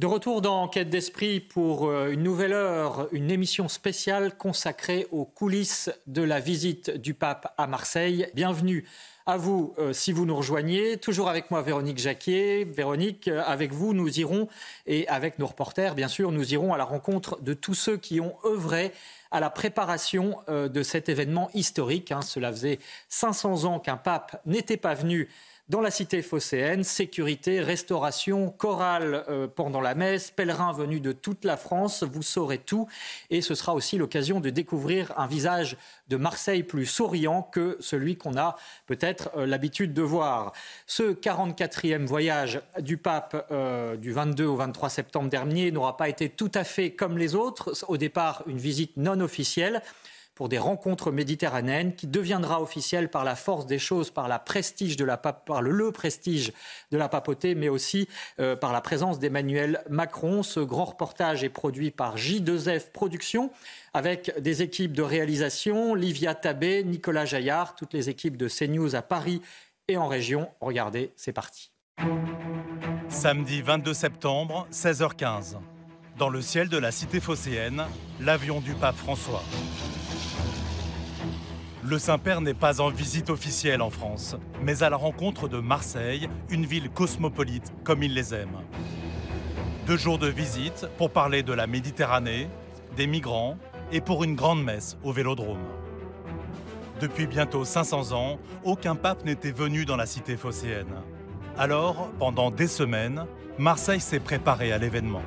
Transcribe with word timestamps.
De 0.00 0.06
retour 0.06 0.40
dans 0.40 0.66
Quête 0.66 0.88
d'Esprit 0.88 1.40
pour 1.40 1.86
euh, 1.86 2.08
une 2.08 2.22
nouvelle 2.22 2.54
heure, 2.54 3.08
une 3.12 3.30
émission 3.30 3.68
spéciale 3.68 4.34
consacrée 4.34 5.06
aux 5.10 5.26
coulisses 5.26 5.90
de 6.06 6.22
la 6.22 6.40
visite 6.40 6.88
du 6.88 7.12
pape 7.12 7.52
à 7.58 7.66
Marseille. 7.66 8.26
Bienvenue 8.32 8.86
à 9.26 9.36
vous 9.36 9.74
euh, 9.78 9.92
si 9.92 10.12
vous 10.12 10.24
nous 10.24 10.36
rejoignez. 10.36 10.96
Toujours 10.96 11.28
avec 11.28 11.50
moi 11.50 11.60
Véronique 11.60 11.98
Jacquier. 11.98 12.64
Véronique, 12.64 13.28
euh, 13.28 13.42
avec 13.44 13.74
vous, 13.74 13.92
nous 13.92 14.18
irons, 14.18 14.48
et 14.86 15.06
avec 15.08 15.38
nos 15.38 15.48
reporters, 15.48 15.94
bien 15.94 16.08
sûr, 16.08 16.32
nous 16.32 16.54
irons 16.54 16.72
à 16.72 16.78
la 16.78 16.84
rencontre 16.84 17.38
de 17.42 17.52
tous 17.52 17.74
ceux 17.74 17.98
qui 17.98 18.22
ont 18.22 18.36
œuvré 18.46 18.92
à 19.30 19.38
la 19.38 19.50
préparation 19.50 20.38
de 20.48 20.82
cet 20.82 21.08
événement 21.08 21.50
historique. 21.54 22.10
Hein. 22.10 22.22
Cela 22.22 22.50
faisait 22.50 22.78
500 23.10 23.64
ans 23.64 23.78
qu'un 23.78 23.98
pape 23.98 24.40
n'était 24.46 24.78
pas 24.78 24.94
venu 24.94 25.28
dans 25.70 25.80
la 25.80 25.92
cité 25.92 26.20
phocéenne, 26.20 26.82
sécurité, 26.82 27.60
restauration, 27.60 28.50
chorale 28.50 29.24
euh, 29.28 29.46
pendant 29.46 29.80
la 29.80 29.94
messe, 29.94 30.32
pèlerins 30.32 30.72
venus 30.72 31.00
de 31.00 31.12
toute 31.12 31.44
la 31.44 31.56
France, 31.56 32.02
vous 32.02 32.22
saurez 32.22 32.58
tout. 32.58 32.88
Et 33.30 33.40
ce 33.40 33.54
sera 33.54 33.72
aussi 33.72 33.96
l'occasion 33.96 34.40
de 34.40 34.50
découvrir 34.50 35.16
un 35.16 35.28
visage 35.28 35.76
de 36.08 36.16
Marseille 36.16 36.64
plus 36.64 36.86
souriant 36.86 37.42
que 37.42 37.76
celui 37.78 38.16
qu'on 38.16 38.36
a 38.36 38.56
peut-être 38.86 39.30
euh, 39.36 39.46
l'habitude 39.46 39.94
de 39.94 40.02
voir. 40.02 40.52
Ce 40.86 41.12
44e 41.14 42.04
voyage 42.04 42.60
du 42.80 42.96
pape 42.96 43.46
euh, 43.52 43.96
du 43.96 44.10
22 44.10 44.46
au 44.46 44.56
23 44.56 44.88
septembre 44.88 45.28
dernier 45.28 45.70
n'aura 45.70 45.96
pas 45.96 46.08
été 46.08 46.28
tout 46.28 46.50
à 46.52 46.64
fait 46.64 46.90
comme 46.90 47.16
les 47.16 47.36
autres. 47.36 47.76
Au 47.86 47.96
départ, 47.96 48.42
une 48.48 48.58
visite 48.58 48.96
non 48.96 49.20
officielle 49.20 49.82
pour 50.40 50.48
des 50.48 50.56
rencontres 50.56 51.12
méditerranéennes 51.12 51.94
qui 51.94 52.06
deviendra 52.06 52.62
officielle 52.62 53.10
par 53.10 53.24
la 53.24 53.36
force 53.36 53.66
des 53.66 53.78
choses, 53.78 54.10
par, 54.10 54.42
prestige 54.42 54.96
de 54.96 55.04
la 55.04 55.18
par 55.18 55.60
le, 55.60 55.92
prestige 55.92 56.54
de 56.90 56.96
la 56.96 57.10
papauté, 57.10 57.54
mais 57.54 57.68
aussi 57.68 58.08
euh, 58.38 58.56
par 58.56 58.72
la 58.72 58.80
présence 58.80 59.18
d'Emmanuel 59.18 59.84
Macron. 59.90 60.42
Ce 60.42 60.60
grand 60.60 60.86
reportage 60.86 61.44
est 61.44 61.50
produit 61.50 61.90
par 61.90 62.16
J2F 62.16 62.90
Productions 62.90 63.50
avec 63.92 64.32
des 64.40 64.62
équipes 64.62 64.94
de 64.94 65.02
réalisation, 65.02 65.94
Livia 65.94 66.34
Tabé, 66.34 66.84
Nicolas 66.84 67.26
Jaillard, 67.26 67.74
toutes 67.74 67.92
les 67.92 68.08
équipes 68.08 68.38
de 68.38 68.48
CNews 68.48 68.96
à 68.96 69.02
Paris 69.02 69.42
et 69.88 69.98
en 69.98 70.08
région. 70.08 70.48
Regardez, 70.62 71.12
c'est 71.16 71.34
parti. 71.34 71.70
Samedi 73.10 73.60
22 73.60 73.92
septembre, 73.92 74.66
16h15. 74.72 75.56
Dans 76.16 76.30
le 76.30 76.40
ciel 76.40 76.70
de 76.70 76.78
la 76.78 76.92
cité 76.92 77.20
phocéenne, 77.20 77.84
l'avion 78.20 78.60
du 78.60 78.72
pape 78.72 78.96
François. 78.96 79.42
Le 81.90 81.98
Saint-Père 81.98 82.40
n'est 82.40 82.54
pas 82.54 82.80
en 82.80 82.88
visite 82.88 83.30
officielle 83.30 83.82
en 83.82 83.90
France, 83.90 84.36
mais 84.62 84.84
à 84.84 84.90
la 84.90 84.96
rencontre 84.96 85.48
de 85.48 85.58
Marseille, 85.58 86.28
une 86.48 86.64
ville 86.64 86.88
cosmopolite 86.88 87.72
comme 87.82 88.04
il 88.04 88.14
les 88.14 88.32
aime. 88.32 88.60
Deux 89.88 89.96
jours 89.96 90.16
de 90.16 90.28
visite 90.28 90.86
pour 90.98 91.10
parler 91.10 91.42
de 91.42 91.52
la 91.52 91.66
Méditerranée, 91.66 92.46
des 92.96 93.08
migrants 93.08 93.56
et 93.90 94.00
pour 94.00 94.22
une 94.22 94.36
grande 94.36 94.62
messe 94.62 94.98
au 95.02 95.10
Vélodrome. 95.10 95.66
Depuis 97.00 97.26
bientôt 97.26 97.64
500 97.64 98.12
ans, 98.12 98.38
aucun 98.62 98.94
pape 98.94 99.24
n'était 99.24 99.50
venu 99.50 99.84
dans 99.84 99.96
la 99.96 100.06
cité 100.06 100.36
phocéenne. 100.36 100.94
Alors, 101.58 102.08
pendant 102.20 102.52
des 102.52 102.68
semaines, 102.68 103.26
Marseille 103.58 104.00
s'est 104.00 104.20
préparé 104.20 104.70
à 104.70 104.78
l'événement. 104.78 105.24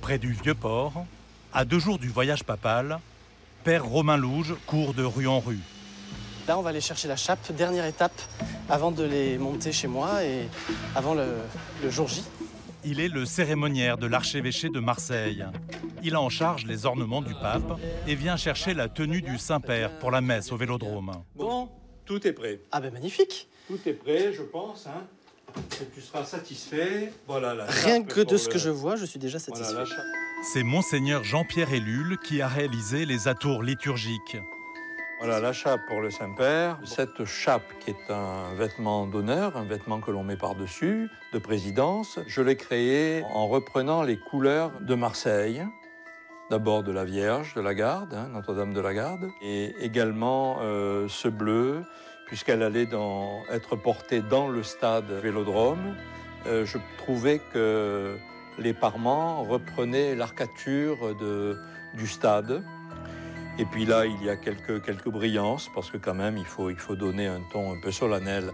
Près 0.00 0.16
du 0.16 0.32
Vieux-Port, 0.32 1.04
à 1.52 1.66
deux 1.66 1.78
jours 1.78 1.98
du 1.98 2.08
voyage 2.08 2.44
papal, 2.44 2.98
Père 3.64 3.84
Romain 3.84 4.16
Louge 4.16 4.56
court 4.66 4.92
de 4.92 5.04
rue 5.04 5.28
en 5.28 5.38
rue. 5.38 5.60
Là, 6.48 6.58
on 6.58 6.62
va 6.62 6.70
aller 6.70 6.80
chercher 6.80 7.06
la 7.06 7.14
chape, 7.14 7.52
dernière 7.52 7.86
étape 7.86 8.20
avant 8.68 8.90
de 8.90 9.04
les 9.04 9.38
monter 9.38 9.70
chez 9.70 9.86
moi 9.86 10.24
et 10.24 10.48
avant 10.96 11.14
le, 11.14 11.26
jour 11.88 12.08
J. 12.08 12.24
Il 12.84 12.98
est 12.98 13.08
le 13.08 13.24
cérémoniaire 13.24 13.98
de 13.98 14.08
l'archevêché 14.08 14.68
de 14.68 14.80
Marseille. 14.80 15.44
Il 16.02 16.16
a 16.16 16.20
en 16.20 16.28
charge 16.28 16.66
les 16.66 16.86
ornements 16.86 17.22
du 17.22 17.34
pape 17.34 17.78
et 18.08 18.16
vient 18.16 18.36
chercher 18.36 18.74
la 18.74 18.88
tenue 18.88 19.22
du 19.22 19.38
Saint-Père 19.38 19.96
pour 20.00 20.10
la 20.10 20.20
messe 20.20 20.50
au 20.50 20.56
Vélodrome. 20.56 21.12
Bon, 21.36 21.68
tout 22.04 22.26
est 22.26 22.32
prêt. 22.32 22.58
Ah 22.72 22.80
ben 22.80 22.92
magnifique. 22.92 23.48
Tout 23.68 23.78
est 23.86 23.92
prêt, 23.92 24.32
je 24.32 24.42
pense. 24.42 24.88
Hein. 24.88 25.04
tu 25.94 26.00
seras 26.00 26.24
satisfait. 26.24 27.12
Voilà 27.28 27.54
la 27.54 27.66
Rien 27.66 28.02
que 28.02 28.22
de 28.22 28.36
ce 28.36 28.48
que 28.48 28.58
je 28.58 28.70
vois, 28.70 28.96
je 28.96 29.04
suis 29.04 29.20
déjà 29.20 29.38
satisfait. 29.38 29.84
C'est 30.44 30.64
Monseigneur 30.64 31.22
Jean-Pierre 31.22 31.72
Ellul 31.72 32.18
qui 32.18 32.42
a 32.42 32.48
réalisé 32.48 33.06
les 33.06 33.28
atours 33.28 33.62
liturgiques. 33.62 34.36
Voilà 35.20 35.38
la 35.38 35.52
chape 35.52 35.82
pour 35.86 36.00
le 36.00 36.10
Saint-Père. 36.10 36.80
Cette 36.82 37.24
chape 37.24 37.72
qui 37.78 37.90
est 37.90 38.10
un 38.10 38.52
vêtement 38.54 39.06
d'honneur, 39.06 39.56
un 39.56 39.64
vêtement 39.64 40.00
que 40.00 40.10
l'on 40.10 40.24
met 40.24 40.36
par-dessus, 40.36 41.08
de 41.32 41.38
présidence, 41.38 42.18
je 42.26 42.42
l'ai 42.42 42.56
créé 42.56 43.22
en 43.32 43.46
reprenant 43.46 44.02
les 44.02 44.18
couleurs 44.18 44.72
de 44.80 44.96
Marseille. 44.96 45.64
D'abord 46.50 46.82
de 46.82 46.90
la 46.90 47.04
Vierge 47.04 47.54
de 47.54 47.60
la 47.60 47.72
Garde, 47.72 48.12
hein, 48.12 48.28
Notre-Dame 48.32 48.74
de 48.74 48.80
la 48.80 48.94
Garde, 48.94 49.30
et 49.42 49.76
également 49.80 50.58
euh, 50.60 51.06
ce 51.06 51.28
bleu, 51.28 51.84
puisqu'elle 52.26 52.64
allait 52.64 52.88
être 53.48 53.76
portée 53.76 54.22
dans 54.22 54.48
le 54.48 54.64
stade 54.64 55.08
Vélodrome. 55.22 55.94
Euh, 56.48 56.66
je 56.66 56.78
trouvais 56.98 57.40
que 57.52 58.18
les 58.58 58.72
parements 58.72 59.42
reprenaient 59.42 60.14
l'arcature 60.14 60.96
du 61.94 62.06
stade. 62.06 62.62
Et 63.58 63.64
puis 63.66 63.84
là, 63.84 64.06
il 64.06 64.24
y 64.24 64.30
a 64.30 64.36
quelques, 64.36 64.82
quelques 64.82 65.10
brillances, 65.10 65.68
parce 65.74 65.90
que 65.90 65.98
quand 65.98 66.14
même, 66.14 66.38
il 66.38 66.44
faut, 66.44 66.70
il 66.70 66.78
faut 66.78 66.96
donner 66.96 67.26
un 67.26 67.40
ton 67.52 67.72
un 67.72 67.80
peu 67.80 67.90
solennel 67.90 68.50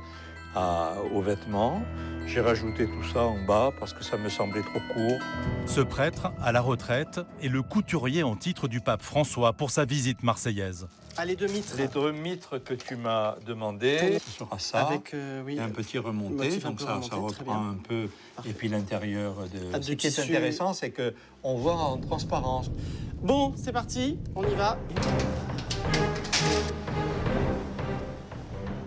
aux 1.13 1.23
vêtements. 1.23 1.83
J'ai 2.27 2.41
rajouté 2.41 2.87
tout 2.87 3.05
ça 3.05 3.23
en 3.23 3.43
bas 3.45 3.71
parce 3.79 3.93
que 3.93 4.03
ça 4.03 4.17
me 4.17 4.29
semblait 4.29 4.63
trop 4.63 4.81
court. 4.93 5.19
Ce 5.67 5.81
prêtre, 5.81 6.33
à 6.43 6.53
la 6.53 6.61
retraite, 6.61 7.21
est 7.43 7.49
le 7.49 7.63
couturier 7.63 8.23
en 8.23 8.37
titre 8.37 8.69
du 8.69 8.81
pape 8.81 9.03
François 9.03 9.53
pour 9.53 9.71
sa 9.71 9.85
visite 9.85 10.23
marseillaise. 10.23 10.89
Ah, 11.21 11.25
les 11.25 11.35
deux 11.35 11.49
mitres. 11.49 11.75
Les 11.77 11.89
deux 11.89 12.13
mitres 12.13 12.59
que 12.59 12.75
tu 12.75 12.95
m'as 12.95 13.35
demandé, 13.45 14.21
ce 14.25 14.39
sera 14.39 14.57
ça. 14.61 14.87
Avec 14.87 15.13
euh, 15.15 15.43
oui, 15.45 15.59
un 15.59 15.69
petit 15.69 15.99
remonté, 15.99 16.59
donc 16.59 16.81
ça, 16.81 17.01
ça 17.03 17.17
reprend 17.17 17.71
un 17.71 17.75
peu. 17.75 18.09
Et 18.47 18.53
puis 18.53 18.69
l'intérieur 18.69 19.35
de. 19.53 19.59
Ah, 19.73 19.83
ce 19.83 19.93
qui 19.93 20.07
est 20.07 20.17
intéressant, 20.17 20.75
c'est 20.75 20.91
que 20.91 21.13
on 21.43 21.57
voit 21.57 21.75
en 21.75 21.99
transparence. 21.99 22.71
Bon, 23.21 23.53
c'est 23.57 23.73
parti, 23.73 24.17
on 24.37 24.45
y 24.45 24.55
va. 24.55 24.79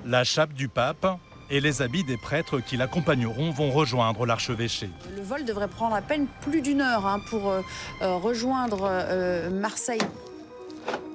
La 0.06 0.24
chape 0.24 0.54
du 0.54 0.70
pape 0.70 1.06
et 1.50 1.60
les 1.60 1.82
habits 1.82 2.06
des 2.06 2.16
prêtres 2.16 2.62
qui 2.62 2.78
l'accompagneront 2.78 3.52
vont 3.52 3.72
rejoindre 3.72 4.26
l'archevêché. 4.26 4.90
Le 5.18 5.22
vol 5.22 5.44
devrait 5.44 5.68
prendre 5.68 5.96
à 5.96 6.02
peine 6.02 6.28
plus 6.40 6.62
d'une 6.62 6.80
heure 6.80 7.06
hein, 7.06 7.20
pour 7.30 7.50
euh, 7.50 7.62
euh, 8.02 8.16
rejoindre 8.16 8.90
Marseille. 9.52 10.00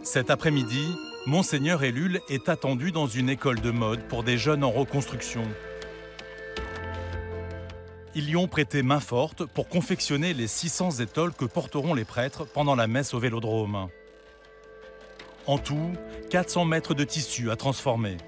Cet 0.02 0.30
après-midi, 0.30 0.94
Monseigneur 1.26 1.82
Ellul 1.82 2.20
est 2.28 2.48
attendu 2.48 2.92
dans 2.92 3.08
une 3.08 3.28
école 3.28 3.60
de 3.60 3.72
mode 3.72 4.00
pour 4.06 4.22
des 4.22 4.38
jeunes 4.38 4.62
en 4.62 4.70
reconstruction. 4.70 5.42
Ils 8.14 8.30
y 8.30 8.36
ont 8.36 8.46
prêté 8.46 8.84
main 8.84 9.00
forte 9.00 9.44
pour 9.44 9.68
confectionner 9.68 10.34
les 10.34 10.46
600 10.46 11.00
étoiles 11.00 11.32
que 11.32 11.44
porteront 11.44 11.94
les 11.94 12.04
prêtres 12.04 12.46
pendant 12.46 12.76
la 12.76 12.86
messe 12.86 13.12
au 13.12 13.18
Vélodrome. 13.18 13.88
En 15.48 15.58
tout, 15.58 15.94
400 16.30 16.64
mètres 16.64 16.94
de 16.94 17.02
tissu 17.02 17.50
à 17.50 17.56
transformer. 17.56 18.18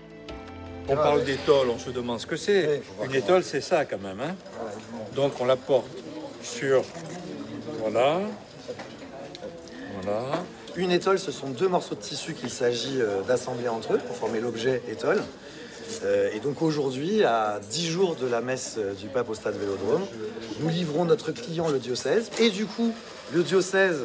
On 0.89 0.97
parle 0.97 1.23
d'étole, 1.23 1.69
on 1.71 1.79
se 1.79 1.91
demande 1.91 2.19
ce 2.19 2.27
que 2.27 2.37
c'est. 2.37 2.83
Une 3.05 3.15
étole, 3.15 3.45
c'est 3.45 3.61
ça 3.61 3.85
quand 3.85 4.01
même. 4.01 4.21
Hein. 4.21 4.35
Donc 5.15 5.41
on 5.41 5.45
la 5.45 5.57
porte 5.57 5.87
sur... 6.43 6.83
Voilà. 7.79 8.23
Voilà. 10.03 10.43
Une 10.79 10.93
étole, 10.93 11.19
ce 11.19 11.33
sont 11.33 11.51
deux 11.51 11.67
morceaux 11.67 11.97
de 11.97 12.01
tissu 12.01 12.35
qu'il 12.35 12.51
s'agit 12.51 13.01
euh, 13.01 13.23
d'assembler 13.23 13.67
entre 13.67 13.95
eux 13.95 13.99
pour 13.99 14.15
former 14.15 14.39
l'objet 14.39 14.81
étole. 14.89 15.21
Euh, 16.05 16.31
et 16.33 16.39
donc 16.39 16.63
aujourd'hui, 16.63 17.25
à 17.25 17.59
10 17.69 17.89
jours 17.89 18.15
de 18.15 18.29
la 18.29 18.41
messe 18.41 18.77
euh, 18.79 18.95
du 18.95 19.09
pape 19.09 19.29
au 19.29 19.35
stade 19.35 19.57
Vélodrome, 19.57 20.07
nous 20.61 20.69
livrons 20.69 21.05
notre 21.05 21.33
client, 21.33 21.69
le 21.69 21.81
diocèse. 21.81 22.31
Et 22.39 22.51
du 22.51 22.65
coup, 22.65 22.95
le 23.35 23.43
diocèse, 23.43 24.03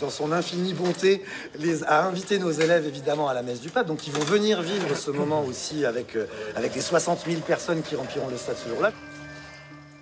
dans 0.00 0.08
son 0.08 0.32
infinie 0.32 0.72
bonté, 0.72 1.22
les 1.58 1.84
a 1.84 2.06
invité 2.06 2.38
nos 2.38 2.52
élèves 2.52 2.86
évidemment 2.86 3.28
à 3.28 3.34
la 3.34 3.42
messe 3.42 3.60
du 3.60 3.68
pape. 3.68 3.86
Donc 3.86 4.06
ils 4.06 4.12
vont 4.14 4.24
venir 4.24 4.62
vivre 4.62 4.96
ce 4.96 5.10
moment 5.10 5.44
aussi 5.44 5.84
avec, 5.84 6.16
avec 6.56 6.74
les 6.74 6.80
60 6.80 7.26
000 7.26 7.42
personnes 7.42 7.82
qui 7.82 7.96
rempliront 7.96 8.30
le 8.30 8.38
stade 8.38 8.56
ce 8.56 8.70
jour-là. 8.70 8.92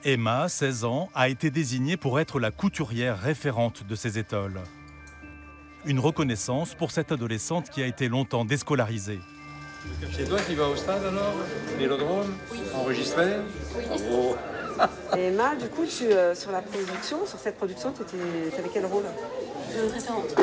Emma, 0.05 0.49
16 0.49 0.85
ans, 0.85 1.09
a 1.17 1.29
été 1.29 1.51
désignée 1.51 1.97
pour 1.97 2.21
être 2.21 2.39
la 2.39 2.53
couturière 2.53 3.21
référente 3.21 3.85
de 3.89 3.97
ces 3.97 4.21
étoiles. 4.21 4.63
Une 5.85 5.99
reconnaissance 5.99 6.75
pour 6.75 6.91
cette 6.93 7.11
adolescente 7.13 7.69
qui 7.71 7.83
a 7.83 7.87
été 7.87 8.09
longtemps 8.09 8.45
déscolarisée. 8.45 9.21
C'est 10.13 10.29
toi 10.29 10.39
qui 10.41 10.55
vas 10.55 10.69
au 10.69 10.77
stade 10.77 11.03
alors 11.05 11.35
Vélodrome 11.77 12.33
Enregistré 12.75 13.25
Bravo. 13.89 14.37
Et 15.17 15.25
Emma, 15.27 15.57
du 15.57 15.67
coup, 15.69 15.85
tu, 15.85 16.05
euh, 16.05 16.35
sur 16.37 16.53
la 16.53 16.63
production, 16.63 17.27
sur 17.27 17.39
cette 17.39 17.57
production, 17.57 17.93
tu 17.93 18.03
avais 18.59 18.71
quel 18.73 18.87
rôle? 18.87 19.03
Référente. 19.93 20.35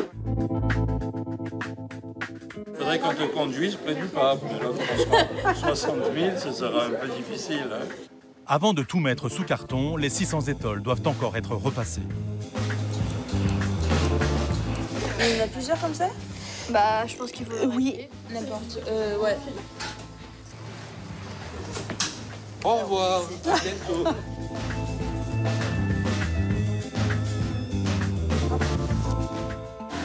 Faudrait 2.78 3.00
qu'on 3.00 3.14
te 3.14 3.24
conduise 3.34 3.76
près 3.76 3.96
du 3.96 4.06
pape, 4.06 4.40
mais 4.44 4.60
là, 4.60 4.70
franchement, 5.44 5.56
60 5.76 5.96
000, 6.14 6.38
ce 6.38 6.52
sera 6.52 6.86
un 6.86 6.90
peu 6.92 7.08
difficile. 7.08 7.68
hein. 7.72 7.86
Avant 8.46 8.74
de 8.74 8.84
tout 8.84 9.00
mettre 9.00 9.30
sous 9.30 9.44
carton, 9.44 9.96
les 9.96 10.10
600 10.10 10.42
étoiles 10.42 10.82
doivent 10.82 11.06
encore 11.08 11.38
être 11.38 11.56
repassées. 11.56 12.02
Plusieurs 15.70 15.82
comme 15.82 15.94
ça 15.94 16.10
Bah, 16.72 17.06
je 17.06 17.16
pense 17.16 17.32
qu'il 17.32 17.46
faut. 17.46 17.54
oui. 17.76 18.08
N'importe. 18.32 18.80
Euh, 18.88 19.20
ouais. 19.20 19.38
Au 22.64 22.76
revoir, 22.76 23.22
à 23.46 23.60
bientôt. 23.60 24.04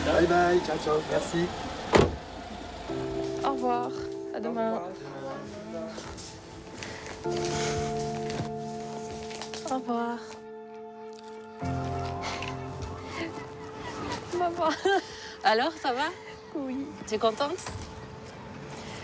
Bye 0.06 0.26
bye, 0.26 0.60
ciao 0.66 0.76
ciao, 0.84 1.00
merci. 1.10 1.46
Au 3.44 3.52
revoir. 3.52 3.90
À 4.34 4.40
demain. 4.40 4.80
Au 9.70 9.74
revoir. 9.74 10.18
Maman. 14.38 15.04
Alors, 15.44 15.72
ça 15.80 15.92
va? 15.92 16.04
Oui, 16.54 16.86
Tu 17.06 17.14
es 17.14 17.18
contente? 17.18 17.56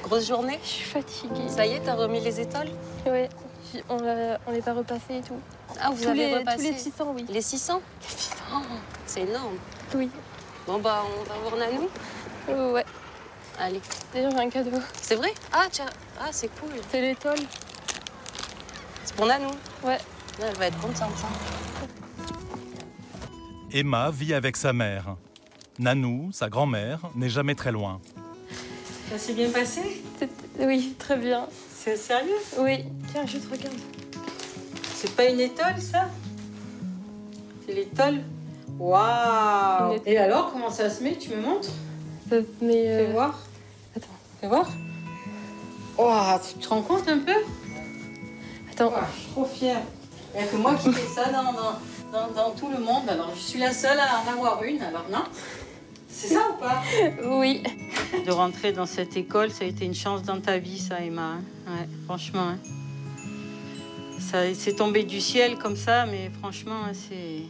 Grosse 0.03 0.27
journée? 0.27 0.59
Je 0.63 0.69
suis 0.69 0.85
fatiguée. 0.85 1.49
Ça 1.49 1.67
y 1.67 1.73
est, 1.73 1.81
t'as 1.81 1.95
remis 1.95 2.21
les 2.21 2.41
étoiles? 2.41 2.71
Ouais, 3.07 3.29
j- 3.75 3.83
on, 3.89 3.99
les 3.99 4.67
a 4.69 4.73
repassés 4.73 5.17
et 5.19 5.21
tout. 5.21 5.39
Ah, 5.81 5.91
vous 5.91 6.03
tous, 6.03 6.09
avez 6.09 6.27
les, 6.29 6.37
repassé 6.39 6.57
tous 6.69 6.73
les 6.73 6.79
600, 6.79 7.13
oui. 7.15 7.27
Les 7.29 7.43
600 7.43 7.83
Oh, 8.53 8.57
c'est 9.07 9.23
énorme. 9.23 9.57
Oui. 9.95 10.11
Bon, 10.67 10.79
bah, 10.79 11.03
on 11.05 11.23
va 11.29 11.35
voir 11.41 11.57
Nanou. 11.57 11.89
Euh, 12.49 12.73
ouais. 12.73 12.85
Allez. 13.59 13.81
D'ailleurs, 14.15 14.31
j'ai 14.33 14.39
un 14.39 14.49
cadeau. 14.51 14.79
C'est 15.01 15.17
vrai? 15.17 15.35
Ah, 15.53 15.67
tiens. 15.71 15.87
Ah, 16.21 16.29
c'est 16.31 16.49
cool. 16.59 16.71
C'est 16.91 17.01
l'étoile. 17.03 17.39
C'est 19.05 19.15
pour 19.15 19.27
Nanou. 19.27 19.51
Ouais. 19.85 19.99
Elle 20.43 20.57
va 20.57 20.67
être 20.69 20.81
contente. 20.81 21.13
hein. 21.23 22.25
Emma 23.73 24.11
vit 24.11 24.33
avec 24.35 24.57
sa 24.57 24.73
mère. 24.73 25.17
Nanou, 25.81 26.29
sa 26.31 26.51
grand-mère, 26.51 27.01
n'est 27.15 27.31
jamais 27.31 27.55
très 27.55 27.73
loin. 27.73 28.01
Ça 29.11 29.17
s'est 29.17 29.33
bien 29.33 29.49
passé? 29.49 30.03
Oui, 30.59 30.95
très 30.99 31.17
bien. 31.17 31.47
C'est 31.75 31.97
sérieux? 31.97 32.37
Oui. 32.59 32.85
Tiens, 33.11 33.25
juste 33.25 33.51
regarde. 33.51 33.75
C'est 34.95 35.17
pas 35.17 35.25
une 35.31 35.41
étoile, 35.41 35.81
ça? 35.81 36.09
C'est 37.67 37.73
l'étoile 37.73 38.23
Waouh. 38.79 39.99
Et 40.05 40.19
alors, 40.19 40.53
comment 40.53 40.69
ça 40.71 40.91
se 40.91 41.03
met? 41.03 41.17
Tu 41.17 41.31
me 41.31 41.41
montres? 41.41 41.71
Ça 42.29 42.37
se 42.37 42.65
met, 42.65 42.89
euh, 42.89 43.07
Fais 43.07 43.13
voir. 43.13 43.39
Attends. 43.97 44.07
Fais 44.43 44.49
voir. 44.49 44.69
Waouh, 45.97 46.41
tu 46.47 46.59
te 46.59 46.69
rends 46.69 46.83
compte 46.83 47.09
un 47.09 47.19
peu? 47.21 47.33
Attends. 48.71 48.91
Ouah, 48.93 49.07
Je 49.15 49.21
suis 49.21 49.31
trop 49.31 49.45
fière. 49.47 49.81
Il 50.35 50.41
n'y 50.43 50.47
a 50.47 50.51
que 50.51 50.57
moi 50.57 50.75
qui 50.75 50.93
fais 50.93 51.09
ça 51.09 51.31
dans, 51.33 51.53
dans, 51.53 51.79
dans, 52.13 52.33
dans 52.35 52.51
tout 52.51 52.69
le 52.69 52.79
monde. 52.79 53.09
Alors, 53.09 53.33
je 53.35 53.41
suis 53.41 53.59
la 53.59 53.73
seule 53.73 53.99
à 53.99 54.21
en 54.21 54.33
avoir 54.35 54.63
une, 54.63 54.83
alors 54.83 55.07
non? 55.11 55.25
C'est 56.21 56.35
ça 56.35 56.43
ou 56.51 56.61
pas 56.61 56.83
Oui. 57.25 57.63
De 58.27 58.31
rentrer 58.31 58.73
dans 58.73 58.87
cette 58.87 59.17
école, 59.17 59.51
ça 59.51 59.65
a 59.65 59.69
été 59.69 59.85
une 59.87 59.95
chance 59.95 60.23
dans 60.23 60.41
ta 60.41 60.59
vie, 60.59 60.79
ça, 60.79 61.01
Emma. 61.01 61.37
hein. 61.37 61.43
Ouais, 61.67 61.89
franchement. 62.05 62.49
hein. 62.51 62.59
Ça, 64.19 64.53
c'est 64.55 64.75
tombé 64.75 65.03
du 65.05 65.21
ciel 65.21 65.57
comme 65.59 65.77
ça, 65.77 66.05
mais 66.07 66.31
franchement, 66.41 66.85
hein, 66.87 66.93
c'est. 66.93 67.43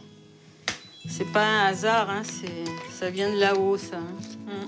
C'est 1.09 1.29
pas 1.33 1.43
un 1.43 1.65
hasard, 1.65 2.09
hein, 2.11 2.21
c'est, 2.23 2.63
ça 2.93 3.09
vient 3.09 3.33
de 3.33 3.39
là-haut, 3.39 3.75
ça. 3.77 3.97
Mm. 3.97 4.67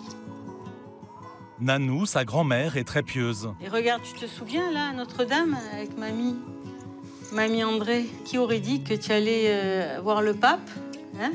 Nanou, 1.62 2.06
sa 2.08 2.26
grand-mère, 2.26 2.76
est 2.76 2.84
très 2.84 3.04
pieuse. 3.04 3.50
Et 3.64 3.70
regarde, 3.70 4.02
tu 4.04 4.14
te 4.20 4.26
souviens 4.30 4.70
là, 4.72 4.88
à 4.90 4.94
Notre-Dame, 4.94 5.56
avec 5.74 5.96
mamie, 5.98 6.36
mamie 7.32 7.64
André, 7.64 8.06
qui 8.26 8.38
aurait 8.40 8.60
dit 8.60 8.82
que 8.84 8.96
tu 8.96 9.12
allais 9.12 9.46
euh, 9.48 10.00
voir 10.04 10.22
le 10.24 10.34
pape, 10.34 10.68
hein? 11.22 11.32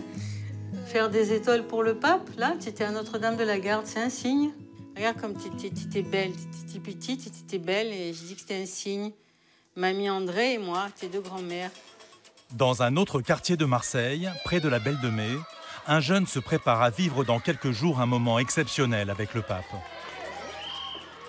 Faire 0.89 1.11
des 1.11 1.35
étoiles 1.35 1.67
pour 1.67 1.83
le 1.83 1.95
pape 1.95 2.31
Là, 2.39 2.55
tu 2.59 2.69
étais 2.69 2.85
à 2.85 2.91
Notre-Dame 2.91 3.37
de 3.37 3.45
la 3.45 3.59
Garde, 3.59 3.85
c'est 3.87 4.01
un 4.01 4.09
signe. 4.09 4.51
Regarde 4.97 5.21
comme 5.21 5.35
tu 5.37 5.67
étais 5.67 6.03
belle, 6.03 6.33
tu 6.33 6.77
étais 6.77 6.81
petite, 6.81 7.23
tu 7.23 7.29
étais 7.29 7.59
belle, 7.59 7.93
et 7.93 8.15
je 8.15 8.25
dis 8.25 8.35
que 8.35 8.41
c'était 8.41 8.63
un 8.63 8.67
signe. 8.67 9.13
Mamie 9.77 10.09
André 10.09 10.55
et 10.55 10.59
moi, 10.59 10.87
tes 10.99 11.09
deux 11.09 11.21
grands-mères. 11.21 11.71
Dans 12.53 12.83
un 12.83 12.97
autre 12.97 13.21
quartier 13.21 13.59
de 13.59 13.67
Marseille, 13.67 14.31
près 14.45 14.61
de 14.61 14.69
la 14.69 14.79
Belle 14.79 14.99
de 15.01 15.11
Mai, 15.11 15.37
un 15.87 16.01
jeune 16.01 16.27
se 16.27 16.39
prépare 16.39 16.81
à 16.81 16.89
vivre 16.89 17.23
dans 17.23 17.39
quelques 17.39 17.71
jours 17.71 18.01
un 18.01 18.07
moment 18.07 18.39
exceptionnel 18.39 19.11
avec 19.11 19.35
le 19.35 19.43
pape. 19.43 19.65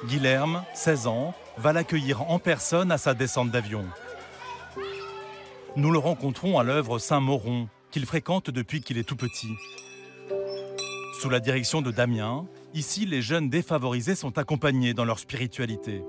Guilherme, 0.06 0.64
16 0.74 1.08
ans, 1.08 1.36
va 1.58 1.74
l'accueillir 1.74 2.22
en 2.32 2.40
personne 2.40 2.92
à 2.92 2.98
sa 2.98 3.14
descente 3.14 3.52
d'avion. 3.52 3.86
Nous 5.76 5.92
le 5.92 6.00
rencontrons 6.00 6.58
à 6.58 6.64
l'œuvre 6.64 6.98
Saint-Mauron, 6.98 7.68
qu'il 7.92 8.06
fréquente 8.06 8.50
depuis 8.50 8.82
qu'il 8.82 8.98
est 8.98 9.04
tout 9.04 9.16
petit. 9.16 9.54
Sous 11.20 11.30
la 11.30 11.40
direction 11.40 11.82
de 11.82 11.92
Damien, 11.92 12.46
ici 12.74 13.06
les 13.06 13.22
jeunes 13.22 13.50
défavorisés 13.50 14.16
sont 14.16 14.38
accompagnés 14.38 14.94
dans 14.94 15.06
leur 15.06 15.20
spiritualité. 15.20 16.02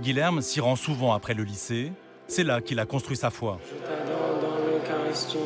Guilherme 0.00 0.40
s'y 0.40 0.60
rend 0.60 0.76
souvent 0.76 1.12
après 1.12 1.34
le 1.34 1.44
lycée, 1.44 1.92
c'est 2.26 2.44
là 2.44 2.60
qu'il 2.60 2.80
a 2.80 2.86
construit 2.86 3.16
sa 3.16 3.30
foi. 3.30 3.60
Je 3.64 4.40
dans 4.42 4.56
l'Eucharistie. 4.66 5.36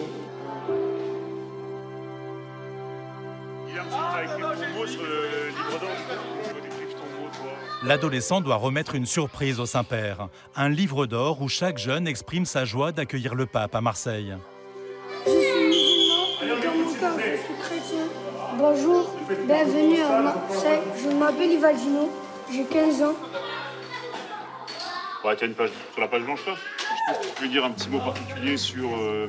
L'adolescent 7.82 8.40
doit 8.40 8.56
remettre 8.56 8.94
une 8.94 9.06
surprise 9.06 9.60
au 9.60 9.66
Saint-Père, 9.66 10.28
un 10.56 10.68
livre 10.68 11.06
d'or 11.06 11.42
où 11.42 11.48
chaque 11.48 11.78
jeune 11.78 12.08
exprime 12.08 12.46
sa 12.46 12.64
joie 12.64 12.90
d'accueillir 12.90 13.34
le 13.34 13.46
pape 13.46 13.74
à 13.74 13.80
Marseille. 13.80 14.34
Je 15.26 15.32
suis 15.32 15.66
musulman, 15.66 16.56
dans 16.62 16.74
mon 16.78 16.94
cœur, 16.94 17.16
je 17.18 17.36
suis 17.42 17.54
chrétien. 17.60 18.04
Bonjour, 18.56 19.10
bienvenue 19.44 20.00
à 20.00 20.20
Marseille. 20.20 20.78
Je 21.02 21.08
m'appelle 21.16 21.50
Ivaldino, 21.50 22.12
j'ai 22.52 22.62
15 22.62 23.02
ans. 23.02 23.14
Ouais, 25.24 25.34
tu 25.34 25.42
as 25.42 25.46
une 25.48 25.54
page 25.54 25.70
sur 25.92 26.00
la 26.00 26.06
page 26.06 26.22
blanche 26.22 26.46
là? 26.46 26.54
Je 26.54 27.12
pense 27.12 27.26
que 27.26 27.34
tu 27.34 27.42
peux 27.42 27.48
dire 27.48 27.64
un 27.64 27.72
petit 27.72 27.88
mot 27.88 27.98
particulier 27.98 28.56
sur, 28.56 28.88
euh, 28.96 29.28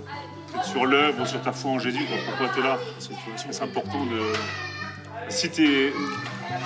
sur 0.64 0.86
l'œuvre, 0.86 1.26
sur 1.26 1.42
ta 1.42 1.52
foi 1.52 1.72
en 1.72 1.80
Jésus, 1.80 2.06
quoi, 2.06 2.18
pourquoi 2.28 2.54
tu 2.54 2.60
es 2.60 2.64
là? 2.64 2.78
Parce 2.94 3.08
que 3.08 3.14
je 3.16 3.32
pense 3.32 3.44
que 3.46 3.52
c'est 3.54 3.64
important 3.64 4.06
de. 4.06 4.22
Si 5.30 5.50
tu 5.50 5.92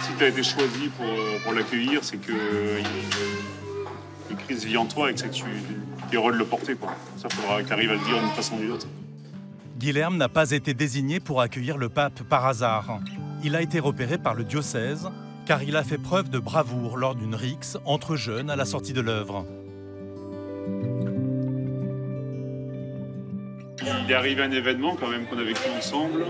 si 0.02 0.24
as 0.24 0.28
été 0.28 0.44
choisi 0.44 0.90
pour, 0.98 1.08
pour 1.44 1.54
l'accueillir, 1.54 2.04
c'est 2.04 2.18
que, 2.18 2.34
euh, 2.34 2.82
que 4.30 4.34
Christ 4.44 4.66
vit 4.66 4.76
en 4.76 4.86
toi 4.88 5.10
et 5.10 5.14
que 5.14 5.22
c'est 5.22 5.30
que 5.30 5.36
tu 5.36 5.46
es 6.12 6.16
heureux 6.16 6.34
de 6.34 6.38
le 6.38 6.46
porter. 6.46 6.76
Quoi. 6.76 6.94
Ça, 7.16 7.30
il 7.32 7.36
faudra 7.38 7.64
que 7.64 7.68
tu 7.68 7.74
arrives 7.74 7.92
à 7.92 7.94
le 7.94 8.00
dire 8.00 8.20
d'une 8.20 8.32
façon 8.32 8.56
ou 8.56 8.60
d'une 8.60 8.72
autre. 8.74 8.88
Guilherme 9.82 10.16
n'a 10.16 10.30
pas 10.30 10.52
été 10.52 10.76
désigné 10.76 11.20
pour 11.20 11.42
accueillir 11.42 11.76
le 11.76 11.90
pape 11.90 12.22
par 12.30 12.46
hasard. 12.46 13.00
Il 13.44 13.56
a 13.56 13.64
été 13.64 13.80
repéré 13.80 14.20
par 14.20 14.36
le 14.36 14.44
diocèse 14.44 15.10
car 15.48 15.64
il 15.64 15.76
a 15.76 15.84
fait 15.84 15.98
preuve 15.98 16.30
de 16.30 16.38
bravoure 16.38 16.98
lors 16.98 17.16
d'une 17.16 17.34
rixe 17.34 17.80
entre 17.86 18.16
jeunes 18.16 18.52
à 18.52 18.56
la 18.56 18.66
sortie 18.66 18.94
de 18.94 19.02
l'œuvre. 19.02 19.44
Il 23.82 24.12
est 24.12 24.14
arrivé 24.14 24.44
un 24.44 24.52
événement 24.52 24.96
quand 24.96 25.08
même 25.08 25.26
qu'on 25.26 25.40
a 25.40 25.44
vécu 25.44 25.62
ensemble. 25.76 26.26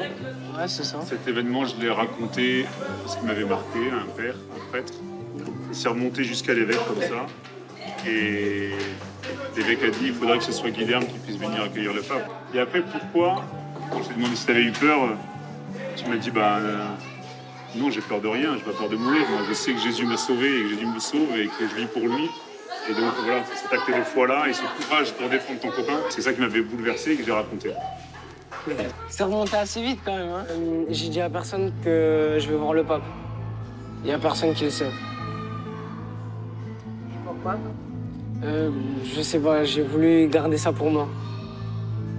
Ouais, 0.57 0.67
c'est 0.69 0.85
ça. 0.85 1.01
Cet 1.01 1.27
événement, 1.27 1.65
je 1.65 1.75
l'ai 1.75 1.91
raconté 1.91 2.65
parce 3.03 3.17
qu'il 3.17 3.27
m'avait 3.27 3.43
marqué, 3.43 3.79
un 3.91 4.09
père, 4.15 4.35
un 4.55 4.69
prêtre. 4.69 4.93
Il 5.69 5.75
s'est 5.75 5.89
remonté 5.89 6.23
jusqu'à 6.23 6.53
l'évêque 6.53 6.79
comme 6.87 7.01
ça. 7.01 7.27
Et 8.07 8.71
l'évêque 9.55 9.83
a 9.83 9.89
dit 9.89 10.07
il 10.07 10.13
faudrait 10.13 10.37
que 10.37 10.43
ce 10.43 10.51
soit 10.51 10.69
Guilherme 10.69 11.05
qui 11.05 11.17
puisse 11.19 11.37
venir 11.37 11.63
accueillir 11.63 11.93
le 11.93 12.01
pape. 12.01 12.29
Et 12.53 12.59
après, 12.59 12.81
pourquoi 12.81 13.43
Quand 13.91 14.03
je 14.03 14.09
t'ai 14.09 14.13
demandé 14.15 14.35
si 14.35 14.45
tu 14.45 14.51
avais 14.51 14.63
eu 14.63 14.71
peur, 14.71 14.99
tu 15.95 16.09
m'as 16.09 16.17
dit 16.17 16.31
bah 16.31 16.57
euh, 16.57 16.85
non, 17.75 17.89
j'ai 17.89 18.01
peur 18.01 18.21
de 18.21 18.27
rien, 18.27 18.55
j'ai 18.57 18.63
pas 18.63 18.77
peur 18.77 18.89
de 18.89 18.95
mourir. 18.95 19.21
Moi, 19.29 19.41
je 19.47 19.53
sais 19.53 19.73
que 19.73 19.79
Jésus 19.79 20.05
m'a 20.05 20.17
sauvé 20.17 20.59
et 20.59 20.63
que 20.63 20.69
Jésus 20.69 20.85
me 20.85 20.99
sauve 20.99 21.37
et 21.37 21.47
que 21.47 21.67
je 21.69 21.75
vis 21.75 21.85
pour 21.87 22.01
lui. 22.01 22.29
Et 22.89 22.93
donc 22.93 23.13
voilà, 23.23 23.43
c'est 23.45 23.57
cet 23.63 23.73
acte 23.73 23.87
de 23.87 24.03
foi-là 24.03 24.47
et 24.49 24.53
ce 24.53 24.61
courage 24.61 25.13
pour 25.13 25.29
défendre 25.29 25.59
ton 25.59 25.69
copain, 25.69 25.99
c'est 26.09 26.21
ça 26.21 26.33
qui 26.33 26.41
m'avait 26.41 26.61
bouleversé 26.61 27.11
et 27.11 27.15
que 27.15 27.23
j'ai 27.23 27.31
raconté. 27.31 27.71
C'est 29.09 29.23
remonté 29.23 29.55
assez 29.57 29.81
vite 29.81 29.99
quand 30.03 30.15
même. 30.15 30.29
Hein. 30.29 30.45
Euh, 30.49 30.85
J'ai 30.89 31.09
dit 31.09 31.21
à 31.21 31.29
personne 31.29 31.71
que 31.83 32.37
je 32.39 32.47
vais 32.47 32.55
voir 32.55 32.73
le 32.73 32.83
pape. 32.83 33.03
Il 34.03 34.07
n'y 34.07 34.13
a 34.13 34.19
personne 34.19 34.53
qui 34.53 34.65
le 34.65 34.69
sait. 34.71 34.91
Pourquoi 37.25 37.57
Euh, 38.43 38.71
je 39.03 39.21
sais 39.21 39.39
pas, 39.39 39.63
j'ai 39.63 39.83
voulu 39.83 40.27
garder 40.27 40.57
ça 40.57 40.73
pour 40.73 40.89
moi. 40.89 41.07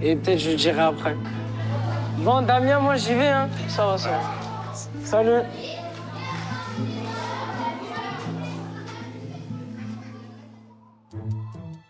Et 0.01 0.15
peut-être 0.15 0.39
je 0.39 0.51
le 0.51 0.55
dirai 0.55 0.81
après. 0.81 1.15
Bon, 2.19 2.41
Damien, 2.41 2.79
moi 2.79 2.95
j'y 2.95 3.13
vais, 3.13 3.27
hein. 3.27 3.49
Ça 3.67 3.85
va, 3.85 3.97
ça 3.97 4.09
va. 4.09 4.21
Salut. 5.03 5.41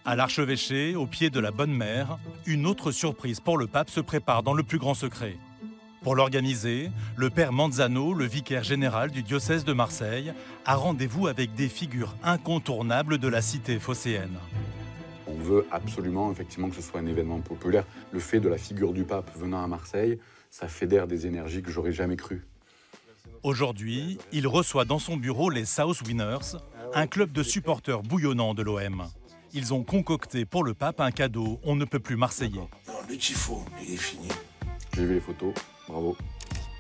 À 0.05 0.15
l'archevêché, 0.15 0.95
au 0.95 1.05
pied 1.05 1.29
de 1.29 1.39
la 1.39 1.51
Bonne 1.51 1.71
Mère, 1.71 2.17
une 2.45 2.65
autre 2.65 2.91
surprise 2.91 3.39
pour 3.39 3.57
le 3.57 3.67
pape 3.67 3.89
se 3.89 4.01
prépare 4.01 4.43
dans 4.43 4.53
le 4.53 4.63
plus 4.63 4.77
grand 4.77 4.95
secret. 4.95 5.37
Pour 6.03 6.15
l'organiser, 6.15 6.91
le 7.15 7.29
père 7.29 7.53
Manzano, 7.53 8.13
le 8.13 8.25
vicaire 8.25 8.63
général 8.63 9.09
du 9.09 9.23
diocèse 9.23 9.63
de 9.63 9.71
Marseille, 9.71 10.33
a 10.65 10.75
rendez-vous 10.75 11.27
avec 11.27 11.55
des 11.55 11.69
figures 11.69 12.13
incontournables 12.23 13.19
de 13.19 13.27
la 13.29 13.41
cité 13.41 13.79
phocéenne. 13.79 14.37
On 15.27 15.35
veut 15.35 15.65
absolument 15.71 16.29
effectivement 16.29 16.69
que 16.69 16.75
ce 16.75 16.81
soit 16.81 16.99
un 16.99 17.05
événement 17.05 17.39
populaire. 17.39 17.85
Le 18.11 18.19
fait 18.19 18.41
de 18.41 18.49
la 18.49 18.57
figure 18.57 18.91
du 18.91 19.05
pape 19.05 19.31
venant 19.37 19.63
à 19.63 19.67
Marseille, 19.67 20.19
ça 20.49 20.67
fédère 20.67 21.07
des 21.07 21.25
énergies 21.25 21.61
que 21.61 21.71
j'aurais 21.71 21.93
jamais 21.93 22.17
crues. 22.17 22.43
Aujourd'hui, 23.41 24.17
il 24.33 24.45
reçoit 24.45 24.83
dans 24.83 24.99
son 24.99 25.15
bureau 25.15 25.49
les 25.49 25.63
South 25.63 26.01
Winners, 26.01 26.57
un 26.93 27.07
club 27.07 27.31
de 27.31 27.43
supporters 27.43 28.03
bouillonnants 28.03 28.53
de 28.53 28.61
l'OM. 28.61 29.07
Ils 29.53 29.73
ont 29.73 29.83
concocté 29.83 30.43
pour 30.43 30.65
le 30.65 30.73
pape 30.73 30.99
un 30.99 31.11
cadeau 31.11 31.61
on 31.63 31.77
ne 31.77 31.85
peut 31.85 31.99
plus 31.99 32.17
marseillais. 32.17 32.67
Le 33.09 33.15
tifo, 33.15 33.63
il 33.81 33.93
est 33.93 33.97
fini. 33.97 34.27
J'ai 34.95 35.05
vu 35.05 35.13
les 35.15 35.19
photos, 35.21 35.53
bravo. 35.87 36.15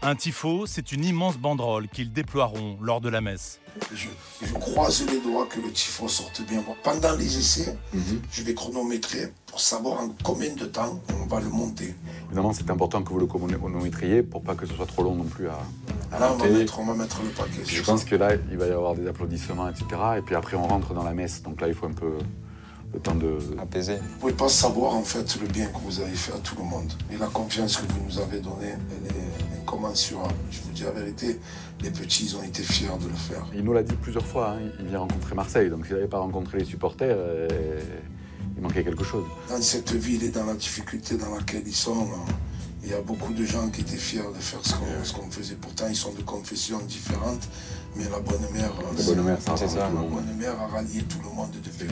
Un 0.05 0.15
tifo, 0.15 0.65
c'est 0.65 0.91
une 0.91 1.05
immense 1.05 1.37
banderole 1.37 1.87
qu'ils 1.87 2.11
déploieront 2.11 2.77
lors 2.81 2.99
de 2.99 3.07
la 3.07 3.21
messe. 3.21 3.61
Je, 3.93 4.09
je 4.45 4.53
croise 4.55 5.05
les 5.09 5.21
doigts 5.21 5.45
que 5.45 5.61
le 5.61 5.71
tifo 5.71 6.09
sorte 6.09 6.41
bien. 6.45 6.61
Pendant 6.83 7.15
les 7.15 7.37
essais, 7.37 7.77
je 8.29 8.43
vais 8.43 8.53
chronométrer 8.53 9.31
pour 9.45 9.61
savoir 9.61 10.01
en 10.01 10.09
combien 10.21 10.53
de 10.53 10.65
temps 10.65 10.99
on 11.21 11.25
va 11.27 11.39
le 11.39 11.47
monter. 11.47 11.95
Évidemment, 12.25 12.51
c'est 12.51 12.69
important 12.69 13.01
que 13.01 13.13
vous 13.13 13.19
le 13.19 13.27
chronométriez 13.27 14.23
pour 14.23 14.43
pas 14.43 14.55
que 14.55 14.65
ce 14.65 14.73
soit 14.73 14.85
trop 14.87 15.03
long 15.03 15.15
non 15.15 15.23
plus 15.23 15.47
à. 15.47 15.57
à 16.11 16.19
Là, 16.19 16.33
on 16.33 16.35
va, 16.37 16.49
mettre, 16.49 16.79
on 16.79 16.85
va 16.85 16.95
mettre 16.95 17.21
le 17.23 17.29
paquet. 17.29 17.61
Je 17.65 17.81
pense 17.81 18.01
ça. 18.01 18.09
que 18.09 18.15
là, 18.17 18.31
il 18.51 18.57
va 18.57 18.67
y 18.67 18.71
avoir 18.71 18.95
des 18.95 19.07
applaudissements, 19.07 19.69
etc. 19.69 19.85
Et 20.17 20.21
puis 20.21 20.35
après, 20.35 20.57
on 20.57 20.67
rentre 20.67 20.93
dans 20.93 21.03
la 21.03 21.13
messe. 21.13 21.41
Donc 21.43 21.61
là, 21.61 21.69
il 21.69 21.73
faut 21.73 21.85
un 21.87 21.93
peu 21.93 22.17
le 22.93 22.99
temps 22.99 23.15
de. 23.15 23.37
Apaiser. 23.59 23.97
Vous 23.97 24.19
pouvez 24.19 24.33
pas 24.33 24.49
savoir 24.49 24.93
en 24.93 25.03
fait 25.03 25.39
le 25.41 25.47
bien 25.47 25.67
que 25.67 25.77
vous 25.83 25.99
avez 25.99 26.15
fait 26.15 26.33
à 26.33 26.37
tout 26.37 26.55
le 26.57 26.63
monde. 26.63 26.91
Et 27.11 27.17
la 27.17 27.27
confiance 27.27 27.77
que 27.77 27.91
vous 27.91 28.03
nous 28.05 28.19
avez 28.19 28.39
donnée, 28.39 28.73
elle 28.73 29.15
est 29.15 29.61
incommensurable. 29.61 30.33
Je 30.51 30.61
vous 30.61 30.71
dis 30.71 30.83
la 30.83 30.91
vérité, 30.91 31.39
les 31.81 31.89
petits, 31.89 32.25
ils 32.25 32.37
ont 32.37 32.43
été 32.43 32.63
fiers 32.63 32.87
de 33.01 33.07
le 33.07 33.15
faire. 33.15 33.45
Il 33.55 33.63
nous 33.63 33.73
l'a 33.73 33.83
dit 33.83 33.95
plusieurs 33.95 34.25
fois, 34.25 34.51
hein, 34.51 34.69
il 34.79 34.87
vient 34.87 34.99
rencontrer 34.99 35.35
Marseille. 35.35 35.69
Donc 35.69 35.85
s'il 35.85 35.95
n'avait 35.95 36.07
pas 36.07 36.19
rencontré 36.19 36.59
les 36.59 36.65
supporters, 36.65 37.15
euh, 37.17 37.81
il 38.55 38.61
manquait 38.61 38.83
quelque 38.83 39.03
chose. 39.03 39.25
Dans 39.49 39.61
cette 39.61 39.93
ville 39.93 40.23
et 40.23 40.29
dans 40.29 40.45
la 40.45 40.53
difficulté 40.53 41.17
dans 41.17 41.33
laquelle 41.33 41.63
ils 41.65 41.75
sont, 41.75 42.01
euh, 42.01 42.31
il 42.83 42.89
y 42.91 42.93
a 42.93 43.01
beaucoup 43.01 43.33
de 43.33 43.45
gens 43.45 43.69
qui 43.69 43.81
étaient 43.81 43.97
fiers 43.97 44.21
de 44.35 44.39
faire 44.39 44.59
ce 44.61 45.13
qu'on 45.13 45.31
faisait. 45.31 45.55
Pourtant, 45.55 45.85
ils 45.89 45.95
sont 45.95 46.13
de 46.13 46.21
confessions 46.21 46.79
différentes, 46.79 47.47
mais 47.95 48.03
la 48.03 48.19
bonne 48.19 48.41
mère, 48.53 48.71
La 48.97 49.03
bonne 49.03 49.23
mère, 49.23 49.41
ça 49.41 49.55
ça. 49.55 49.67
La 49.77 49.89
monde. 49.89 50.09
bonne 50.11 50.37
mère 50.37 50.59
a 50.59 50.67
rallié 50.67 51.01
tout 51.03 51.19
le 51.23 51.33
monde 51.33 51.51
depuis 51.63 51.87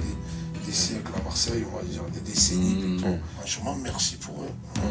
des, 0.71 0.77
siècles 0.77 1.11
à 1.19 1.23
Marseille, 1.23 1.65
on 1.71 1.77
va 1.77 1.83
dire 1.83 2.03
des 2.13 2.19
décennies 2.21 2.75
plutôt. 2.97 3.17
Franchement, 3.37 3.75
merci 3.83 4.15
pour 4.17 4.43
eux. 4.43 4.81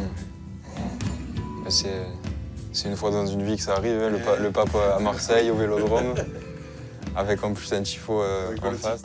Mais 1.64 1.70
C'est 1.70 2.06
c'est 2.72 2.88
une 2.88 2.96
fois 2.96 3.10
dans 3.10 3.26
une 3.26 3.42
vie 3.42 3.56
que 3.56 3.62
ça 3.62 3.75
arrive, 3.75 4.00
hein, 4.00 4.10
le, 4.10 4.18
pa- 4.18 4.37
le 4.37 4.50
pape 4.52 4.75
à 4.76 5.00
Marseille, 5.00 5.50
au 5.50 5.56
Vélodrome, 5.56 6.14
avec 7.16 7.42
en 7.42 7.52
plus 7.52 7.72
un 7.72 7.82
tifo 7.82 8.22
euh, 8.22 8.54
en 8.62 8.72
face. 8.75 9.02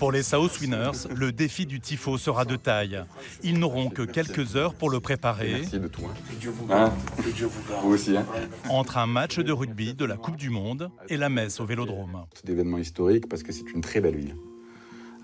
Pour 0.00 0.10
les 0.10 0.24
South 0.24 0.58
Winners, 0.60 1.06
le 1.14 1.30
défi 1.30 1.66
du 1.66 1.78
tifo 1.78 2.18
sera 2.18 2.44
de 2.44 2.56
taille. 2.56 3.00
Ils 3.44 3.60
n'auront 3.60 3.90
que 3.90 4.02
quelques 4.02 4.56
heures 4.56 4.74
pour 4.74 4.90
le 4.90 4.98
préparer. 4.98 5.58
Merci 5.60 5.78
de 5.78 5.86
tout. 5.86 6.02
hein. 6.04 6.14
Que 6.28 6.34
Dieu 6.34 6.50
vous 6.50 6.64
Hein 6.64 6.90
garde. 6.90 6.92
Que 7.24 7.30
Dieu 7.30 7.46
vous 7.46 7.70
garde. 7.70 7.84
Vous 7.84 7.92
aussi. 7.92 8.16
Hein. 8.16 8.26
Entre 8.68 8.98
un 8.98 9.06
match 9.06 9.38
de 9.38 9.52
rugby 9.52 9.94
de 9.94 10.04
la 10.04 10.16
Coupe 10.16 10.36
du 10.36 10.50
Monde 10.50 10.90
et 11.08 11.16
la 11.16 11.28
messe 11.28 11.60
au 11.60 11.64
Vélodrome. 11.66 12.24
C'est 12.34 12.46
d'événements 12.46 12.78
historiques 12.78 13.28
parce 13.28 13.44
que 13.44 13.52
c'est 13.52 13.70
une 13.72 13.82
très 13.82 14.00
belle 14.00 14.16
ville, 14.16 14.34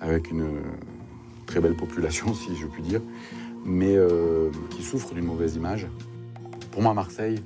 avec 0.01 0.31
une 0.31 0.43
euh, 0.43 0.61
très 1.47 1.61
belle 1.61 1.75
population, 1.75 2.35
si 2.35 2.57
je 2.57 2.67
puis 2.67 2.83
dire, 2.83 3.01
mais 3.65 3.97
euh, 3.97 4.51
qui 4.71 4.83
souffre 4.83 5.15
d'une 5.15 5.25
mauvaise 5.25 5.57
image. 5.57 5.87
Pour 6.71 6.83
moi, 6.83 6.95
Marseille, 6.95 7.43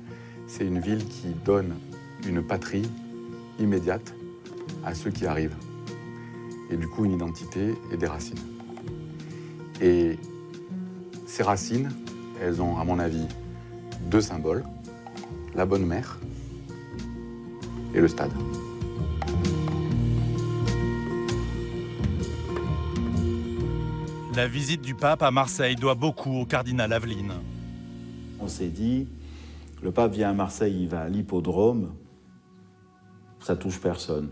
c'est 0.47 0.65
une 0.65 0.79
ville 0.79 1.05
qui 1.05 1.29
donne 1.45 1.75
une 2.27 2.43
patrie 2.43 2.89
immédiate 3.59 4.13
à 4.83 4.93
ceux 4.93 5.11
qui 5.11 5.25
arrivent, 5.25 5.55
et 6.69 6.77
du 6.77 6.87
coup 6.87 7.05
une 7.05 7.13
identité 7.13 7.73
et 7.91 7.97
des 7.97 8.07
racines. 8.07 8.39
Et 9.81 10.17
ces 11.25 11.43
racines, 11.43 11.89
elles 12.41 12.61
ont, 12.61 12.77
à 12.77 12.83
mon 12.83 12.99
avis, 12.99 13.25
deux 14.09 14.21
symboles 14.21 14.63
la 15.55 15.65
bonne 15.65 15.85
mère 15.85 16.19
et 17.93 17.99
le 17.99 18.07
stade. 18.07 18.31
La 24.35 24.47
visite 24.47 24.81
du 24.81 24.95
pape 24.95 25.23
à 25.23 25.31
Marseille 25.31 25.75
doit 25.75 25.95
beaucoup 25.95 26.31
au 26.39 26.45
cardinal 26.45 26.93
Aveline. 26.93 27.33
On 28.39 28.47
s'est 28.47 28.69
dit, 28.69 29.07
le 29.83 29.91
pape 29.91 30.13
vient 30.13 30.29
à 30.29 30.33
Marseille, 30.33 30.83
il 30.83 30.87
va 30.89 31.01
à 31.01 31.09
l'hippodrome, 31.09 31.91
ça 33.39 33.55
touche 33.55 33.79
personne. 33.79 34.29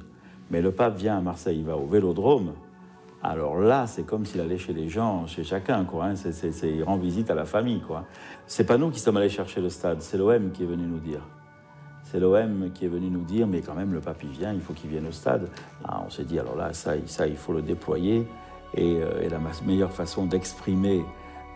Mais 0.52 0.62
le 0.62 0.72
pape 0.72 0.98
vient 0.98 1.18
à 1.18 1.22
Marseille, 1.22 1.60
il 1.60 1.66
va 1.66 1.76
au 1.78 1.86
vélodrome. 1.86 2.54
Alors 3.22 3.58
là, 3.60 3.86
c'est 3.88 4.04
comme 4.04 4.26
s'il 4.26 4.40
allait 4.40 4.58
chez 4.58 4.74
les 4.74 4.88
gens, 4.88 5.28
chez 5.28 5.44
chacun, 5.44 5.84
quoi. 5.84 6.06
hein. 6.06 6.16
C'est- 6.16 6.32
c'est- 6.32 6.72
il 6.72 6.84
rend 6.84 6.98
visite 6.98 7.30
à 7.30 7.36
la 7.36 7.44
famille, 7.46 7.82
quoi. 7.82 8.06
C'est 8.48 8.64
pas 8.64 8.78
nous 8.78 8.90
qui 8.92 9.00
sommes 9.00 9.18
allés 9.18 9.30
chercher 9.30 9.60
le 9.60 9.70
stade, 9.70 10.02
c'est 10.02 10.18
l'OM 10.18 10.52
qui 10.52 10.64
est 10.64 10.68
venu 10.68 10.86
nous 10.86 11.00
dire. 11.00 11.22
C'est 12.04 12.20
l'OM 12.22 12.72
qui 12.74 12.86
est 12.86 12.88
venu 12.90 13.10
nous 13.10 13.24
dire, 13.26 13.46
mais 13.46 13.62
quand 13.62 13.76
même, 13.76 13.94
le 13.94 14.00
pape, 14.00 14.24
il 14.24 14.30
vient, 14.30 14.54
il 14.54 14.62
faut 14.62 14.74
qu'il 14.74 14.90
vienne 14.90 15.06
au 15.06 15.12
stade. 15.12 15.50
Ah, 15.84 16.02
on 16.08 16.10
s'est 16.10 16.24
dit, 16.24 16.40
alors 16.40 16.56
là, 16.56 16.72
ça, 16.74 16.94
ça, 17.06 17.28
il 17.28 17.36
faut 17.36 17.52
le 17.54 17.62
déployer. 17.62 18.26
Et, 18.76 19.02
euh, 19.02 19.22
et 19.22 19.30
la 19.30 19.40
ma- 19.40 19.52
meilleure 19.66 19.92
façon 19.94 20.26
d'exprimer 20.26 21.04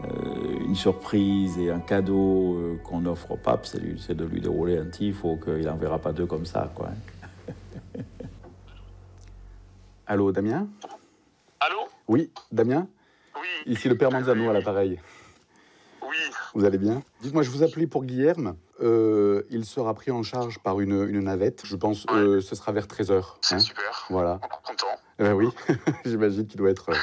euh, 0.04 0.60
une 0.66 0.76
surprise 0.76 1.58
et 1.60 1.70
un 1.72 1.80
cadeau 1.80 2.56
euh, 2.58 2.78
qu'on 2.84 3.06
offre 3.06 3.32
au 3.32 3.38
pape, 3.38 3.66
c'est, 3.66 4.14
de 4.16 4.26
lui 4.26 4.42
dérouler 4.42 4.78
un 4.78 4.86
tifo, 4.86 5.38
qu'il 5.38 5.66
n'en 5.66 5.76
verra 5.76 6.00
pas 6.00 6.12
deux 6.12 6.26
comme 6.26 6.46
ça, 6.46 6.72
quoi. 6.76 6.90
hein. 6.90 7.54
Allô, 10.08 10.32
Damien? 10.32 10.68
Allô? 11.60 11.80
Oui, 12.08 12.32
Damien? 12.52 12.88
Oui. 13.36 13.72
Ici 13.74 13.88
le 13.90 13.98
père 13.98 14.12
Manzano 14.12 14.50
à 14.50 14.54
l'appareil. 14.54 15.00
Oui. 16.02 16.18
Vous 16.54 16.66
allez 16.66 16.78
bien? 16.78 17.02
Dites-moi, 17.22 17.42
je 17.44 17.50
vous 17.50 17.64
appelais 17.64 17.88
pour 17.88 18.04
Guilherme. 18.04 18.56
Euh, 18.82 19.44
il 19.50 19.66
sera 19.66 19.94
pris 19.94 20.12
en 20.12 20.22
charge 20.24 20.60
par 20.60 20.82
une, 20.82 21.08
une 21.08 21.22
navette. 21.22 21.64
Je 21.66 21.76
pense 21.76 22.06
que 22.06 22.42
ce 22.42 22.56
sera 22.56 22.72
vers 22.74 22.86
13h. 22.88 23.24
C'est 23.42 23.60
super. 23.60 24.06
Voilà. 24.10 24.40
Content. 24.66 24.88
Euh, 25.22 25.32
oui, 25.34 25.48
j'imagine 26.06 26.48
qu'il 26.48 26.58
doit 26.58 26.72
être 26.72 26.90
euh, 26.90 26.96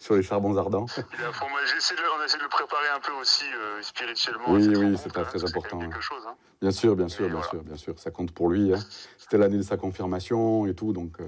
sur 0.00 0.14
les 0.16 0.22
charbons 0.22 0.56
ardents. 0.56 0.86
De- 0.86 1.02
on 1.02 2.24
essaie 2.26 2.38
de 2.38 2.42
le 2.42 2.48
préparer 2.48 2.88
un 2.96 3.00
peu 3.00 3.12
aussi 3.20 3.44
euh, 3.44 3.80
spirituellement. 3.82 4.52
Oui, 4.52 4.66
oui, 4.74 4.96
c'est 5.02 5.12
pas 5.12 5.20
hein, 5.20 5.24
très 5.24 5.44
important. 5.44 5.76
même 5.78 5.90
quelque 5.90 6.02
chose. 6.02 6.22
hein. 6.26 6.34
Bien 6.62 6.70
sûr, 6.70 6.96
bien 6.96 7.08
sûr, 7.08 7.28
bien 7.28 7.42
sûr, 7.42 7.62
bien 7.62 7.76
sûr. 7.76 7.98
Ça 7.98 8.10
compte 8.10 8.32
pour 8.32 8.48
lui. 8.48 8.72
hein. 8.74 8.78
C'était 9.18 9.38
l'année 9.38 9.58
de 9.58 9.62
sa 9.62 9.76
confirmation 9.76 10.66
et 10.66 10.74
tout, 10.74 10.92
donc 10.92 11.20
euh, 11.20 11.24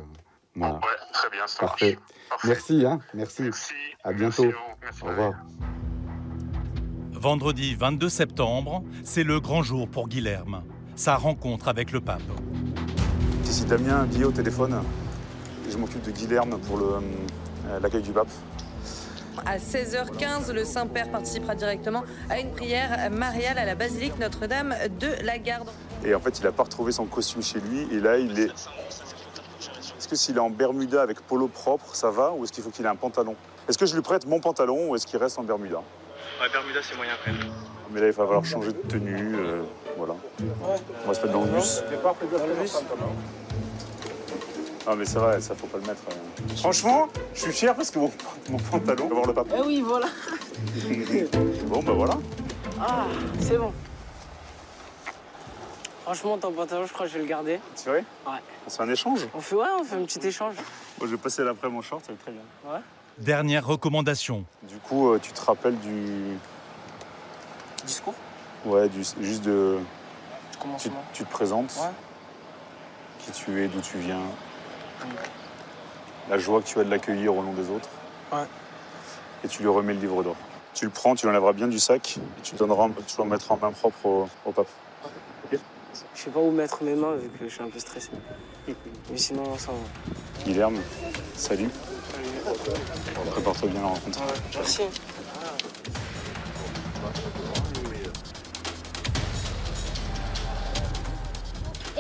voilà. 0.57 0.75
Ouais, 0.77 0.81
très 1.13 1.29
bien, 1.31 1.47
ça 1.47 1.61
Parfait. 1.61 1.99
marche. 2.31 2.45
Merci, 2.45 2.87
hein, 2.87 3.01
merci. 3.15 3.51
À 4.03 4.13
bientôt. 4.13 4.47
Au 5.03 5.07
revoir. 5.07 5.33
Vendredi 7.13 7.75
22 7.75 8.09
septembre, 8.09 8.83
c'est 9.05 9.25
le 9.25 9.41
grand 9.41 9.63
jour 9.63 9.89
pour 9.89 10.09
Guilherme. 10.09 10.63
Sa 10.97 11.17
rencontre 11.17 11.69
avec 11.69 11.93
le 11.93 12.01
pape. 12.01 12.23
Ici 13.45 13.65
Damien, 13.67 14.07
Guy 14.07 14.25
au 14.25 14.33
téléphone. 14.33 14.83
Je 15.71 15.77
m'occupe 15.79 16.03
de 16.03 16.11
Guilherme 16.11 16.59
pour 16.61 16.79
euh, 16.81 17.01
l'accueil 17.81 18.03
du 18.03 18.11
pape. 18.13 18.29
À 19.47 19.57
16h15, 19.57 20.53
le 20.53 20.65
Saint-Père 20.65 21.11
participera 21.11 21.55
directement 21.55 22.03
à 22.29 22.41
une 22.41 22.51
prière 22.51 23.11
mariale 23.11 23.57
à 23.59 23.65
la 23.65 23.75
basilique 23.75 24.19
Notre-Dame 24.19 24.75
de 24.99 25.25
la 25.25 25.39
Garde. 25.39 25.69
Et 26.05 26.15
en 26.15 26.21
fait, 26.21 26.39
il 26.39 26.45
n'a 26.45 26.53
pas 26.53 26.65
retrouvé 26.65 26.93
son 26.93 27.07
costume 27.07 27.43
chez 27.43 27.61
lui. 27.61 27.87
Et 27.93 28.01
là, 28.01 28.19
il 28.19 28.39
est. 28.39 28.51
Est-ce 29.99 30.09
que 30.09 30.17
s'il 30.17 30.37
est 30.37 30.41
en 30.41 30.51
Bermuda 30.51 31.01
avec 31.03 31.21
polo 31.21 31.47
propre, 31.47 31.95
ça 31.95 32.11
va 32.11 32.33
Ou 32.33 32.45
est-ce 32.45 32.53
qu'il 32.53 32.65
faut 32.65 32.71
qu'il 32.71 32.85
ait 32.85 32.89
un 32.89 32.97
pantalon? 32.97 33.37
Est-ce 33.69 33.79
que 33.79 33.87
je 33.87 33.95
lui 33.95 34.03
prête 34.03 34.27
mon 34.27 34.41
pantalon 34.41 34.91
ou 34.91 34.97
est-ce 34.97 35.07
qu'il 35.07 35.19
reste 35.19 35.39
en 35.39 35.45
Bermuda? 35.45 35.79
Ouais, 35.79 36.49
Bermuda, 36.53 36.81
c'est 36.83 36.97
moyen 36.97 37.13
quand 37.25 37.33
même. 37.33 37.41
Mais 37.93 38.01
là, 38.01 38.07
il 38.09 38.13
va 38.13 38.25
falloir 38.25 38.45
changer 38.45 38.73
de 38.73 38.79
tenue. 38.89 39.37
euh, 39.37 39.63
voilà. 39.97 40.15
On 41.05 41.09
va 41.09 41.15
se 41.15 41.21
mettre 41.21 41.33
dans 41.33 41.45
le 41.45 41.51
bus. 41.51 41.83
Ah, 44.87 44.95
mais 44.97 45.05
c'est 45.05 45.19
vrai, 45.19 45.41
ça 45.41 45.55
faut 45.55 45.67
pas 45.67 45.79
le 45.79 45.85
mettre. 45.87 46.03
euh. 46.11 46.57
Franchement, 46.57 47.09
je 47.35 47.41
suis 47.43 47.53
fier 47.53 47.75
parce 47.75 47.91
que 47.91 47.99
mon, 47.99 48.11
mon 48.51 48.59
pantalon 48.59 49.09
va 49.09 49.15
voir 49.15 49.27
le 49.27 49.35
pape. 49.35 49.49
Eh 49.57 49.61
oui, 49.61 49.83
voilà. 49.83 50.07
Bon, 51.67 51.83
bah 51.83 51.93
voilà. 51.93 52.15
Ah, 52.81 53.05
c'est 53.41 53.59
bon. 53.59 53.73
Franchement, 56.05 56.39
ton 56.39 56.51
pantalon, 56.53 56.87
je 56.87 56.93
crois 56.93 57.07
que 57.07 57.13
je 57.13 57.19
vais 57.19 57.25
le 57.25 57.29
garder. 57.29 57.61
C'est 57.75 57.91
vrai? 57.91 58.05
Ouais. 58.27 58.39
C'est 58.67 58.81
un 58.83 58.89
échange? 58.89 59.29
On 59.35 59.41
fait, 59.41 59.55
ouais, 59.55 59.67
on 59.79 59.85
fait 59.85 59.97
un 59.97 60.05
petit 60.05 60.27
échange. 60.27 60.55
Moi, 60.99 61.07
je 61.07 61.07
vais 61.07 61.17
passer 61.19 61.45
l'après 61.45 61.69
mon 61.69 61.83
short, 61.83 62.03
ça 62.05 62.09
va 62.09 62.15
être 62.15 62.23
très 62.23 62.33
bien. 62.33 62.43
Ouais. 62.65 62.81
Dernière 63.19 63.67
recommandation. 63.67 64.45
Du 64.63 64.77
coup, 64.79 65.11
euh, 65.13 65.19
tu 65.23 65.31
te 65.33 65.41
rappelles 65.43 65.79
du. 65.79 66.37
Discours? 67.85 68.15
Ouais, 68.65 68.89
du... 68.89 69.03
juste 69.21 69.43
de. 69.45 69.79
Du 69.79 69.85
Tu, 70.53 70.59
commencement 70.59 71.05
tu 71.13 71.25
te 71.25 71.31
présentes. 71.31 71.73
Ouais. 71.81 71.91
Qui 73.21 73.31
tu 73.33 73.63
es, 73.63 73.69
d'où 73.69 73.81
tu 73.81 73.99
viens. 73.99 74.21
La 76.29 76.39
joie 76.39 76.61
que 76.61 76.67
tu 76.67 76.79
as 76.79 76.85
de 76.85 76.91
l'accueillir 76.91 77.35
au 77.35 77.43
nom 77.43 77.53
des 77.53 77.69
autres. 77.71 77.89
Ouais. 78.33 78.45
Et 79.45 79.49
tu 79.49 79.63
lui 79.63 79.69
remets 79.69 79.95
le 79.95 80.01
livre 80.01 80.23
d'or. 80.23 80.37
Tu 80.75 80.85
le 80.85 80.91
prends, 80.91 81.15
tu 81.15 81.27
l'enlèveras 81.27 81.53
bien 81.53 81.67
du 81.67 81.79
sac 81.79 82.19
et 82.19 82.43
tu 82.43 82.55
donneras, 82.55 82.89
tu 83.07 83.17
le 83.17 83.25
remettras 83.25 83.55
en 83.55 83.59
main 83.59 83.73
propre 83.73 84.07
au, 84.07 84.29
au 84.45 84.53
pape. 84.53 84.69
Ok 85.45 85.59
Je 86.15 86.21
sais 86.21 86.31
pas 86.31 86.41
où 86.41 86.51
mettre 86.53 86.83
mes 86.85 86.95
mains 86.95 87.17
vu 87.17 87.29
que 87.31 87.49
je 87.49 87.55
suis 87.55 87.63
un 87.63 87.69
peu 87.69 87.79
stressé. 87.79 88.11
Mais 88.69 89.19
sinon, 89.19 89.59
ça 89.59 89.73
va. 89.73 90.45
Guilherme, 90.45 90.79
salut. 91.35 91.71
Prépare-toi 93.33 93.69
bien 93.69 93.81
à 93.81 93.83
la 93.83 93.89
rencontre. 93.89 94.21
Merci. 94.55 94.83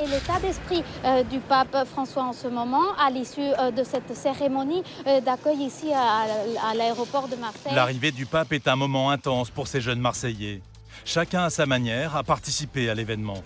Et 0.02 0.06
l'état 0.06 0.40
d'esprit 0.40 0.82
euh, 1.04 1.22
du 1.24 1.40
pape 1.40 1.76
François 1.86 2.22
en 2.22 2.32
ce 2.32 2.48
moment, 2.48 2.94
à 2.98 3.10
l'issue 3.10 3.40
euh, 3.58 3.70
de 3.70 3.84
cette 3.84 4.14
cérémonie 4.14 4.82
euh, 5.06 5.20
d'accueil 5.20 5.58
ici 5.58 5.92
à, 5.92 6.22
à 6.70 6.74
l'aéroport 6.74 7.28
de 7.28 7.36
Marseille. 7.36 7.74
L'arrivée 7.74 8.10
du 8.10 8.24
pape 8.24 8.52
est 8.54 8.66
un 8.66 8.76
moment 8.76 9.10
intense 9.10 9.50
pour 9.50 9.68
ces 9.68 9.82
jeunes 9.82 10.00
Marseillais. 10.00 10.62
Chacun 11.04 11.44
à 11.44 11.50
sa 11.50 11.66
manière 11.66 12.16
a 12.16 12.22
participé 12.22 12.88
à 12.88 12.94
l'événement. 12.94 13.42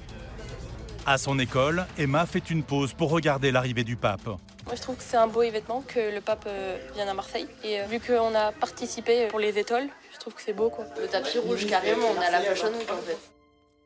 À 1.06 1.18
son 1.18 1.40
école, 1.40 1.86
Emma 1.98 2.24
fait 2.24 2.50
une 2.50 2.62
pause 2.62 2.92
pour 2.92 3.10
regarder 3.10 3.50
l'arrivée 3.50 3.84
du 3.84 3.96
pape. 3.96 4.26
Moi, 4.26 4.74
je 4.76 4.80
trouve 4.80 4.96
que 4.96 5.02
c'est 5.02 5.16
un 5.16 5.26
beau 5.26 5.42
événement 5.42 5.82
que 5.86 6.14
le 6.14 6.20
pape 6.20 6.48
vienne 6.94 7.08
à 7.08 7.14
Marseille. 7.14 7.48
Et 7.64 7.82
vu 7.90 7.98
qu'on 8.00 8.34
a 8.34 8.52
participé 8.52 9.26
pour 9.26 9.40
les 9.40 9.58
étoiles, 9.58 9.88
je 10.12 10.18
trouve 10.18 10.34
que 10.34 10.40
c'est 10.40 10.54
beau. 10.54 10.70
Quoi. 10.70 10.84
Le 11.00 11.08
tapis 11.08 11.38
rouge, 11.38 11.66
carrément, 11.66 12.06
on 12.16 12.22
est 12.22 12.26
à 12.26 12.30
la 12.30 12.40
Fashion 12.40 12.68
Week 12.78 12.90
en 12.90 13.02
fait. 13.02 13.18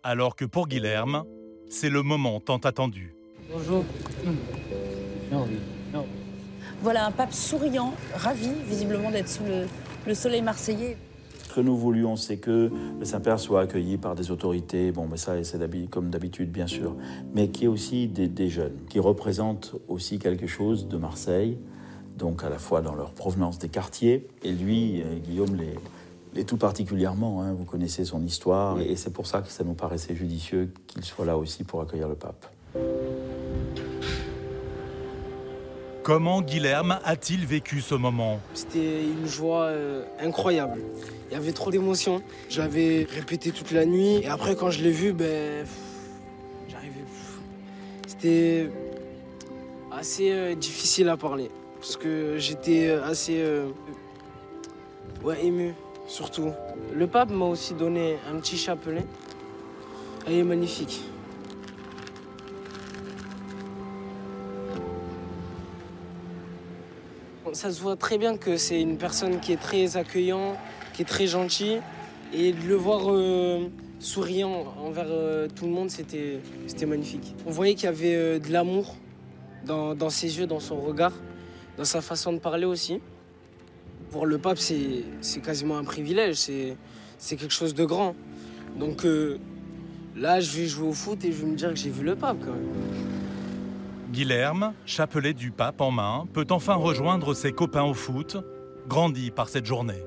Alors 0.04 0.36
que 0.36 0.44
pour 0.44 0.68
Guilherme, 0.68 1.24
c'est 1.68 1.90
le 1.90 2.02
moment 2.02 2.40
tant 2.40 2.58
attendu. 2.58 3.14
Bonjour. 3.52 3.84
Voilà 6.82 7.06
un 7.06 7.10
pape 7.10 7.32
souriant, 7.32 7.92
ravi 8.14 8.50
visiblement 8.66 9.10
d'être 9.10 9.28
sous 9.28 9.44
le, 9.44 9.66
le 10.06 10.14
soleil 10.14 10.42
marseillais. 10.42 10.96
Ce 11.48 11.54
que 11.54 11.60
nous 11.60 11.76
voulions, 11.76 12.14
c'est 12.14 12.36
que 12.36 12.70
le 13.00 13.04
Saint-Père 13.04 13.40
soit 13.40 13.62
accueilli 13.62 13.96
par 13.96 14.14
des 14.14 14.30
autorités, 14.30 14.92
bon, 14.92 15.08
mais 15.10 15.16
ça, 15.16 15.42
c'est 15.42 15.90
comme 15.90 16.10
d'habitude, 16.10 16.52
bien 16.52 16.66
sûr, 16.66 16.94
mais 17.34 17.48
qui 17.48 17.64
est 17.64 17.68
aussi 17.68 18.06
des, 18.06 18.28
des 18.28 18.48
jeunes, 18.48 18.76
qui 18.88 19.00
représentent 19.00 19.74
aussi 19.88 20.18
quelque 20.18 20.46
chose 20.46 20.88
de 20.88 20.98
Marseille, 20.98 21.58
donc 22.16 22.44
à 22.44 22.48
la 22.48 22.58
fois 22.58 22.80
dans 22.80 22.94
leur 22.94 23.12
provenance 23.12 23.58
des 23.58 23.68
quartiers, 23.68 24.28
et 24.44 24.52
lui, 24.52 25.02
euh, 25.02 25.18
Guillaume, 25.18 25.56
les, 25.56 25.74
les 26.38 26.44
tout 26.44 26.56
particulièrement, 26.56 27.42
hein, 27.42 27.52
vous 27.52 27.64
connaissez 27.64 28.04
son 28.04 28.24
histoire, 28.24 28.80
et 28.80 28.94
c'est 28.94 29.12
pour 29.12 29.26
ça 29.26 29.42
que 29.42 29.48
ça 29.48 29.64
nous 29.64 29.74
paraissait 29.74 30.14
judicieux 30.14 30.72
qu'il 30.86 31.04
soit 31.04 31.24
là 31.24 31.36
aussi 31.36 31.64
pour 31.64 31.80
accueillir 31.80 32.08
le 32.08 32.14
pape. 32.14 32.46
Comment 36.04 36.40
Guilherme 36.40 37.00
a-t-il 37.04 37.44
vécu 37.44 37.80
ce 37.80 37.96
moment? 37.96 38.38
C'était 38.54 39.02
une 39.02 39.26
joie 39.26 39.64
euh, 39.64 40.04
incroyable. 40.20 40.80
Il 41.28 41.34
y 41.34 41.36
avait 41.36 41.52
trop 41.52 41.72
d'émotions. 41.72 42.22
J'avais 42.48 43.06
répété 43.12 43.50
toute 43.50 43.72
la 43.72 43.84
nuit. 43.84 44.20
Et 44.22 44.28
après, 44.28 44.54
quand 44.54 44.70
je 44.70 44.82
l'ai 44.82 44.92
vu, 44.92 45.12
ben. 45.12 45.66
J'arrivais. 46.68 47.04
C'était 48.06 48.70
assez 49.92 50.30
euh, 50.30 50.54
difficile 50.54 51.10
à 51.10 51.18
parler. 51.18 51.50
Parce 51.78 51.96
que 51.98 52.38
j'étais 52.38 52.88
euh, 52.88 53.04
assez. 53.04 53.36
euh, 53.42 53.68
ouais, 55.22 55.44
ému, 55.44 55.74
surtout. 56.08 56.52
Le 56.94 57.06
pape 57.06 57.30
m'a 57.30 57.44
aussi 57.44 57.74
donné 57.74 58.16
un 58.28 58.40
petit 58.40 58.56
chapelet. 58.56 59.04
Elle 60.26 60.34
est 60.34 60.42
magnifique. 60.42 61.02
Ça 67.52 67.72
se 67.72 67.80
voit 67.80 67.96
très 67.96 68.18
bien 68.18 68.36
que 68.36 68.56
c'est 68.56 68.80
une 68.80 68.98
personne 68.98 69.40
qui 69.40 69.52
est 69.52 69.60
très 69.60 69.96
accueillant, 69.96 70.56
qui 70.94 71.02
est 71.02 71.06
très 71.06 71.26
gentil. 71.26 71.78
Et 72.32 72.52
de 72.52 72.68
le 72.68 72.74
voir 72.74 73.10
euh, 73.10 73.68
souriant 74.00 74.74
envers 74.84 75.06
euh, 75.08 75.48
tout 75.48 75.64
le 75.64 75.70
monde, 75.70 75.90
c'était 75.90 76.40
c'était 76.66 76.84
magnifique. 76.84 77.34
On 77.46 77.50
voyait 77.50 77.74
qu'il 77.74 77.84
y 77.84 77.88
avait 77.88 78.14
euh, 78.14 78.38
de 78.38 78.52
l'amour 78.52 78.96
dans 79.64 80.10
ses 80.10 80.38
yeux, 80.38 80.46
dans 80.46 80.60
son 80.60 80.80
regard, 80.80 81.12
dans 81.76 81.84
sa 81.84 82.00
façon 82.00 82.32
de 82.32 82.38
parler 82.38 82.64
aussi. 82.64 83.00
Voir 84.10 84.24
le 84.24 84.38
pape, 84.38 84.58
c'est 84.58 85.40
quasiment 85.42 85.76
un 85.76 85.84
privilège, 85.84 86.36
c'est 86.36 86.76
c'est 87.18 87.36
quelque 87.36 87.52
chose 87.52 87.74
de 87.74 87.84
grand. 87.84 88.14
Donc 88.78 89.04
euh, 89.04 89.38
là, 90.16 90.40
je 90.40 90.56
vais 90.56 90.66
jouer 90.66 90.88
au 90.88 90.92
foot 90.92 91.24
et 91.24 91.32
je 91.32 91.42
vais 91.42 91.46
me 91.46 91.56
dire 91.56 91.70
que 91.70 91.76
j'ai 91.76 91.90
vu 91.90 92.04
le 92.04 92.16
pape 92.16 92.38
quand 92.40 92.52
même. 92.52 92.68
Guilherme, 94.10 94.72
chapelet 94.86 95.34
du 95.34 95.50
pape 95.50 95.80
en 95.80 95.90
main, 95.90 96.26
peut 96.32 96.46
enfin 96.50 96.74
rejoindre 96.74 97.34
ses 97.34 97.52
copains 97.52 97.82
au 97.82 97.92
foot, 97.92 98.38
grandi 98.88 99.30
par 99.30 99.48
cette 99.48 99.66
journée. 99.66 100.02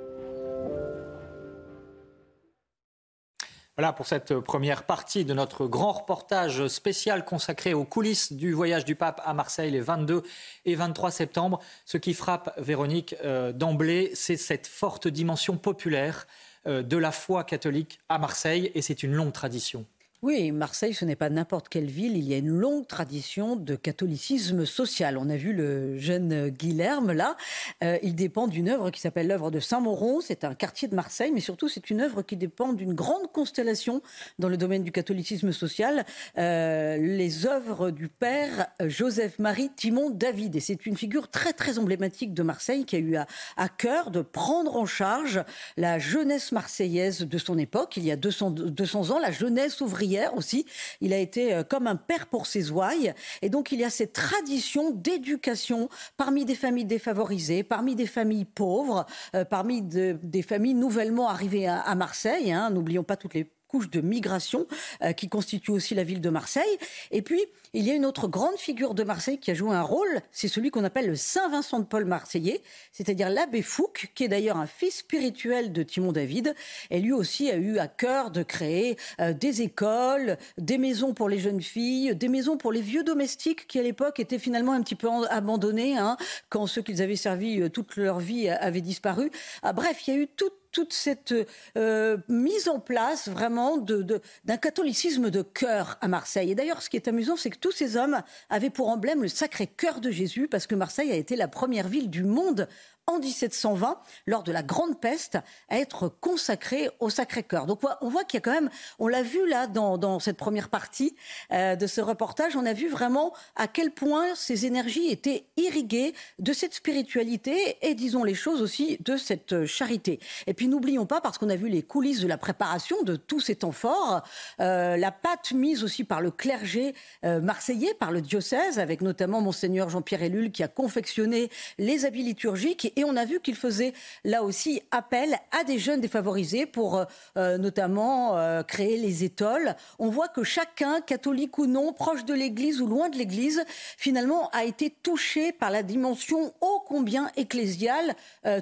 Voilà 3.82 3.94
pour 3.94 4.06
cette 4.06 4.36
première 4.42 4.84
partie 4.84 5.26
de 5.26 5.34
notre 5.34 5.66
grand 5.66 5.92
reportage 5.92 6.68
spécial 6.68 7.26
consacré 7.26 7.74
aux 7.74 7.84
coulisses 7.84 8.32
du 8.32 8.54
voyage 8.54 8.86
du 8.86 8.94
pape 8.94 9.20
à 9.26 9.34
Marseille 9.34 9.72
les 9.72 9.80
22 9.80 10.22
et 10.66 10.76
23 10.76 11.10
septembre. 11.10 11.60
Ce 11.86 11.98
qui 11.98 12.14
frappe 12.14 12.54
Véronique 12.60 13.16
euh, 13.24 13.52
d'emblée, 13.52 14.12
c'est 14.14 14.38
cette 14.38 14.68
forte 14.68 15.08
dimension 15.08 15.58
populaire 15.58 16.28
euh, 16.68 16.84
de 16.84 16.96
la 16.96 17.12
foi 17.12 17.44
catholique 17.44 17.98
à 18.08 18.20
Marseille 18.20 18.72
et 18.76 18.84
c'est 18.84 19.02
une 19.02 19.16
longue 19.16 19.34
tradition. 19.34 19.88
Oui, 20.24 20.52
Marseille, 20.52 20.94
ce 20.94 21.04
n'est 21.04 21.16
pas 21.16 21.32
n'importe 21.32 21.68
quelle 21.68 21.90
ville. 21.90 22.16
Il 22.16 22.30
y 22.30 22.36
a 22.36 22.38
une 22.38 22.50
longue 22.50 22.86
tradition 22.86 23.56
de 23.56 23.76
catholicisme 23.76 24.68
social. 24.68 25.18
On 25.18 25.32
a 25.32 25.36
vu 25.36 25.52
le 25.52 25.98
jeune 25.98 26.50
Guilherme 26.50 27.12
là. 27.12 27.36
Euh, 27.84 27.98
il 28.04 28.14
dépend 28.14 28.48
d'une 28.48 28.70
œuvre 28.70 28.92
qui 28.92 29.02
s'appelle 29.02 29.26
l'œuvre 29.26 29.50
de 29.50 29.60
Saint-Mauron. 29.60 30.22
C'est 30.22 30.44
un 30.44 30.54
quartier 30.54 30.88
de 30.88 30.94
Marseille, 30.94 31.32
mais 31.34 31.40
surtout 31.40 31.68
c'est 31.68 31.90
une 31.90 32.02
œuvre 32.02 32.22
qui 32.22 32.38
dépend 32.38 32.74
d'une 32.74 32.94
grande 32.94 33.32
constellation 33.32 34.04
dans 34.38 34.48
le 34.48 34.58
domaine 34.58 34.84
du 34.84 34.92
catholicisme 34.92 35.52
social. 35.52 36.06
Euh, 36.38 36.98
les 36.98 37.48
œuvres 37.48 37.90
du 37.90 38.08
père 38.08 38.68
Joseph-Marie 38.80 39.72
Timon 39.76 40.12
David. 40.12 40.56
Et 40.56 40.60
c'est 40.60 40.86
une 40.86 40.98
figure 40.98 41.32
très 41.32 41.54
très 41.54 41.80
emblématique 41.80 42.36
de 42.36 42.44
Marseille 42.44 42.86
qui 42.86 42.96
a 42.96 43.00
eu 43.00 43.16
à, 43.16 43.70
cœur 43.70 44.12
de 44.12 44.22
prendre 44.22 44.76
en 44.76 44.86
charge 44.86 45.44
la 45.78 45.98
jeunesse 45.98 46.52
marseillaise 46.52 47.22
de 47.22 47.38
son 47.40 47.58
époque. 47.58 47.98
Il 47.98 48.06
y 48.06 48.12
a 48.12 48.16
200, 48.16 48.52
200 48.52 49.10
ans, 49.10 49.18
la 49.18 49.32
jeunesse 49.32 49.82
ouvrière 49.82 50.11
aussi. 50.36 50.66
Il 51.02 51.14
a 51.14 51.18
été 51.18 51.54
euh, 51.54 51.64
comme 51.64 51.88
un 51.88 51.96
père 51.96 52.28
pour 52.28 52.46
ses 52.48 52.72
ouailles. 52.72 53.14
Et 53.42 53.50
donc, 53.50 53.72
il 53.72 53.80
y 53.80 53.84
a 53.84 53.90
cette 53.90 54.14
tradition 54.14 54.92
d'éducation 54.92 55.90
parmi 56.18 56.46
des 56.46 56.56
familles 56.56 56.86
défavorisées, 56.86 57.64
parmi 57.64 57.96
des 57.96 58.08
familles 58.08 58.46
pauvres, 58.46 59.06
euh, 59.36 59.46
parmi 59.46 59.82
de- 59.82 60.18
des 60.24 60.42
familles 60.42 60.74
nouvellement 60.76 61.30
arrivées 61.30 61.68
à, 61.68 61.80
à 61.82 61.96
Marseille. 61.96 62.52
hein. 62.52 62.70
N'oublions 62.70 63.04
pas 63.04 63.16
toutes 63.18 63.34
les 63.34 63.52
couches 63.72 63.90
de 63.90 64.02
migration 64.02 64.68
euh, 65.02 65.14
qui 65.14 65.30
constituent 65.30 65.72
aussi 65.72 65.96
la 65.96 66.04
ville 66.04 66.20
de 66.20 66.30
Marseille. 66.30 66.78
Et 67.12 67.22
puis, 67.22 67.42
il 67.74 67.88
y 67.88 67.92
a 67.92 67.94
une 67.94 68.06
autre 68.06 68.28
grande 68.28 68.58
figure 68.58 68.94
de 68.94 69.04
Marseille 69.04 69.40
qui 69.40 69.50
a 69.50 69.54
joué 69.54 69.74
un 69.74 69.82
rôle, 69.82 70.22
c'est 70.34 70.50
celui 70.50 70.72
qu'on 70.72 70.84
appelle 70.84 71.08
le 71.08 71.16
Saint 71.16 71.48
Vincent 71.48 71.80
de 71.80 71.86
Paul 71.86 72.04
marseillais, 72.04 72.62
c'est-à-dire 72.92 73.30
l'abbé 73.30 73.62
Fouque, 73.62 74.12
qui 74.14 74.26
est 74.26 74.28
d'ailleurs 74.28 74.58
un 74.58 74.68
fils 74.68 74.98
spirituel 74.98 75.72
de 75.72 75.82
Timon 75.84 76.12
David. 76.12 76.54
Et 76.90 77.00
lui 77.00 77.14
aussi 77.14 77.50
a 77.50 77.56
eu 77.56 77.78
à 77.78 77.88
cœur 77.88 78.30
de 78.30 78.44
créer 78.44 78.98
euh, 79.22 79.32
des 79.32 79.62
écoles, 79.62 80.38
des 80.58 80.78
maisons 80.78 81.14
pour 81.14 81.30
les 81.30 81.40
jeunes 81.40 81.62
filles, 81.62 82.14
des 82.14 82.28
maisons 82.28 82.58
pour 82.58 82.74
les 82.74 82.82
vieux 82.82 83.04
domestiques 83.04 83.68
qui 83.68 83.80
à 83.80 83.84
l'époque 83.84 84.20
étaient 84.20 84.40
finalement 84.40 84.74
un 84.74 84.82
petit 84.82 84.96
peu 84.96 85.08
abandonnés, 85.30 85.98
hein, 85.98 86.18
quand 86.50 86.68
ceux 86.68 86.82
qu'ils 86.82 87.02
avaient 87.02 87.16
servi 87.16 87.62
euh, 87.62 87.70
toute 87.70 87.96
leur 87.96 88.20
vie 88.20 88.50
avaient 88.50 88.82
disparu. 88.82 89.32
Ah, 89.64 89.72
bref, 89.72 90.08
il 90.08 90.14
y 90.14 90.18
a 90.18 90.20
eu 90.20 90.28
toute 90.28 90.61
toute 90.72 90.94
cette 90.94 91.34
euh, 91.78 92.18
mise 92.28 92.68
en 92.68 92.80
place 92.80 93.28
vraiment 93.28 93.78
d'un 93.78 94.58
catholicisme 94.58 95.30
de 95.30 95.42
cœur 95.42 95.98
à 96.02 96.08
Marseille. 96.08 96.52
Et 96.52 96.56
d'ailleurs, 96.56 96.82
ce 96.82 96.90
qui 96.90 96.98
est 96.98 97.08
amusant, 97.08 97.36
c'est 97.36 97.50
que 97.50 97.58
tous 97.58 97.72
ces 97.72 97.98
hommes 97.98 98.22
avaient 98.50 98.70
pour 98.70 98.90
emblème 98.90 99.22
le 99.22 99.28
sacré 99.28 99.68
cœur 99.68 100.02
de 100.02 100.12
Jésus, 100.12 100.48
parce 100.48 100.68
que 100.68 100.76
Marseille 100.76 101.12
a 101.12 101.16
été 101.16 101.36
la 101.36 101.48
première 101.48 101.88
ville 101.88 102.10
du 102.10 102.24
monde 102.24 102.68
en 103.12 103.20
1720, 103.20 104.00
lors 104.26 104.44
de 104.44 104.52
la 104.52 104.64
Grande 104.64 105.00
Peste, 105.00 105.38
à 105.70 105.78
être 105.78 106.08
consacrée 106.08 106.90
au 107.00 107.10
Sacré-Cœur. 107.10 107.66
Donc 107.66 107.82
on 108.02 108.10
voit- 108.10 108.24
qu'il 108.24 108.38
y 108.38 108.42
a 108.42 108.42
quand 108.42 108.54
même, 108.54 108.70
on 109.00 109.08
l'a 109.08 109.24
vu 109.24 109.48
là 109.48 109.68
dans, 109.68 110.20
cette 110.20 110.38
première 110.38 110.70
partie 110.70 111.16
euh, 111.52 111.76
de 111.76 111.88
ce 111.88 112.02
reportage, 112.02 112.56
on 112.56 112.66
a 112.66 112.74
vu 112.74 112.88
vraiment 112.88 113.34
à 113.56 113.68
quel 113.68 113.92
point 113.92 114.36
ces 114.36 114.66
énergies 114.66 115.08
étaient 115.08 115.46
irriguées 115.58 116.14
de 116.40 116.54
cette 116.54 116.74
spiritualité 116.74 117.78
et 117.82 117.96
disons 117.96 118.24
les 118.24 118.36
choses 118.36 118.62
aussi 118.62 118.98
de 119.02 119.18
cette 119.18 119.66
charité. 119.66 120.20
Et 120.48 120.54
puis 120.54 120.68
n'oublions 120.68 121.06
pas, 121.06 121.22
parce 121.22 121.38
qu'on 121.38 121.50
a 121.50 121.56
vu 121.56 121.70
les 121.70 121.84
coulisses 121.84 122.22
de 122.22 122.28
la 122.28 122.38
préparation 122.38 123.02
de 123.04 123.16
tous 123.16 123.40
ces 123.40 123.56
temps 123.56 123.72
forts, 123.72 124.22
euh, 124.60 124.98
la 124.98 125.12
patte 125.12 125.52
mise 125.52 125.84
aussi 125.84 126.04
par 126.04 126.22
le 126.22 126.32
clergé 126.32 126.94
euh, 127.26 127.42
marseillais, 127.42 127.94
par 127.94 128.12
le 128.12 128.22
diocèse, 128.22 128.80
avec 128.80 129.02
notamment 129.02 129.42
monseigneur 129.42 129.90
Jean-Pierre 129.90 130.24
Ellul 130.24 130.52
qui 130.52 130.64
a 130.64 130.68
confectionné 130.68 131.50
les 131.78 132.06
habits 132.06 132.24
liturgiques 132.24 132.94
et 132.96 133.01
Et 133.02 133.04
on 133.04 133.16
a 133.16 133.26
vu 133.26 133.40
qu'il 133.40 133.56
faisait 133.56 133.94
là 134.24 134.44
aussi 134.44 134.84
appel 134.92 135.36
à 135.60 135.64
des 135.64 135.80
jeunes 135.80 136.02
défavorisés 136.02 136.68
pour 136.68 137.00
euh, 137.00 137.06
euh, 137.36 137.58
notamment 137.58 138.38
euh, 138.38 138.62
créer 138.62 138.96
les 138.98 139.24
étoiles. 139.24 139.76
On 139.98 140.10
voit 140.10 140.28
que 140.28 140.44
chacun, 140.44 141.02
catholique 141.02 141.58
ou 141.58 141.66
non, 141.66 141.94
proche 141.94 142.26
de 142.26 142.36
l'Église 142.36 142.80
ou 142.80 142.86
loin 142.86 143.10
de 143.10 143.18
l'Église, 143.18 143.64
finalement 143.98 144.52
a 144.52 144.66
été 144.66 144.92
touché 144.92 145.52
par 145.52 145.72
la 145.72 145.82
dimension 145.82 146.54
ô 146.62 146.84
combien 146.88 147.32
ecclésiale, 147.38 148.14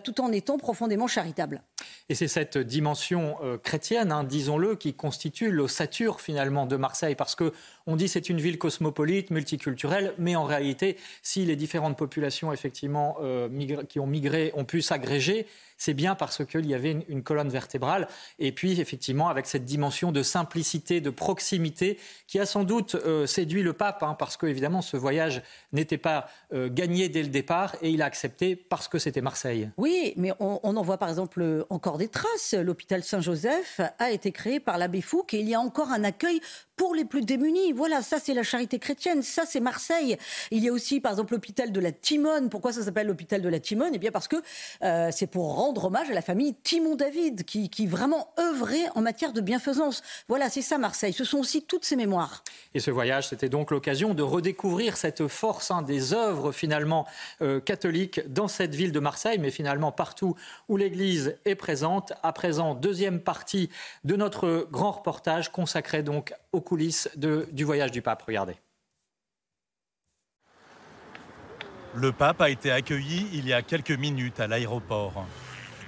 tout 0.03 0.21
en 0.21 0.31
étant 0.31 0.57
profondément 0.57 1.07
charitable. 1.07 1.61
Et 2.09 2.15
c'est 2.15 2.27
cette 2.27 2.57
dimension 2.57 3.37
chrétienne, 3.63 4.11
hein, 4.11 4.23
disons-le, 4.23 4.75
qui 4.75 4.93
constitue 4.93 5.51
l'ossature 5.51 6.21
finalement 6.21 6.65
de 6.65 6.75
Marseille, 6.75 7.15
parce 7.15 7.35
que 7.35 7.53
on 7.85 7.95
dit 7.95 8.07
c'est 8.07 8.29
une 8.29 8.39
ville 8.39 8.57
cosmopolite, 8.57 9.29
multiculturelle, 9.29 10.13
mais 10.17 10.35
en 10.35 10.43
réalité, 10.43 10.97
si 11.21 11.45
les 11.45 11.55
différentes 11.55 11.97
populations 11.97 12.51
effectivement 12.51 13.17
qui 13.87 13.99
ont 13.99 14.07
migré 14.07 14.51
ont 14.55 14.65
pu 14.65 14.81
s'agréger, 14.81 15.45
c'est 15.79 15.95
bien 15.95 16.13
parce 16.13 16.45
qu'il 16.45 16.67
y 16.67 16.75
avait 16.75 16.91
une, 17.07 17.23
colonne 17.23 17.49
vertébrale. 17.49 18.07
Et 18.37 18.51
puis, 18.51 18.79
effectivement, 18.79 19.29
avec 19.29 19.47
cette 19.47 19.65
dimension 19.65 20.11
de 20.11 20.21
simplicité, 20.21 21.01
de 21.01 21.09
proximité, 21.09 21.97
qui 22.27 22.37
a 22.39 22.45
sans 22.45 22.63
doute 22.63 22.95
euh, 22.95 23.25
séduit 23.25 23.63
le 23.63 23.73
pape, 23.73 24.03
hein, 24.03 24.15
parce 24.19 24.37
qu'évidemment, 24.37 24.81
ce 24.81 24.97
voyage 24.97 25.41
n'était 25.71 25.97
pas 25.97 26.27
euh, 26.53 26.69
gagné 26.69 27.07
dès 27.09 27.23
le 27.23 27.29
départ, 27.29 27.75
et 27.81 27.89
il 27.89 28.01
a 28.01 28.05
accepté 28.05 28.55
parce 28.55 28.87
que 28.87 28.99
c'était 28.99 29.21
Marseille. 29.21 29.69
Oui, 29.77 30.13
mais 30.17 30.33
on, 30.39 30.59
en 30.63 30.81
voit 30.81 30.97
par 30.97 31.09
exemple 31.09 31.65
encore 31.69 31.97
des 31.97 32.09
traces. 32.09 32.53
L'hôpital 32.53 33.03
Saint-Joseph 33.03 33.79
a 33.97 34.11
été 34.11 34.31
créé 34.31 34.59
par 34.59 34.77
l'abbé 34.77 35.01
Fouque, 35.01 35.33
et 35.33 35.39
il 35.39 35.47
y 35.47 35.55
a 35.55 35.61
encore 35.61 35.91
un 35.91 36.03
accueil 36.03 36.41
pour 36.79 36.95
les 36.95 37.03
plus 37.03 37.21
démunis. 37.21 37.73
Voilà, 37.73 38.01
ça 38.01 38.19
c'est 38.19 38.33
la 38.33 38.43
charité 38.43 38.79
chrétienne, 38.79 39.21
ça 39.21 39.43
c'est 39.45 39.59
Marseille. 39.59 40.17
Il 40.49 40.63
y 40.63 40.69
a 40.69 40.71
aussi 40.71 41.01
par 41.01 41.11
exemple 41.11 41.33
l'hôpital 41.33 41.73
de 41.73 41.79
la 41.79 41.91
Timone. 41.91 42.49
Pourquoi 42.49 42.71
ça 42.71 42.83
s'appelle 42.83 43.07
l'hôpital 43.07 43.41
de 43.41 43.49
la 43.49 43.59
Timone? 43.59 43.91
Eh 43.93 43.97
bien 43.97 44.11
parce 44.11 44.29
que 44.29 44.37
euh, 44.83 45.09
c'est 45.11 45.27
pour 45.27 45.55
rendre 45.55 45.68
rendre 45.69 45.85
hommage 45.85 46.09
à 46.09 46.15
la 46.15 46.23
famille 46.23 46.55
Timon-David, 46.63 47.43
qui, 47.43 47.69
qui 47.69 47.85
vraiment 47.85 48.33
œuvrait 48.39 48.89
en 48.95 49.01
matière 49.01 49.33
de 49.33 49.39
bienfaisance. 49.39 50.01
Voilà, 50.27 50.49
c'est 50.49 50.63
ça 50.63 50.79
Marseille. 50.79 51.13
Ce 51.13 51.23
sont 51.23 51.37
aussi 51.37 51.61
toutes 51.61 51.85
ces 51.85 51.95
mémoires. 51.95 52.43
Et 52.73 52.79
ce 52.79 52.89
voyage, 52.89 53.27
c'était 53.27 53.49
donc 53.49 53.69
l'occasion 53.69 54.15
de 54.15 54.23
redécouvrir 54.23 54.97
cette 54.97 55.27
force 55.27 55.69
hein, 55.69 55.83
des 55.83 56.15
œuvres 56.15 56.51
finalement 56.51 57.05
euh, 57.43 57.59
catholiques 57.59 58.19
dans 58.33 58.47
cette 58.47 58.73
ville 58.73 58.91
de 58.91 58.99
Marseille, 58.99 59.37
mais 59.37 59.51
finalement 59.51 59.91
partout 59.91 60.35
où 60.69 60.75
l'Église 60.75 61.37
est 61.45 61.53
présente. 61.53 62.13
À 62.23 62.33
présent, 62.33 62.73
deuxième 62.73 63.19
partie 63.19 63.69
de 64.03 64.15
notre 64.15 64.67
grand 64.71 64.93
reportage 64.93 65.51
consacré 65.51 66.01
donc 66.01 66.33
aux 66.51 66.61
coulisses 66.61 67.09
de, 67.15 67.47
du 67.51 67.63
voyage 67.63 67.91
du 67.91 68.01
pape. 68.01 68.23
Regardez. 68.23 68.55
Le 71.93 72.11
pape 72.11 72.41
a 72.41 72.49
été 72.49 72.71
accueilli 72.71 73.27
il 73.33 73.47
y 73.47 73.53
a 73.53 73.61
quelques 73.61 73.91
minutes 73.91 74.39
à 74.39 74.47
l'aéroport. 74.47 75.25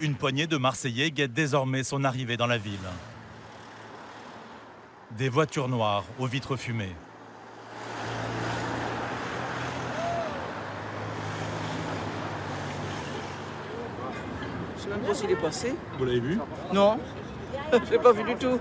Une 0.02 0.16
poignée 0.16 0.48
de 0.48 0.58
Marseillais 0.58 1.12
guette 1.12 1.32
désormais 1.32 1.84
son 1.84 2.04
arrivée 2.04 2.36
dans 2.36 2.48
la 2.48 2.58
ville. 2.58 2.74
Des 5.12 5.30
voitures 5.30 5.68
noires 5.68 6.06
aux 6.18 6.26
vitres 6.26 6.56
fumées. 6.56 6.96
Je 14.76 14.82
sais 14.82 14.90
même 14.90 15.02
pas 15.02 15.14
s'il 15.14 15.30
est 15.30 15.36
passé. 15.36 15.76
Vous 16.00 16.06
l'avez 16.06 16.20
vu? 16.20 16.40
Non, 16.74 16.98
je 17.72 17.92
l'ai 17.92 18.00
pas 18.00 18.12
vu 18.12 18.24
du 18.24 18.36
tout. 18.36 18.60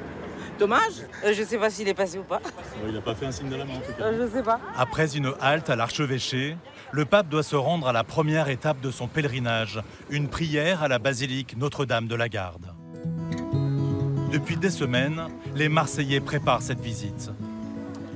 Dommage. 0.59 1.07
Euh, 1.25 1.33
je 1.33 1.43
sais 1.43 1.57
pas 1.57 1.71
s'il 1.71 1.89
est 1.89 1.95
passé 1.95 2.19
ou 2.19 2.23
pas. 2.23 2.43
il 2.87 2.93
n'a 2.93 3.01
pas 3.01 3.15
fait 3.15 3.25
un 3.25 3.33
signe 3.33 3.49
de 3.49 3.57
la 3.57 3.65
main 3.65 3.77
en 3.77 3.81
tout 3.81 3.93
cas. 3.97 4.05
Euh, 4.05 4.29
je 4.29 4.37
sais 4.37 4.43
pas. 4.43 4.61
Après 4.77 5.17
une 5.17 5.33
halte 5.41 5.71
à 5.71 5.77
l'archevêché, 5.77 6.59
le 6.93 7.05
pape 7.05 7.29
doit 7.29 7.43
se 7.43 7.57
rendre 7.57 7.89
à 7.89 7.93
la 7.93 8.05
première 8.05 8.49
étape 8.49 8.81
de 8.81 8.91
son 8.91 9.07
pèlerinage, 9.07 9.81
une 10.11 10.29
prière 10.29 10.83
à 10.83 10.89
la 10.89 10.99
basilique 10.99 11.57
Notre-Dame 11.57 12.09
de 12.09 12.15
la 12.15 12.29
Garde. 12.29 12.67
Depuis 14.33 14.57
des 14.57 14.71
semaines, 14.71 15.23
les 15.55 15.69
Marseillais 15.69 16.21
préparent 16.21 16.63
cette 16.63 16.81
visite. 16.81 17.31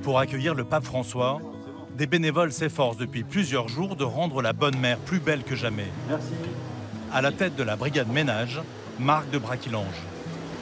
Pour 0.03 0.19
accueillir 0.19 0.53
le 0.55 0.63
pape 0.63 0.85
François, 0.85 1.41
des 1.97 2.07
bénévoles 2.07 2.51
s'efforcent 2.51 2.97
depuis 2.97 3.23
plusieurs 3.23 3.69
jours 3.69 3.95
de 3.95 4.03
rendre 4.03 4.41
la 4.41 4.53
bonne 4.53 4.77
mère 4.77 4.97
plus 4.97 5.19
belle 5.19 5.43
que 5.43 5.55
jamais. 5.55 5.87
Merci. 6.09 6.33
À 7.13 7.21
la 7.21 7.31
tête 7.31 7.55
de 7.55 7.63
la 7.63 7.77
brigade 7.77 8.09
ménage, 8.09 8.61
Marc 8.99 9.29
de 9.29 9.37
Braquilange. 9.37 10.03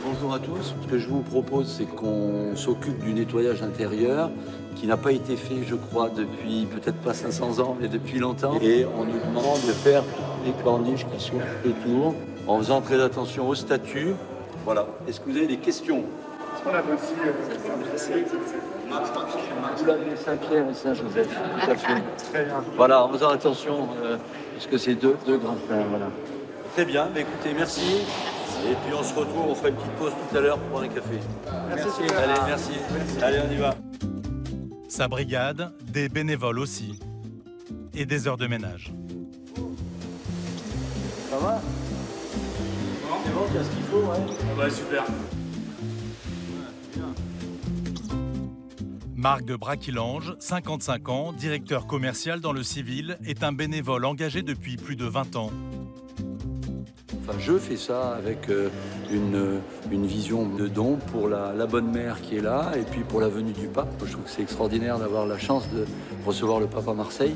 Bonjour 0.05 0.33
à 0.33 0.39
tous. 0.39 0.75
Ce 0.81 0.87
que 0.87 0.99
je 0.99 1.07
vous 1.07 1.21
propose, 1.21 1.75
c'est 1.77 1.85
qu'on 1.85 2.55
s'occupe 2.55 2.99
du 3.03 3.13
nettoyage 3.13 3.63
intérieur 3.63 4.29
qui 4.75 4.87
n'a 4.87 4.97
pas 4.97 5.11
été 5.11 5.35
fait, 5.35 5.63
je 5.67 5.75
crois, 5.75 6.09
depuis 6.09 6.65
peut-être 6.65 6.97
pas 6.97 7.13
500 7.13 7.59
ans, 7.59 7.77
mais 7.79 7.87
depuis 7.87 8.19
longtemps. 8.19 8.57
Et 8.61 8.85
on 8.85 9.05
nous 9.05 9.19
demande 9.19 9.61
de 9.67 9.71
faire 9.71 10.03
les 10.45 10.51
corniches 10.63 11.05
qui 11.05 11.23
sont 11.23 11.39
autour, 11.65 12.15
en 12.47 12.57
faisant 12.59 12.81
très 12.81 13.01
attention 13.01 13.47
aux 13.47 13.55
statues. 13.55 14.13
Voilà. 14.65 14.85
Est-ce 15.07 15.19
que 15.19 15.29
vous 15.29 15.37
avez 15.37 15.47
des 15.47 15.57
questions? 15.57 15.99
Est-ce 16.55 16.63
qu'on 16.63 16.75
a 16.75 16.79
aussi 16.79 17.13
Vous 19.77 19.85
l'avez 19.85 20.15
Saint-Pierre 20.15 20.69
et 20.69 20.73
Saint-Joseph. 20.73 21.27
Tout 21.27 21.71
à 21.71 21.75
fait. 21.75 22.01
Voilà, 22.77 23.03
en 23.03 23.09
faisant 23.09 23.29
attention, 23.29 23.87
euh, 24.03 24.17
parce 24.53 24.67
que 24.67 24.77
c'est 24.77 24.95
deux, 24.95 25.15
deux 25.25 25.37
grands 25.37 25.57
frères. 25.67 25.85
Voilà. 25.89 26.07
Très 26.73 26.85
bien, 26.85 27.07
mais 27.13 27.21
écoutez, 27.21 27.53
merci. 27.55 28.01
Et 28.65 28.75
puis 28.85 28.93
on 28.97 29.03
se 29.03 29.13
retrouve, 29.13 29.49
on 29.49 29.55
fera 29.55 29.69
une 29.69 29.75
petite 29.75 29.91
pause 29.91 30.13
tout 30.29 30.37
à 30.37 30.41
l'heure 30.41 30.57
pour 30.57 30.69
prendre 30.69 30.85
un 30.85 30.95
café. 30.95 31.19
Merci. 31.67 32.01
Allez, 32.17 32.39
merci. 32.47 32.71
Allez, 33.21 33.39
on 33.47 33.51
y 33.51 33.57
va. 33.57 33.75
Sa 34.95 35.07
brigade, 35.07 35.73
des 35.91 36.07
bénévoles 36.07 36.59
aussi. 36.59 36.99
Et 37.95 38.05
des 38.05 38.27
heures 38.27 38.37
de 38.37 38.45
ménage. 38.45 38.93
Ça 41.31 41.37
va? 41.39 41.59
C'est 43.25 43.33
bon, 43.33 43.41
tu 43.51 43.57
as 43.57 43.63
ce 43.63 43.69
qu'il 43.71 43.83
faut, 43.85 44.01
ouais 44.01 44.63
Ouais, 44.63 44.69
super. 44.69 45.03
Marc 49.15 49.45
de 49.45 49.55
Braquilange, 49.55 50.35
55 50.37 51.09
ans, 51.09 51.33
directeur 51.33 51.87
commercial 51.87 52.39
dans 52.39 52.53
le 52.53 52.61
civil, 52.61 53.17
est 53.25 53.43
un 53.43 53.51
bénévole 53.51 54.05
engagé 54.05 54.43
depuis 54.43 54.77
plus 54.77 54.95
de 54.95 55.05
20 55.05 55.35
ans. 55.37 55.49
Enfin, 57.21 57.37
je 57.39 57.57
fais 57.57 57.77
ça 57.77 58.15
avec 58.15 58.49
euh, 58.49 58.69
une, 59.11 59.61
une, 59.91 60.05
vision 60.05 60.45
de 60.45 60.67
don 60.67 60.97
pour 61.11 61.29
la, 61.29 61.65
bonne 61.65 61.91
mère 61.91 62.21
qui 62.21 62.37
est 62.37 62.41
là 62.41 62.71
et 62.77 62.81
puis 62.81 63.01
pour 63.01 63.21
la 63.21 63.29
venue 63.29 63.53
du 63.53 63.67
pape. 63.67 63.89
Je 64.05 64.11
trouve 64.11 64.25
que 64.25 64.29
c'est 64.29 64.41
extraordinaire 64.41 64.99
d'avoir 64.99 65.25
la 65.25 65.37
chance 65.37 65.69
de 65.69 65.85
recevoir 66.25 66.59
le 66.59 66.67
pape 66.67 66.87
à 66.87 66.93
Marseille. 66.93 67.35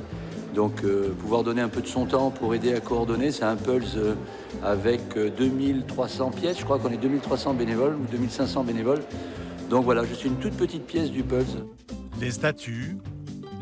Donc 0.55 0.83
euh, 0.83 1.09
pouvoir 1.19 1.43
donner 1.43 1.61
un 1.61 1.69
peu 1.69 1.81
de 1.81 1.87
son 1.87 2.05
temps 2.05 2.31
pour 2.31 2.55
aider 2.55 2.73
à 2.73 2.79
coordonner, 2.79 3.31
c'est 3.31 3.43
un 3.43 3.55
pulse 3.55 3.95
euh, 3.95 4.15
avec 4.63 5.17
2300 5.17 6.31
pièces. 6.31 6.59
Je 6.59 6.65
crois 6.65 6.79
qu'on 6.79 6.91
est 6.91 6.97
2300 6.97 7.53
bénévoles 7.53 7.95
ou 7.95 8.05
2500 8.11 8.63
bénévoles. 8.63 9.03
Donc 9.69 9.85
voilà, 9.85 10.03
je 10.05 10.13
suis 10.13 10.29
une 10.29 10.37
toute 10.37 10.53
petite 10.53 10.85
pièce 10.85 11.11
du 11.11 11.23
pulse. 11.23 11.57
Les 12.19 12.31
statues, 12.31 12.97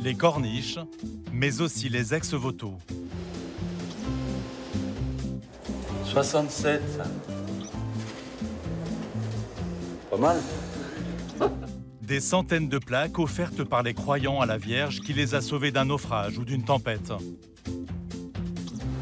les 0.01 0.15
corniches, 0.15 0.79
mais 1.33 1.61
aussi 1.61 1.89
les 1.89 2.13
ex-voto. 2.13 2.73
67. 6.15 6.81
Pas 10.09 10.17
mal. 10.17 10.37
Des 12.01 12.21
centaines 12.21 12.69
de 12.69 12.77
plaques 12.77 13.19
offertes 13.19 13.65
par 13.65 13.83
les 13.83 13.93
croyants 13.93 14.39
à 14.39 14.45
la 14.45 14.57
Vierge 14.57 15.01
qui 15.01 15.11
les 15.11 15.35
a 15.35 15.41
sauvés 15.41 15.71
d'un 15.71 15.83
naufrage 15.83 16.37
ou 16.37 16.45
d'une 16.45 16.63
tempête. 16.63 17.11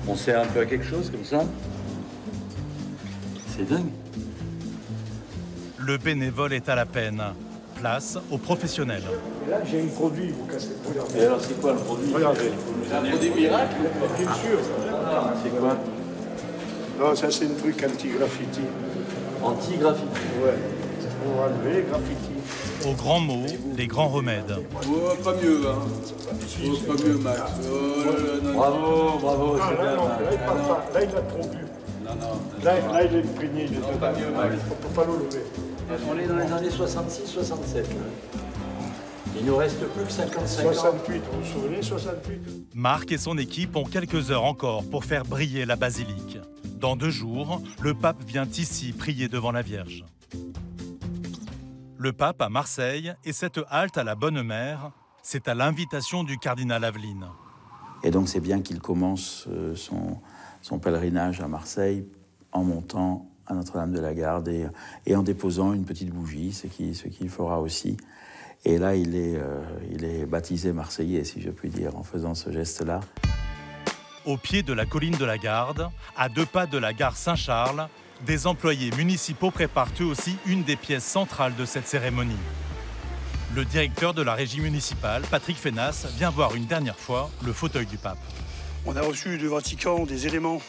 On 0.07 0.15
sert 0.15 0.41
un 0.41 0.47
peu 0.47 0.61
à 0.61 0.65
quelque 0.65 0.85
chose 0.85 1.11
comme 1.11 1.23
ça 1.23 1.45
C'est 3.45 3.69
dingue. 3.69 3.91
Le 5.77 5.99
bénévole 5.99 6.53
est 6.53 6.67
à 6.67 6.73
la 6.73 6.87
peine. 6.87 7.21
Place 7.75 8.17
aux 8.31 8.39
professionnels. 8.39 9.03
là, 9.47 9.57
j'ai 9.69 9.83
un 9.83 9.87
produit, 9.87 10.31
vous 10.31 10.47
cassez. 10.47 10.71
Et 11.15 11.25
alors, 11.25 11.41
c'est 11.41 11.61
quoi 11.61 11.73
le 11.73 11.79
produit? 11.79 12.11
Regardez. 12.11 12.51
C'est 12.87 12.95
un 12.95 13.01
produit 13.01 13.29
miracle 13.29 13.75
Bien 14.17 14.33
sûr. 14.33 14.59
C'est 15.43 15.59
quoi? 15.59 15.77
Non, 17.03 17.15
ça 17.15 17.29
c'est 17.29 17.45
un 17.45 17.53
truc 17.59 17.83
anti-graffiti. 17.83 18.61
Anti-graffiti 19.41 20.07
Ouais. 20.43 20.57
Pour 21.23 21.41
enlever 21.41 21.81
les 21.81 21.83
graffitis. 21.83 22.89
Aux 22.89 22.93
grands 22.93 23.19
mots, 23.19 23.45
les 23.77 23.87
grands 23.87 24.09
remèdes. 24.09 24.57
Oh, 24.89 25.23
pas 25.23 25.35
mieux, 25.35 25.61
hein. 25.67 25.79
Oh, 26.65 26.77
pas 26.85 27.03
mieux, 27.03 27.17
Max. 27.17 27.41
Oh, 27.61 28.05
là, 28.05 28.11
là, 28.11 28.51
bravo, 28.53 29.19
bravo, 29.19 29.57
ah, 29.59 29.69
c'est 29.69 29.81
bien. 29.81 29.95
Non, 29.95 30.07
là, 30.07 30.15
il 30.31 30.37
parle 30.39 30.61
pas. 30.67 30.85
Là, 30.93 31.03
il 31.03 31.17
a 31.17 31.21
trop 31.21 31.49
bu. 31.49 31.57
Non, 32.03 32.11
non. 32.19 32.63
Là, 32.63 32.73
là 32.91 33.03
il 33.03 33.15
est 33.15 33.19
imprégné. 33.19 33.65
Il 33.69 33.77
est 33.77 33.99
pas 33.99 34.11
mieux, 34.11 34.31
Max. 34.35 34.55
On 34.69 34.75
peut 34.75 34.93
pas 34.93 35.05
le 35.05 35.25
lever. 35.25 35.45
On 36.09 36.19
est 36.19 36.27
dans 36.27 36.35
les 36.35 36.51
années 36.51 36.75
66-67. 36.75 37.85
Il 39.39 39.45
nous 39.45 39.55
reste 39.55 39.79
plus 39.79 40.03
que 40.03 40.11
55 40.11 40.65
ans. 40.65 40.73
68, 40.73 41.21
vous 41.31 41.41
vous 41.41 41.61
souvenez, 41.61 41.81
68 41.81 42.75
Marc 42.75 43.11
et 43.11 43.17
son 43.17 43.37
équipe 43.37 43.75
ont 43.75 43.83
quelques 43.83 44.31
heures 44.31 44.43
encore 44.43 44.83
pour 44.83 45.05
faire 45.05 45.23
briller 45.23 45.65
la 45.65 45.75
basilique. 45.75 46.37
Dans 46.83 46.97
deux 46.97 47.11
jours, 47.11 47.61
le 47.81 47.93
pape 47.93 48.21
vient 48.25 48.45
ici 48.45 48.91
prier 48.91 49.29
devant 49.29 49.53
la 49.53 49.61
Vierge. 49.61 50.03
Le 51.97 52.11
pape 52.11 52.41
à 52.41 52.49
Marseille 52.49 53.13
et 53.23 53.31
cette 53.31 53.61
halte 53.69 53.97
à 53.97 54.03
la 54.03 54.15
Bonne 54.15 54.43
Mère, 54.43 54.91
c'est 55.21 55.47
à 55.47 55.55
l'invitation 55.55 56.25
du 56.25 56.37
cardinal 56.37 56.83
Aveline. 56.83 57.27
Et 58.03 58.11
donc 58.11 58.27
c'est 58.27 58.41
bien 58.41 58.59
qu'il 58.61 58.81
commence 58.81 59.47
euh, 59.49 59.73
son, 59.77 60.79
pèlerinage 60.79 61.39
à 61.39 61.47
Marseille 61.47 62.05
en 62.51 62.65
montant 62.65 63.29
à 63.47 63.53
Notre-Dame 63.53 63.93
de 63.93 64.01
la 64.01 64.13
Garde 64.13 64.49
et, 64.49 65.15
en 65.15 65.23
déposant 65.23 65.71
une 65.71 65.85
petite 65.85 66.09
bougie, 66.09 66.51
ce 66.51 66.67
qu'il 66.67 66.97
ce 66.97 67.07
qu'il 67.07 67.29
fera 67.29 67.61
aussi. 67.61 67.95
Et 68.65 68.77
là, 68.77 68.97
il 68.97 69.15
est, 69.15 69.37
euh, 69.37 69.63
il 69.89 70.03
est 70.03 70.25
baptisé 70.25 70.73
Marseillais, 70.73 71.23
si 71.23 71.41
je 71.41 71.49
puis 71.49 71.69
dire, 71.69 71.95
en 71.95 72.03
faisant 72.03 72.35
ce 72.35 72.51
geste-là. 72.51 72.99
Au 74.25 74.37
pied 74.37 74.63
de 74.63 74.71
la 74.71 74.85
colline 74.85 75.17
de 75.17 75.25
la 75.25 75.37
Garde, 75.37 75.89
à 76.15 76.29
deux 76.29 76.45
pas 76.45 76.65
de 76.65 76.77
la 76.77 76.93
gare 76.93 77.17
Saint-Charles, 77.17 77.89
des 78.25 78.47
employés 78.47 78.89
municipaux 78.95 79.51
préparent 79.51 79.91
eux 79.99 80.05
aussi 80.05 80.37
une 80.45 80.63
des 80.63 80.77
pièces 80.77 81.03
centrales 81.03 81.55
de 81.55 81.65
cette 81.65 81.87
cérémonie. 81.87 82.37
Le 83.53 83.65
directeur 83.65 84.13
de 84.13 84.21
la 84.21 84.33
régie 84.33 84.61
municipale, 84.61 85.23
Patrick 85.29 85.57
Fenas, 85.57 86.07
vient 86.17 86.29
voir 86.29 86.55
une 86.55 86.65
dernière 86.65 86.97
fois 86.97 87.29
le 87.45 87.51
fauteuil 87.51 87.85
du 87.85 87.97
pape. 87.97 88.17
On 88.85 88.95
a 88.95 89.01
reçu 89.01 89.37
du 89.37 89.49
Vatican 89.49 90.05
des 90.05 90.25
éléments 90.25 90.61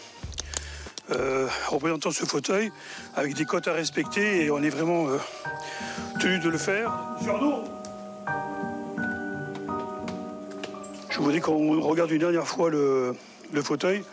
euh, 1.13 1.47
représentant 1.69 2.11
ce 2.11 2.25
fauteuil 2.25 2.73
avec 3.15 3.35
des 3.35 3.45
cotes 3.45 3.69
à 3.69 3.73
respecter 3.73 4.45
et 4.45 4.51
on 4.51 4.65
est 4.65 4.71
vraiment 4.71 5.07
euh, 5.07 5.19
tenu 6.19 6.41
de 6.41 6.49
le 6.49 6.59
faire. 6.59 6.91
Je 11.09 11.21
voudrais 11.21 11.41
qu'on 11.41 11.81
regarde 11.81 12.11
une 12.11 12.19
dernière 12.19 12.49
fois 12.49 12.69
le, 12.69 13.15
le 13.55 13.63
fauteuil 13.63 14.05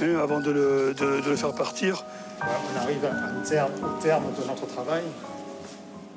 hein, 0.00 0.18
avant 0.22 0.40
de 0.40 0.50
le, 0.50 0.94
de, 0.94 1.20
de 1.20 1.30
le, 1.30 1.36
faire 1.36 1.54
partir. 1.54 2.04
On 2.40 2.80
arrive 2.80 3.04
à 3.04 3.46
terme, 3.46 3.72
au 3.82 4.02
terme 4.02 4.24
de 4.38 4.46
notre 4.46 4.66
travail. 4.66 5.02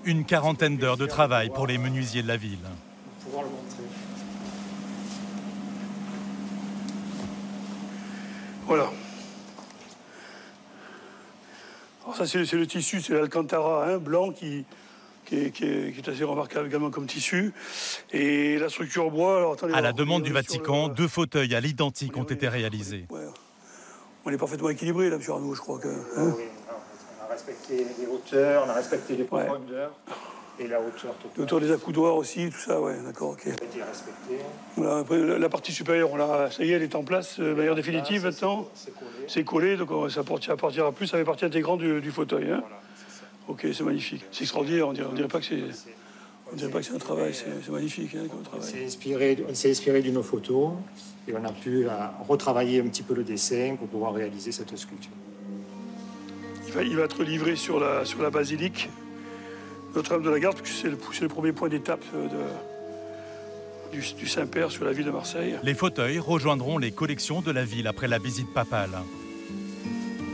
Une 0.03 0.25
quarantaine 0.25 0.77
d'heures 0.77 0.97
de 0.97 1.05
travail 1.05 1.49
pour 1.49 1.67
les 1.67 1.77
menuisiers 1.77 2.21
de 2.21 2.27
la 2.27 2.37
ville. 2.37 2.59
Pouvoir 3.23 3.43
le 3.43 3.49
montrer. 3.49 3.83
Voilà. 8.65 8.89
Alors 12.03 12.15
ça 12.17 12.25
c'est 12.25 12.53
le 12.53 12.67
tissu, 12.67 13.01
c'est 13.01 13.13
l'alcantara 13.13 13.85
hein, 13.85 13.97
blanc 13.97 14.31
qui, 14.31 14.65
qui 15.27 15.35
est, 15.35 15.51
qui, 15.51 15.65
est, 15.65 15.91
qui 15.91 15.99
est, 15.99 16.09
assez 16.09 16.23
remarquable 16.23 16.67
également 16.67 16.89
comme 16.89 17.05
tissu. 17.05 17.53
Et 18.11 18.57
la 18.57 18.69
structure 18.69 19.11
bois. 19.11 19.37
Alors, 19.37 19.53
attendez, 19.53 19.73
à 19.73 19.81
la 19.81 19.91
demande 19.91 20.23
du 20.23 20.31
Vatican, 20.31 20.87
le... 20.87 20.93
deux 20.93 21.07
fauteuils 21.07 21.53
à 21.53 21.59
l'identique 21.59 22.15
ont 22.17 22.23
été 22.23 22.47
réalisés. 22.47 23.05
Ouais. 23.09 23.25
On 24.25 24.31
est 24.31 24.37
parfaitement 24.37 24.69
équilibré 24.69 25.09
là, 25.09 25.17
M. 25.17 25.21
Arnaud, 25.29 25.53
je 25.53 25.61
crois 25.61 25.79
que. 25.79 25.87
Hein 25.87 26.33
oui, 26.37 26.43
on 27.19 27.25
a 27.25 27.27
respecté 27.27 27.85
les 27.99 28.07
hauteurs, 28.07 28.63
on 28.65 28.69
a 28.69 28.73
respecté 28.73 29.15
les 29.15 29.23
profondeurs. 29.25 29.91
Et 30.59 30.67
la 30.67 30.79
hauteur 30.79 31.13
totale. 31.17 31.37
L'auteur 31.37 31.59
des 31.59 31.71
accoudoirs 31.71 32.15
aussi, 32.15 32.49
tout 32.49 32.57
ça, 32.57 32.81
ouais, 32.81 32.95
d'accord, 33.05 33.29
ok. 33.29 33.43
Respecté. 33.43 34.39
Voilà, 34.75 34.97
après, 35.01 35.19
la, 35.19 35.37
la, 35.37 35.49
partie 35.49 35.71
supérieure, 35.71 36.11
on 36.11 36.15
l'a, 36.15 36.49
ça 36.49 36.63
y 36.63 36.71
est, 36.71 36.75
elle 36.75 36.81
est 36.81 36.95
en 36.95 37.03
place 37.03 37.39
de 37.39 37.53
manière 37.53 37.75
définitive 37.75 38.23
maintenant. 38.23 38.67
C'est 39.27 39.43
collé. 39.43 39.77
Donc 39.77 39.89
ça 40.09 40.23
partira 40.23 40.91
plus, 40.91 41.05
ça 41.05 41.17
fait 41.17 41.23
partie 41.25 41.45
intégrante 41.45 41.79
du, 41.79 42.01
du 42.01 42.11
fauteuil. 42.11 42.45
Hein. 42.45 42.61
Voilà. 42.61 42.81
Ok, 43.47 43.65
c'est 43.73 43.83
magnifique. 43.83 44.25
C'est 44.31 44.43
extraordinaire, 44.43 44.87
on 44.87 44.93
dirait, 44.93 45.07
on 45.09 45.13
dirait 45.13 45.27
pas 45.27 45.39
que 45.39 45.45
c'est. 45.45 45.63
On 46.51 46.55
dirait 46.55 46.71
pas 46.71 46.79
que 46.79 46.85
c'est 46.85 46.95
un 46.95 46.99
travail, 46.99 47.33
c'est 47.33 47.71
magnifique 47.71 48.15
hein, 48.15 48.27
comme 48.29 48.41
travail. 48.41 48.61
On 48.61 49.53
s'est 49.53 49.71
inspiré, 49.71 50.11
nos 50.11 50.23
photos 50.23 50.71
et 51.27 51.33
on 51.33 51.43
a 51.43 51.51
pu 51.51 51.83
uh, 51.83 51.89
retravailler 52.27 52.79
un 52.79 52.87
petit 52.87 53.03
peu 53.03 53.13
le 53.13 53.23
dessin 53.23 53.75
pour 53.77 53.87
pouvoir 53.87 54.13
réaliser 54.13 54.53
cette 54.53 54.75
sculpture. 54.77 55.11
Il 56.67 56.73
va, 56.73 56.83
il 56.83 56.95
va 56.95 57.03
être 57.03 57.23
livré 57.23 57.55
sur 57.55 57.79
la, 57.79 58.05
sur 58.05 58.21
la 58.21 58.29
basilique 58.29 58.89
Notre-Dame 59.95 60.23
de 60.23 60.29
la 60.29 60.39
Garde, 60.39 60.57
puisque 60.61 60.81
c'est 60.81 60.89
le, 60.89 60.97
le, 61.21 61.27
premier 61.27 61.51
point 61.51 61.67
d'étape 61.67 62.03
du, 63.91 63.99
du 64.17 64.27
Saint-Père 64.27 64.71
sur 64.71 64.85
la 64.85 64.93
ville 64.93 65.05
de 65.05 65.11
Marseille. 65.11 65.55
Les 65.63 65.73
fauteuils 65.73 66.19
rejoindront 66.19 66.77
les 66.77 66.91
collections 66.91 67.41
de 67.41 67.51
la 67.51 67.65
ville 67.65 67.87
après 67.87 68.07
la 68.07 68.19
visite 68.19 68.53
papale. 68.53 68.91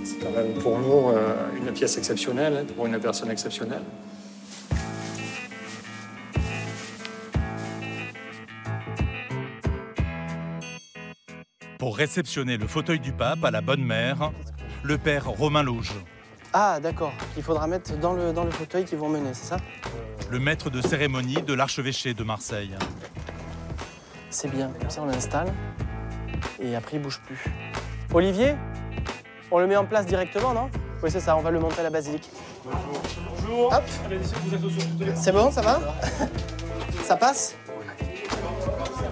C'est 0.04 0.20
quand 0.20 0.32
même 0.32 0.54
pour 0.56 0.80
nous 0.80 1.10
euh, 1.10 1.36
une 1.56 1.72
pièce 1.72 1.98
exceptionnelle, 1.98 2.66
pour 2.76 2.86
une 2.86 3.00
personne 3.00 3.32
exceptionnelle. 3.32 3.82
Pour 11.80 11.98
réceptionner 11.98 12.58
le 12.58 12.68
fauteuil 12.68 13.00
du 13.00 13.14
pape 13.14 13.44
à 13.44 13.52
la 13.52 13.62
Bonne 13.62 13.84
Mère, 13.84 14.32
le 14.84 14.98
père 14.98 15.28
Romain 15.28 15.64
Lauge. 15.64 15.94
Ah, 16.52 16.80
d'accord. 16.82 17.14
Il 17.38 17.44
faudra 17.44 17.68
mettre 17.68 17.98
dans 17.98 18.14
le, 18.14 18.34
dans 18.34 18.44
le 18.44 18.52
fauteuil 18.52 18.86
qu'ils 18.86 18.98
vont 18.98 19.10
mener, 19.10 19.34
c'est 19.34 19.48
ça? 19.48 19.58
Le 20.30 20.40
maître 20.40 20.70
de 20.70 20.82
cérémonie 20.82 21.42
de 21.42 21.54
l'archevêché 21.54 22.14
de 22.14 22.24
Marseille. 22.24 22.76
C'est 24.30 24.50
bien, 24.50 24.72
comme 24.80 24.90
ça 24.90 25.02
on 25.02 25.06
l'installe. 25.06 25.54
Et 26.60 26.76
après, 26.76 26.98
il 26.98 27.04
bouge 27.04 27.22
plus. 27.26 27.44
Olivier? 28.14 28.56
On 29.56 29.60
le 29.60 29.68
met 29.68 29.76
en 29.76 29.86
place 29.86 30.08
directement, 30.08 30.52
non? 30.52 30.68
Oui, 31.04 31.12
c'est 31.12 31.20
ça, 31.20 31.38
on 31.38 31.42
va 31.42 31.52
le 31.52 31.60
monter 31.60 31.82
à 31.82 31.84
la 31.84 31.92
basilique. 31.92 32.28
Bonjour. 32.66 33.72
Hop. 33.72 33.84
C'est 35.14 35.32
bon, 35.32 35.52
ça 35.52 35.62
va? 35.62 35.80
Ça 37.04 37.16
passe? 37.16 37.56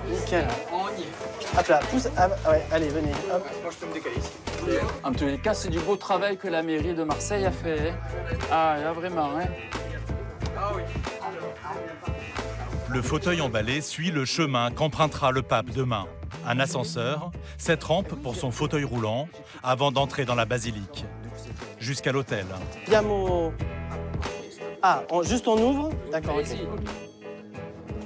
Nickel. 0.10 0.48
Hop 1.60 1.68
là, 1.68 1.80
pousse. 1.92 2.08
Ah, 2.18 2.28
ouais, 2.50 2.66
allez, 2.72 2.88
venez. 2.88 3.12
Hop. 3.32 3.46
Moi, 3.62 3.72
je 3.72 3.78
peux 3.78 3.86
me 3.86 3.94
décaler 3.94 4.16
ici. 4.18 4.32
En 5.04 5.12
tous 5.12 5.26
les 5.26 5.38
cas, 5.38 5.54
c'est 5.54 5.70
du 5.70 5.80
beau 5.80 5.96
travail 5.96 6.38
que 6.38 6.48
la 6.48 6.64
mairie 6.64 6.96
de 6.96 7.04
Marseille 7.04 7.46
a 7.46 7.52
fait. 7.52 7.92
Hein. 7.92 7.94
Ah, 8.52 8.78
là, 8.84 8.94
vraiment. 8.94 9.30
Hein. 9.38 9.46
Ah 10.58 10.72
oui. 10.76 10.82
Le 12.90 13.02
fauteuil 13.04 13.42
emballé 13.42 13.80
suit 13.82 14.10
le 14.10 14.26
chemin 14.26 14.72
qu'empruntera 14.72 15.32
le 15.32 15.44
pape 15.44 15.70
demain. 15.70 16.08
Un 16.48 16.60
ascenseur, 16.60 17.32
cette 17.58 17.84
rampe 17.84 18.16
pour 18.16 18.36
son 18.36 18.52
fauteuil 18.52 18.84
roulant, 18.84 19.28
avant 19.64 19.92
d'entrer 19.92 20.26
dans 20.26 20.36
la 20.36 20.46
basilique. 20.46 21.06
Jusqu'à 21.80 22.12
l'hôtel. 22.12 22.46
Diamo. 22.88 23.54
Ah, 24.82 25.04
on, 25.12 25.22
juste 25.24 25.48
on 25.48 25.58
ouvre 25.62 25.90
D'accord, 26.12 26.38
ok. 26.38 26.58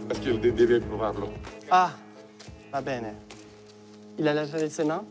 Parce 0.08 0.20
qu'il 0.20 0.40
deve 0.40 0.82
provarlo. 0.82 1.30
Ah, 1.72 1.92
va 2.72 2.82
bene. 2.82 3.14
Il 4.18 4.28
a 4.28 4.34
lavé 4.34 4.70
ses 4.70 4.84
mains 4.84 5.04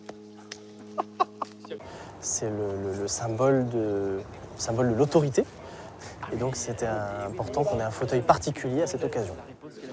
C'est 2.20 2.48
le, 2.48 2.92
le, 2.92 3.02
le, 3.02 3.08
symbole 3.08 3.68
de, 3.68 3.78
le 3.78 4.22
symbole 4.56 4.92
de 4.92 4.98
l'autorité. 4.98 5.44
Et 6.32 6.36
donc 6.36 6.56
c'était 6.56 6.86
important 6.86 7.64
qu'on 7.64 7.78
ait 7.80 7.84
un 7.84 7.90
fauteuil 7.90 8.20
particulier 8.20 8.82
à 8.82 8.86
cette 8.86 9.04
occasion. 9.04 9.34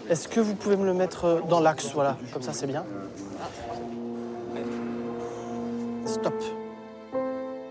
Est-ce 0.10 0.28
que 0.28 0.40
vous 0.40 0.56
pouvez 0.56 0.78
me 0.78 0.86
le 0.86 0.94
mettre 0.94 1.44
dans 1.48 1.60
l'axe 1.60 1.92
Voilà, 1.94 2.18
comme 2.34 2.42
ça 2.42 2.54
c'est 2.54 2.68
bien? 2.68 2.86
Stop. 6.06 6.34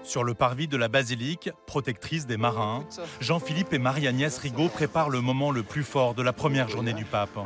Sur 0.03 0.25
le 0.25 0.35
parvis 0.35 0.67
de 0.67 0.77
la 0.77 0.89
basilique, 0.89 1.51
protectrice 1.67 2.27
des 2.27 2.37
marins, 2.37 2.85
Jean-Philippe 3.21 3.73
et 3.73 3.79
Marie-Agnès 3.79 4.37
Rigaud 4.39 4.69
préparent 4.69 5.11
le 5.11 5.21
moment 5.21 5.53
le 5.53 5.63
plus 5.63 5.85
fort 5.85 6.15
de 6.15 6.23
la 6.23 6.33
première 6.33 6.69
journée 6.69 6.95
du 6.95 7.05
pape. 7.05 7.39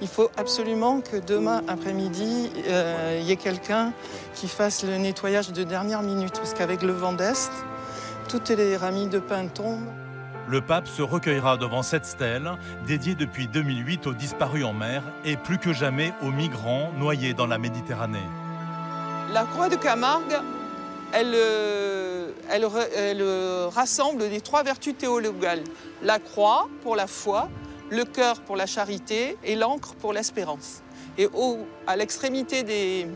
Il 0.00 0.08
faut 0.08 0.28
absolument 0.36 1.00
que 1.00 1.16
demain 1.16 1.62
après-midi, 1.68 2.50
il 2.56 2.64
euh, 2.66 3.20
y 3.22 3.30
ait 3.30 3.36
quelqu'un 3.36 3.92
qui 4.34 4.48
fasse 4.48 4.84
le 4.84 4.98
nettoyage 4.98 5.52
de 5.52 5.62
dernière 5.62 6.02
minute, 6.02 6.34
parce 6.34 6.52
qu'avec 6.52 6.82
le 6.82 6.92
vent 6.92 7.12
d'Est, 7.12 7.50
toutes 8.28 8.50
les 8.50 8.76
ramies 8.76 9.08
de 9.08 9.18
pin 9.20 9.46
tombent. 9.46 9.88
Le 10.46 10.60
pape 10.60 10.86
se 10.86 11.00
recueillera 11.00 11.56
devant 11.56 11.82
cette 11.82 12.04
stèle, 12.04 12.50
dédiée 12.86 13.14
depuis 13.14 13.48
2008 13.48 14.06
aux 14.06 14.12
disparus 14.12 14.64
en 14.64 14.74
mer 14.74 15.02
et 15.24 15.36
plus 15.36 15.58
que 15.58 15.72
jamais 15.72 16.12
aux 16.22 16.30
migrants 16.30 16.92
noyés 16.98 17.32
dans 17.32 17.46
la 17.46 17.56
Méditerranée. 17.56 18.26
La 19.32 19.44
croix 19.44 19.70
de 19.70 19.76
Camargue, 19.76 20.36
elle, 21.12 21.32
euh, 21.34 22.30
elle 22.50 23.22
rassemble 23.74 24.24
les 24.24 24.42
trois 24.42 24.62
vertus 24.62 24.94
théologales. 24.96 25.64
La 26.02 26.18
croix 26.18 26.68
pour 26.82 26.94
la 26.94 27.06
foi, 27.06 27.48
le 27.90 28.04
cœur 28.04 28.40
pour 28.40 28.56
la 28.56 28.66
charité 28.66 29.38
et 29.44 29.56
l'encre 29.56 29.94
pour 29.94 30.12
l'espérance. 30.12 30.82
Et 31.16 31.28
à 31.86 31.96
l'extrémité 31.96 32.64
des, 32.64 33.06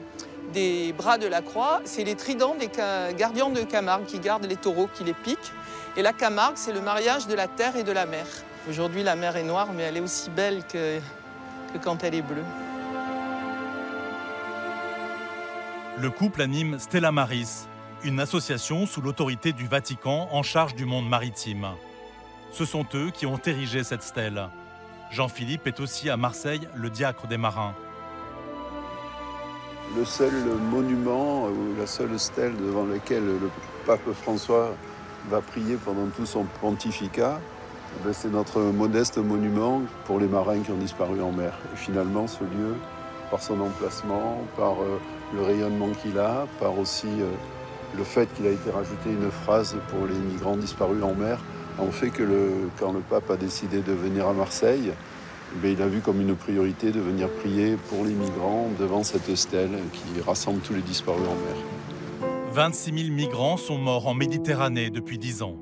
des, 0.53 0.93
bras 0.93 1.19
de 1.19 1.27
la 1.27 1.43
croix, 1.43 1.81
c'est 1.85 2.05
les 2.05 2.15
tridents 2.15 2.55
des 2.55 2.71
gardiens 3.17 3.51
de 3.51 3.63
Camargue 3.63 4.07
qui 4.07 4.21
gardent 4.21 4.47
les 4.47 4.57
taureaux, 4.57 4.89
qui 4.95 5.05
les 5.05 5.15
piquent. 5.15 5.53
Et 5.99 6.03
la 6.03 6.13
Camargue, 6.13 6.55
c'est 6.57 6.73
le 6.73 6.81
mariage 6.81 7.27
de 7.27 7.35
la 7.35 7.49
terre 7.49 7.75
et 7.75 7.83
de 7.83 7.91
la 7.91 8.07
mer. 8.07 8.25
Aujourd'hui, 8.71 9.03
la 9.03 9.17
mer 9.17 9.37
est 9.37 9.43
noire, 9.43 9.73
mais 9.75 9.83
elle 9.83 9.97
est 9.97 10.01
aussi 10.01 10.31
belle 10.31 10.63
que, 10.65 11.01
que 11.73 11.79
quand 11.83 12.05
elle 12.05 12.15
est 12.15 12.23
bleue. 12.23 12.45
Le 15.99 16.09
couple 16.09 16.43
anime 16.43 16.79
Stella 16.79 17.11
Maris, 17.11 17.67
une 18.05 18.21
association 18.21 18.87
sous 18.87 19.01
l'autorité 19.01 19.53
du 19.53 19.67
Vatican 19.67 20.29
en 20.31 20.45
charge 20.45 20.77
du 20.77 20.85
monde 20.85 21.09
maritime. 21.09 21.67
Ce 22.53 22.65
sont 22.65 22.87
eux 22.95 23.11
qui 23.11 23.27
ont 23.27 23.41
érigé 23.45 23.83
cette 23.83 24.05
stèle. 24.05 24.51
Jean-Philippe 25.11 25.67
est 25.67 25.81
aussi 25.81 26.11
à 26.11 26.17
Marseille 26.17 26.69
le 26.77 26.91
diacre 26.91 27.27
des 27.27 27.39
marins. 27.39 27.75
Le 29.97 30.05
seul 30.05 30.45
monument 30.71 31.47
ou 31.47 31.75
la 31.77 31.89
seule 31.89 32.21
stèle 32.21 32.57
devant 32.57 32.87
laquelle 32.87 33.27
le 33.27 33.51
pape 33.85 34.13
François 34.23 34.77
va 35.29 35.41
prier 35.41 35.77
pendant 35.77 36.07
tout 36.17 36.27
son 36.27 36.45
pontificat, 36.61 37.41
c'est 38.13 38.31
notre 38.33 38.61
modeste 38.61 39.19
monument 39.19 39.83
pour 40.05 40.19
les 40.19 40.27
marins 40.27 40.61
qui 40.61 40.71
ont 40.71 40.77
disparu 40.77 41.21
en 41.21 41.33
mer. 41.33 41.59
Et 41.73 41.77
finalement, 41.77 42.27
ce 42.27 42.45
lieu 42.45 42.75
par 43.31 43.43
son 43.43 43.61
emplacement, 43.61 44.43
par 44.57 44.81
euh, 44.81 44.99
le 45.35 45.43
rayonnement 45.43 45.91
qu'il 46.03 46.19
a, 46.19 46.47
par 46.61 46.79
aussi 46.79 47.07
euh, 47.07 47.31
le 47.97 48.05
fait 48.05 48.27
qu'il 48.35 48.47
a 48.47 48.51
été 48.51 48.71
rajouté 48.71 49.11
une 49.11 49.31
phrase 49.31 49.77
pour 49.89 50.07
les 50.07 50.15
migrants 50.15 50.57
disparus 50.57 51.03
en 51.03 51.15
mer, 51.15 51.39
ont 51.79 51.93
fait 51.93 52.11
que 52.11 52.25
quand 52.79 52.93
le 52.93 53.01
pape 53.01 53.31
a 53.31 53.37
décidé 53.37 53.81
de 53.81 53.93
venir 53.93 54.27
à 54.27 54.33
Marseille, 54.33 54.93
ben, 55.57 55.73
il 55.73 55.83
a 55.83 55.87
vu 55.87 56.01
comme 56.01 56.21
une 56.21 56.35
priorité 56.35 56.91
de 56.91 57.01
venir 57.01 57.29
prier 57.29 57.77
pour 57.89 58.05
les 58.05 58.13
migrants 58.13 58.69
devant 58.79 59.03
cette 59.03 59.35
stèle 59.37 59.79
qui 59.93 60.21
rassemble 60.21 60.61
tous 60.61 60.75
les 60.75 60.83
disparus 60.83 61.27
en 61.27 61.35
mer. 61.35 61.78
26 62.51 63.05
000 63.05 63.15
migrants 63.15 63.57
sont 63.57 63.79
morts 63.79 64.07
en 64.07 64.15
Méditerranée 64.15 64.91
depuis 64.91 65.19
10 65.19 65.43
ans. 65.43 65.57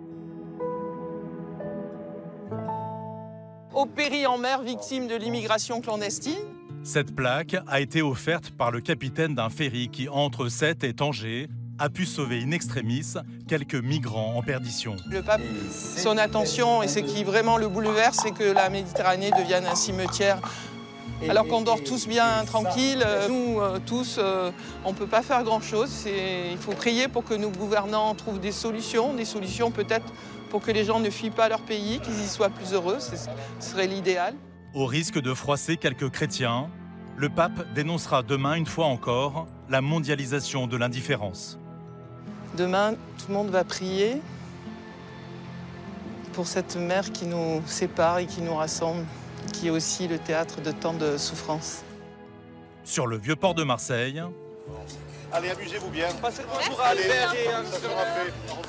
Au 3.74 3.86
péri 3.86 4.26
en 4.26 4.38
mer, 4.38 4.62
victime 4.62 5.08
de 5.08 5.16
l'immigration 5.16 5.80
clandestine. 5.80 6.38
Cette 6.84 7.14
plaque 7.14 7.56
a 7.66 7.80
été 7.80 8.02
offerte 8.02 8.50
par 8.50 8.70
le 8.70 8.80
capitaine 8.80 9.34
d'un 9.34 9.50
ferry 9.50 9.88
qui, 9.88 10.08
entre 10.08 10.48
Sète 10.48 10.84
et 10.84 10.94
Tanger, 10.94 11.48
a 11.78 11.90
pu 11.90 12.06
sauver 12.06 12.40
in 12.42 12.52
extremis 12.52 13.14
quelques 13.48 13.74
migrants 13.74 14.34
en 14.36 14.42
perdition. 14.42 14.96
Le 15.10 15.22
pape, 15.22 15.42
son 15.70 16.16
attention, 16.16 16.82
et 16.82 16.88
ce 16.88 17.00
qui 17.00 17.24
vraiment 17.24 17.58
le 17.58 17.68
bouleverse, 17.68 18.20
c'est 18.22 18.30
que 18.30 18.44
la 18.44 18.70
Méditerranée 18.70 19.30
devienne 19.32 19.66
un 19.66 19.74
cimetière. 19.74 20.40
Alors 21.28 21.46
qu'on 21.48 21.62
dort 21.62 21.82
tous 21.82 22.06
bien 22.06 22.44
tranquilles, 22.44 23.04
nous 23.28 23.60
euh, 23.60 23.78
tous, 23.84 24.16
euh, 24.18 24.50
on 24.84 24.92
ne 24.92 24.96
peut 24.96 25.06
pas 25.06 25.22
faire 25.22 25.42
grand-chose. 25.44 26.04
Il 26.06 26.58
faut 26.58 26.72
prier 26.72 27.08
pour 27.08 27.24
que 27.24 27.34
nos 27.34 27.50
gouvernants 27.50 28.14
trouvent 28.14 28.38
des 28.38 28.52
solutions, 28.52 29.14
des 29.14 29.24
solutions 29.24 29.70
peut-être 29.70 30.12
pour 30.50 30.60
que 30.60 30.70
les 30.70 30.84
gens 30.84 31.00
ne 31.00 31.10
fuient 31.10 31.30
pas 31.30 31.48
leur 31.48 31.62
pays, 31.62 32.00
qu'ils 32.00 32.20
y 32.20 32.28
soient 32.28 32.50
plus 32.50 32.72
heureux, 32.72 32.98
ce 33.00 33.16
serait 33.60 33.86
l'idéal. 33.86 34.34
Au 34.74 34.86
risque 34.86 35.20
de 35.20 35.34
froisser 35.34 35.76
quelques 35.76 36.10
chrétiens, 36.10 36.68
le 37.16 37.28
pape 37.28 37.72
dénoncera 37.74 38.22
demain 38.22 38.54
une 38.54 38.66
fois 38.66 38.86
encore 38.86 39.46
la 39.68 39.80
mondialisation 39.80 40.66
de 40.66 40.76
l'indifférence. 40.76 41.58
Demain, 42.56 42.92
tout 42.92 43.26
le 43.28 43.34
monde 43.34 43.48
va 43.48 43.64
prier 43.64 44.20
pour 46.34 46.46
cette 46.46 46.76
mer 46.76 47.10
qui 47.12 47.26
nous 47.26 47.62
sépare 47.66 48.18
et 48.18 48.26
qui 48.26 48.42
nous 48.42 48.54
rassemble, 48.54 49.04
qui 49.56 49.68
est 49.68 49.70
aussi 49.70 50.06
le 50.06 50.18
théâtre 50.18 50.60
de 50.60 50.70
tant 50.70 50.92
de 50.92 51.16
souffrances. 51.16 51.82
Sur 52.84 53.06
le 53.06 53.16
vieux 53.16 53.36
port 53.36 53.54
de 53.54 53.64
Marseille, 53.64 54.22
Allez, 55.32 55.50
amusez-vous 55.50 55.90
bien. 55.90 56.06
Passez 56.22 56.42
le 56.42 56.48
bonjour 56.48 56.80
à 56.80 56.88
Albert 56.88 57.34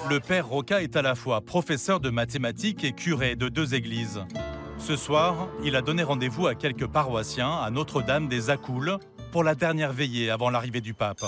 le 0.10 0.20
père 0.20 0.48
Roca 0.48 0.82
est 0.82 0.96
à 0.96 1.02
la 1.02 1.16
fois 1.16 1.42
professeur 1.42 2.00
de 2.00 2.10
mathématiques 2.10 2.84
et 2.84 2.94
curé 2.94 3.36
de 3.36 3.50
deux 3.50 3.76
églises. 3.76 4.24
Ce 4.80 4.96
soir, 4.96 5.50
il 5.64 5.76
a 5.76 5.82
donné 5.82 6.04
rendez-vous 6.04 6.48
à 6.48 6.56
quelques 6.56 6.88
paroissiens 6.88 7.58
à 7.58 7.70
Notre-Dame 7.70 8.28
des 8.28 8.50
Accoules 8.50 8.98
pour 9.32 9.44
la 9.44 9.56
dernière 9.56 9.94
veillée 9.94 10.30
avant 10.30 10.50
l'arrivée 10.50 10.82
du 10.82 10.94
pape. 10.94 11.24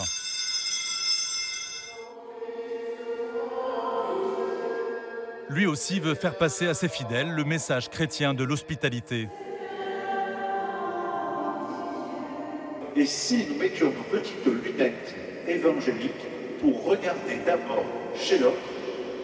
Lui 5.49 5.65
aussi 5.65 5.99
veut 5.99 6.15
faire 6.15 6.37
passer 6.37 6.67
à 6.67 6.73
ses 6.73 6.89
fidèles 6.89 7.31
le 7.31 7.43
message 7.43 7.89
chrétien 7.89 8.33
de 8.33 8.43
l'hospitalité. 8.43 9.27
Et 12.99 13.05
si 13.05 13.45
nous 13.49 13.55
mettions 13.55 13.85
nos 13.85 14.19
petites 14.19 14.45
lunettes 14.45 15.15
évangéliques 15.47 16.27
pour 16.59 16.83
regarder 16.83 17.37
d'abord 17.45 17.85
chez 18.13 18.37
l'autre, 18.39 18.57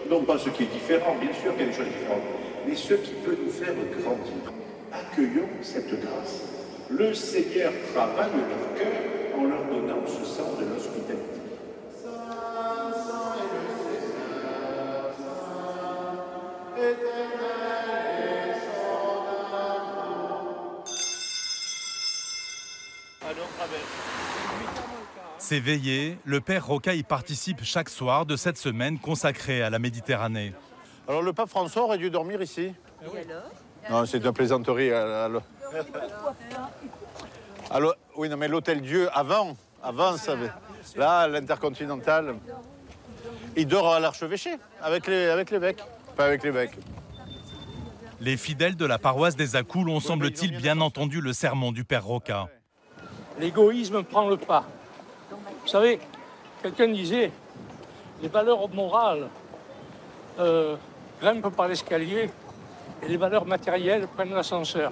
non 0.10 0.22
pas 0.22 0.38
ce 0.38 0.48
qui 0.48 0.64
est 0.64 0.74
différent, 0.74 1.14
bien 1.20 1.34
sûr 1.34 1.54
qu'il 1.58 1.66
y 1.66 1.68
a 1.68 1.72
des 1.72 1.78
choses 1.78 1.86
mais 2.66 2.74
ce 2.74 2.94
qui 2.94 3.12
peut 3.26 3.36
nous 3.44 3.52
faire 3.52 3.74
grandir. 4.00 4.54
Accueillons 4.94 5.50
cette 5.62 5.90
grâce. 5.90 6.44
Le 6.90 7.14
Seigneur 7.14 7.74
travaille 7.94 8.32
leur 8.32 8.80
cœur 8.80 9.38
en 9.38 9.44
leur 9.44 9.66
donnant 9.66 10.08
ce 10.08 10.24
sens 10.24 10.58
de 10.58 10.74
l'hospitalité. 10.74 11.45
Ces 25.48 25.60
veillées, 25.60 26.18
le 26.26 26.42
père 26.42 26.66
Roca 26.66 26.96
y 26.96 27.04
participe 27.04 27.64
chaque 27.64 27.90
soir 27.90 28.26
de 28.26 28.36
cette 28.36 28.58
semaine 28.58 28.98
consacrée 28.98 29.62
à 29.62 29.70
la 29.70 29.78
Méditerranée. 29.78 30.54
Alors 31.08 31.22
le 31.22 31.34
pape 31.34 31.50
François 31.50 31.84
aurait 31.84 32.00
dû 32.00 32.10
dormir 32.10 32.42
ici 32.42 32.72
Et 33.04 33.06
alors 33.30 33.44
Non, 33.92 34.06
c'est 34.08 34.18
une 34.18 34.32
plaisanterie. 34.34 34.92
Alors, 34.92 35.44
alors, 37.70 37.94
oui, 38.16 38.28
non, 38.28 38.38
mais 38.38 38.48
l'hôtel 38.48 38.82
Dieu, 38.82 39.08
avant, 39.14 39.56
avant, 39.84 40.18
ça 40.18 40.32
avait- 40.32 40.50
là, 40.96 41.28
l'intercontinental, 41.28 42.34
il 43.56 43.68
dort 43.68 43.94
à 43.94 44.00
l'archevêché, 44.00 44.56
avec 44.82 45.06
les- 45.06 45.28
avec 45.28 45.52
l'évêque. 45.52 45.84
Enfin, 46.14 46.24
avec 46.24 46.42
l'évêque. 46.42 46.74
Les 48.20 48.36
fidèles 48.36 48.76
de 48.78 48.86
la 48.88 48.98
paroisse 48.98 49.36
des 49.36 49.56
Accoules 49.56 49.90
ont, 49.90 50.00
semble-t-il, 50.00 50.58
bien 50.58 50.82
entendu 50.82 51.22
le 51.22 51.34
sermon 51.34 51.72
du 51.72 51.84
père 51.84 52.04
Roca. 52.04 52.48
L'égoïsme 53.40 54.02
prend 54.02 54.28
le 54.28 54.38
pas. 54.38 54.66
Vous 55.66 55.72
savez, 55.72 56.00
quelqu'un 56.62 56.88
disait, 56.90 57.32
les 58.22 58.28
valeurs 58.28 58.70
morales 58.70 59.28
euh, 60.40 60.76
grimpent 61.20 61.50
par 61.56 61.68
l'escalier 61.68 62.30
et 63.02 63.08
les 63.08 63.18
valeurs 63.18 63.46
matérielles 63.48 64.08
prennent 64.16 64.34
l'ascenseur. 64.34 64.92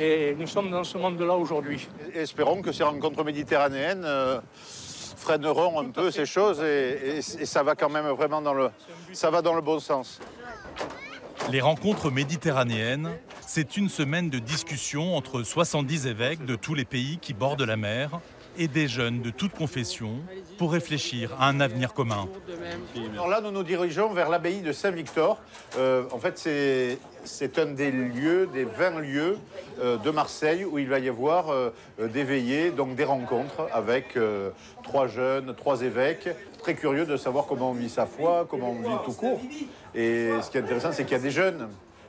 Et 0.00 0.34
nous 0.38 0.46
sommes 0.46 0.70
dans 0.70 0.84
ce 0.84 0.96
monde-là 0.96 1.34
aujourd'hui. 1.34 1.86
Espérons 2.14 2.62
que 2.62 2.72
ces 2.72 2.82
rencontres 2.82 3.22
méditerranéennes 3.24 4.04
euh, 4.06 4.40
freineront 5.16 5.80
un 5.80 5.90
peu 5.90 6.10
ces 6.10 6.24
choses 6.24 6.62
et, 6.62 7.18
et- 7.18 7.18
et 7.18 7.46
ça 7.46 7.62
va 7.62 7.74
quand 7.74 7.90
même 7.90 8.06
vraiment 8.08 8.40
dans 8.40 8.54
le, 8.54 8.70
ça 9.12 9.28
va 9.30 9.42
dans 9.42 9.52
le 9.54 9.60
bon 9.60 9.78
sens. 9.78 10.18
Les 11.50 11.60
rencontres 11.60 12.10
méditerranéennes, 12.10 13.10
c'est 13.46 13.76
une 13.76 13.90
semaine 13.90 14.30
de 14.30 14.38
discussion 14.38 15.14
entre 15.14 15.42
70 15.42 16.06
évêques 16.06 16.46
de 16.46 16.56
tous 16.56 16.74
les 16.74 16.86
pays 16.86 17.18
qui 17.18 17.34
bordent 17.34 17.60
la 17.60 17.76
mer 17.76 18.18
et 18.60 18.68
des 18.68 18.88
jeunes 18.88 19.22
de 19.22 19.30
toutes 19.30 19.54
confessions 19.54 20.16
pour 20.58 20.72
réfléchir 20.72 21.34
à 21.40 21.48
un 21.48 21.60
avenir 21.60 21.94
commun. 21.94 22.28
Alors 23.14 23.26
là, 23.26 23.40
nous 23.40 23.50
nous 23.50 23.62
dirigeons 23.62 24.12
vers 24.12 24.28
l'abbaye 24.28 24.60
de 24.60 24.70
Saint-Victor. 24.70 25.38
Euh, 25.78 26.04
en 26.12 26.18
fait, 26.18 26.38
c'est, 27.24 27.58
un 27.58 27.66
des 27.66 27.90
lieux, 27.90 28.46
des 28.52 28.64
20 28.64 29.00
lieux 29.00 29.38
euh, 29.82 29.96
de 29.96 30.10
Marseille 30.10 30.66
où 30.66 30.78
il 30.78 30.88
va 30.88 30.98
y 30.98 31.08
avoir 31.08 31.48
euh, 31.48 31.70
des 31.98 32.22
veillées, 32.22 32.70
donc 32.70 32.96
des 32.96 33.04
rencontres 33.04 33.66
avec 33.72 34.18
trois 34.82 35.06
jeunes, 35.06 35.54
trois 35.54 35.80
évêques. 35.80 36.28
Très 36.58 36.74
curieux 36.74 37.06
de 37.06 37.16
savoir 37.16 37.46
comment 37.46 37.70
on 37.70 37.74
vit 37.74 37.88
sa 37.88 38.04
foi, 38.04 38.46
comment 38.48 38.72
on 38.72 38.82
vit 38.82 39.04
tout 39.06 39.14
court. 39.14 39.40
Et 39.94 40.28
ce 40.42 40.50
qui 40.50 40.58
est 40.58 40.60
intéressant, 40.60 40.92
c'est 40.92 41.04
qu'il 41.04 41.16
y 41.16 41.20
a 41.20 41.22
des 41.22 41.30
jeunes. 41.30 41.66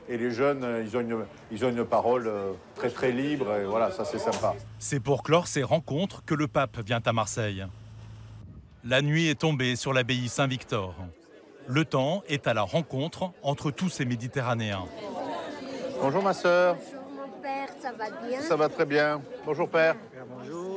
Et 0.08 0.18
les 0.18 0.30
jeunes, 0.30 0.64
euh, 0.64 0.82
ils 0.84 0.96
ont 0.96 1.00
une, 1.00 1.24
ils 1.50 1.64
ont 1.64 1.68
une 1.68 1.84
parole 1.84 2.26
euh, 2.26 2.52
très 2.74 2.90
très 2.90 3.12
libre. 3.12 3.54
Et 3.54 3.64
voilà, 3.64 3.90
ça 3.90 4.04
c'est 4.04 4.18
sympa. 4.18 4.54
C'est 4.78 5.00
pour 5.00 5.22
clore 5.22 5.46
ces 5.46 5.62
rencontres 5.62 6.24
que 6.24 6.34
le 6.34 6.48
pape 6.48 6.78
vient 6.84 7.00
à 7.04 7.12
Marseille. 7.12 7.64
La 8.84 9.00
nuit 9.00 9.28
est 9.28 9.40
tombée 9.40 9.76
sur 9.76 9.92
l'abbaye 9.92 10.28
Saint-Victor. 10.28 10.94
Le 11.68 11.84
temps 11.84 12.22
est 12.28 12.48
à 12.48 12.54
la 12.54 12.62
rencontre 12.62 13.30
entre 13.42 13.70
tous 13.70 13.88
ces 13.88 14.04
Méditerranéens. 14.04 14.84
Bonjour 16.00 16.22
ma 16.22 16.34
sœur, 16.34 16.76
Mon 17.16 17.40
père, 17.40 17.68
ça 17.80 17.92
va 17.92 18.10
bien? 18.26 18.40
Ça 18.40 18.56
va 18.56 18.68
très 18.68 18.84
bien. 18.84 19.22
Bonjour 19.46 19.68
père. 19.68 19.94
Bonjour. 20.28 20.71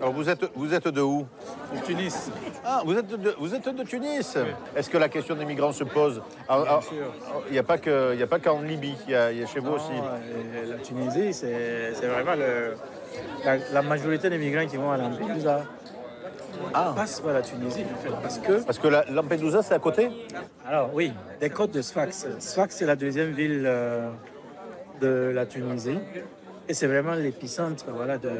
Alors 0.00 0.12
vous 0.12 0.28
êtes, 0.28 0.44
vous 0.54 0.74
êtes 0.74 0.88
de 0.88 1.00
où? 1.00 1.26
De 1.74 1.80
Tunis. 1.84 2.30
Ah, 2.64 2.82
vous 2.84 2.96
êtes 2.96 3.06
de, 3.06 3.34
vous 3.38 3.54
êtes 3.54 3.68
de 3.68 3.82
Tunis 3.84 4.36
Est-ce 4.76 4.90
que 4.90 4.98
la 4.98 5.08
question 5.08 5.34
des 5.34 5.44
migrants 5.44 5.72
se 5.72 5.84
pose? 5.84 6.20
Ah, 6.48 6.62
ah, 6.68 6.80
Il 7.48 7.52
n'y 7.52 7.58
a 7.58 7.62
pas 7.62 7.78
qu'en 8.38 8.60
Libye, 8.60 8.94
il 9.06 9.12
y, 9.12 9.14
a 9.14 9.32
il 9.32 9.38
y 9.40 9.42
a 9.42 9.46
chez 9.46 9.60
vous 9.60 9.72
aussi. 9.72 9.92
euh, 9.92 10.72
La 10.76 10.78
Tunisie, 10.82 11.32
c'est 11.32 12.06
vraiment 12.06 12.34
le- 12.34 12.74
la, 13.44 13.56
la 13.72 13.82
majorité 13.82 14.28
des 14.30 14.38
migrants 14.38 14.66
qui 14.66 14.76
vont 14.76 14.90
à 14.90 14.96
Lampedusa. 14.96 15.62
Passent 16.96 17.20
par 17.20 17.32
la 17.32 17.42
Tunisie, 17.42 17.84
en 17.84 18.02
fait, 18.02 18.10
parce 18.22 18.38
que... 18.38 18.64
Parce 18.64 18.78
que 18.78 18.88
la- 18.88 19.04
Lampedusa, 19.10 19.62
c'est 19.62 19.74
à 19.74 19.78
côté? 19.78 20.10
Alors, 20.66 20.90
oui, 20.92 21.12
des 21.40 21.50
côtes 21.50 21.70
de 21.72 21.82
Sfax. 21.82 22.26
Sfax, 22.40 22.76
c'est 22.76 22.86
la 22.86 22.96
deuxième 22.96 23.30
ville 23.32 23.62
euh, 23.66 24.08
de 25.00 25.30
la 25.34 25.46
Tunisie. 25.46 25.98
Et 26.68 26.74
c'est 26.74 26.86
vraiment 26.86 27.14
l'épicentre 27.14 27.84
voilà, 27.88 28.16
de, 28.18 28.28
de 28.28 28.36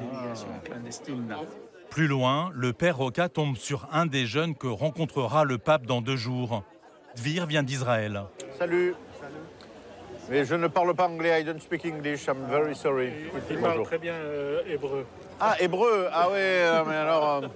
l'immigration 0.00 0.48
clandestine. 0.64 1.28
Là. 1.28 1.36
Plus 1.90 2.06
loin, 2.06 2.50
le 2.54 2.72
père 2.74 2.96
Roca 2.98 3.28
tombe 3.28 3.56
sur 3.56 3.88
un 3.92 4.04
des 4.06 4.26
jeunes 4.26 4.54
que 4.54 4.66
rencontrera 4.66 5.44
le 5.44 5.56
pape 5.58 5.86
dans 5.86 6.02
deux 6.02 6.16
jours. 6.16 6.62
Dvir 7.16 7.46
vient 7.46 7.62
d'Israël. 7.62 8.22
Salut. 8.58 8.94
Mais 10.30 10.44
je 10.44 10.54
ne 10.54 10.66
parle 10.66 10.94
pas 10.94 11.06
anglais, 11.08 11.40
I 11.40 11.44
don't 11.44 11.58
speak 11.58 11.86
English, 11.86 12.26
I'm 12.26 12.44
very 12.50 12.74
sorry. 12.76 13.10
Il 13.50 13.58
parle 13.58 13.82
très 13.84 13.96
bien 13.96 14.12
euh, 14.12 14.60
hébreu. 14.68 15.06
Ah, 15.40 15.56
hébreu 15.58 16.06
Ah 16.12 16.28
ouais, 16.28 16.34
euh, 16.36 16.84
mais 16.86 16.96
alors... 16.96 17.42
euh, 17.44 17.48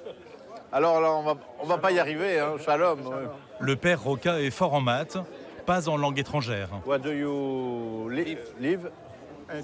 alors 0.72 1.03
là, 1.03 1.12
on 1.12 1.22
va, 1.22 1.34
on 1.61 1.66
va 1.66 1.76
pas 1.76 1.93
y 1.93 1.99
arriver, 1.99 2.38
hein, 2.40 2.55
shalom. 2.64 3.07
ouais. 3.07 3.14
Le 3.61 3.76
père 3.76 4.03
Roca 4.03 4.40
est 4.40 4.49
fort 4.51 4.72
en 4.72 4.80
maths, 4.80 5.18
pas 5.66 5.90
en 5.90 5.99
langue 5.99 6.18
étrangère. 6.18 6.70
What 6.86 7.01
do 7.01 7.12
you 7.12 8.09
li- 8.09 8.38
live? 8.59 8.88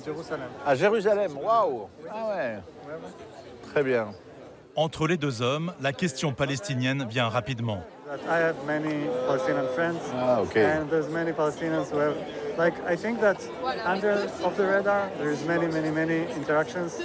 Jérusalem. 0.05 0.49
À 0.67 0.75
Jérusalem, 0.75 1.33
waouh 1.43 1.89
Ah 2.11 2.29
ouais. 2.29 2.59
Très 3.73 3.83
bien. 3.83 4.09
Entre 4.77 5.07
les 5.09 5.17
deux 5.17 5.43
hommes, 5.43 5.73
la 5.81 5.93
question 5.93 6.33
palestinienne 6.33 7.07
vient 7.09 7.29
rapidement. 7.29 7.83
I 8.31 8.39
have 8.39 8.55
many 8.67 9.07
Palestinian 9.27 9.67
friends, 9.75 10.01
Ah, 10.15 10.41
okay. 10.41 10.65
and 10.65 10.89
there's 10.89 11.09
many 11.11 11.33
Palestinians 11.33 11.91
who 11.91 11.99
have, 11.99 12.15
like, 12.57 12.75
I 12.87 12.97
think 12.97 13.21
that 13.21 13.37
under 13.85 14.13
of 14.45 14.57
the 14.57 14.65
radar, 14.67 15.11
there's 15.19 15.45
many, 15.45 15.67
many, 15.67 15.91
many 15.91 16.25
interactions. 16.35 16.97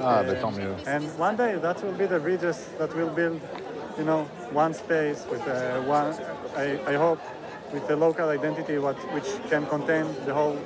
Ah, 0.00 0.22
ben, 0.22 0.36
tant 0.40 0.52
mieux. 0.56 0.74
And 0.86 1.02
one 1.18 1.36
day, 1.36 1.56
that 1.60 1.82
will 1.82 1.94
be 1.98 2.06
the 2.06 2.20
bridges 2.20 2.58
that 2.78 2.94
will 2.94 3.08
build, 3.10 3.40
you 3.98 4.04
know, 4.04 4.26
one 4.52 4.72
space 4.74 5.26
with 5.30 5.40
uh, 5.48 5.80
one, 5.88 6.14
I, 6.56 6.78
I 6.86 6.94
hope, 6.96 7.18
with 7.72 7.90
a 7.90 7.96
local 7.96 8.28
identity 8.28 8.78
what, 8.78 8.96
which 9.14 9.26
can 9.50 9.66
contain 9.66 10.04
the 10.26 10.34
whole 10.34 10.56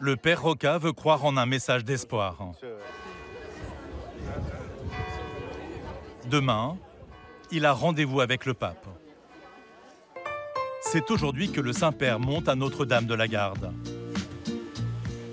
Le 0.00 0.16
père 0.16 0.42
Roca 0.42 0.78
veut 0.78 0.92
croire 0.92 1.24
en 1.24 1.36
un 1.36 1.46
message 1.46 1.84
d'espoir. 1.84 2.38
Demain, 6.30 6.76
il 7.52 7.64
a 7.64 7.72
rendez-vous 7.72 8.20
avec 8.20 8.46
le 8.46 8.54
pape. 8.54 8.86
C'est 10.80 11.10
aujourd'hui 11.10 11.50
que 11.50 11.60
le 11.60 11.72
Saint-Père 11.72 12.18
monte 12.18 12.48
à 12.48 12.54
Notre-Dame 12.54 13.06
de 13.06 13.14
la 13.14 13.28
Garde. 13.28 13.72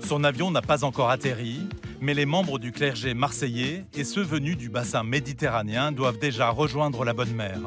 Son 0.04 0.22
avion 0.22 0.50
n'a 0.50 0.62
pas 0.62 0.84
encore 0.84 1.10
atterri, 1.10 1.66
mais 2.00 2.14
les 2.14 2.26
membres 2.26 2.58
du 2.58 2.72
clergé 2.72 3.14
marseillais 3.14 3.84
et 3.94 4.04
ceux 4.04 4.22
venus 4.22 4.56
du 4.56 4.68
bassin 4.68 5.02
méditerranéen 5.02 5.92
doivent 5.92 6.18
déjà 6.18 6.50
rejoindre 6.50 7.04
la 7.04 7.14
Bonne 7.14 7.34
Mère. 7.34 7.60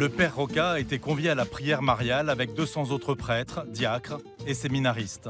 Le 0.00 0.08
père 0.08 0.34
Roca 0.34 0.70
a 0.70 0.78
été 0.78 0.98
convié 0.98 1.28
à 1.28 1.34
la 1.34 1.44
prière 1.44 1.82
mariale 1.82 2.30
avec 2.30 2.54
200 2.54 2.90
autres 2.90 3.12
prêtres, 3.12 3.66
diacres 3.68 4.16
et 4.46 4.54
séminaristes. 4.54 5.28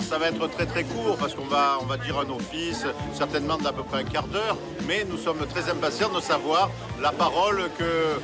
Ça 0.00 0.18
va 0.18 0.28
être 0.28 0.46
très 0.50 0.66
très 0.66 0.84
court 0.84 1.16
parce 1.18 1.34
qu'on 1.34 1.46
va, 1.46 1.78
dire 2.04 2.18
un 2.18 2.28
office, 2.28 2.84
certainement 3.14 3.56
d'à 3.56 3.72
peu 3.72 3.82
près 3.82 4.00
un 4.00 4.04
quart 4.04 4.26
d'heure, 4.26 4.58
mais 4.86 5.06
nous 5.08 5.16
sommes 5.16 5.46
très 5.46 5.70
impatients 5.70 6.10
de 6.10 6.20
savoir 6.20 6.70
la 7.00 7.12
parole 7.12 7.70
que 7.78 8.20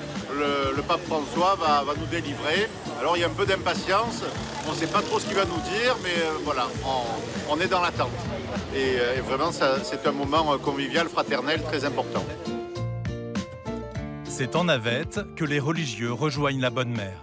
le, 0.77 0.83
pape 0.83 1.01
François 1.07 1.57
va, 1.59 1.95
nous 1.99 2.05
délivrer. 2.05 2.69
Alors 3.01 3.17
il 3.17 3.21
y 3.21 3.25
a 3.25 3.29
un 3.29 3.31
peu 3.31 3.47
d'impatience, 3.47 4.23
on 4.69 4.73
ne 4.73 4.77
sait 4.77 4.87
pas 4.87 5.01
trop 5.01 5.19
ce 5.19 5.25
qu'il 5.25 5.37
va 5.37 5.47
nous 5.47 5.63
dire, 5.81 5.97
mais 6.03 6.11
euh, 6.11 6.37
voilà, 6.45 6.67
on, 7.49 7.59
est 7.59 7.69
dans 7.69 7.81
l'attente. 7.81 8.11
Et, 8.75 9.01
euh, 9.01 9.23
vraiment, 9.27 9.51
c'est 9.51 10.07
un 10.07 10.13
moment 10.13 10.59
convivial, 10.59 11.09
fraternel, 11.09 11.63
très 11.63 11.87
important. 11.87 12.23
C'est 14.39 14.55
en 14.55 14.65
navette 14.65 15.21
que 15.35 15.47
les 15.47 15.59
religieux 15.59 16.13
rejoignent 16.13 16.61
la 16.61 16.69
Bonne 16.69 16.91
Mère. 16.91 17.23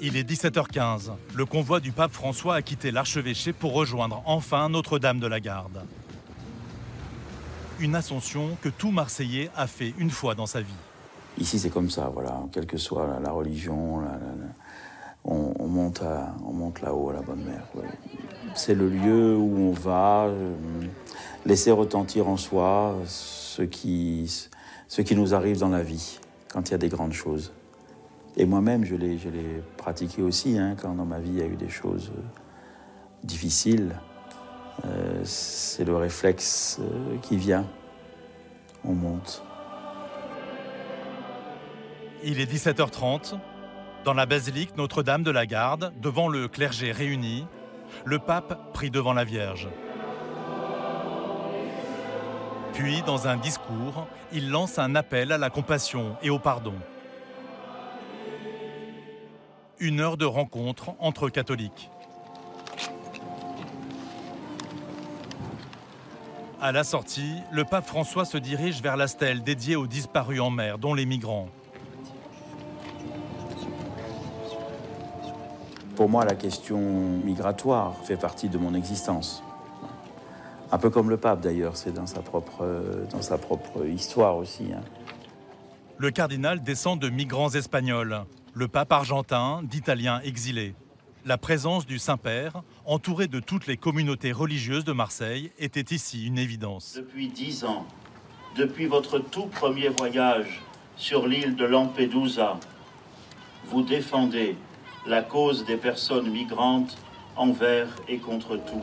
Il 0.00 0.16
est 0.16 0.22
17h15. 0.22 1.10
Le 1.34 1.44
convoi 1.44 1.80
du 1.80 1.90
pape 1.90 2.12
François 2.12 2.54
a 2.54 2.62
quitté 2.62 2.92
l'archevêché 2.92 3.52
pour 3.52 3.72
rejoindre 3.72 4.22
enfin 4.26 4.68
Notre-Dame 4.68 5.18
de 5.18 5.26
la 5.26 5.40
Garde. 5.40 5.82
Une 7.80 7.96
ascension 7.96 8.56
que 8.62 8.68
tout 8.68 8.92
Marseillais 8.92 9.50
a 9.56 9.66
fait 9.66 9.92
une 9.98 10.10
fois 10.10 10.36
dans 10.36 10.46
sa 10.46 10.60
vie. 10.60 10.72
Ici, 11.38 11.58
c'est 11.58 11.70
comme 11.70 11.90
ça, 11.90 12.12
voilà, 12.14 12.44
quelle 12.52 12.66
que 12.66 12.78
soit 12.78 13.18
la, 13.20 13.32
religion, 13.32 14.04
on, 15.24 15.52
on 15.58 15.66
monte 15.66 16.04
monte 16.44 16.80
là-haut 16.80 17.10
à 17.10 17.14
la 17.14 17.22
Bonne 17.22 17.42
Mère. 17.42 17.66
C'est 18.54 18.76
le 18.76 18.88
lieu 18.88 19.36
où 19.36 19.70
on 19.70 19.72
va 19.72 20.26
euh, 20.28 20.54
laisser 21.46 21.70
retentir 21.70 22.28
en 22.28 22.36
soi 22.36 22.96
ce 23.06 23.62
qui, 23.62 24.28
nous 25.12 25.34
arrive 25.34 25.58
dans 25.58 25.68
la 25.68 25.82
vie, 25.82 26.18
quand 26.52 26.68
il 26.68 26.72
y 26.72 26.74
a 26.74 26.78
des 26.78 26.88
grandes 26.88 27.12
choses. 27.12 27.52
Et 28.36 28.46
moi-même, 28.46 28.84
je 28.84 28.94
l'ai 28.94 29.18
je 29.18 29.28
l'ai 29.28 29.62
pratiqué 29.76 30.22
aussi, 30.22 30.56
hein, 30.58 30.76
quand 30.80 30.94
dans 30.94 31.04
ma 31.04 31.18
vie 31.18 31.30
il 31.30 31.38
y 31.38 31.42
a 31.42 31.46
eu 31.46 31.56
des 31.56 31.68
choses 31.68 32.12
euh, 32.16 32.20
difficiles. 33.24 33.96
Euh, 34.84 35.20
c'est 35.24 35.84
le 35.84 35.96
réflexe 35.96 36.78
euh, 36.80 37.16
qui 37.22 37.36
vient. 37.36 37.66
On 38.84 38.92
monte. 38.92 39.42
Il 42.22 42.40
est 42.40 42.50
17h30. 42.50 43.38
Dans 44.04 44.14
la 44.14 44.24
basilique 44.24 44.76
Notre-Dame 44.78 45.22
de 45.22 45.30
la 45.30 45.44
Garde, 45.44 45.92
devant 46.00 46.28
le 46.28 46.48
clergé 46.48 46.92
réuni, 46.92 47.46
le 48.06 48.18
pape 48.18 48.72
prie 48.72 48.90
devant 48.90 49.12
la 49.12 49.24
Vierge. 49.24 49.68
Puis, 52.72 53.02
dans 53.02 53.26
un 53.26 53.36
discours, 53.36 54.06
il 54.32 54.50
lance 54.50 54.78
un 54.78 54.94
appel 54.94 55.32
à 55.32 55.38
la 55.38 55.50
compassion 55.50 56.16
et 56.22 56.30
au 56.30 56.38
pardon. 56.38 56.74
Une 59.78 60.00
heure 60.00 60.16
de 60.16 60.24
rencontre 60.24 60.90
entre 60.98 61.28
catholiques. 61.28 61.90
À 66.62 66.72
la 66.72 66.84
sortie, 66.84 67.36
le 67.50 67.64
pape 67.64 67.86
François 67.86 68.26
se 68.26 68.36
dirige 68.36 68.82
vers 68.82 68.98
la 68.98 69.08
stèle 69.08 69.42
dédiée 69.42 69.76
aux 69.76 69.86
disparus 69.86 70.40
en 70.40 70.50
mer, 70.50 70.78
dont 70.78 70.92
les 70.92 71.06
migrants. 71.06 71.48
Pour 75.96 76.08
moi, 76.10 76.24
la 76.26 76.34
question 76.34 76.78
migratoire 76.78 77.96
fait 78.04 78.16
partie 78.16 78.50
de 78.50 78.58
mon 78.58 78.74
existence. 78.74 79.42
Un 80.72 80.78
peu 80.78 80.90
comme 80.90 81.10
le 81.10 81.16
pape 81.16 81.40
d'ailleurs, 81.40 81.76
c'est 81.76 81.92
dans 81.92 82.06
sa 82.06 82.20
propre, 82.20 82.64
dans 83.10 83.22
sa 83.22 83.38
propre 83.38 83.86
histoire 83.86 84.36
aussi. 84.36 84.66
hein. 84.72 84.82
Le 85.98 86.10
cardinal 86.10 86.62
descend 86.62 86.98
de 86.98 87.08
migrants 87.08 87.50
espagnols, 87.50 88.24
le 88.54 88.68
pape 88.68 88.92
argentin 88.92 89.62
d'Italiens 89.64 90.20
exilés. 90.22 90.74
La 91.26 91.36
présence 91.36 91.84
du 91.86 91.98
Saint-Père, 91.98 92.62
entouré 92.86 93.26
de 93.26 93.40
toutes 93.40 93.66
les 93.66 93.76
communautés 93.76 94.32
religieuses 94.32 94.84
de 94.84 94.92
Marseille, 94.92 95.52
était 95.58 95.94
ici 95.94 96.26
une 96.26 96.38
évidence. 96.38 96.94
Depuis 96.96 97.28
dix 97.28 97.64
ans, 97.64 97.84
depuis 98.56 98.86
votre 98.86 99.18
tout 99.18 99.46
premier 99.46 99.88
voyage 99.88 100.62
sur 100.96 101.26
l'île 101.26 101.56
de 101.56 101.66
Lampedusa, 101.66 102.58
vous 103.66 103.82
défendez 103.82 104.56
la 105.06 105.22
cause 105.22 105.66
des 105.66 105.76
personnes 105.76 106.30
migrantes 106.30 106.96
envers 107.36 107.88
et 108.08 108.18
contre 108.18 108.56
tout. 108.56 108.82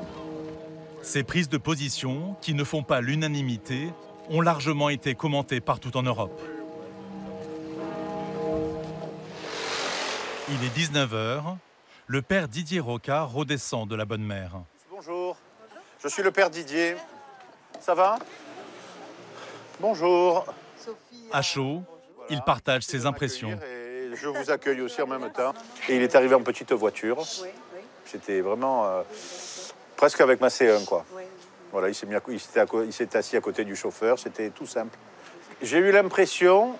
Ces 1.07 1.23
prises 1.23 1.47
de 1.47 1.57
position, 1.57 2.35
qui 2.41 2.53
ne 2.53 2.65
font 2.65 2.83
pas 2.83 2.99
l'unanimité, 2.99 3.93
ont 4.29 4.41
largement 4.41 4.89
été 4.89 5.15
commentées 5.15 5.61
partout 5.61 5.95
en 5.95 6.03
Europe. 6.03 6.37
Il 10.49 10.65
est 10.65 10.77
19h. 10.77 11.55
Le 12.07 12.21
père 12.21 12.49
Didier 12.49 12.81
Roca 12.81 13.23
redescend 13.23 13.87
de 13.87 13.95
la 13.95 14.03
Bonne 14.03 14.25
Mère. 14.25 14.59
Bonjour, 14.91 15.37
je 16.03 16.09
suis 16.09 16.23
le 16.23 16.31
père 16.31 16.49
Didier. 16.49 16.97
Ça 17.79 17.95
va? 17.95 18.19
Bonjour. 19.79 20.45
À 21.31 21.41
chaud, 21.41 21.83
il 22.29 22.41
partage 22.41 22.83
ses 22.83 23.05
impressions. 23.05 23.57
Et 23.65 24.09
je 24.13 24.27
vous 24.27 24.51
accueille 24.51 24.81
aussi 24.81 25.01
en 25.01 25.07
même 25.07 25.31
temps. 25.31 25.53
Et 25.87 25.95
il 25.95 26.01
est 26.01 26.15
arrivé 26.15 26.35
en 26.35 26.43
petite 26.43 26.73
voiture. 26.73 27.23
C'était 28.03 28.41
vraiment 28.41 28.85
euh, 28.85 29.03
presque 29.97 30.21
avec 30.21 30.39
ma 30.39 30.47
C1, 30.47 30.85
quoi. 30.85 31.03
Voilà, 31.73 31.89
il 31.89 31.95
s'est 31.95 32.05
mis 32.05 32.15
à 32.15 32.21
co- 32.21 32.31
il 32.31 32.39
s'était 32.39 32.61
à 32.61 32.65
co- 32.65 32.83
il 32.83 32.93
s'est 32.93 33.17
assis 33.17 33.35
à 33.35 33.41
côté 33.41 33.65
du 33.65 33.75
chauffeur. 33.75 34.17
C'était 34.17 34.49
tout 34.51 34.65
simple. 34.65 34.97
J'ai 35.61 35.79
eu 35.79 35.91
l'impression 35.91 36.77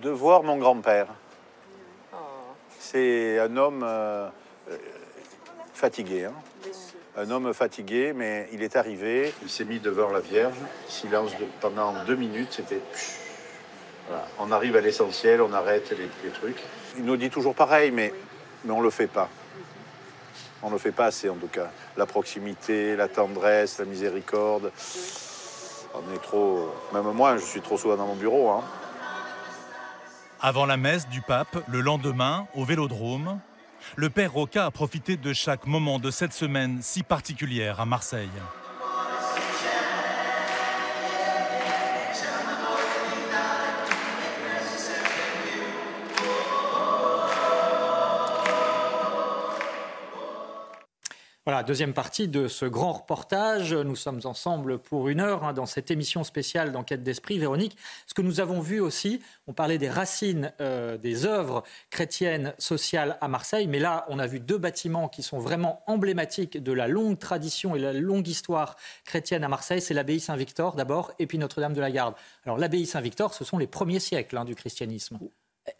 de 0.00 0.08
voir 0.10 0.42
mon 0.42 0.56
grand-père. 0.56 1.08
C'est 2.78 3.38
un 3.38 3.56
homme 3.56 3.82
euh, 3.84 4.28
euh, 4.70 4.76
fatigué. 5.74 6.24
hein. 6.24 6.32
Un 7.16 7.30
homme 7.32 7.52
fatigué, 7.52 8.12
mais 8.14 8.48
il 8.52 8.62
est 8.62 8.76
arrivé. 8.76 9.34
Il 9.42 9.50
s'est 9.50 9.64
mis 9.64 9.80
devant 9.80 10.10
la 10.10 10.20
Vierge. 10.20 10.54
Silence 10.88 11.32
de- 11.36 11.44
pendant 11.60 11.92
deux 12.06 12.14
minutes. 12.16 12.52
C'était. 12.52 12.80
Voilà. 14.08 14.24
On 14.38 14.52
arrive 14.52 14.76
à 14.76 14.80
l'essentiel, 14.80 15.42
on 15.42 15.52
arrête 15.52 15.90
les, 15.90 16.08
les 16.24 16.30
trucs. 16.30 16.62
Il 16.96 17.04
nous 17.04 17.16
dit 17.16 17.28
toujours 17.28 17.54
pareil, 17.54 17.90
mais, 17.90 18.14
mais 18.64 18.72
on 18.72 18.78
ne 18.78 18.84
le 18.84 18.90
fait 18.90 19.06
pas. 19.08 19.28
On 20.62 20.68
ne 20.68 20.72
le 20.72 20.78
fait 20.78 20.92
pas 20.92 21.06
assez, 21.06 21.28
en 21.28 21.36
tout 21.36 21.48
cas. 21.48 21.70
La 21.96 22.06
proximité, 22.06 22.96
la 22.96 23.08
tendresse, 23.08 23.78
la 23.78 23.84
miséricorde. 23.84 24.72
On 25.94 26.14
est 26.14 26.22
trop. 26.22 26.72
Même 26.92 27.10
moi, 27.12 27.36
je 27.36 27.44
suis 27.44 27.60
trop 27.60 27.78
souvent 27.78 27.96
dans 27.96 28.06
mon 28.06 28.16
bureau. 28.16 28.50
hein. 28.50 28.64
Avant 30.40 30.66
la 30.66 30.76
messe 30.76 31.08
du 31.08 31.20
pape, 31.20 31.56
le 31.68 31.80
lendemain, 31.80 32.46
au 32.54 32.64
Vélodrome, 32.64 33.40
le 33.96 34.10
père 34.10 34.32
Roca 34.32 34.66
a 34.66 34.70
profité 34.70 35.16
de 35.16 35.32
chaque 35.32 35.66
moment 35.66 35.98
de 35.98 36.10
cette 36.10 36.32
semaine 36.32 36.78
si 36.82 37.02
particulière 37.02 37.80
à 37.80 37.86
Marseille. 37.86 38.28
Deuxième 51.68 51.92
partie 51.92 52.28
de 52.28 52.48
ce 52.48 52.64
grand 52.64 52.94
reportage. 52.94 53.74
Nous 53.74 53.94
sommes 53.94 54.22
ensemble 54.24 54.78
pour 54.78 55.08
une 55.08 55.20
heure 55.20 55.44
hein, 55.44 55.52
dans 55.52 55.66
cette 55.66 55.90
émission 55.90 56.24
spéciale 56.24 56.72
d'enquête 56.72 57.02
d'esprit. 57.02 57.38
Véronique, 57.38 57.76
ce 58.06 58.14
que 58.14 58.22
nous 58.22 58.40
avons 58.40 58.60
vu 58.60 58.80
aussi, 58.80 59.20
on 59.46 59.52
parlait 59.52 59.76
des 59.76 59.90
racines 59.90 60.50
euh, 60.62 60.96
des 60.96 61.26
œuvres 61.26 61.64
chrétiennes 61.90 62.54
sociales 62.56 63.18
à 63.20 63.28
Marseille, 63.28 63.66
mais 63.66 63.80
là, 63.80 64.06
on 64.08 64.18
a 64.18 64.26
vu 64.26 64.40
deux 64.40 64.56
bâtiments 64.56 65.10
qui 65.10 65.22
sont 65.22 65.40
vraiment 65.40 65.82
emblématiques 65.86 66.56
de 66.56 66.72
la 66.72 66.88
longue 66.88 67.18
tradition 67.18 67.76
et 67.76 67.78
la 67.78 67.92
longue 67.92 68.28
histoire 68.28 68.76
chrétienne 69.04 69.44
à 69.44 69.48
Marseille. 69.48 69.82
C'est 69.82 69.92
l'abbaye 69.92 70.20
Saint-Victor 70.20 70.74
d'abord, 70.74 71.12
et 71.18 71.26
puis 71.26 71.36
Notre-Dame 71.36 71.74
de 71.74 71.82
la 71.82 71.90
Garde. 71.90 72.14
Alors 72.46 72.56
l'abbaye 72.56 72.86
Saint-Victor, 72.86 73.34
ce 73.34 73.44
sont 73.44 73.58
les 73.58 73.66
premiers 73.66 74.00
siècles 74.00 74.38
hein, 74.38 74.46
du 74.46 74.54
christianisme. 74.54 75.18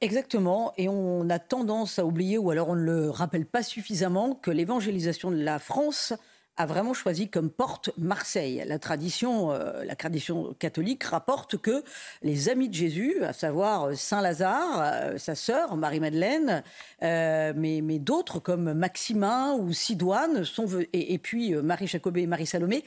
Exactement, 0.00 0.72
et 0.76 0.88
on 0.88 1.28
a 1.30 1.38
tendance 1.38 1.98
à 1.98 2.04
oublier, 2.04 2.38
ou 2.38 2.50
alors 2.50 2.68
on 2.68 2.74
ne 2.74 2.82
le 2.82 3.10
rappelle 3.10 3.46
pas 3.46 3.62
suffisamment, 3.62 4.34
que 4.34 4.50
l'évangélisation 4.50 5.30
de 5.30 5.42
la 5.42 5.58
France 5.58 6.12
a 6.58 6.66
vraiment 6.66 6.92
choisi 6.92 7.28
comme 7.28 7.50
porte 7.50 7.90
Marseille. 7.96 8.64
La 8.66 8.80
tradition, 8.80 9.52
euh, 9.52 9.84
la 9.84 9.94
tradition 9.94 10.54
catholique 10.58 11.04
rapporte 11.04 11.56
que 11.56 11.84
les 12.22 12.48
amis 12.48 12.68
de 12.68 12.74
Jésus, 12.74 13.22
à 13.22 13.32
savoir 13.32 13.84
euh, 13.84 13.94
Saint 13.94 14.20
Lazare, 14.20 14.80
euh, 14.82 15.18
sa 15.18 15.36
sœur 15.36 15.76
Marie-Madeleine, 15.76 16.64
mais, 17.00 17.80
mais 17.82 18.00
d'autres 18.00 18.40
comme 18.40 18.72
Maximin 18.72 19.54
ou 19.54 19.72
Sidoine, 19.72 20.44
sont 20.44 20.66
et, 20.92 21.14
et, 21.14 21.18
puis 21.18 21.54
Marie 21.54 21.86
Jacobé 21.86 22.22
et 22.22 22.26
Marie 22.26 22.46
Salomé, 22.46 22.84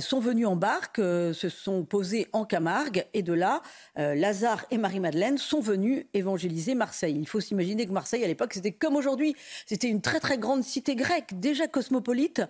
sont 0.00 0.18
venus 0.18 0.46
en 0.46 0.56
barque, 0.56 0.96
se 0.96 1.48
sont 1.48 1.84
posés 1.84 2.26
en 2.32 2.44
Camargue, 2.44 3.06
et 3.14 3.22
de 3.22 3.32
là, 3.32 3.62
Lazare 3.96 4.64
et 4.72 4.78
Marie-Madeleine 4.78 5.38
sont 5.38 5.60
venus 5.60 6.04
évangéliser 6.14 6.74
Marseille. 6.74 7.16
Il 7.16 7.28
faut 7.28 7.40
s'imaginer 7.40 7.86
que 7.86 7.92
Marseille, 7.92 8.24
à 8.24 8.26
l'époque, 8.26 8.54
c'était 8.54 8.72
comme 8.72 8.96
aujourd'hui. 8.96 9.36
C'était 9.66 9.88
une 9.88 10.00
très 10.00 10.18
très 10.18 10.36
grande 10.36 10.64
cité 10.64 10.96
grecque, 10.96 11.38
déjà 11.38 11.68
cosmopolite 11.68 12.42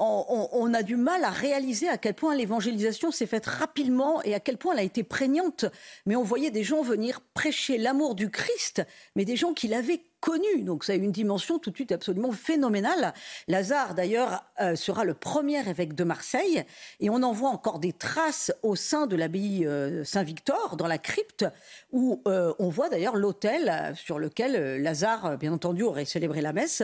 on, 0.00 0.74
a 0.74 0.82
du 0.82 0.96
mal 0.96 1.24
à 1.24 1.30
réaliser 1.30 1.88
à 1.88 1.98
quel 1.98 2.14
point 2.14 2.34
l'évangélisation 2.34 3.10
s'est 3.10 3.26
faite 3.26 3.46
rapidement 3.46 4.22
et 4.22 4.34
à 4.34 4.40
quel 4.40 4.56
point 4.56 4.72
elle 4.72 4.80
a 4.80 4.84
été 4.84 5.02
prégnante. 5.02 5.66
Mais 6.06 6.16
on 6.16 6.22
voyait 6.22 6.50
des 6.50 6.64
gens 6.64 6.82
venir 6.82 7.20
prêcher 7.34 7.76
l'amour 7.76 8.14
du 8.14 8.30
Christ, 8.30 8.82
mais 9.14 9.24
des 9.24 9.36
gens 9.36 9.52
qui 9.52 9.68
l'avaient 9.68 10.02
connu. 10.20 10.62
Donc 10.62 10.84
ça 10.84 10.92
a 10.92 10.96
une 10.96 11.12
dimension 11.12 11.58
tout 11.58 11.70
de 11.70 11.74
suite 11.74 11.92
absolument 11.92 12.32
phénoménale. 12.32 13.12
Lazare, 13.48 13.94
d'ailleurs, 13.94 14.44
euh, 14.60 14.76
sera 14.76 15.04
le 15.04 15.14
premier 15.14 15.68
évêque 15.68 15.94
de 15.94 16.04
Marseille. 16.04 16.64
Et 17.00 17.10
on 17.10 17.22
en 17.22 17.32
voit 17.32 17.50
encore 17.50 17.78
des 17.78 17.92
traces 17.92 18.52
au 18.62 18.76
sein 18.76 19.06
de 19.06 19.16
l'abbaye 19.16 19.66
euh, 19.66 20.04
Saint-Victor, 20.04 20.76
dans 20.76 20.86
la 20.86 20.98
crypte, 20.98 21.46
où 21.92 22.22
euh, 22.28 22.52
on 22.58 22.68
voit 22.68 22.88
d'ailleurs 22.88 23.16
l'autel 23.16 23.94
sur 23.96 24.18
lequel 24.18 24.82
Lazare, 24.82 25.38
bien 25.38 25.52
entendu, 25.52 25.82
aurait 25.82 26.04
célébré 26.04 26.40
la 26.40 26.52
messe, 26.52 26.82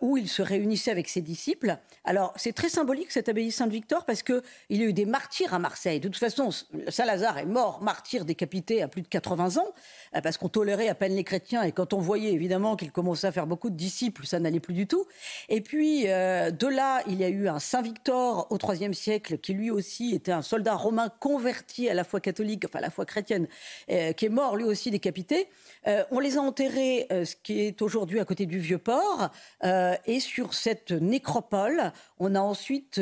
où 0.00 0.16
il 0.16 0.28
se 0.28 0.42
réunissait 0.42 0.90
avec 0.90 1.08
ses 1.08 1.20
disciples. 1.20 1.76
Alors 2.04 2.32
c'est 2.36 2.52
très 2.52 2.68
symbolique 2.68 3.10
cette 3.10 3.28
abbaye 3.28 3.50
Saint-Victor 3.50 4.04
parce 4.04 4.22
qu'il 4.22 4.42
y 4.70 4.82
a 4.82 4.84
eu 4.84 4.92
des 4.92 5.04
martyrs 5.04 5.54
à 5.54 5.58
Marseille. 5.58 6.00
De 6.00 6.08
toute 6.08 6.18
façon, 6.18 6.50
Saint 6.88 7.04
Lazare 7.04 7.38
est 7.38 7.46
mort, 7.46 7.82
martyr 7.82 8.24
décapité 8.24 8.82
à 8.82 8.88
plus 8.88 9.02
de 9.02 9.08
80 9.08 9.58
ans, 9.58 9.72
parce 10.22 10.38
qu'on 10.38 10.48
tolérait 10.48 10.88
à 10.88 10.94
peine 10.94 11.14
les 11.14 11.24
chrétiens. 11.24 11.62
Et 11.62 11.72
quand 11.72 11.92
on 11.92 11.98
voyait 11.98 12.32
évidemment 12.32 12.53
qu'il 12.76 12.92
commençait 12.92 13.26
à 13.26 13.32
faire 13.32 13.46
beaucoup 13.46 13.70
de 13.70 13.76
disciples, 13.76 14.26
ça 14.26 14.38
n'allait 14.40 14.60
plus 14.60 14.74
du 14.74 14.86
tout. 14.86 15.06
Et 15.48 15.60
puis, 15.60 16.08
euh, 16.08 16.50
de 16.50 16.66
là, 16.66 17.02
il 17.06 17.14
y 17.20 17.24
a 17.24 17.28
eu 17.28 17.48
un 17.48 17.58
Saint 17.58 17.82
Victor 17.82 18.46
au 18.50 18.58
IIIe 18.58 18.94
siècle, 18.94 19.38
qui 19.38 19.54
lui 19.54 19.70
aussi 19.70 20.14
était 20.14 20.32
un 20.32 20.42
soldat 20.42 20.74
romain 20.74 21.08
converti 21.20 21.88
à 21.88 21.94
la 21.94 22.04
foi 22.04 22.20
catholique, 22.20 22.64
enfin 22.66 22.78
à 22.78 22.82
la 22.82 22.90
foi 22.90 23.04
chrétienne, 23.04 23.46
euh, 23.90 24.12
qui 24.12 24.26
est 24.26 24.30
mort 24.30 24.56
lui 24.56 24.64
aussi 24.64 24.90
décapité. 24.90 25.48
Euh, 25.86 26.04
on 26.10 26.20
les 26.20 26.38
a 26.38 26.40
enterrés, 26.40 27.06
ce 27.10 27.34
qui 27.42 27.60
est 27.60 27.82
aujourd'hui 27.82 28.20
à 28.20 28.24
côté 28.24 28.46
du 28.46 28.58
Vieux-Port, 28.58 29.30
et 30.06 30.20
sur 30.20 30.54
cette 30.54 30.92
nécropole, 30.92 31.92
on 32.18 32.34
a 32.34 32.40
ensuite 32.40 33.00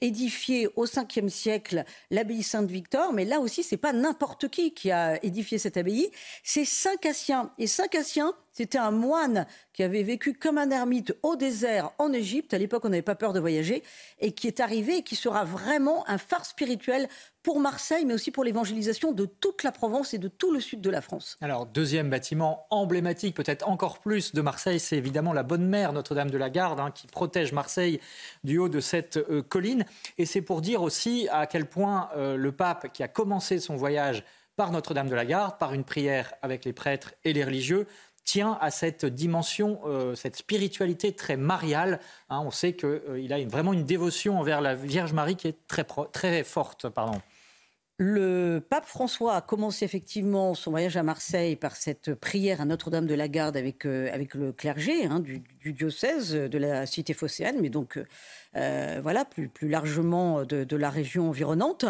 édifié 0.00 0.68
au 0.76 0.86
5e 0.86 1.28
siècle 1.28 1.84
l'abbaye 2.10 2.42
Saint-Victor, 2.42 3.12
mais 3.12 3.24
là 3.24 3.40
aussi, 3.40 3.62
c'est 3.62 3.76
pas 3.76 3.92
n'importe 3.92 4.48
qui 4.48 4.72
qui 4.72 4.90
a 4.90 5.22
édifié 5.24 5.58
cette 5.58 5.76
abbaye, 5.76 6.10
c'est 6.42 6.64
Saint 6.64 6.96
Cassien. 6.96 7.50
Et 7.58 7.66
Saint 7.66 7.88
Cassien, 7.88 8.34
c'était 8.52 8.78
un 8.78 8.92
moine 8.92 9.46
qui 9.72 9.82
avait 9.82 10.02
vécu 10.04 10.34
comme 10.34 10.58
un 10.58 10.70
ermite 10.70 11.12
au 11.22 11.34
désert 11.34 11.90
en 11.98 12.12
Égypte. 12.12 12.54
À 12.54 12.58
l'époque, 12.58 12.84
on 12.84 12.88
n'avait 12.88 13.02
pas 13.02 13.16
peur 13.16 13.32
de 13.32 13.40
voyager 13.40 13.82
et 14.20 14.32
qui 14.32 14.46
est 14.46 14.60
arrivé 14.60 14.98
et 14.98 15.02
qui 15.02 15.16
sera 15.16 15.44
vraiment 15.44 16.08
un 16.08 16.18
phare 16.18 16.46
spirituel 16.46 17.08
pour 17.44 17.60
Marseille, 17.60 18.06
mais 18.06 18.14
aussi 18.14 18.30
pour 18.30 18.42
l'évangélisation 18.42 19.12
de 19.12 19.26
toute 19.26 19.62
la 19.62 19.70
Provence 19.70 20.14
et 20.14 20.18
de 20.18 20.28
tout 20.28 20.50
le 20.50 20.60
sud 20.60 20.80
de 20.80 20.88
la 20.88 21.02
France. 21.02 21.36
Alors, 21.42 21.66
deuxième 21.66 22.08
bâtiment 22.08 22.66
emblématique, 22.70 23.36
peut-être 23.36 23.68
encore 23.68 23.98
plus 23.98 24.32
de 24.32 24.40
Marseille, 24.40 24.80
c'est 24.80 24.96
évidemment 24.96 25.34
la 25.34 25.42
Bonne 25.42 25.66
Mère 25.66 25.92
Notre-Dame 25.92 26.30
de 26.30 26.38
la 26.38 26.48
Garde, 26.48 26.80
hein, 26.80 26.90
qui 26.90 27.06
protège 27.06 27.52
Marseille 27.52 28.00
du 28.44 28.56
haut 28.56 28.70
de 28.70 28.80
cette 28.80 29.18
euh, 29.18 29.42
colline. 29.42 29.84
Et 30.16 30.24
c'est 30.24 30.40
pour 30.40 30.62
dire 30.62 30.80
aussi 30.80 31.28
à 31.30 31.46
quel 31.46 31.66
point 31.66 32.08
euh, 32.16 32.36
le 32.36 32.50
pape, 32.50 32.90
qui 32.94 33.02
a 33.02 33.08
commencé 33.08 33.60
son 33.60 33.76
voyage 33.76 34.24
par 34.56 34.72
Notre-Dame 34.72 35.10
de 35.10 35.14
la 35.14 35.26
Garde, 35.26 35.58
par 35.58 35.74
une 35.74 35.84
prière 35.84 36.32
avec 36.40 36.64
les 36.64 36.72
prêtres 36.72 37.12
et 37.24 37.34
les 37.34 37.44
religieux, 37.44 37.86
tient 38.24 38.56
à 38.62 38.70
cette 38.70 39.04
dimension, 39.04 39.80
euh, 39.84 40.14
cette 40.14 40.36
spiritualité 40.36 41.12
très 41.12 41.36
mariale. 41.36 42.00
Hein. 42.30 42.40
on 42.42 42.50
sait 42.50 42.72
qu'il 42.72 43.32
a 43.34 43.44
vraiment 43.44 43.74
une 43.74 43.84
dévotion 43.84 44.38
envers 44.38 44.62
la 44.62 44.74
Vierge 44.74 45.12
Marie 45.12 45.36
qui 45.36 45.48
est 45.48 45.66
très, 45.68 45.84
très 46.10 46.42
forte. 46.42 46.88
Pardon. 46.88 47.20
Le 47.98 48.58
pape 48.58 48.86
François 48.86 49.36
a 49.36 49.40
commencé 49.40 49.84
effectivement 49.84 50.54
son 50.54 50.72
voyage 50.72 50.96
à 50.96 51.04
Marseille 51.04 51.54
par 51.54 51.76
cette 51.76 52.12
prière 52.12 52.60
à 52.60 52.64
Notre-Dame 52.64 53.06
de 53.06 53.14
la 53.14 53.28
Garde 53.28 53.56
avec, 53.56 53.86
euh, 53.86 54.12
avec 54.12 54.34
le 54.34 54.50
clergé 54.50 55.04
hein, 55.04 55.20
du, 55.20 55.44
diocèse 55.64 56.32
de 56.32 56.58
la 56.58 56.86
cité 56.86 57.14
phocéenne, 57.14 57.58
mais 57.60 57.70
donc 57.70 58.00
euh, 58.56 58.98
voilà, 59.00 59.24
plus, 59.24 59.48
plus 59.48 59.68
largement 59.68 60.42
de, 60.42 60.76
la 60.76 60.90
région 60.90 61.28
environnante, 61.28 61.84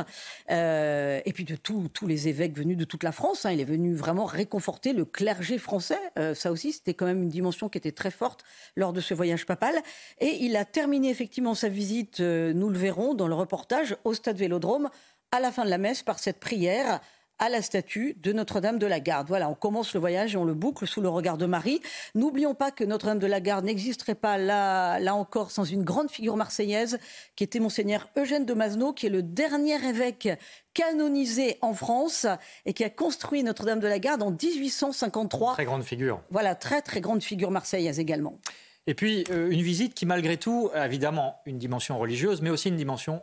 euh, 0.50 1.22
et 1.24 1.32
puis 1.32 1.44
de 1.44 1.57
tous 1.57 2.07
les 2.07 2.28
évêques 2.28 2.55
venus 2.55 2.76
de 2.76 2.84
toute 2.84 3.02
la 3.02 3.12
France. 3.12 3.46
Hein. 3.46 3.52
il 3.52 3.61
est 3.61 3.64
venu 3.64 3.94
vraiment 3.94 4.26
réconforter 4.26 4.92
le 4.92 5.07
clergé 5.07 5.57
français. 5.57 5.98
ça 6.34 6.52
aussi, 6.52 6.72
c'était 6.72 6.92
quand 6.92 7.07
même 7.07 7.22
une 7.22 7.30
dimension 7.30 7.70
qui 7.70 7.78
était 7.78 7.92
très 7.92 8.11
forte 8.11 8.44
lors 8.76 8.92
de 8.92 9.00
ce 9.00 9.14
voyage 9.14 9.46
papal. 9.46 9.74
Et 10.20 10.36
il 10.44 10.55
a 10.57 10.66
terminé 10.66 11.09
effectivement 11.09 11.55
sa 11.55 11.70
visite, 11.70 12.20
nous 12.20 12.68
le 12.68 12.78
verrons 12.78 13.14
dans 13.14 13.26
le 13.26 13.34
reportage, 13.34 13.96
au 14.05 14.12
stade 14.12 14.36
Vélodrome 14.36 14.90
à 15.35 15.41
la 15.41 15.51
fin 15.51 15.64
de 15.64 15.70
la 15.70 15.78
messe 15.78 16.05
par 16.05 16.20
cette 16.20 16.39
prière 16.39 17.01
à 17.41 17.49
la 17.49 17.61
statue 17.61 18.16
de 18.22 18.32
Notre-Dame 18.32 18.78
de 18.78 18.87
la 18.87 19.01
Garde. 19.01 19.26
Voilà, 19.26 19.49
on 19.51 19.57
commence 19.57 19.93
le 19.93 19.99
voyage 19.99 20.35
et 20.35 20.37
on 20.37 20.45
le 20.45 20.55
boucle 20.55 20.87
sous 20.87 21.01
le 21.01 21.09
regard 21.09 21.37
de 21.39 21.47
Marie. 21.47 21.80
N'oublions 22.14 22.55
pas 22.55 22.70
que 22.70 22.85
Notre-Dame 22.85 23.18
de 23.18 23.26
la 23.26 23.41
Garde 23.41 23.64
n'existerait 23.64 24.14
pas 24.14 24.39
là, 24.39 25.01
là 25.01 25.16
encore 25.16 25.51
sans 25.51 25.64
une 25.64 25.82
grande 25.82 26.09
figure 26.09 26.37
marseillaise 26.37 27.01
qui 27.35 27.43
était 27.43 27.59
monseigneur 27.59 28.09
Eugène 28.16 28.47
de 28.47 28.55
Masneau, 28.55 28.93
qui 28.93 29.07
est 29.07 29.11
le 29.11 29.24
dernier 29.24 29.85
évêque 29.85 30.28
canonisé 30.72 31.59
en 31.62 31.74
France 31.74 32.28
et 32.64 32.72
qui 32.72 32.85
a 32.85 32.91
construit 32.91 33.43
Notre-Dame 33.43 33.80
de 33.80 33.89
la 33.89 33.99
Garde 33.99 34.22
en 34.22 34.30
1853. 34.30 35.55
Très 35.55 35.64
grande 35.64 35.82
figure. 35.82 36.22
Voilà, 36.30 36.55
très 36.55 36.80
très 36.80 37.01
grande 37.01 37.24
figure 37.24 37.51
marseillaise 37.51 37.99
également. 37.99 38.39
Et 38.87 38.95
puis, 38.95 39.24
euh, 39.30 39.51
une 39.51 39.62
visite 39.62 39.95
qui, 39.95 40.05
malgré 40.05 40.37
tout, 40.37 40.70
a 40.74 40.87
évidemment 40.87 41.41
une 41.47 41.57
dimension 41.57 41.99
religieuse, 41.99 42.43
mais 42.43 42.51
aussi 42.51 42.68
une 42.68 42.76
dimension 42.76 43.22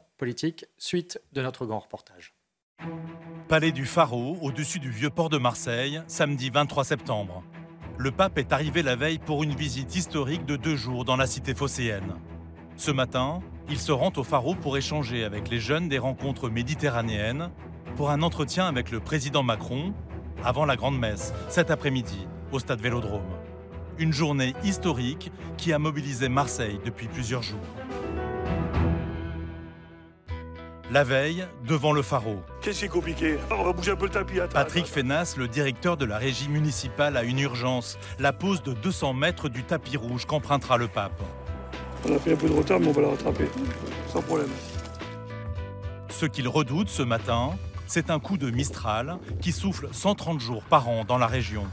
suite 0.77 1.21
de 1.33 1.41
notre 1.41 1.65
grand 1.65 1.79
reportage. 1.79 2.33
Palais 3.47 3.71
du 3.71 3.85
Pharaon, 3.85 4.37
au-dessus 4.41 4.79
du 4.79 4.89
vieux 4.89 5.09
port 5.09 5.29
de 5.29 5.37
Marseille, 5.37 6.01
samedi 6.07 6.49
23 6.49 6.83
septembre. 6.83 7.43
Le 7.97 8.11
pape 8.11 8.37
est 8.37 8.53
arrivé 8.53 8.81
la 8.81 8.95
veille 8.95 9.19
pour 9.19 9.43
une 9.43 9.53
visite 9.53 9.95
historique 9.95 10.45
de 10.45 10.55
deux 10.55 10.75
jours 10.75 11.05
dans 11.05 11.17
la 11.17 11.27
cité 11.27 11.53
phocéenne. 11.53 12.15
Ce 12.75 12.91
matin, 12.91 13.41
il 13.69 13.79
se 13.79 13.91
rend 13.91 14.11
au 14.15 14.23
Pharaon 14.23 14.55
pour 14.55 14.77
échanger 14.77 15.23
avec 15.23 15.49
les 15.49 15.59
jeunes 15.59 15.89
des 15.89 15.99
rencontres 15.99 16.49
méditerranéennes, 16.49 17.51
pour 17.95 18.09
un 18.09 18.21
entretien 18.21 18.65
avec 18.65 18.89
le 18.91 18.99
président 18.99 19.43
Macron, 19.43 19.93
avant 20.43 20.65
la 20.65 20.75
grande 20.75 20.97
messe, 20.97 21.33
cet 21.49 21.69
après-midi, 21.69 22.27
au 22.51 22.59
stade 22.59 22.81
Vélodrome. 22.81 23.29
Une 23.99 24.13
journée 24.13 24.53
historique 24.63 25.31
qui 25.57 25.73
a 25.73 25.79
mobilisé 25.79 26.29
Marseille 26.29 26.79
depuis 26.85 27.07
plusieurs 27.07 27.43
jours. 27.43 27.59
La 30.91 31.05
veille, 31.05 31.47
devant 31.65 31.93
le 31.93 32.01
pharaon. 32.01 32.43
Qu'est-ce 32.59 32.79
qui 32.79 32.85
est 32.85 32.89
compliqué 32.89 33.37
On 33.49 33.63
va 33.63 33.71
bouger 33.71 33.91
un 33.91 33.95
peu 33.95 34.07
le 34.07 34.11
tapis. 34.11 34.39
Patrick 34.51 34.85
Fenas, 34.85 35.35
le 35.37 35.47
directeur 35.47 35.95
de 35.95 36.03
la 36.03 36.17
régie 36.17 36.49
municipale, 36.49 37.15
a 37.15 37.23
une 37.23 37.39
urgence 37.39 37.97
la 38.19 38.33
pose 38.33 38.61
de 38.61 38.73
200 38.73 39.13
mètres 39.13 39.47
du 39.47 39.63
tapis 39.63 39.95
rouge 39.95 40.25
qu'empruntera 40.25 40.75
le 40.75 40.89
pape. 40.89 41.21
On 42.05 42.13
a 42.13 42.19
pris 42.19 42.33
un 42.33 42.35
peu 42.35 42.49
de 42.49 42.53
retard, 42.53 42.81
mais 42.81 42.87
on 42.87 42.91
va 42.91 43.03
la 43.03 43.09
rattraper, 43.11 43.47
sans 44.11 44.21
problème. 44.21 44.49
Ce 46.09 46.25
qu'il 46.25 46.49
redoute 46.49 46.89
ce 46.89 47.03
matin, 47.03 47.51
c'est 47.87 48.09
un 48.09 48.19
coup 48.19 48.37
de 48.37 48.51
Mistral 48.51 49.17
qui 49.39 49.53
souffle 49.53 49.87
130 49.93 50.41
jours 50.41 50.63
par 50.63 50.89
an 50.89 51.05
dans 51.07 51.17
la 51.17 51.27
région. 51.27 51.63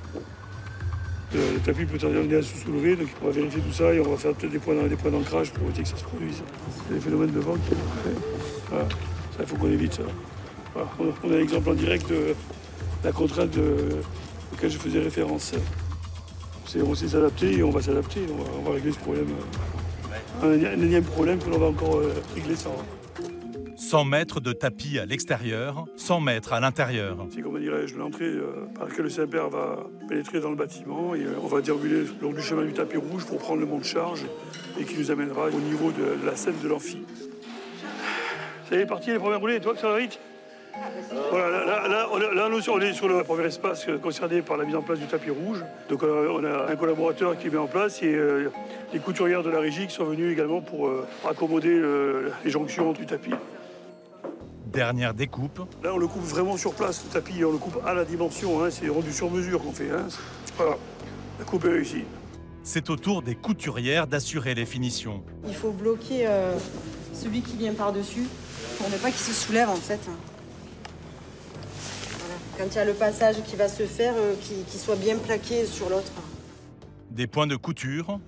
Le, 1.34 1.58
tapis 1.58 1.86
peut 1.86 1.96
être 1.96 2.06
à 2.06 2.42
sous-soulever, 2.42 2.94
donc 2.94 3.08
on 3.20 3.26
va 3.26 3.32
vérifier 3.32 3.60
tout 3.62 3.72
ça 3.72 3.92
et 3.92 3.98
on 3.98 4.10
va 4.10 4.16
faire 4.16 4.32
peut-être 4.34 4.52
des 4.52 4.60
points, 4.60 4.76
d'ancrage 5.10 5.50
pour 5.50 5.64
éviter 5.64 5.82
que 5.82 5.88
ça 5.88 5.96
se 5.96 6.04
produise. 6.04 6.40
C'est 6.86 6.94
des 6.94 7.00
phénomènes 7.00 7.32
de 7.32 7.40
vent 7.40 7.54
qui 7.54 7.74
voilà. 8.70 8.88
Ça, 9.36 9.40
il 9.40 9.46
faut 9.46 9.56
qu'on 9.56 9.70
évite 9.70 9.94
ça. 9.94 10.02
On 10.98 11.32
a 11.32 11.36
l'exemple 11.36 11.70
en 11.70 11.74
direct 11.74 12.08
de 12.10 12.34
la 13.04 13.12
contrainte 13.12 13.50
de, 13.50 14.00
auquel 14.52 14.70
je 14.70 14.78
faisais 14.78 15.00
référence. 15.00 15.54
on 16.84 16.94
sait 16.94 17.08
s'adapter 17.08 17.58
et 17.58 17.62
on 17.62 17.70
va 17.70 17.82
s'adapter, 17.82 18.20
on, 18.58 18.62
va, 18.62 18.74
régler 18.74 18.92
ce 18.92 18.98
problème. 18.98 19.28
un, 20.42 20.48
un 20.48 20.82
énième 20.82 21.04
problème 21.04 21.38
que 21.38 21.50
l'on 21.50 21.58
va 21.58 21.66
encore 21.66 21.96
euh, 21.96 22.12
régler 22.34 22.56
ça. 22.56 22.70
100 23.76 24.04
mètres 24.04 24.40
de 24.40 24.52
tapis 24.52 24.98
à 24.98 25.06
l'extérieur, 25.06 25.86
100 25.96 26.20
mètres 26.20 26.52
à 26.52 26.60
l'intérieur. 26.60 27.16
C'est 27.30 27.40
comment 27.40 27.58
dirais-je 27.58 27.96
l'entrée 27.96 28.26
euh, 28.26 28.66
par 28.74 28.88
laquelle 28.88 29.04
le 29.04 29.10
Saint-Père 29.10 29.48
va 29.48 29.86
pénétrer 30.08 30.40
dans 30.40 30.50
le 30.50 30.56
bâtiment 30.56 31.14
et 31.14 31.22
euh, 31.22 31.38
on 31.42 31.46
va 31.46 31.60
déambuler 31.60 32.00
le 32.00 32.08
long 32.20 32.32
du 32.32 32.42
chemin 32.42 32.64
du 32.64 32.72
tapis 32.72 32.96
rouge 32.96 33.24
pour 33.24 33.38
prendre 33.38 33.60
le 33.60 33.66
mont 33.66 33.78
de 33.78 33.84
charge 33.84 34.26
et 34.78 34.84
qui 34.84 34.98
nous 34.98 35.10
amènera 35.10 35.46
au 35.46 35.60
niveau 35.60 35.92
de, 35.92 36.20
de 36.20 36.26
la 36.26 36.36
scène 36.36 36.56
de 36.62 36.68
l'amphi. 36.68 36.98
Ça 38.68 38.76
y 38.76 38.80
est, 38.80 38.86
parti 38.86 39.10
les 39.10 39.18
premières 39.18 39.40
roulées, 39.40 39.60
toi 39.60 39.74
que 39.74 39.80
ça 39.80 39.88
va 39.90 39.98
vite 39.98 40.18
voilà, 41.32 41.48
là, 41.50 41.64
là, 41.66 41.88
là, 41.88 42.08
on 42.12 42.20
est- 42.20 42.34
là, 42.36 42.48
nous, 42.48 42.70
on 42.70 42.80
est 42.80 42.92
sur 42.92 43.08
le 43.08 43.24
premier 43.24 43.46
espace 43.46 43.84
concerné 44.00 44.42
par 44.42 44.56
la 44.56 44.64
mise 44.64 44.76
en 44.76 44.82
place 44.82 45.00
du 45.00 45.06
tapis 45.06 45.30
rouge. 45.30 45.64
Donc 45.88 46.04
on 46.04 46.44
a 46.44 46.70
un 46.70 46.76
collaborateur 46.76 47.36
qui 47.36 47.50
met 47.50 47.56
en 47.56 47.66
place 47.66 48.00
et 48.02 48.14
euh, 48.14 48.52
les 48.92 49.00
couturières 49.00 49.42
de 49.42 49.50
la 49.50 49.58
régie 49.58 49.88
qui 49.88 49.94
sont 49.94 50.04
venues 50.04 50.30
également 50.30 50.60
pour 50.60 50.86
euh, 50.86 51.04
accommoder 51.28 51.70
euh, 51.76 52.30
les 52.44 52.50
jonctions 52.52 52.92
du 52.92 53.06
tapis. 53.06 53.32
Dernière 54.66 55.14
découpe, 55.14 55.60
Là, 55.82 55.94
on 55.94 55.98
le 55.98 56.06
coupe 56.06 56.22
vraiment 56.22 56.56
sur 56.56 56.72
place, 56.74 57.02
le 57.04 57.10
tapis, 57.12 57.44
on 57.44 57.50
le 57.52 57.58
coupe 57.58 57.80
à 57.84 57.94
la 57.94 58.04
dimension, 58.04 58.62
hein, 58.62 58.68
c'est 58.70 58.88
rendu 58.88 59.12
sur 59.12 59.30
mesure 59.32 59.60
qu'on 59.60 59.72
fait. 59.72 59.90
hein. 59.90 60.06
Voilà, 60.56 60.76
la 61.40 61.44
coupe 61.44 61.64
est 61.64 61.70
réussie. 61.70 62.04
c'est 62.62 62.88
au 62.90 62.96
tour 62.96 63.22
des 63.22 63.34
couturières 63.34 64.06
d'assurer 64.06 64.54
les 64.54 64.66
finitions. 64.66 65.24
Il 65.48 65.54
faut 65.54 65.70
bloquer 65.72 66.26
euh, 66.28 66.54
celui 67.18 67.42
qui 67.42 67.56
vient 67.56 67.74
par-dessus 67.74 68.26
pour 68.78 68.88
ne 68.88 68.96
pas 68.96 69.10
qu'il 69.10 69.20
se 69.20 69.32
soulève 69.32 69.68
en 69.68 69.76
fait. 69.76 70.00
Voilà. 72.18 72.34
Quand 72.56 72.64
il 72.66 72.76
y 72.76 72.78
a 72.78 72.84
le 72.84 72.94
passage 72.94 73.36
qui 73.44 73.56
va 73.56 73.68
se 73.68 73.84
faire, 73.84 74.14
euh, 74.16 74.34
qu'il 74.40 74.64
qu'il 74.64 74.80
soit 74.80 74.96
bien 74.96 75.16
plaqué 75.16 75.66
sur 75.66 75.90
l'autre. 75.90 76.12
Des 77.10 77.26
points 77.26 77.46
de 77.46 77.56
couture, 77.56 78.20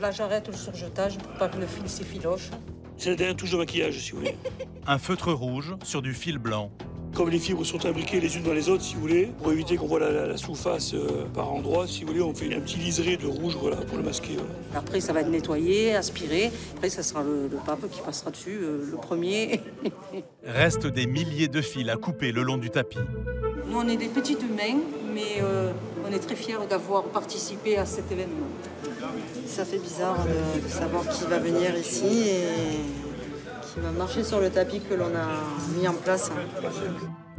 Là 0.00 0.10
j'arrête 0.10 0.48
le 0.48 0.54
surjetage 0.54 1.16
pour 1.16 1.32
pas 1.38 1.48
que 1.48 1.56
le 1.58 1.66
fil 1.66 1.88
s'effiloche. 1.88 2.50
C'est 2.98 3.10
la 3.10 3.16
dernière 3.16 3.36
touche 3.36 3.50
de 3.50 3.56
maquillage, 3.56 3.98
si 3.98 4.10
vous 4.10 4.18
voulez. 4.18 4.36
un 4.86 4.98
feutre 4.98 5.32
rouge 5.32 5.74
sur 5.84 6.02
du 6.02 6.12
fil 6.12 6.38
blanc. 6.38 6.70
Comme 7.16 7.30
les 7.30 7.38
fibres 7.38 7.64
sont 7.64 7.84
imbriquées 7.86 8.20
les 8.20 8.36
unes 8.36 8.42
dans 8.42 8.52
les 8.52 8.68
autres, 8.68 8.82
si 8.84 8.94
vous 8.94 9.00
voulez, 9.00 9.30
pour 9.42 9.50
éviter 9.50 9.76
qu'on 9.78 9.86
voit 9.86 10.00
la, 10.00 10.10
la- 10.12 10.26
la 10.26 10.36
sous-face 10.36 10.92
euh, 10.92 11.24
par 11.34 11.50
endroits, 11.50 11.86
si 11.86 12.02
vous 12.02 12.08
voulez, 12.08 12.20
on 12.20 12.34
fait 12.34 12.54
un 12.54 12.60
petit 12.60 12.76
liseré 12.76 13.16
de 13.16 13.26
rouge 13.26 13.56
voilà, 13.58 13.76
pour 13.76 13.96
le 13.96 14.02
masquer. 14.02 14.34
voilà. 14.34 14.52
Après 14.74 15.00
ça 15.00 15.14
va 15.14 15.22
être 15.22 15.30
nettoyé, 15.30 15.94
aspiré. 15.94 16.50
Après 16.76 16.90
ça 16.90 17.02
sera 17.02 17.22
le, 17.22 17.48
le 17.50 17.56
pape 17.64 17.88
qui 17.90 18.00
passera 18.02 18.30
dessus, 18.30 18.58
euh, 18.60 18.84
le 18.90 18.96
premier. 18.98 19.62
Restent 20.44 20.88
des 20.88 21.06
milliers 21.06 21.48
de 21.48 21.62
fils 21.62 21.88
à 21.88 21.96
couper 21.96 22.32
le 22.32 22.42
long 22.42 22.58
du 22.58 22.68
tapis. 22.68 22.98
Nous 23.66 23.78
on 23.78 23.88
est 23.88 23.96
des 23.96 24.08
petites 24.08 24.42
mains, 24.42 24.78
mais 25.14 25.40
euh, 25.42 25.72
on 26.06 26.12
est 26.12 26.18
très 26.18 26.36
fiers 26.36 26.58
d'avoir 26.68 27.04
participé 27.04 27.78
à 27.78 27.86
cet 27.86 28.12
événement. 28.12 28.46
Ça 29.46 29.64
fait 29.64 29.78
bizarre 29.78 30.18
de, 30.26 30.62
de 30.62 30.68
savoir 30.68 31.08
qui 31.08 31.24
va 31.24 31.38
venir 31.38 31.76
ici 31.78 32.04
et 32.28 33.05
qui 33.76 33.82
va 33.82 33.90
marcher 33.90 34.24
sur 34.24 34.40
le 34.40 34.48
tapis 34.48 34.80
que 34.80 34.94
l'on 34.94 35.14
a 35.14 35.76
mis 35.78 35.86
en 35.86 35.92
place. 35.92 36.30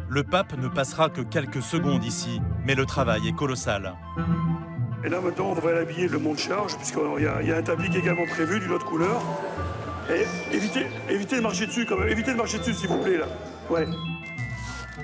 Le 0.10 0.24
pape 0.24 0.56
ne 0.58 0.68
passera 0.68 1.10
que 1.10 1.22
quelques 1.22 1.64
secondes 1.64 2.06
ici, 2.06 2.40
mais 2.64 2.76
le 2.76 2.86
travail 2.86 3.28
est 3.28 3.36
colossal. 3.36 3.96
Et 5.04 5.10
là 5.10 5.20
maintenant, 5.20 5.48
on 5.52 5.56
devrait 5.56 5.74
l'habiller 5.74 6.08
le 6.08 6.20
mont 6.20 6.34
de 6.34 6.40
charge, 6.40 6.76
puisqu'il 6.78 7.24
y, 7.24 7.28
a- 7.28 7.42
il 7.42 7.48
y 7.48 7.52
a 7.52 7.58
un 7.58 7.64
tapis 7.64 7.90
qui 7.90 7.98
est 7.98 8.02
également 8.02 8.26
prévu 8.28 8.60
d'une 8.60 8.72
autre 8.72 8.86
couleur. 8.86 9.20
Et 10.12 10.56
évitez, 10.56 10.86
évitez 11.10 11.38
de 11.38 11.42
marcher 11.42 11.66
dessus 11.66 11.86
quand 11.88 11.98
même, 11.98 12.08
évitez 12.10 12.34
de 12.34 12.38
marcher 12.38 12.60
dessus 12.60 12.74
s'il 12.76 12.88
vous 12.88 13.00
plaît 13.00 13.18
là. 13.18 13.26
Ouais. 13.70 13.88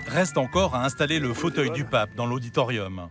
Reste 0.07 0.37
encore 0.37 0.75
à 0.75 0.85
installer 0.85 1.19
le 1.19 1.33
fauteuil 1.33 1.71
du 1.71 1.83
pape 1.83 2.11
dans 2.15 2.25
l'auditorium. 2.27 3.09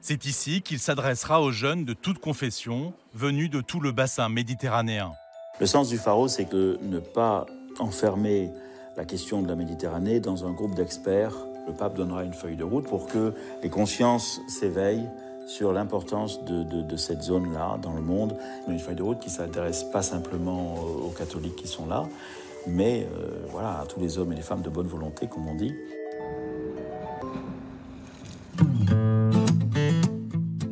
C'est 0.00 0.26
ici 0.26 0.60
qu'il 0.62 0.78
s'adressera 0.78 1.40
aux 1.40 1.52
jeunes 1.52 1.84
de 1.86 1.94
toute 1.94 2.18
confession, 2.18 2.92
venus 3.14 3.48
de 3.50 3.60
tout 3.62 3.80
le 3.80 3.92
bassin 3.92 4.28
méditerranéen. 4.28 5.12
Le 5.60 5.66
sens 5.66 5.88
du 5.88 5.98
pharo, 5.98 6.28
c'est 6.28 6.44
que 6.44 6.78
ne 6.82 6.98
pas 6.98 7.46
enfermer 7.82 8.50
la 8.96 9.04
question 9.04 9.42
de 9.42 9.48
la 9.48 9.56
Méditerranée 9.56 10.20
dans 10.20 10.46
un 10.46 10.52
groupe 10.52 10.74
d'experts. 10.74 11.34
Le 11.66 11.72
pape 11.72 11.96
donnera 11.96 12.24
une 12.24 12.34
feuille 12.34 12.56
de 12.56 12.64
route 12.64 12.86
pour 12.86 13.06
que 13.06 13.32
les 13.62 13.68
consciences 13.68 14.40
s'éveillent 14.48 15.08
sur 15.46 15.72
l'importance 15.72 16.44
de, 16.44 16.96
cette 16.96 17.22
zone-là 17.22 17.78
dans 17.82 17.92
le 17.92 18.00
monde. 18.00 18.36
Une 18.68 18.78
feuille 18.78 18.96
de 18.96 19.02
route 19.02 19.18
qui 19.18 19.30
s'intéresse 19.30 19.84
pas 19.84 20.02
simplement 20.02 20.74
aux 20.74 21.10
catholiques 21.10 21.56
qui 21.56 21.68
sont 21.68 21.86
là, 21.86 22.06
mais 22.66 23.06
euh, 23.18 23.46
voilà, 23.50 23.80
à 23.80 23.86
tous 23.86 24.00
les 24.00 24.18
hommes 24.18 24.32
et 24.32 24.36
les 24.36 24.42
femmes 24.42 24.62
de 24.62 24.70
bonne 24.70 24.86
volonté, 24.86 25.26
comme 25.26 25.48
on 25.48 25.54
dit. 25.54 25.74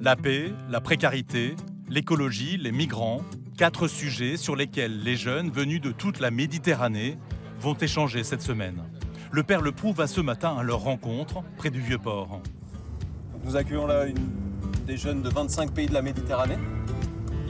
La 0.01 0.17
paix, 0.17 0.53
la 0.71 0.81
précarité, 0.81 1.57
l'écologie, 1.89 2.57
les 2.57 2.73
migrants, 2.73 3.21
quatre 3.61 3.89
sujets 3.89 4.39
sur 4.39 4.57
lesquels 4.57 5.03
les 5.03 5.17
jeunes 5.17 5.51
venus 5.51 5.83
de 5.83 5.93
toute 5.93 6.19
la 6.19 6.31
Méditerranée 6.31 7.19
vont 7.61 7.75
échanger 7.75 8.25
cette 8.25 8.41
semaine. 8.41 8.83
Le 9.31 9.43
père 9.43 9.61
Le 9.61 9.71
Proux 9.71 9.93
va 9.93 10.07
ce 10.07 10.23
matin 10.23 10.57
à 10.59 10.63
leur 10.63 10.79
rencontre 10.79 11.43
près 11.59 11.69
du 11.69 11.83
Vieux-Port. 11.83 12.41
Nous 13.45 13.57
accueillons 13.57 13.87
là 13.87 14.07
des 14.87 14.97
jeunes 14.97 15.21
de 15.21 15.29
25 15.29 15.73
pays 15.73 15.89
de 15.89 15.93
la 15.93 16.01
Méditerranée. 16.01 16.57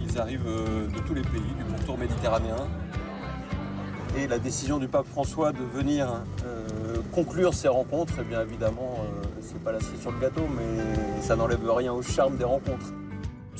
Ils 0.04 0.18
arrivent 0.18 0.48
euh, 0.48 0.88
de 0.88 0.98
tous 0.98 1.14
les 1.14 1.22
pays 1.22 1.54
du 1.56 1.62
pourtour 1.62 1.96
méditerranéen. 1.96 2.56
Et 4.18 4.26
la 4.26 4.40
décision 4.40 4.78
du 4.78 4.88
pape 4.88 5.06
François 5.06 5.52
de 5.52 5.62
venir 5.62 6.08
euh, 6.44 6.96
conclure 7.12 7.54
ces 7.54 7.68
rencontres, 7.68 8.14
eh 8.20 8.24
bien 8.24 8.42
évidemment, 8.42 8.96
euh, 8.98 9.28
c'est 9.40 9.62
pas 9.62 9.70
la 9.70 9.78
cerise 9.78 10.00
sur 10.00 10.10
le 10.10 10.18
gâteau, 10.18 10.48
mais 10.56 11.22
ça 11.22 11.36
n'enlève 11.36 11.60
rien 11.70 11.92
au 11.92 12.02
charme 12.02 12.36
des 12.36 12.42
rencontres. 12.42 12.92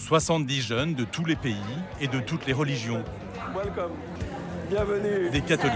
70 0.07 0.63
jeunes 0.63 0.95
de 0.95 1.05
tous 1.05 1.25
les 1.25 1.37
pays 1.37 1.55
et 2.01 2.09
de 2.09 2.19
toutes 2.21 2.47
les 2.47 2.53
religions. 2.53 3.03
Welcome. 3.55 3.93
Bienvenue. 4.71 5.31
Des 5.31 5.41
catholiques, 5.41 5.75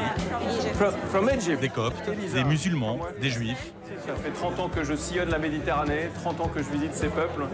From, 0.74 0.92
from 1.10 1.28
Egypt. 1.28 1.60
des 1.60 1.68
coptes, 1.68 2.10
des 2.32 2.44
musulmans, 2.44 2.98
des 3.20 3.28
juifs. 3.30 3.72
Ça 4.06 4.14
fait 4.14 4.30
30 4.30 4.60
ans 4.60 4.68
que 4.68 4.84
je 4.84 4.94
sillonne 4.94 5.30
la 5.30 5.38
Méditerranée, 5.38 6.10
30 6.22 6.40
ans 6.40 6.48
que 6.48 6.60
je 6.62 6.68
visite 6.70 6.94
ces 6.94 7.08
peuples. 7.08 7.44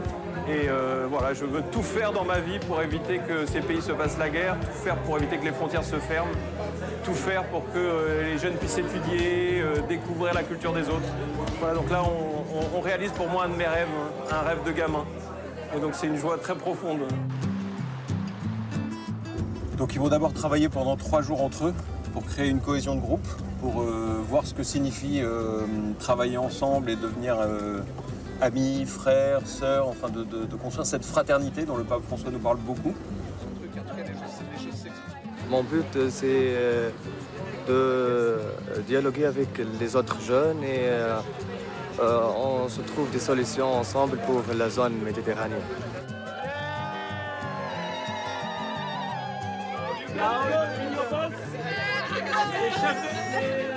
Et 0.48 0.68
euh, 0.68 1.06
voilà, 1.10 1.32
je 1.34 1.44
veux 1.44 1.62
tout 1.72 1.82
faire 1.82 2.12
dans 2.12 2.24
ma 2.24 2.38
vie 2.40 2.58
pour 2.60 2.80
éviter 2.82 3.18
que 3.26 3.46
ces 3.46 3.60
pays 3.60 3.80
se 3.82 3.92
fassent 3.92 4.18
la 4.18 4.28
guerre, 4.28 4.56
tout 4.60 4.82
faire 4.84 4.96
pour 4.96 5.16
éviter 5.18 5.38
que 5.38 5.44
les 5.44 5.52
frontières 5.52 5.84
se 5.84 5.96
ferment, 5.96 6.30
tout 7.04 7.14
faire 7.14 7.44
pour 7.44 7.64
que 7.72 7.78
euh, 7.78 8.32
les 8.32 8.38
jeunes 8.38 8.54
puissent 8.54 8.78
étudier, 8.78 9.60
euh, 9.62 9.76
découvrir 9.88 10.34
la 10.34 10.42
culture 10.42 10.72
des 10.72 10.88
autres. 10.88 11.08
Voilà, 11.58 11.74
donc 11.74 11.90
là, 11.90 12.02
on, 12.04 12.58
on- 12.58 12.78
on 12.78 12.80
réalise 12.80 13.12
pour 13.12 13.28
moi 13.28 13.44
un 13.44 13.48
de 13.48 13.56
mes 13.56 13.66
rêves, 13.66 13.86
un 14.30 14.40
rêve 14.48 14.62
de 14.66 14.72
gamin. 14.72 15.04
Et 15.76 15.80
donc 15.80 15.94
c'est 15.94 16.06
une 16.06 16.16
joie 16.16 16.36
très 16.38 16.54
profonde. 16.54 17.00
Donc 19.78 19.94
ils 19.94 20.00
vont 20.00 20.08
d'abord 20.08 20.32
travailler 20.32 20.68
pendant 20.68 20.96
trois 20.96 21.22
jours 21.22 21.42
entre 21.42 21.66
eux 21.68 21.74
pour 22.12 22.24
créer 22.24 22.48
une 22.48 22.60
cohésion 22.60 22.96
de 22.96 23.00
groupe, 23.00 23.26
pour 23.60 23.82
euh, 23.82 24.20
voir 24.28 24.44
ce 24.46 24.52
que 24.52 24.62
signifie 24.64 25.20
euh, 25.22 25.62
travailler 26.00 26.36
ensemble 26.36 26.90
et 26.90 26.96
devenir 26.96 27.36
euh, 27.40 27.80
amis, 28.40 28.84
frères, 28.84 29.46
sœurs, 29.46 29.86
enfin 29.88 30.08
de, 30.08 30.24
de- 30.24 30.44
de 30.44 30.56
construire 30.56 30.86
cette 30.86 31.04
fraternité 31.04 31.64
dont 31.64 31.76
le 31.76 31.84
pape 31.84 32.02
François 32.02 32.30
nous 32.30 32.38
parle 32.40 32.58
beaucoup. 32.58 32.94
Mon 35.48 35.62
but, 35.62 36.10
c'est 36.10 36.54
de 37.68 38.38
dialoguer 38.86 39.26
avec 39.26 39.48
les 39.80 39.96
autres 39.96 40.20
jeunes 40.20 40.62
et 40.62 40.88
euh, 42.00 42.20
on 42.36 42.68
se 42.68 42.80
trouve 42.80 43.10
des 43.10 43.18
solutions 43.18 43.74
ensemble 43.74 44.16
pour 44.18 44.42
la 44.54 44.70
zone 44.70 44.94
méditerranéenne. 45.04 45.60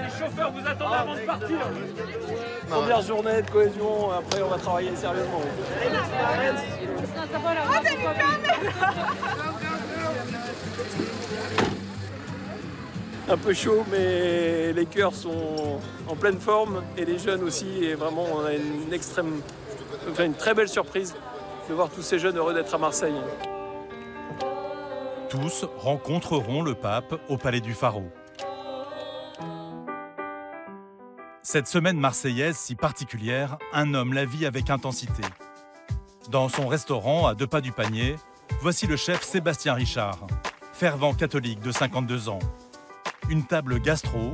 Les 0.03 0.09
chauffeurs 0.19 0.51
vous 0.51 0.67
attendent 0.67 0.93
avant 0.93 1.15
de 1.15 1.19
partir. 1.21 1.57
Première 2.69 3.01
journée 3.01 3.41
de 3.41 3.49
cohésion, 3.49 4.11
après 4.11 4.41
on 4.41 4.49
va 4.49 4.57
travailler 4.57 4.95
sérieusement. 4.95 5.41
Un 13.29 13.37
peu 13.37 13.53
chaud, 13.53 13.85
mais 13.89 14.73
les 14.73 14.85
cœurs 14.85 15.15
sont 15.15 15.79
en 16.07 16.15
pleine 16.15 16.39
forme 16.39 16.83
et 16.97 17.05
les 17.05 17.17
jeunes 17.17 17.43
aussi. 17.43 17.83
Et 17.83 17.95
vraiment, 17.95 18.25
on 18.35 18.45
a 18.45 18.53
une 18.53 18.93
extrême, 18.93 19.41
enfin, 20.11 20.25
une 20.25 20.33
très 20.35 20.53
belle 20.53 20.67
surprise 20.67 21.15
de 21.69 21.73
voir 21.73 21.89
tous 21.89 22.01
ces 22.01 22.19
jeunes 22.19 22.37
heureux 22.37 22.53
d'être 22.53 22.73
à 22.73 22.77
Marseille. 22.77 23.15
Tous 25.29 25.65
rencontreront 25.77 26.61
le 26.61 26.75
pape 26.75 27.15
au 27.29 27.37
Palais 27.37 27.61
du 27.61 27.73
Pharaon. 27.73 28.11
Cette 31.41 31.67
semaine 31.67 31.97
marseillaise 31.97 32.57
si 32.57 32.75
particulière, 32.75 33.57
un 33.73 33.93
homme 33.93 34.13
la 34.13 34.25
vit 34.25 34.45
avec 34.45 34.69
intensité. 34.69 35.23
Dans 36.29 36.49
son 36.49 36.67
restaurant 36.67 37.27
à 37.27 37.35
deux 37.35 37.47
pas 37.47 37.61
du 37.61 37.71
panier, 37.71 38.15
voici 38.61 38.85
le 38.85 38.95
chef 38.95 39.23
Sébastien 39.23 39.73
Richard, 39.73 40.27
fervent 40.71 41.13
catholique 41.13 41.59
de 41.61 41.71
52 41.71 42.29
ans. 42.29 42.39
Une 43.29 43.43
table 43.43 43.79
gastro, 43.79 44.33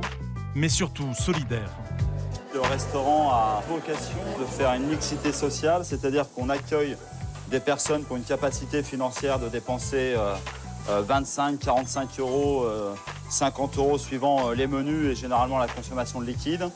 mais 0.54 0.68
surtout 0.68 1.14
solidaire. 1.14 1.70
Le 2.52 2.60
restaurant 2.60 3.30
a 3.30 3.62
vocation 3.68 4.18
de 4.38 4.44
faire 4.44 4.74
une 4.74 4.88
mixité 4.88 5.32
sociale, 5.32 5.84
c'est-à-dire 5.84 6.24
qu'on 6.32 6.48
accueille 6.48 6.96
des 7.48 7.60
personnes 7.60 8.04
qui 8.04 8.12
ont 8.12 8.16
une 8.16 8.24
capacité 8.24 8.82
financière 8.82 9.38
de 9.38 9.48
dépenser 9.48 10.14
euh, 10.16 10.34
25, 11.02 11.60
45 11.60 12.08
euros, 12.18 12.66
50 13.28 13.78
euros 13.78 13.96
suivant 13.96 14.50
les 14.50 14.66
menus 14.66 15.12
et 15.12 15.14
généralement 15.14 15.58
la 15.58 15.68
consommation 15.68 16.20
de 16.20 16.26
liquide. 16.26 16.68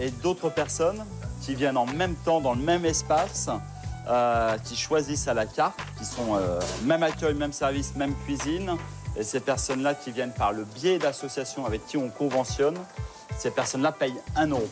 et 0.00 0.10
d'autres 0.22 0.50
personnes 0.50 1.04
qui 1.42 1.56
viennent 1.56 1.76
en 1.76 1.86
même 1.86 2.14
temps 2.14 2.40
dans 2.40 2.54
le 2.54 2.62
même 2.62 2.84
espace, 2.84 3.50
qui 4.64 4.76
choisissent 4.76 5.26
à 5.26 5.34
la 5.34 5.46
carte, 5.46 5.80
qui 5.98 6.04
sont 6.04 6.38
même 6.84 7.02
accueil, 7.02 7.34
même 7.34 7.52
service, 7.52 7.96
même 7.96 8.14
cuisine. 8.24 8.76
Et 9.18 9.24
ces 9.24 9.40
personnes-là 9.40 9.94
qui 9.94 10.12
viennent 10.12 10.32
par 10.32 10.52
le 10.52 10.64
biais 10.64 10.98
d'associations 10.98 11.66
avec 11.66 11.84
qui 11.86 11.96
on 11.96 12.08
conventionne, 12.08 12.76
ces 13.36 13.50
personnes-là 13.50 13.90
payent 13.90 14.20
1 14.36 14.46
euro. 14.48 14.68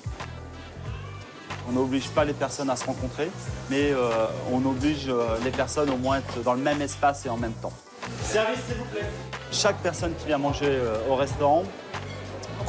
On 1.68 1.72
n'oblige 1.72 2.08
pas 2.10 2.24
les 2.24 2.32
personnes 2.32 2.70
à 2.70 2.76
se 2.76 2.84
rencontrer, 2.84 3.28
mais 3.70 3.90
euh, 3.90 4.26
on 4.52 4.64
oblige 4.64 5.08
euh, 5.08 5.36
les 5.44 5.50
personnes 5.50 5.90
au 5.90 5.96
moins 5.96 6.18
être 6.18 6.42
dans 6.44 6.54
le 6.54 6.60
même 6.60 6.80
espace 6.80 7.26
et 7.26 7.28
en 7.28 7.36
même 7.36 7.54
temps. 7.54 7.72
Service, 8.22 8.60
s'il 8.68 8.76
vous 8.76 8.84
plaît. 8.84 9.10
Chaque 9.50 9.78
personne 9.78 10.14
qui 10.14 10.26
vient 10.26 10.38
manger 10.38 10.68
euh, 10.68 10.96
au 11.10 11.16
restaurant 11.16 11.64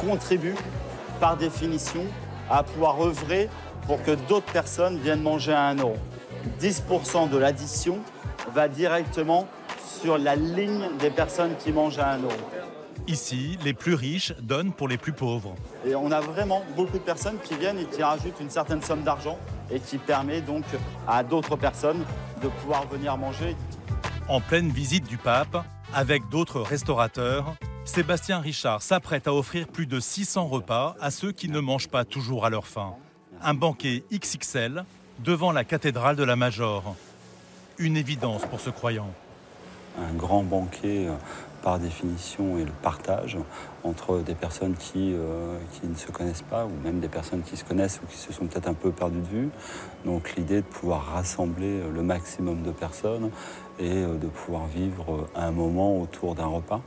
contribue, 0.00 0.56
par 1.20 1.36
définition, 1.36 2.04
à 2.50 2.64
pouvoir 2.64 3.00
œuvrer 3.00 3.48
pour 3.86 4.02
que 4.02 4.12
d'autres 4.12 4.52
personnes 4.52 4.98
viennent 4.98 5.22
manger 5.22 5.52
à 5.52 5.66
1 5.68 5.76
euro. 5.76 5.96
10% 6.60 7.30
de 7.30 7.38
l'addition 7.38 7.98
va 8.52 8.66
directement 8.66 9.46
sur 9.88 10.18
la 10.18 10.36
ligne 10.36 10.88
des 10.98 11.10
personnes 11.10 11.56
qui 11.58 11.72
mangent 11.72 11.98
à 11.98 12.12
1 12.12 12.18
euro. 12.22 12.34
Ici, 13.06 13.58
les 13.64 13.72
plus 13.72 13.94
riches 13.94 14.34
donnent 14.40 14.72
pour 14.72 14.86
les 14.86 14.98
plus 14.98 15.12
pauvres. 15.12 15.54
Et 15.86 15.94
on 15.94 16.10
a 16.10 16.20
vraiment 16.20 16.62
beaucoup 16.76 16.98
de 16.98 17.02
personnes 17.02 17.38
qui 17.42 17.54
viennent 17.54 17.78
et 17.78 17.86
qui 17.86 18.02
rajoutent 18.02 18.38
une 18.40 18.50
certaine 18.50 18.82
somme 18.82 19.02
d'argent 19.02 19.38
et 19.70 19.80
qui 19.80 19.96
permet 19.96 20.42
donc 20.42 20.64
à 21.06 21.22
d'autres 21.24 21.56
personnes 21.56 22.04
de 22.42 22.48
pouvoir 22.48 22.86
venir 22.88 23.16
manger. 23.16 23.56
En 24.28 24.40
pleine 24.42 24.68
visite 24.68 25.08
du 25.08 25.16
pape, 25.16 25.64
avec 25.94 26.28
d'autres 26.28 26.60
restaurateurs, 26.60 27.54
Sébastien 27.86 28.40
Richard 28.40 28.82
s'apprête 28.82 29.26
à 29.26 29.32
offrir 29.32 29.66
plus 29.68 29.86
de 29.86 30.00
600 30.00 30.46
repas 30.46 30.94
à 31.00 31.10
ceux 31.10 31.32
qui 31.32 31.48
ne 31.48 31.60
mangent 31.60 31.88
pas 31.88 32.04
toujours 32.04 32.44
à 32.44 32.50
leur 32.50 32.66
faim. 32.66 32.94
Un 33.40 33.54
banquet 33.54 34.04
XXL 34.12 34.84
devant 35.20 35.52
la 35.52 35.64
cathédrale 35.64 36.16
de 36.16 36.24
la 36.24 36.36
Major. 36.36 36.94
Une 37.78 37.96
évidence 37.96 38.44
pour 38.44 38.60
ce 38.60 38.68
croyant. 38.68 39.08
Un 39.96 40.14
grand 40.16 40.42
banquet 40.42 41.06
euh, 41.06 41.14
par 41.62 41.78
définition 41.78 42.58
est 42.58 42.64
le 42.64 42.72
partage 42.82 43.36
entre 43.84 44.18
des 44.18 44.34
personnes 44.34 44.74
qui, 44.74 45.14
euh, 45.14 45.56
qui, 45.72 45.86
ne 45.86 45.94
se 45.94 46.10
connaissent 46.10 46.42
pas 46.42 46.66
ou 46.66 46.70
même 46.84 47.00
des 47.00 47.08
personnes 47.08 47.42
qui 47.42 47.56
se 47.56 47.64
connaissent 47.64 48.00
ou 48.02 48.06
qui 48.06 48.16
se 48.16 48.32
sont 48.32 48.46
peut-être 48.46 48.68
un 48.68 48.74
peu 48.74 48.90
perdues 48.90 49.20
de 49.20 49.26
vue. 49.26 49.48
Donc 50.04 50.34
l'idée 50.36 50.56
de 50.56 50.66
pouvoir 50.66 51.04
rassembler 51.14 51.80
le 51.92 52.02
maximum 52.02 52.62
de 52.62 52.70
personnes 52.70 53.30
et 53.78 53.90
euh, 53.90 54.14
de 54.14 54.26
pouvoir 54.26 54.66
vivre 54.66 55.28
un 55.34 55.50
moment 55.50 56.00
autour 56.00 56.34
d'un 56.34 56.46
repas. 56.46 56.80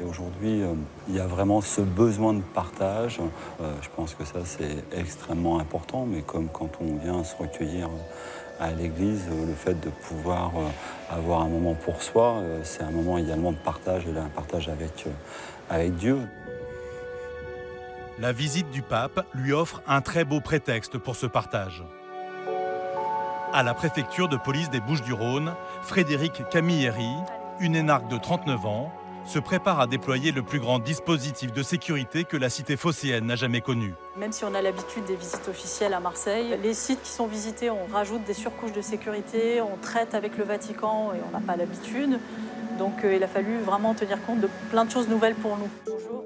Et 0.00 0.04
aujourd'hui, 0.04 0.62
euh, 0.62 0.72
il 1.08 1.16
y 1.16 1.20
a 1.20 1.26
vraiment 1.26 1.60
ce 1.60 1.80
besoin 1.80 2.34
de 2.34 2.42
partage. 2.54 3.20
je 3.60 3.88
pense 3.94 4.14
que 4.14 4.24
ça, 4.24 4.40
c'est 4.44 4.84
extrêmement 4.92 5.58
important, 5.58 6.06
mais 6.06 6.22
comme 6.22 6.48
quand 6.48 6.70
on 6.80 6.96
vient 6.96 7.24
se 7.24 7.36
recueillir 7.36 7.88
à 8.60 8.70
l'église, 8.72 9.28
le 9.28 9.54
fait 9.54 9.78
de 9.80 9.90
pouvoir 9.90 10.52
euh, 10.56 10.68
avoir 11.10 11.42
un 11.42 11.48
moment 11.48 11.74
pour 11.74 12.02
soi, 12.02 12.36
euh, 12.36 12.60
c'est 12.62 12.82
un 12.82 12.90
moment 12.90 13.18
également 13.18 13.52
de 13.52 13.58
partage, 13.58 14.04
et 14.06 14.18
un 14.18 14.28
partage 14.28 14.68
avec, 14.68 15.04
euh, 15.06 15.10
avec 15.70 15.94
Dieu. 15.96 16.18
La 18.18 18.32
visite 18.32 18.70
du 18.70 18.82
pape 18.82 19.26
lui 19.34 19.52
offre 19.52 19.82
un 19.86 20.00
très 20.00 20.24
beau 20.24 20.40
prétexte 20.40 20.96
pour 20.96 21.16
ce 21.16 21.26
partage. 21.26 21.84
À 23.52 23.62
la 23.62 23.74
préfecture 23.74 24.28
de 24.28 24.36
police 24.36 24.70
des 24.70 24.80
Bouches-du-Rhône, 24.80 25.54
Frédéric 25.82 26.42
Camilleri, 26.50 27.10
une 27.60 27.76
énarque 27.76 28.08
de 28.08 28.16
39 28.16 28.66
ans, 28.66 28.92
se 29.26 29.38
prépare 29.38 29.80
à 29.80 29.86
déployer 29.86 30.32
le 30.32 30.42
plus 30.42 30.60
grand 30.60 30.78
dispositif 30.78 31.52
de 31.52 31.62
sécurité 31.62 32.24
que 32.24 32.36
la 32.36 32.48
cité 32.48 32.76
phocéenne 32.76 33.26
n'a 33.26 33.36
jamais 33.36 33.60
connu. 33.60 33.94
Même 34.16 34.32
si 34.32 34.44
on 34.44 34.54
a 34.54 34.62
l'habitude 34.62 35.04
des 35.04 35.16
visites 35.16 35.48
officielles 35.48 35.94
à 35.94 36.00
Marseille, 36.00 36.56
les 36.62 36.74
sites 36.74 37.02
qui 37.02 37.10
sont 37.10 37.26
visités, 37.26 37.70
on 37.70 37.86
rajoute 37.92 38.24
des 38.24 38.34
surcouches 38.34 38.72
de 38.72 38.80
sécurité, 38.80 39.60
on 39.60 39.76
traite 39.76 40.14
avec 40.14 40.38
le 40.38 40.44
Vatican 40.44 41.12
et 41.12 41.18
on 41.28 41.32
n'a 41.32 41.44
pas 41.44 41.56
l'habitude. 41.56 42.18
Donc 42.78 43.04
euh, 43.04 43.14
il 43.16 43.22
a 43.22 43.28
fallu 43.28 43.58
vraiment 43.58 43.94
tenir 43.94 44.24
compte 44.24 44.40
de 44.40 44.48
plein 44.70 44.84
de 44.84 44.90
choses 44.90 45.08
nouvelles 45.08 45.34
pour 45.34 45.56
nous. 45.56 45.68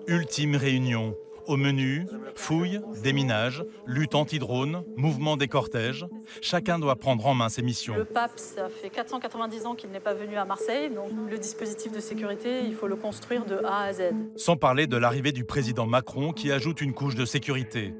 Ultime 0.07 0.57
réunion. 0.57 1.14
Au 1.51 1.57
menu, 1.57 2.07
fouilles, 2.36 2.80
déminage, 3.03 3.64
lutte 3.84 4.14
anti-drone, 4.14 4.84
mouvement 4.96 5.36
des 5.36 5.48
cortèges. 5.48 6.07
Chacun 6.40 6.78
doit 6.78 6.94
prendre 6.94 7.26
en 7.26 7.34
main 7.34 7.48
ses 7.48 7.62
missions. 7.62 7.96
Le 7.96 8.05
pape, 8.05 8.30
ça 8.36 8.68
fait 8.68 8.88
490 8.88 9.66
ans 9.66 9.74
qu'il 9.74 9.90
n'est 9.90 9.98
pas 9.98 10.14
venu 10.14 10.36
à 10.36 10.44
Marseille, 10.44 10.90
donc 10.90 11.11
le 11.28 11.38
dispositif 11.38 11.90
de 11.90 11.98
sécurité, 11.98 12.61
il 12.64 12.76
faut 12.76 12.86
le 12.86 12.94
construire 12.94 13.44
de 13.46 13.57
A 13.64 13.86
à 13.86 13.92
Z. 13.92 14.12
Sans 14.36 14.57
parler 14.57 14.86
de 14.86 14.96
l'arrivée 14.96 15.32
du 15.32 15.44
président 15.44 15.86
Macron 15.86 16.32
qui 16.32 16.53
ajoute 16.53 16.80
une 16.82 16.94
couche 16.94 17.16
de 17.16 17.24
sécurité. 17.24 17.94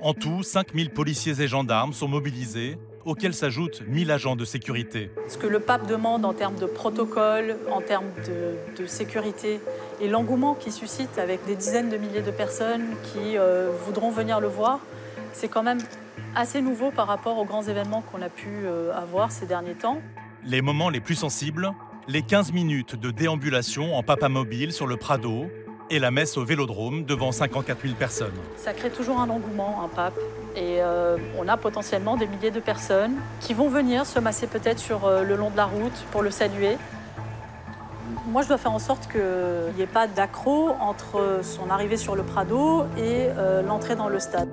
En 0.00 0.12
tout, 0.12 0.42
5000 0.42 0.90
policiers 0.90 1.40
et 1.40 1.46
gendarmes 1.46 1.92
sont 1.92 2.08
mobilisés, 2.08 2.76
auxquels 3.06 3.34
s'ajoutent 3.34 3.82
1000 3.86 4.10
agents 4.10 4.36
de 4.36 4.44
sécurité. 4.44 5.10
Ce 5.28 5.38
que 5.38 5.46
le 5.46 5.60
pape 5.60 5.86
demande 5.86 6.24
en 6.24 6.34
termes 6.34 6.56
de 6.56 6.66
protocole, 6.66 7.56
en 7.70 7.80
termes 7.80 8.10
de, 8.26 8.86
sécurité, 8.86 9.60
et 10.00 10.08
l'engouement 10.08 10.54
qu'il 10.54 10.72
suscite 10.72 11.18
avec 11.18 11.44
des 11.46 11.56
dizaines 11.56 11.88
de 11.88 11.96
milliers 11.96 12.22
de 12.22 12.30
personnes 12.30 12.84
qui 13.04 13.38
euh, 13.38 13.70
voudront 13.86 14.10
venir 14.10 14.40
le 14.40 14.48
voir, 14.48 14.80
c'est 15.32 15.48
quand 15.48 15.62
même 15.62 15.78
assez 16.34 16.60
nouveau 16.60 16.90
par 16.90 17.06
rapport 17.06 17.38
aux 17.38 17.44
grands 17.44 17.62
événements 17.62 18.02
qu'on 18.02 18.20
a 18.22 18.28
pu 18.28 18.48
euh, 18.48 18.92
avoir 18.92 19.30
ces 19.30 19.46
derniers 19.46 19.74
temps. 19.74 20.02
Les 20.44 20.60
moments 20.60 20.90
les 20.90 21.00
plus 21.00 21.14
sensibles, 21.14 21.72
les 22.08 22.22
15 22.22 22.52
minutes 22.52 22.96
de 22.96 23.10
déambulation 23.10 23.96
en 23.96 24.02
papa 24.02 24.28
mobile 24.28 24.72
sur 24.72 24.86
le 24.86 24.96
Prado, 24.96 25.46
et 25.90 25.98
la 25.98 26.10
messe 26.10 26.36
au 26.36 26.44
Vélodrome 26.44 27.04
devant 27.04 27.32
54 27.32 27.82
000 27.82 27.94
personnes. 27.94 28.34
Ça 28.56 28.72
crée 28.72 28.90
toujours 28.90 29.20
un 29.20 29.30
engouement, 29.30 29.82
un 29.84 29.88
pape, 29.88 30.18
et 30.54 30.80
euh, 30.80 31.16
on 31.38 31.48
a 31.48 31.56
potentiellement 31.56 32.16
des 32.16 32.26
milliers 32.26 32.50
de 32.50 32.60
personnes 32.60 33.16
qui 33.40 33.54
vont 33.54 33.68
venir 33.68 34.06
se 34.06 34.18
masser 34.18 34.46
peut-être 34.46 34.78
sur 34.78 35.04
euh, 35.04 35.22
le 35.22 35.36
long 35.36 35.50
de 35.50 35.56
la 35.56 35.66
route 35.66 36.04
pour 36.10 36.22
le 36.22 36.30
saluer. 36.30 36.76
Moi, 38.26 38.42
je 38.42 38.48
dois 38.48 38.58
faire 38.58 38.72
en 38.72 38.78
sorte 38.78 39.10
qu'il 39.10 39.74
n'y 39.76 39.82
ait 39.82 39.86
pas 39.86 40.06
d'accro 40.06 40.70
entre 40.80 41.40
son 41.42 41.70
arrivée 41.70 41.96
sur 41.96 42.16
le 42.16 42.22
Prado 42.22 42.84
et 42.96 43.28
euh, 43.28 43.62
l'entrée 43.62 43.96
dans 43.96 44.08
le 44.08 44.18
stade. 44.18 44.48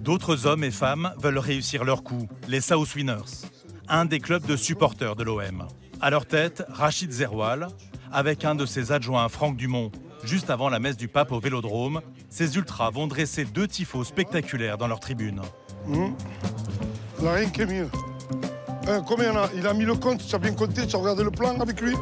D'autres 0.00 0.46
hommes 0.46 0.64
et 0.64 0.70
femmes 0.70 1.12
veulent 1.18 1.38
réussir 1.38 1.84
leur 1.84 2.02
coup, 2.02 2.28
les 2.48 2.60
South 2.60 2.94
Winners, 2.94 3.46
un 3.88 4.04
des 4.04 4.20
clubs 4.20 4.44
de 4.44 4.56
supporters 4.56 5.16
de 5.16 5.22
l'OM. 5.22 5.66
À 6.00 6.10
leur 6.10 6.26
tête, 6.26 6.64
Rachid 6.68 7.12
Zerwal, 7.12 7.68
avec 8.12 8.44
un 8.44 8.54
de 8.54 8.66
ses 8.66 8.92
adjoints, 8.92 9.28
Franck 9.28 9.56
Dumont. 9.56 9.90
Juste 10.24 10.50
avant 10.50 10.68
la 10.68 10.78
messe 10.78 10.96
du 10.96 11.08
pape 11.08 11.32
au 11.32 11.40
Vélodrome, 11.40 12.00
ces 12.28 12.56
ultras 12.56 12.90
vont 12.90 13.06
dresser 13.06 13.44
deux 13.44 13.66
tifos 13.66 14.04
spectaculaires 14.04 14.78
dans 14.78 14.86
leur 14.86 15.00
tribune. 15.00 15.40
Mieux. 15.88 16.10
Euh, 18.88 19.00
combien 19.06 19.32
il 19.32 19.38
a 19.38 19.50
Il 19.56 19.66
a 19.66 19.74
mis 19.74 19.84
le 19.84 19.94
compte, 19.94 20.26
tu 20.26 20.34
as 20.34 20.38
bien 20.38 20.52
compté, 20.52 20.86
tu 20.86 20.96
as 20.96 20.98
regardé 20.98 21.24
le 21.24 21.30
plan 21.30 21.58
avec 21.60 21.80
lui 21.80 21.94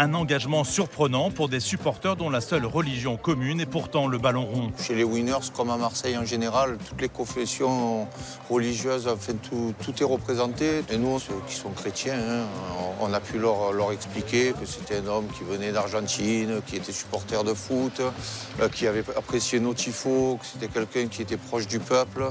un 0.00 0.14
engagement 0.14 0.62
surprenant 0.62 1.32
pour 1.32 1.48
des 1.48 1.58
supporters 1.58 2.14
dont 2.14 2.30
la 2.30 2.40
seule 2.40 2.64
religion 2.64 3.16
commune 3.16 3.60
est 3.60 3.66
pourtant 3.66 4.06
le 4.06 4.16
ballon 4.16 4.44
rond. 4.44 4.70
Chez 4.80 4.94
les 4.94 5.02
Winners, 5.02 5.50
comme 5.56 5.70
à 5.70 5.76
Marseille 5.76 6.16
en 6.16 6.24
général, 6.24 6.78
toutes 6.88 7.00
les 7.00 7.08
confessions 7.08 8.06
religieuses, 8.48 9.08
enfin, 9.08 9.32
tout, 9.42 9.74
est 10.00 10.04
représenté. 10.04 10.84
Et 10.92 10.98
nous, 10.98 11.18
ceux 11.18 11.34
qui 11.48 11.56
sont 11.56 11.70
chrétiens, 11.70 12.14
hein, 12.14 12.44
on 13.00 13.12
a 13.12 13.18
pu 13.18 13.40
leur, 13.40 13.72
leur 13.72 13.90
expliquer 13.90 14.52
que 14.52 14.66
c'était 14.66 14.98
un 14.98 15.06
homme 15.08 15.26
qui 15.36 15.42
venait 15.42 15.72
d'Argentine, 15.72 16.60
qui 16.64 16.76
était 16.76 16.92
supporter 16.92 17.42
de 17.42 17.52
foot, 17.52 18.00
euh, 18.60 18.68
qui 18.68 18.86
avait 18.86 19.02
apprécié 19.16 19.58
nos 19.58 19.74
tifos, 19.74 20.38
que 20.40 20.46
c'était 20.46 20.68
quelqu'un 20.68 21.08
qui 21.08 21.22
était 21.22 21.36
proche 21.36 21.66
du 21.66 21.80
peuple 21.80 22.30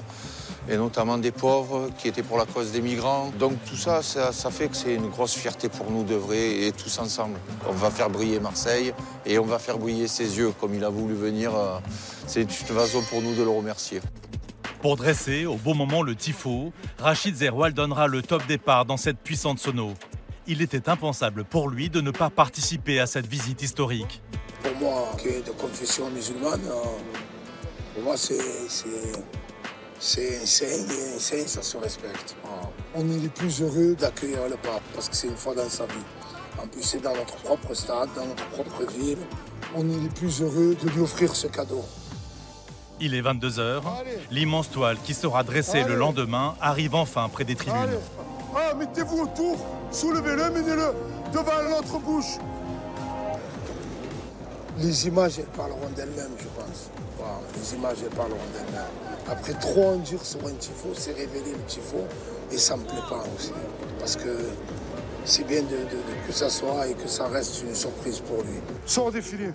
et 0.70 0.78
notamment 0.78 1.18
des 1.18 1.32
pauvres 1.32 1.90
qui 1.98 2.08
étaient 2.08 2.24
pour 2.24 2.38
la 2.38 2.46
cause 2.46 2.72
des 2.72 2.82
migrants. 2.82 3.32
Donc 3.40 3.54
tout 3.66 3.76
ça, 3.76 4.02
ça, 4.02 4.52
fait 4.52 4.68
que 4.68 4.76
c'est 4.76 4.96
une 4.96 5.10
grosse 5.10 5.34
fierté 5.34 5.70
pour 5.70 5.90
nous 5.92 6.04
d'œuvrer 6.04 6.68
et 6.68 6.72
tous 6.72 7.00
ensemble. 7.00 7.38
On 7.68 7.72
va 7.72 7.90
faire 7.90 8.10
briller 8.10 8.40
Marseille 8.40 8.94
et 9.26 9.40
on 9.40 9.46
va 9.46 9.60
faire 9.60 9.78
briller 9.78 10.08
ses 10.08 10.38
yeux 10.38 10.52
comme 10.60 10.74
il 10.74 10.84
a 10.84 10.90
voulu 10.90 11.16
venir. 11.16 11.56
Euh, 11.56 11.80
c'est 12.26 12.42
une 12.42 12.50
façon 12.50 13.02
pour 13.10 13.22
nous 13.22 13.36
de 13.36 13.44
le 13.44 13.50
remercier. 13.50 14.02
Pour 14.82 14.96
dresser 14.98 15.46
au 15.46 15.56
bon 15.56 15.74
moment 15.74 16.04
le 16.04 16.16
tifo, 16.16 16.72
Rachid 17.00 17.36
Zerwal 17.36 17.74
donnera 17.74 18.08
le 18.08 18.22
top 18.22 18.46
départ 18.48 18.86
dans 18.86 18.98
cette 18.98 19.18
puissante 19.18 19.60
sono. 19.60 19.94
Il 20.46 20.62
était 20.62 20.88
impensable 20.88 21.44
pour 21.44 21.70
lui 21.70 21.90
de 21.90 22.00
ne 22.00 22.12
pas 22.12 22.30
participer 22.30 23.00
à 23.00 23.08
cette 23.08 23.28
visite 23.28 23.62
historique. 23.62 24.22
Pour 24.64 24.76
moi, 24.80 25.12
qui 25.20 25.30
est 25.30 25.46
de 25.46 25.52
confession 25.52 26.10
musulmane, 26.10 26.62
euh, 26.66 26.84
pour 27.96 28.04
moi 28.04 28.18
c'est 28.18 28.38
c'est 30.00 30.42
un 30.42 30.46
saint, 31.20 31.48
ça 31.48 31.62
se 31.62 31.78
respecte. 31.78 32.36
On 32.96 33.02
est 33.10 33.20
les 33.20 33.30
plus 33.30 33.62
heureux 33.62 33.96
d'accueillir 33.96 34.44
le 34.50 34.58
pape 34.58 34.84
parce 34.94 35.10
que 35.10 35.16
c'est 35.16 35.28
une 35.28 35.38
fois 35.38 35.56
dans 35.56 35.70
sa 35.70 35.86
vie. 35.86 35.94
En 36.62 36.68
plus, 36.68 36.82
c'est 36.84 37.02
dans 37.02 37.16
notre 37.16 37.36
propre 37.38 37.74
stade, 37.74 38.10
dans 38.16 38.26
notre 38.26 38.46
propre 38.48 38.84
ville. 38.92 39.20
On 39.76 39.88
est 39.90 40.00
les 40.00 40.10
plus 40.10 40.42
heureux 40.42 40.76
de 40.82 40.90
lui 40.90 41.02
offrir 41.02 41.36
ce 41.36 41.48
cadeau. 41.48 41.84
Il 43.00 43.14
est 43.14 43.22
22h. 43.22 43.82
L'immense 44.32 44.72
toile 44.72 44.98
qui 45.04 45.14
sera 45.14 45.44
dressée 45.44 45.84
le 45.84 45.96
lendemain 45.96 46.56
arrive 46.62 46.96
enfin 46.96 47.30
près 47.30 47.44
des 47.44 47.56
tribunes. 47.56 48.00
Ah, 48.56 48.74
mettez-vous 48.74 49.20
autour, 49.20 49.58
soulevez-le, 49.92 50.50
menez-le. 50.50 50.94
devant 51.32 51.70
notre 51.70 52.00
bouche. 52.00 52.38
Les 54.80 55.08
images, 55.08 55.40
elles 55.40 55.46
parleront 55.46 55.90
d'elles-mêmes, 55.96 56.36
je 56.40 56.48
pense. 56.60 56.90
Les 57.56 57.76
images, 57.76 57.98
elles 58.04 58.16
parleront 58.16 58.38
d'elles-mêmes. 58.54 59.08
Après 59.30 59.54
trop 59.54 59.94
en 59.94 59.98
dire 59.98 60.24
sur 60.24 60.46
un 60.48 60.54
tifo, 60.54 60.90
c'est 60.94 61.12
révéler 61.12 61.52
le 61.52 61.64
tifo 61.68 62.06
et 62.52 62.58
ça 62.58 62.78
me 62.78 62.84
plaît 62.84 62.96
pas 63.10 63.24
aussi. 63.36 63.52
Parce 64.00 64.16
que 64.16 64.38
c'est 65.26 65.46
bien 65.46 65.62
de, 65.62 66.28
que 66.28 66.34
ça 66.34 66.50
soit 66.50 66.88
et 66.88 66.94
que 66.94 67.08
ça 67.08 67.28
reste 67.28 67.64
une 67.64 67.76
surprise 67.76 68.20
pour 68.20 68.44
lui. 68.44 68.60
Sors 68.86 69.12
défilé. 69.12 69.52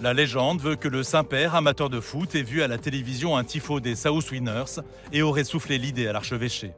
La 0.00 0.12
légende 0.12 0.60
veut 0.60 0.76
que 0.76 0.86
le 0.86 1.02
Saint-Père, 1.02 1.54
amateur 1.54 1.90
de 1.90 2.00
foot, 2.00 2.34
ait 2.34 2.42
vu 2.42 2.62
à 2.62 2.68
la 2.68 2.78
télévision 2.78 3.36
un 3.36 3.44
tifo 3.44 3.80
des 3.80 3.96
South 3.96 4.30
Winners 4.30 4.80
et 5.12 5.22
aurait 5.22 5.44
soufflé 5.44 5.78
l'idée 5.78 6.06
à 6.06 6.12
l'archevêché. 6.12 6.72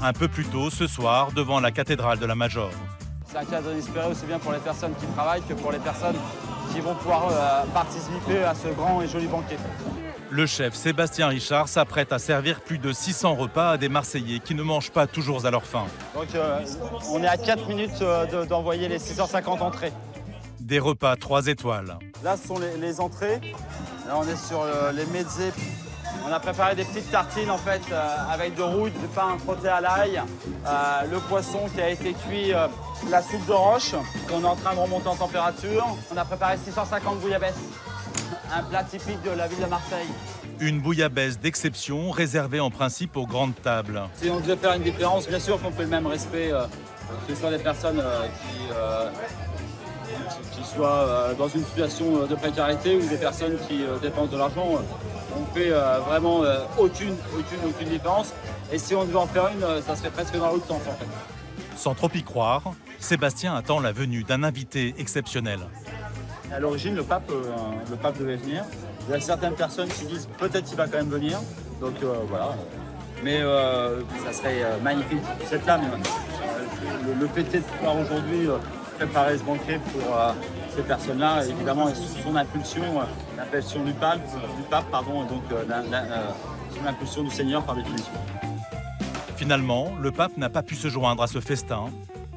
Un 0.00 0.12
peu 0.12 0.26
plus 0.26 0.44
tôt 0.46 0.70
ce 0.70 0.88
soir, 0.88 1.30
devant 1.32 1.60
la 1.60 1.70
cathédrale 1.70 2.18
de 2.18 2.26
la 2.26 2.34
Major. 2.34 2.70
C'est 3.30 3.38
un 3.38 3.44
cadre 3.44 3.70
inespéré 3.72 4.10
aussi 4.10 4.26
bien 4.26 4.38
pour 4.38 4.52
les 4.52 4.58
personnes 4.58 4.94
qui 4.98 5.06
travaillent 5.06 5.42
que 5.42 5.54
pour 5.54 5.70
les 5.70 5.78
personnes 5.78 6.16
qui 6.72 6.80
vont 6.80 6.94
pouvoir 6.94 7.28
euh, 7.30 7.64
participer 7.74 8.42
à 8.44 8.54
ce 8.54 8.68
grand 8.68 9.02
et 9.02 9.08
joli 9.08 9.26
banquet. 9.26 9.56
Le 10.30 10.46
chef 10.46 10.74
Sébastien 10.74 11.28
Richard 11.28 11.68
s'apprête 11.68 12.12
à 12.12 12.18
servir 12.18 12.60
plus 12.60 12.78
de 12.78 12.92
600 12.92 13.34
repas 13.34 13.72
à 13.72 13.76
des 13.76 13.90
Marseillais 13.90 14.38
qui 14.38 14.54
ne 14.54 14.62
mangent 14.62 14.90
pas 14.90 15.06
toujours 15.06 15.44
à 15.44 15.50
leur 15.50 15.64
faim. 15.64 15.84
Donc 16.14 16.34
euh, 16.34 16.60
on 17.10 17.22
est 17.22 17.28
à 17.28 17.36
4 17.36 17.68
minutes 17.68 18.00
euh, 18.00 18.46
d'envoyer 18.46 18.88
les 18.88 18.98
650 18.98 19.60
entrées. 19.60 19.92
Des 20.60 20.78
repas 20.78 21.16
3 21.16 21.48
étoiles. 21.48 21.98
Là 22.24 22.36
ce 22.36 22.48
sont 22.48 22.58
les, 22.80 23.00
entrées. 23.00 23.40
Là 24.06 24.14
on 24.16 24.22
est 24.22 24.36
sur 24.36 24.64
les 24.94 25.04
mezzés. 25.06 25.52
On 26.26 26.32
a 26.32 26.40
préparé 26.40 26.74
des 26.74 26.84
petites 26.84 27.10
tartines 27.10 27.50
en 27.50 27.58
fait 27.58 27.82
euh, 27.90 28.16
avec 28.30 28.54
de 28.54 28.62
rouille, 28.62 28.92
du 28.92 29.06
pain 29.08 29.36
frotté 29.38 29.68
à 29.68 29.80
l'ail, 29.80 30.22
le 31.10 31.18
poisson 31.18 31.60
qui 31.74 31.80
a 31.80 31.90
été 31.90 32.14
cuit, 32.14 32.52
la 33.10 33.22
soupe 33.22 33.46
de 33.46 33.52
roche 33.52 33.94
qu'on 34.28 34.42
est 34.42 34.46
en 34.46 34.56
train 34.56 34.74
de 34.74 34.80
remonter 34.80 35.08
en 35.08 35.16
température. 35.16 35.96
On 36.12 36.16
a 36.16 36.24
préparé 36.24 36.56
650 36.56 37.20
bouillabaisse 37.20 37.54
un 38.54 38.62
plat 38.62 38.84
typique 38.84 39.22
de 39.22 39.30
la 39.30 39.46
ville 39.48 39.60
de 39.60 39.66
Marseille. 39.66 40.08
Une 40.60 40.80
bouillabaisse 40.80 41.38
d'exception 41.38 42.10
réservée 42.10 42.60
en 42.60 42.70
principe 42.70 43.16
aux 43.16 43.26
grandes 43.26 43.54
tables. 43.62 44.02
Si 44.16 44.28
on 44.30 44.40
devait 44.40 44.56
faire 44.56 44.74
une 44.74 44.82
différence, 44.82 45.26
bien 45.28 45.40
sûr 45.40 45.60
qu'on 45.60 45.70
fait 45.70 45.82
le 45.82 45.88
même 45.88 46.06
respect, 46.06 46.52
euh, 46.52 46.64
que 47.26 47.34
ce 47.34 47.40
soit 47.40 47.50
des 47.50 47.62
personnes 47.62 48.00
euh, 48.00 48.26
euh, 48.72 49.10
qui, 50.52 50.64
soient 50.64 51.34
dans 51.38 51.48
une 51.48 51.64
situation 51.64 52.26
de 52.26 52.34
précarité 52.34 52.96
ou 52.96 53.06
des 53.06 53.16
personnes 53.16 53.58
qui 53.68 53.84
dépensent 54.00 54.32
de 54.32 54.38
l'argent. 54.38 54.66
on 55.36 55.54
fait 55.54 55.70
vraiment 56.06 56.42
aucune, 56.78 57.14
aucune, 57.38 57.58
aucune 57.68 57.88
différence. 57.88 58.32
Et 58.72 58.78
si 58.78 58.94
on 58.94 59.04
devait 59.04 59.16
en 59.16 59.26
faire 59.26 59.48
une, 59.48 59.82
ça 59.82 59.96
serait 59.96 60.10
presque 60.10 60.34
dans 60.38 60.50
l'autre 60.50 60.66
sens 60.66 60.80
en 60.88 60.92
fait. 60.92 61.06
Sans 61.76 61.94
trop 61.94 62.08
y 62.14 62.22
croire, 62.22 62.72
Sébastien 63.02 63.54
attend 63.56 63.80
la 63.80 63.92
venue 63.92 64.22
d'un 64.22 64.44
invité 64.44 64.94
exceptionnel. 64.96 65.58
À 66.52 66.60
l'origine, 66.60 66.94
le 66.94 67.02
pape, 67.02 67.30
euh, 67.30 67.42
le 67.90 67.96
pape 67.96 68.18
devait 68.18 68.36
venir. 68.36 68.64
Il 69.08 69.12
y 69.12 69.16
a 69.16 69.20
certaines 69.20 69.54
personnes 69.54 69.88
qui 69.88 70.04
disent 70.06 70.28
peut-être 70.38 70.64
qu'il 70.64 70.76
va 70.76 70.86
quand 70.86 70.98
même 70.98 71.08
venir. 71.08 71.38
Donc 71.80 71.94
euh, 72.02 72.14
voilà. 72.28 72.54
Mais 73.24 73.40
euh, 73.40 74.02
ça 74.24 74.32
serait 74.32 74.62
magnifique 74.82 75.18
cette 75.46 75.66
là. 75.66 75.80
le, 75.80 77.20
le 77.20 77.26
fait 77.28 77.42
de 77.42 77.58
pouvoir 77.58 77.98
aujourd'hui 77.98 78.48
préparer 78.96 79.38
ce 79.38 79.42
banquet 79.42 79.80
pour 79.92 80.16
ces 80.74 80.82
personnes-là, 80.82 81.44
évidemment, 81.46 81.88
sous 81.94 82.22
son 82.22 82.36
impulsion, 82.36 82.82
l'impulsion 83.36 83.84
du 83.84 83.92
pape, 83.92 84.20
du 84.56 84.62
pape, 84.70 84.90
pardon, 84.90 85.24
donc 85.24 85.42
sous 85.48 86.84
l'impulsion 86.84 87.22
du 87.24 87.30
Seigneur 87.30 87.62
par 87.64 87.76
définition. 87.76 88.12
Finalement, 89.36 89.92
le 90.00 90.12
pape 90.12 90.36
n'a 90.36 90.48
pas 90.48 90.62
pu 90.62 90.76
se 90.76 90.88
joindre 90.88 91.22
à 91.22 91.26
ce 91.26 91.40
festin. 91.40 91.86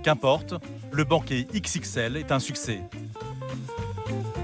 Qu'importe, 0.06 0.54
le 0.92 1.04
banquet 1.04 1.48
XXL 1.52 2.18
est 2.18 2.32
un 2.32 2.38
succès. 2.38 2.80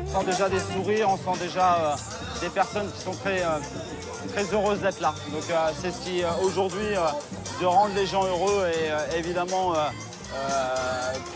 On 0.07 0.21
sent 0.21 0.25
déjà 0.25 0.49
des 0.49 0.57
sourires, 0.59 1.07
on 1.07 1.17
sent 1.17 1.39
déjà 1.39 1.75
euh, 1.75 1.95
des 2.41 2.49
personnes 2.49 2.91
qui 2.91 2.99
sont 2.99 3.11
très, 3.11 3.43
euh, 3.43 3.59
très 4.29 4.43
heureuses 4.55 4.79
d'être 4.79 4.99
là. 5.01 5.13
Donc 5.31 5.43
euh, 5.51 5.69
c'est 5.79 5.91
ce 5.91 6.01
qui 6.01 6.23
aujourd'hui 6.43 6.95
de 7.61 7.65
rendre 7.67 7.93
les 7.93 8.07
gens 8.07 8.25
heureux 8.25 8.71
et 8.73 9.15
évidemment 9.19 9.75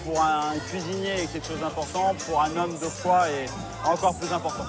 pour 0.04 0.20
un 0.20 0.58
cuisinier 0.72 1.22
est 1.22 1.32
quelque 1.32 1.46
chose 1.46 1.60
d'important, 1.60 2.16
pour 2.28 2.42
un 2.42 2.58
homme 2.58 2.74
de 2.80 2.88
foi 2.88 3.30
est 3.30 3.48
encore 3.88 4.18
plus 4.18 4.34
important. 4.34 4.66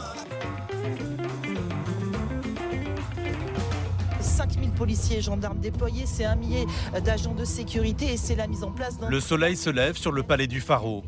5000 4.37 4.71
policiers 4.73 5.19
et 5.19 5.23
gendarmes 5.23 5.61
déployés, 5.61 6.05
c'est 6.05 6.27
un 6.27 6.37
millier 6.37 6.67
d'agents 7.03 7.35
de 7.35 7.47
sécurité 7.47 8.13
et 8.13 8.17
c'est 8.19 8.35
la 8.35 8.47
mise 8.47 8.65
en 8.65 8.71
place 8.71 8.99
Le 9.09 9.19
soleil 9.19 9.57
se 9.57 9.71
lève 9.71 9.97
sur 9.97 10.13
le 10.13 10.23
palais 10.23 10.47
du 10.47 10.61
Pharaon. 10.61 11.03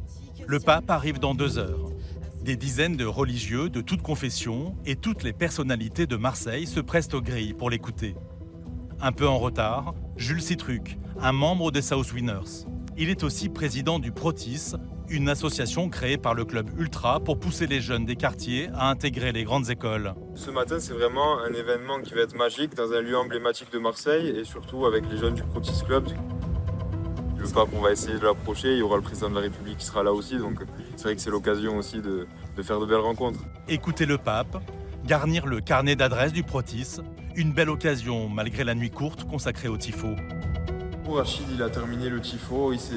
Le 0.47 0.59
pape 0.59 0.91
arrive 0.91 1.19
dans 1.19 1.35
deux 1.35 1.59
heures. 1.59 1.91
Des 2.41 2.57
dizaines 2.57 2.97
de 2.97 3.05
religieux 3.05 3.69
de 3.69 3.83
toutes 3.83 4.01
confessions 4.01 4.75
et 4.87 4.97
toutes 4.97 5.25
les 5.25 5.35
personnalités 5.35 6.07
de 6.07 6.17
Marseille 6.17 6.67
se 6.67 6.81
pressent 6.81 7.13
aux 7.13 7.21
grilles 7.21 7.53
pour 7.53 7.69
l'écouter. 7.69 8.15
Un 8.99 9.13
peu 9.13 9.29
en 9.29 9.37
retard, 9.37 9.95
Jules 10.17 10.41
Citruc, 10.41 10.97
un 11.21 11.33
membre 11.33 11.71
des 11.71 11.83
South 11.83 12.11
Winners. 12.15 12.65
Il 12.97 13.11
est 13.11 13.25
aussi 13.25 13.51
président 13.51 13.99
du 13.99 14.11
Protis, 14.11 14.73
une 15.11 15.29
association 15.29 15.89
créée 15.89 16.19
par 16.19 16.35
le 16.35 16.45
club 16.45 16.71
Ultra 16.79 17.21
pour 17.21 17.39
pousser 17.39 17.67
les 17.67 17.81
jeunes 17.81 18.05
des 18.05 18.17
quartiers 18.17 18.69
à 18.75 18.91
intégrer 18.91 19.33
les 19.33 19.45
grandes 19.45 19.71
écoles. 19.71 20.15
Ce 20.35 20.51
matin, 20.51 20.79
c'est 20.79 20.93
vraiment 20.93 21.41
un 21.41 21.53
événement 21.53 22.01
qui 22.01 22.15
va 22.15 22.23
être 22.23 22.37
magique 22.37 22.75
dans 22.75 22.93
un 22.93 23.01
lieu 23.01 23.17
emblématique 23.17 23.73
de 23.73 23.79
Marseille 23.79 24.29
et 24.29 24.45
surtout 24.45 24.87
avec 24.87 25.05
les 25.11 25.17
jeunes 25.17 25.35
du 25.35 25.43
Protis 25.43 25.83
Club. 25.87 26.09
Le 27.39 27.47
pape, 27.47 27.69
on 27.73 27.81
va 27.81 27.93
essayer 27.93 28.19
de 28.19 28.25
l'approcher, 28.25 28.73
il 28.73 28.79
y 28.79 28.83
aura 28.83 28.97
le 28.97 29.03
président 29.03 29.31
de 29.31 29.37
la 29.37 29.43
République 29.43 29.79
qui 29.79 29.87
sera 29.87 30.03
là 30.03 30.13
aussi, 30.13 30.39
donc 30.39 30.61
c'est 30.97 31.05
vrai 31.05 31.15
que 31.15 31.21
c'est 31.21 31.31
l'occasion 31.31 31.77
aussi 31.77 32.01
de, 32.01 32.27
faire 32.63 32.81
de 32.81 32.87
belles 32.87 32.97
rencontres. 32.97 33.41
Écoutez 33.69 34.07
le 34.07 34.19
pape, 34.19 34.61
garnir 35.07 35.47
le 35.47 35.61
carnet 35.61 35.95
d'adresses 35.95 36.33
du 36.33 36.43
Protis, 36.43 36.97
une 37.37 37.53
belle 37.53 37.71
occasion 37.71 38.29
malgré 38.29 38.65
la 38.65 38.75
nuit 38.75 38.91
courte 38.91 39.25
consacrée 39.25 39.69
au 39.69 39.77
tifo. 39.77 40.09
Rachid, 41.13 41.47
il 41.53 41.63
a 41.63 41.71
terminé 41.71 42.09
le 42.09 42.21
tifo, 42.21 42.73
il 42.73 42.81
s'est 42.81 42.95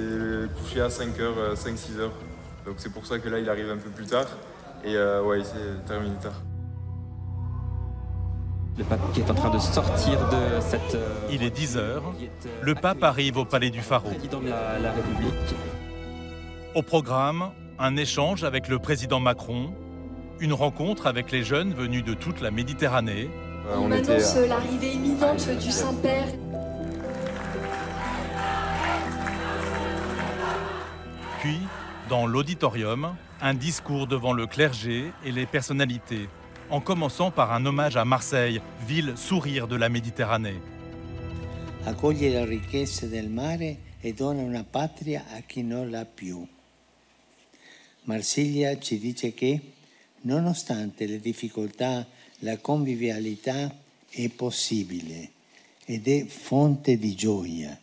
couché 0.58 0.82
à 0.82 0.88
5h, 0.88 1.56
5-6h. 1.56 2.00
Euh, 2.00 2.08
donc 2.66 2.76
c'est 2.78 2.92
pour 2.92 3.06
ça 3.06 3.20
que 3.20 3.30
là, 3.30 3.40
il 3.40 3.50
arrive 3.50 3.70
un 3.70 3.78
peu 3.78 3.90
plus 3.90 4.06
tard. 4.06 4.28
Et 4.84 4.96
euh, 4.96 5.22
ouais, 5.24 5.40
il 5.40 5.46
s'est 5.46 5.86
terminé 5.88 6.16
tard. 6.22 6.42
Le 8.78 8.84
pape 8.84 9.12
qui 9.14 9.20
est 9.20 9.30
en 9.30 9.34
train 9.34 9.50
de 9.50 9.60
sortir 9.60 10.18
de 10.30 10.62
cette... 10.62 10.96
Euh, 10.96 11.28
il 11.32 11.44
est 11.44 11.56
10h. 11.56 12.02
Le 12.62 12.76
pape 12.76 13.04
arrive 13.04 13.38
au 13.38 13.46
palais 13.46 13.70
du 13.70 13.82
Pharaon. 13.82 14.10
Président 14.10 14.40
de 14.40 14.50
la 14.50 14.92
République. 14.92 15.56
Au 16.74 16.82
programme, 16.82 17.52
un 17.80 17.98
échange 17.98 18.44
avec 18.44 18.68
le 18.70 18.80
président 18.80 19.20
Macron, 19.20 19.74
une 20.40 20.54
rencontre 20.54 21.06
avec 21.08 21.32
les 21.32 21.44
jeunes 21.44 21.74
venus 21.74 22.04
de 22.04 22.14
toute 22.14 22.42
la 22.42 22.50
Méditerranée. 22.50 23.30
Euh, 23.68 23.76
on, 23.78 23.92
annonce 23.92 24.36
euh, 24.38 24.48
l'arrivée 24.48 24.94
imminente 24.94 25.50
du 25.60 25.72
Saint-Père. 25.72 26.28
Dans 32.12 32.28
l'auditorium, 32.28 33.16
un 33.40 33.54
discours 33.54 34.06
devant 34.06 34.34
le 34.34 34.46
clergé 34.46 35.14
et 35.24 35.32
les 35.32 35.46
personnalités, 35.46 36.28
en 36.70 36.82
commençant 36.82 37.32
par 37.32 37.54
un 37.54 37.66
hommage 37.66 37.96
à 37.96 38.04
Marseille, 38.04 38.60
ville 38.86 39.14
sourire 39.16 39.66
de 39.66 39.78
la 39.78 39.88
Méditerranée. 39.88 40.60
Accoglie 41.86 42.30
la 42.34 42.44
ricchezza 42.44 43.08
del 43.08 43.30
mare 43.30 43.78
e 44.02 44.12
dona 44.12 44.42
una 44.42 44.66
patria 44.66 45.24
a 45.38 45.40
chi 45.40 45.64
non 45.64 45.90
l'ha 45.90 46.04
più. 46.04 46.46
Marsiglia 48.04 48.78
ci 48.78 49.00
dice 49.00 49.34
che, 49.34 49.62
nonostante 50.24 51.06
le 51.06 51.22
difficoltà, 51.22 52.06
la 52.40 52.58
convivialità 52.58 53.74
è 54.10 54.28
possibile 54.28 55.32
ed 55.86 56.10
è 56.10 56.26
fonte 56.26 56.98
di 56.98 57.16
gioia. 57.16 57.80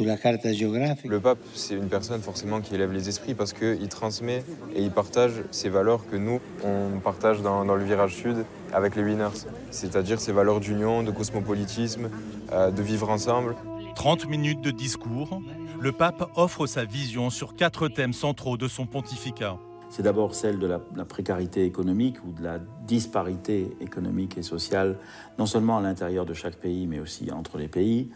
La 0.00 0.16
carte 0.16 0.46
géographique. 0.52 1.10
Le 1.10 1.20
pape, 1.20 1.38
c'est 1.54 1.74
une 1.74 1.88
personne 1.88 2.20
forcément 2.20 2.60
qui 2.60 2.74
élève 2.74 2.92
les 2.92 3.08
esprits 3.08 3.34
parce 3.34 3.52
qu'il 3.52 3.88
transmet 3.88 4.44
et 4.74 4.82
il 4.82 4.90
partage 4.90 5.32
ces 5.50 5.68
valeurs 5.68 6.06
que 6.08 6.16
nous, 6.16 6.40
on 6.64 6.98
partage 7.00 7.40
dans, 7.40 7.64
le 7.64 7.84
virage 7.84 8.14
sud 8.14 8.44
avec 8.72 8.96
les 8.96 9.02
winners. 9.02 9.46
C'est-à-dire 9.70 10.20
ces 10.20 10.32
valeurs 10.32 10.60
d'union, 10.60 11.02
de 11.02 11.10
cosmopolitisme, 11.10 12.10
euh, 12.52 12.70
de 12.70 12.82
vivre 12.82 13.10
ensemble. 13.10 13.54
30 13.94 14.28
minutes 14.28 14.60
de 14.60 14.70
discours, 14.70 15.40
le 15.80 15.92
pape 15.92 16.30
offre 16.36 16.66
sa 16.66 16.84
vision 16.84 17.30
sur 17.30 17.54
quatre 17.54 17.88
thèmes 17.88 18.12
centraux 18.12 18.56
de 18.56 18.68
son 18.68 18.86
pontificat. 18.86 19.56
C'est 19.88 20.02
d'abord 20.02 20.34
celle 20.34 20.58
de 20.58 20.66
la, 20.66 20.78
précarité 21.04 21.64
économique 21.64 22.16
ou 22.26 22.32
de 22.32 22.42
la 22.42 22.58
disparité 22.86 23.70
économique 23.80 24.36
et 24.36 24.42
sociale, 24.42 24.98
non 25.38 25.46
seulement 25.46 25.78
à 25.78 25.80
l'intérieur 25.80 26.26
de 26.26 26.34
chaque 26.34 26.56
pays, 26.56 26.86
mais 26.86 26.98
aussi 26.98 27.30
entre 27.30 27.56
les 27.56 27.68
pays. 27.68 28.10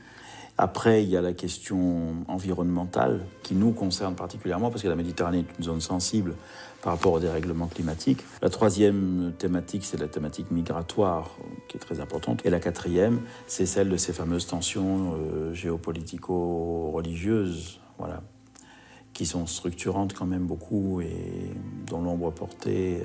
Après, 0.62 1.02
il 1.02 1.08
y 1.08 1.16
a 1.16 1.22
la 1.22 1.32
question 1.32 2.16
environnementale 2.28 3.24
qui 3.42 3.54
nous 3.54 3.72
concerne 3.72 4.14
particulièrement 4.14 4.68
parce 4.68 4.82
que 4.82 4.88
la 4.88 4.94
Méditerranée 4.94 5.38
est 5.38 5.46
une 5.58 5.64
zone 5.64 5.80
sensible 5.80 6.34
par 6.82 6.92
rapport 6.92 7.14
au 7.14 7.18
dérèglement 7.18 7.66
climatique. 7.66 8.22
La 8.42 8.50
troisième 8.50 9.32
thématique, 9.38 9.86
c'est 9.86 9.98
la 9.98 10.06
thématique 10.06 10.50
migratoire 10.50 11.30
qui 11.66 11.78
est 11.78 11.80
très 11.80 12.00
importante. 12.00 12.44
Et 12.44 12.50
la 12.50 12.60
quatrième, 12.60 13.22
c'est 13.46 13.64
celle 13.64 13.88
de 13.88 13.96
ces 13.96 14.12
fameuses 14.12 14.48
tensions 14.48 15.14
euh, 15.14 15.54
géopolitico-religieuses. 15.54 17.80
Voilà 17.98 18.20
qui 19.14 19.24
sont 19.26 19.46
structurantes 19.46 20.12
quand 20.12 20.26
même 20.26 20.46
beaucoup 20.46 21.00
et 21.00 21.50
dont 21.88 22.00
l'ombre 22.00 22.30
portée 22.30 23.02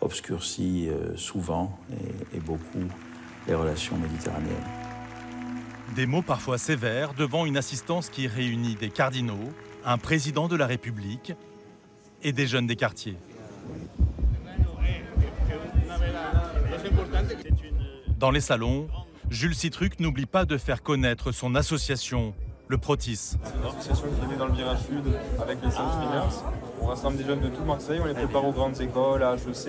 obscurcit 0.00 0.88
souvent 1.14 1.78
et, 1.92 2.36
et 2.36 2.40
beaucoup 2.40 2.82
les 3.46 3.54
relations 3.54 3.96
méditerranéennes. 3.96 4.81
Des 5.94 6.06
mots 6.06 6.22
parfois 6.22 6.56
sévères 6.56 7.12
devant 7.12 7.44
une 7.44 7.58
assistance 7.58 8.08
qui 8.08 8.26
réunit 8.26 8.76
des 8.76 8.88
cardinaux, 8.88 9.52
un 9.84 9.98
président 9.98 10.48
de 10.48 10.56
la 10.56 10.66
République 10.66 11.34
et 12.22 12.32
des 12.32 12.46
jeunes 12.46 12.66
des 12.66 12.76
quartiers. 12.76 13.16
Dans 18.16 18.30
les 18.30 18.40
salons, 18.40 18.88
Jules 19.28 19.54
Citruc 19.54 20.00
n'oublie 20.00 20.26
pas 20.26 20.46
de 20.46 20.56
faire 20.56 20.82
connaître 20.82 21.30
son 21.30 21.54
association, 21.54 22.34
le 22.72 22.78
Protis. 22.78 23.36
C'est 23.44 23.54
une 23.54 23.66
association 23.68 24.06
qui 24.08 24.24
est 24.24 24.28
née 24.28 24.36
dans 24.38 24.46
le 24.46 24.54
virage 24.54 24.78
sud 24.78 25.04
avec 25.40 25.58
les 25.62 25.70
Saints 25.70 25.92
Spinners. 25.92 26.42
On 26.80 26.86
rassemble 26.86 27.18
des 27.18 27.24
jeunes 27.24 27.40
de 27.40 27.48
tout 27.48 27.64
Marseille, 27.64 28.00
on 28.02 28.06
les 28.06 28.14
prépare 28.14 28.46
aux 28.46 28.52
grandes 28.52 28.80
écoles, 28.80 29.22
à 29.22 29.34
HEC. 29.34 29.68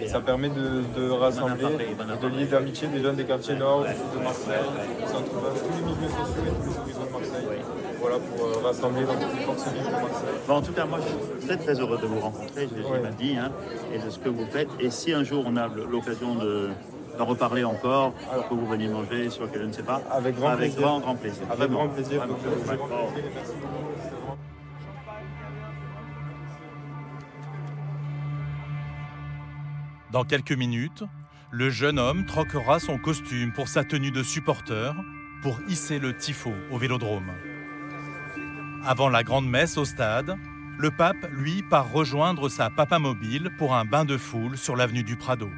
Et 0.00 0.08
ça 0.08 0.20
permet 0.20 0.48
de, 0.48 1.10
rassembler, 1.10 1.64
de 1.64 2.26
lier 2.26 2.46
d'amitié 2.46 2.88
des 2.88 3.00
jeunes 3.00 3.14
des 3.14 3.24
quartiers 3.24 3.54
nord, 3.54 3.82
de 3.84 4.22
Marseille. 4.22 4.66
On 5.14 5.22
tous 5.22 5.76
les 5.76 5.82
milieux 5.82 6.08
sociaux 6.08 6.42
et 6.44 6.64
tous 6.64 6.70
les 6.70 6.78
horizons 6.78 7.06
de 7.06 7.12
Marseille. 7.12 7.62
Voilà, 8.00 8.16
pour 8.18 8.46
euh, 8.46 8.66
rassembler 8.66 9.04
dans 9.04 9.14
toutes 9.14 9.38
les 9.38 9.44
forces 9.44 9.68
vives 9.68 9.86
de 9.86 9.90
Marseille. 9.90 10.48
en 10.48 10.62
tout 10.62 10.72
cas, 10.72 10.84
moi, 10.86 10.98
je 11.00 11.38
suis 11.38 11.46
très 11.46 11.56
très 11.56 11.80
heureux 11.80 11.98
de 11.98 12.06
vous 12.06 12.18
rencontrer, 12.18 12.68
je 12.68 12.74
l'ai 12.74 13.14
dit, 13.16 13.36
hein, 13.36 13.52
et 13.94 13.98
de 13.98 14.10
ce 14.10 14.18
que 14.18 14.28
vous 14.28 14.46
faites. 14.46 14.70
Et 14.80 14.90
si 14.90 15.12
un 15.12 15.22
jour 15.22 15.44
on 15.46 15.56
a 15.56 15.68
l'occasion 15.68 16.34
de 16.34 16.70
d'en 17.20 17.26
reparler 17.26 17.64
encore, 17.64 18.14
alors 18.32 18.48
que 18.48 18.54
vous 18.54 18.66
veniez 18.66 18.88
manger, 18.88 19.28
sur 19.28 19.50
que 19.52 19.58
je 19.58 19.64
ne 19.66 19.72
sais 19.72 19.82
pas. 19.82 20.00
Avec 20.10 20.36
grand 20.36 20.48
avec 20.48 20.72
plaisir. 20.72 20.80
Grand, 20.80 21.00
grand 21.00 21.14
plaisir. 21.14 21.42
Avec 21.50 21.70
grand 21.70 21.88
plaisir. 21.88 22.22
Dans 30.10 30.24
quelques 30.24 30.52
minutes, 30.52 31.04
le 31.50 31.68
jeune 31.68 31.98
homme 31.98 32.24
troquera 32.24 32.80
son 32.80 32.96
costume 32.96 33.52
pour 33.52 33.68
sa 33.68 33.84
tenue 33.84 34.10
de 34.10 34.22
supporter 34.22 34.94
pour 35.42 35.58
hisser 35.68 35.98
le 35.98 36.16
tifo 36.16 36.52
au 36.70 36.78
vélodrome. 36.78 37.32
Avant 38.86 39.10
la 39.10 39.22
grande 39.22 39.46
messe 39.46 39.76
au 39.76 39.84
stade, 39.84 40.36
le 40.78 40.90
pape, 40.90 41.28
lui, 41.32 41.62
part 41.62 41.92
rejoindre 41.92 42.48
sa 42.48 42.70
papa 42.70 42.98
mobile 42.98 43.50
pour 43.58 43.74
un 43.74 43.84
bain 43.84 44.06
de 44.06 44.16
foule 44.16 44.56
sur 44.56 44.74
l'avenue 44.74 45.02
du 45.02 45.16
Prado. 45.16 45.50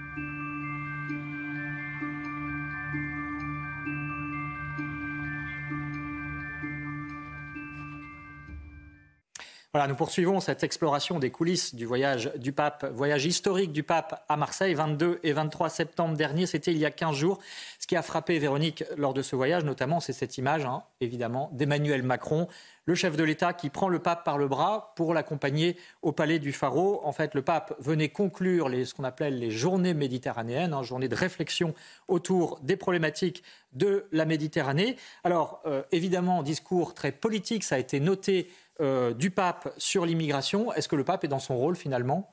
Voilà, 9.75 9.89
nous 9.89 9.95
poursuivons 9.95 10.39
cette 10.41 10.64
exploration 10.64 11.18
des 11.18 11.31
coulisses 11.31 11.75
du 11.75 11.87
voyage 11.87 12.31
du 12.37 12.53
pape, 12.53 12.85
voyage 12.95 13.25
historique 13.25 13.73
du 13.73 13.83
pape 13.83 14.23
à 14.29 14.37
Marseille, 14.37 14.75
22 14.75 15.20
et 15.23 15.33
23 15.33 15.70
septembre 15.70 16.14
dernier, 16.14 16.45
c'était 16.45 16.73
il 16.73 16.77
y 16.77 16.85
a 16.85 16.91
15 16.91 17.16
jours. 17.16 17.39
Ce 17.79 17.87
qui 17.87 17.97
a 17.97 18.03
frappé 18.03 18.39
Véronique 18.39 18.85
lors 18.99 19.14
de 19.14 19.23
ce 19.23 19.35
voyage, 19.35 19.64
notamment, 19.64 19.99
c'est 19.99 20.12
cette 20.12 20.37
image, 20.37 20.66
hein, 20.66 20.83
évidemment, 21.01 21.49
d'Emmanuel 21.55 22.03
Macron, 22.03 22.49
le 22.85 22.95
chef 22.95 23.16
de 23.16 23.24
l'État 23.24 23.53
qui 23.53 23.70
prend 23.70 23.89
le 23.89 23.99
pape 23.99 24.24
par 24.24 24.39
le 24.39 24.49
bras 24.49 24.93
pour 24.97 25.14
l'accompagner 25.14 25.76
au 26.03 26.12
palais 26.12 26.39
du 26.39 26.53
Pharaon. 26.53 27.01
En 27.05 27.12
fait, 27.12 27.35
le 27.35 27.43
pape 27.43 27.74
venait 27.78 28.09
conclure 28.09 28.70
ce 28.70 28.95
qu'on 28.95 29.05
appelle 29.05 29.39
les 29.39 29.51
journées 29.51 29.95
méditerranéennes, 29.95 30.72
hein, 30.72 30.83
journées 30.83 31.09
de 31.09 31.14
réflexion 31.14 31.74
autour 32.09 32.59
des 32.62 32.76
problématiques 32.76 33.43
de 33.72 34.07
la 34.12 34.24
Méditerranée. 34.24 34.97
Alors, 35.24 35.61
euh, 35.66 35.83
évidemment, 35.93 36.43
discours 36.43 36.95
très 36.95 37.12
politique, 37.12 37.64
ça 37.64 37.76
a 37.76 37.78
été 37.78 38.01
noté 38.01 38.51
euh, 38.80 39.14
du 39.14 39.30
pape 39.30 39.72
sur 39.76 40.07
l'immigration. 40.07 40.72
Est-ce 40.72 40.89
que 40.89 40.97
le 40.97 41.05
pape 41.05 41.24
est 41.24 41.28
dans 41.28 41.39
son 41.39 41.57
rôle 41.57 41.76
finalement? 41.76 42.32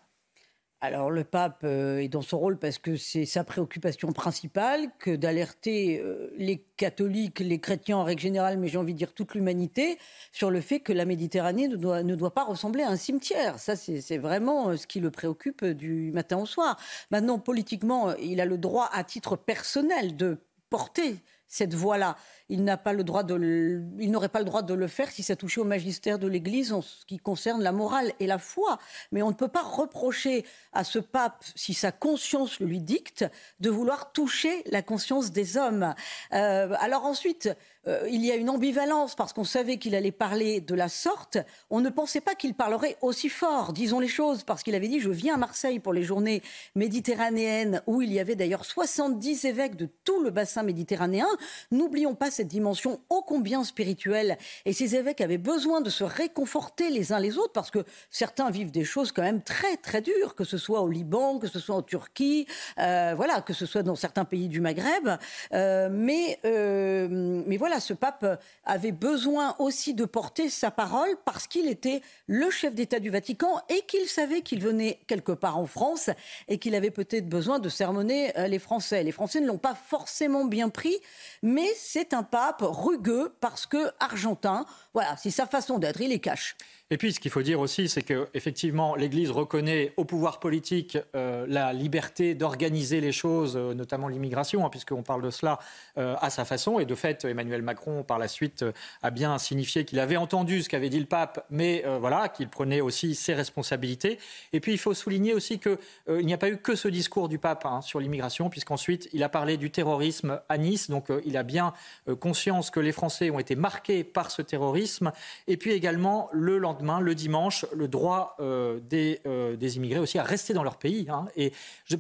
Alors 0.82 1.12
le 1.12 1.26
pape 1.26 1.62
euh, 1.66 2.00
est 2.00 2.08
dans 2.08 2.22
son 2.22 2.40
rôle 2.40 2.58
parce 2.58 2.78
que 2.78 2.96
c'est 2.96 3.26
sa 3.26 3.44
préoccupation 3.44 4.14
principale 4.14 4.90
que 4.98 5.14
d'alerter 5.14 6.00
euh, 6.00 6.32
les 6.38 6.64
catholiques, 6.78 7.40
les 7.40 7.60
chrétiens 7.60 7.98
en 7.98 8.04
règle 8.06 8.22
générale, 8.22 8.58
mais 8.58 8.70
j'ai 8.70 8.78
envie 8.78 8.94
de 8.94 8.98
dire 8.98 9.14
toute 9.14 9.36
l'humanité, 9.36 9.98
sur 10.32 10.50
le 10.50 10.62
fait 10.62 10.80
que 10.80 10.94
la 10.94 11.04
Méditerranée 11.04 11.68
ne 11.68 12.16
doit, 12.16 12.34
pas 12.34 12.46
ressembler 12.46 12.84
à 12.84 12.90
un 12.90 12.96
cimetière. 12.96 13.60
Ça, 13.60 13.76
c'est 13.76 14.18
vraiment 14.18 14.78
ce 14.78 14.88
qui 14.88 15.02
le 15.02 15.12
préoccupe 15.12 15.66
du 15.66 16.12
matin 16.14 16.38
au 16.38 16.46
soir. 16.46 16.80
Maintenant, 17.12 17.40
politiquement, 17.40 18.16
il 18.16 18.40
a 18.40 18.46
le 18.46 18.58
droit 18.58 18.90
à 18.94 19.04
titre 19.04 19.36
personnel 19.36 20.16
de 20.16 20.38
porter 20.70 21.18
cette 21.48 21.74
voie-là 21.74 22.16
il 22.50 22.64
n'aurait 22.64 22.78
pas 22.78 22.94
le 22.94 23.04
droit 23.04 23.24
de 23.24 24.74
le 24.74 24.88
faire 24.88 25.12
si 25.12 25.24
ça 25.24 25.36
touchait 25.36 25.62
au 25.62 25.66
magistère 25.66 26.20
de 26.20 26.28
l'Église 26.28 26.74
en 26.74 26.82
ce 26.82 27.06
qui 27.06 27.18
concerne 27.18 27.62
la 27.62 27.72
morale 27.72 28.12
et 28.20 28.28
la 28.28 28.40
foi. 28.40 28.80
Mais 29.12 29.22
on 29.22 29.30
ne 29.30 29.36
peut 29.36 29.48
pas 29.48 29.62
reprocher 29.62 30.46
à 30.74 30.84
ce 30.84 31.00
pape, 31.00 31.44
si 31.56 31.74
sa 31.74 31.92
conscience 31.92 32.60
le 32.60 32.66
lui 32.66 32.80
dicte, 32.80 33.26
de 33.60 33.70
vouloir 33.70 34.12
toucher 34.12 34.64
la 34.72 34.82
conscience 34.82 35.32
des 35.32 35.58
hommes. 35.58 35.94
Euh, 36.34 36.74
alors 36.80 37.06
ensuite, 37.06 37.50
euh, 37.88 38.08
il 38.12 38.26
y 38.26 38.32
a 38.32 38.36
une 38.36 38.50
ambivalence 38.50 39.16
parce 39.16 39.32
qu'on 39.32 39.44
savait 39.44 39.78
qu'il 39.78 39.96
allait 39.96 40.12
parler 40.12 40.60
de 40.60 40.76
la 40.76 40.90
sorte. 40.90 41.38
On 41.70 41.80
ne 41.80 41.90
pensait 41.90 42.22
pas 42.22 42.36
qu'il 42.36 42.54
parlerait 42.54 42.98
aussi 43.02 43.30
fort, 43.30 43.74
disons 43.74 44.00
les 44.00 44.08
choses, 44.08 44.44
parce 44.44 44.64
qu'il 44.64 44.76
avait 44.76 44.88
dit 44.88 45.00
je 45.00 45.10
viens 45.10 45.36
à 45.36 45.38
Marseille 45.38 45.80
pour 45.80 45.94
les 45.94 46.04
journées 46.04 46.44
méditerranéennes 46.76 47.82
où 47.88 48.02
il 48.02 48.12
y 48.12 48.20
avait 48.20 48.36
d'ailleurs 48.36 48.66
70 48.66 49.46
évêques 49.46 49.76
de 49.76 49.88
tout 50.04 50.22
le 50.22 50.30
bassin 50.30 50.64
méditerranéen. 50.64 51.28
N'oublions 51.72 52.16
pas 52.16 52.32
cette 52.40 52.48
dimension 52.48 53.02
ô 53.10 53.22
combien 53.22 53.66
spirituelle. 53.66 54.38
Et 54.64 54.72
ces 54.72 54.96
évêques 54.96 55.20
avaient 55.20 55.38
besoin 55.38 55.82
de 55.82 55.90
se 55.90 56.06
réconforter 56.06 56.90
les 56.90 57.12
uns 57.12 57.20
les 57.20 57.38
autres 57.38 57.52
parce 57.52 57.70
que 57.70 57.84
certains 58.12 58.50
vivent 58.50 58.72
des 58.72 58.86
choses 58.86 59.12
quand 59.12 59.24
même 59.24 59.42
très 59.42 59.76
très 59.76 60.02
dures, 60.02 60.36
que 60.36 60.46
ce 60.46 60.58
soit 60.58 60.80
au 60.80 60.88
Liban, 60.88 61.38
que 61.38 61.48
ce 61.48 61.60
soit 61.60 61.76
en 61.76 61.82
Turquie, 61.82 62.48
euh, 62.78 63.12
voilà, 63.14 63.42
que 63.42 63.52
ce 63.52 63.66
soit 63.66 63.84
dans 63.84 63.98
certains 63.98 64.24
pays 64.24 64.48
du 64.48 64.62
Maghreb. 64.62 65.10
Euh, 65.52 65.90
mais, 65.92 66.40
euh, 66.46 67.10
mais 67.46 67.58
voilà, 67.58 67.82
ce 67.82 67.94
pape 67.94 68.42
avait 68.64 68.94
besoin 68.94 69.58
aussi 69.60 69.94
de 69.94 70.06
porter 70.06 70.50
sa 70.50 70.72
parole 70.72 71.18
parce 71.26 71.46
qu'il 71.46 71.68
était 71.68 72.02
le 72.28 72.50
chef 72.50 72.74
d'État 72.74 73.02
du 73.02 73.10
Vatican 73.10 73.60
et 73.68 73.82
qu'il 73.82 74.08
savait 74.08 74.44
qu'il 74.44 74.62
venait 74.62 75.02
quelque 75.08 75.34
part 75.34 75.58
en 75.58 75.66
France 75.66 76.10
et 76.48 76.58
qu'il 76.58 76.74
avait 76.74 76.90
peut-être 76.90 77.28
besoin 77.28 77.60
de 77.60 77.68
sermonner 77.68 78.32
les 78.48 78.60
Français. 78.60 79.04
Les 79.04 79.12
Français 79.12 79.42
ne 79.42 79.48
l'ont 79.48 79.58
pas 79.58 79.76
forcément 79.76 80.46
bien 80.46 80.70
pris, 80.70 80.96
mais 81.44 81.68
c'est 81.76 82.14
un 82.14 82.24
pape 82.30 82.62
rugueux 82.62 83.36
parce 83.40 83.66
que 83.66 83.92
argentin. 84.00 84.66
Voilà, 84.94 85.18
c'est 85.18 85.32
sa 85.32 85.46
façon 85.46 85.80
d'être, 85.80 86.02
il 86.02 86.10
les 86.10 86.20
cache. 86.20 86.56
Et 86.92 86.98
puis, 86.98 87.14
ce 87.14 87.20
qu'il 87.20 87.30
faut 87.30 87.44
dire 87.44 87.60
aussi, 87.60 87.88
c'est 87.88 88.02
qu'effectivement, 88.02 88.96
l'Église 88.96 89.30
reconnaît 89.30 89.94
au 89.96 90.06
pouvoir 90.06 90.40
politique 90.40 90.98
euh, 91.16 91.46
la 91.48 91.72
liberté 91.72 92.34
d'organiser 92.34 93.00
les 93.00 93.12
choses, 93.12 93.56
euh, 93.56 93.76
notamment 93.76 94.08
l'immigration, 94.08 94.66
hein, 94.66 94.70
puisqu'on 94.72 95.04
parle 95.04 95.22
de 95.22 95.30
cela 95.30 95.60
euh, 96.00 96.16
à 96.20 96.32
sa 96.32 96.46
façon. 96.46 96.80
Et 96.80 96.86
de 96.86 96.96
fait, 96.96 97.26
Emmanuel 97.26 97.62
Macron, 97.62 98.02
par 98.02 98.18
la 98.18 98.28
suite, 98.28 98.66
a 99.04 99.12
bien 99.12 99.38
signifié 99.38 99.86
qu'il 99.86 100.00
avait 100.00 100.18
entendu 100.18 100.64
ce 100.64 100.70
qu'avait 100.70 100.90
dit 100.90 101.00
le 101.00 101.06
pape, 101.06 101.46
mais 101.52 101.86
voilà, 102.00 102.28
qu'il 102.28 102.50
prenait 102.50 102.82
aussi 102.82 103.14
ses 103.14 103.36
responsabilités. 103.36 104.18
Et 104.52 104.60
puis, 104.60 104.72
il 104.72 104.80
faut 104.80 104.96
souligner 104.96 105.36
aussi 105.36 105.60
qu'il 105.60 106.26
n'y 106.26 106.34
a 106.34 106.38
pas 106.40 106.50
eu 106.50 106.58
que 106.58 106.76
ce 106.76 106.88
discours 106.88 107.30
du 107.30 107.38
pape 107.38 107.66
hein, 107.66 107.82
sur 107.82 108.00
l'immigration, 108.00 108.50
puisqu'ensuite, 108.50 109.10
il 109.14 109.22
a 109.24 109.30
parlé 109.30 109.58
du 109.58 109.70
terrorisme 109.70 110.42
à 110.50 110.58
Nice. 110.58 110.90
Donc, 110.90 111.10
il 111.26 111.38
a 111.38 111.44
bien 111.44 111.74
conscience 112.20 112.72
que 112.72 112.80
les 112.80 112.92
Français 112.92 113.30
ont 113.30 113.40
été 113.40 113.56
marqués 113.56 114.04
par 114.04 114.32
ce 114.32 114.42
terrorisme. 114.42 115.12
Et 115.48 115.58
puis 115.58 115.72
également, 115.72 116.30
le 116.32 116.58
lendemain, 116.58 116.79
le 117.02 117.16
dimanche, 117.16 117.66
le 117.76 117.88
droit 117.88 118.36
euh, 118.40 118.80
euh, 119.26 119.56
des, 119.56 119.78
immigrés 119.78 120.00
aussi 120.00 120.18
à 120.18 120.24
rester 120.24 120.54
dans 120.54 120.64
leur 120.64 120.78
pays. 120.78 121.08
Hein. 121.10 121.28
Et 121.36 121.52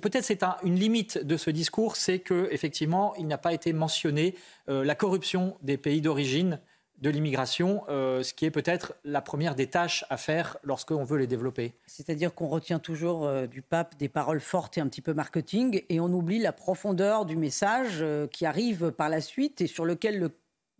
peut-être 0.01 0.23
c'est 0.23 0.43
une 0.63 0.75
limite 0.75 1.17
de 1.23 1.37
ce 1.37 1.49
discours, 1.49 1.95
c'est 1.95 2.19
qu'effectivement, 2.19 3.13
il 3.15 3.27
n'a 3.27 3.37
pas 3.37 3.53
été 3.53 3.73
mentionné 3.73 4.35
euh, 4.69 4.83
la 4.83 4.95
corruption 4.95 5.57
des 5.61 5.77
pays 5.77 6.01
d'origine 6.01 6.59
de 6.99 7.09
l'immigration, 7.09 7.83
ce 7.87 8.33
qui 8.33 8.43
est 8.43 8.51
peut-être 8.51 8.93
la 9.05 9.21
première 9.21 9.55
des 9.55 9.67
tâches 9.67 10.03
à 10.09 10.17
faire 10.17 10.57
lorsqu'on 10.63 11.05
veut 11.05 11.17
les 11.17 11.27
développer. 11.27 11.73
C'est-à-dire 11.87 12.35
qu'on 12.35 12.49
retient 12.49 12.77
toujours 12.77 13.25
du 13.47 13.61
pape 13.61 13.97
des 13.97 14.09
paroles 14.09 14.41
fortes 14.41 14.77
et 14.77 14.81
un 14.81 14.87
petit 14.89 14.99
peu 14.99 15.13
marketing, 15.13 15.81
et 15.87 16.01
on 16.01 16.11
oublie 16.11 16.39
la 16.39 16.51
profondeur 16.51 17.23
du 17.23 17.37
message 17.37 18.03
qui 18.33 18.45
arrive 18.45 18.91
par 18.91 19.07
la 19.07 19.21
suite 19.21 19.61
et 19.61 19.67
sur 19.67 19.85
lequel 19.85 20.19
le 20.19 20.29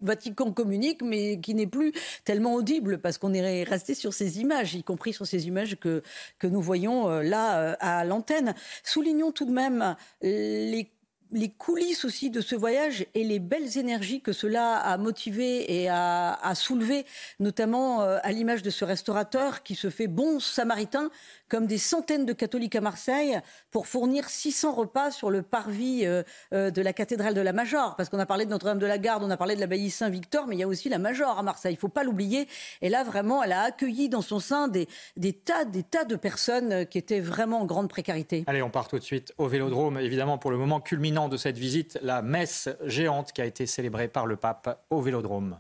Vatican 0.02 0.52
communique, 0.52 1.02
mais 1.02 1.40
qui 1.40 1.54
n'est 1.56 1.68
plus 1.68 1.94
tellement 2.24 2.54
audible 2.56 3.00
parce 3.00 3.18
qu'on 3.18 3.34
est 3.34 3.64
resté 3.64 3.96
sur 3.96 4.14
ces 4.14 4.40
images, 4.40 4.76
y 4.76 4.84
compris 4.84 5.14
sur 5.14 5.26
ces 5.26 5.48
images 5.48 5.78
que, 5.80 6.04
que 6.38 6.48
nous 6.48 6.62
voyons 6.62 7.10
euh, 7.10 7.24
là 7.24 7.60
euh, 7.60 7.76
à 7.80 8.06
l'antenne. 8.06 8.54
Soulignons 8.84 9.32
tout 9.32 9.46
de 9.46 9.52
même 9.52 9.96
les 10.22 10.92
les 11.32 11.50
coulisses 11.50 12.06
aussi 12.06 12.30
de 12.30 12.42
ce 12.42 12.56
voyage 12.56 13.06
et 13.14 13.24
les 13.24 13.40
belles 13.40 13.78
énergies 13.78 14.22
que 14.22 14.34
cela 14.34 14.78
a 14.78 14.98
motivé 14.98 15.82
et 15.82 15.90
a, 15.90 16.34
a 16.34 16.56
soulevé, 16.56 17.06
notamment 17.40 18.02
euh, 18.02 18.18
à 18.24 18.32
l'image 18.32 18.64
de 18.64 18.70
ce 18.70 18.84
restaurateur 18.84 19.64
qui 19.64 19.76
se 19.76 19.90
fait 19.90 20.08
bon 20.08 20.40
samaritain, 20.40 21.10
comme 21.50 21.68
des 21.68 21.78
centaines 21.78 22.26
de 22.26 22.34
catholiques 22.34 22.76
à 22.76 22.82
Marseille, 22.82 23.40
pour 23.72 23.88
fournir 23.88 24.30
600 24.30 24.74
repas 24.74 25.12
sur 25.12 25.30
le 25.30 25.42
parvis 25.42 26.06
euh, 26.06 26.24
euh, 26.54 26.72
de 26.72 26.82
la 26.82 26.94
cathédrale 26.94 27.34
de 27.34 27.42
la 27.42 27.54
Major. 27.54 27.96
Parce 27.96 28.10
qu'on 28.10 28.20
a 28.20 28.26
parlé 28.26 28.46
de 28.46 28.52
Notre-Dame 28.52 28.80
de 28.80 28.86
la 28.86 28.98
Garde, 28.98 29.24
on 29.24 29.30
a 29.30 29.38
parlé 29.38 29.56
de 29.56 29.60
l'abbaye 29.60 29.90
Saint-Victor, 29.90 30.48
mais 30.48 30.56
il 30.56 30.60
y 30.60 30.64
a 30.64 30.68
aussi 30.68 30.90
la 30.90 31.00
Major 31.00 31.38
à 31.38 31.44
Marseille. 31.44 31.74
Il 31.74 31.78
ne 31.78 31.80
faut 31.80 31.90
pas 31.90 32.04
l'oublier. 32.04 32.48
Et 32.82 32.90
là, 32.90 33.04
vraiment, 33.04 33.44
elle 33.44 33.52
a 33.52 33.64
accueilli 33.64 34.10
dans 34.10 34.22
son 34.22 34.40
sein 34.40 34.68
des, 34.68 34.88
des, 35.18 35.34
tas, 35.34 35.66
des 35.66 35.84
tas 35.84 36.06
de 36.06 36.16
personnes 36.16 36.86
qui 36.86 36.98
étaient 36.98 37.20
vraiment 37.20 37.62
en 37.62 37.66
grande 37.66 37.90
précarité. 37.90 38.44
Allez, 38.48 38.62
on 38.62 38.70
part 38.70 38.88
tout 38.88 39.00
de 39.00 39.04
suite 39.04 39.34
au 39.38 39.48
Vélodrome, 39.48 39.98
évidemment, 39.98 40.38
pour 40.38 40.52
le 40.52 40.58
moment 40.58 40.80
culminant 40.80 41.30
de 41.30 41.38
cette 41.38 41.58
visite, 41.58 41.98
la 42.02 42.22
messe 42.22 42.70
géante 42.84 43.32
qui 43.34 43.42
a 43.42 43.46
été 43.46 43.66
célébrée 43.66 44.08
par 44.08 44.26
le 44.26 44.36
pape 44.36 44.86
au 44.90 45.02
Vélodrome. 45.02 45.60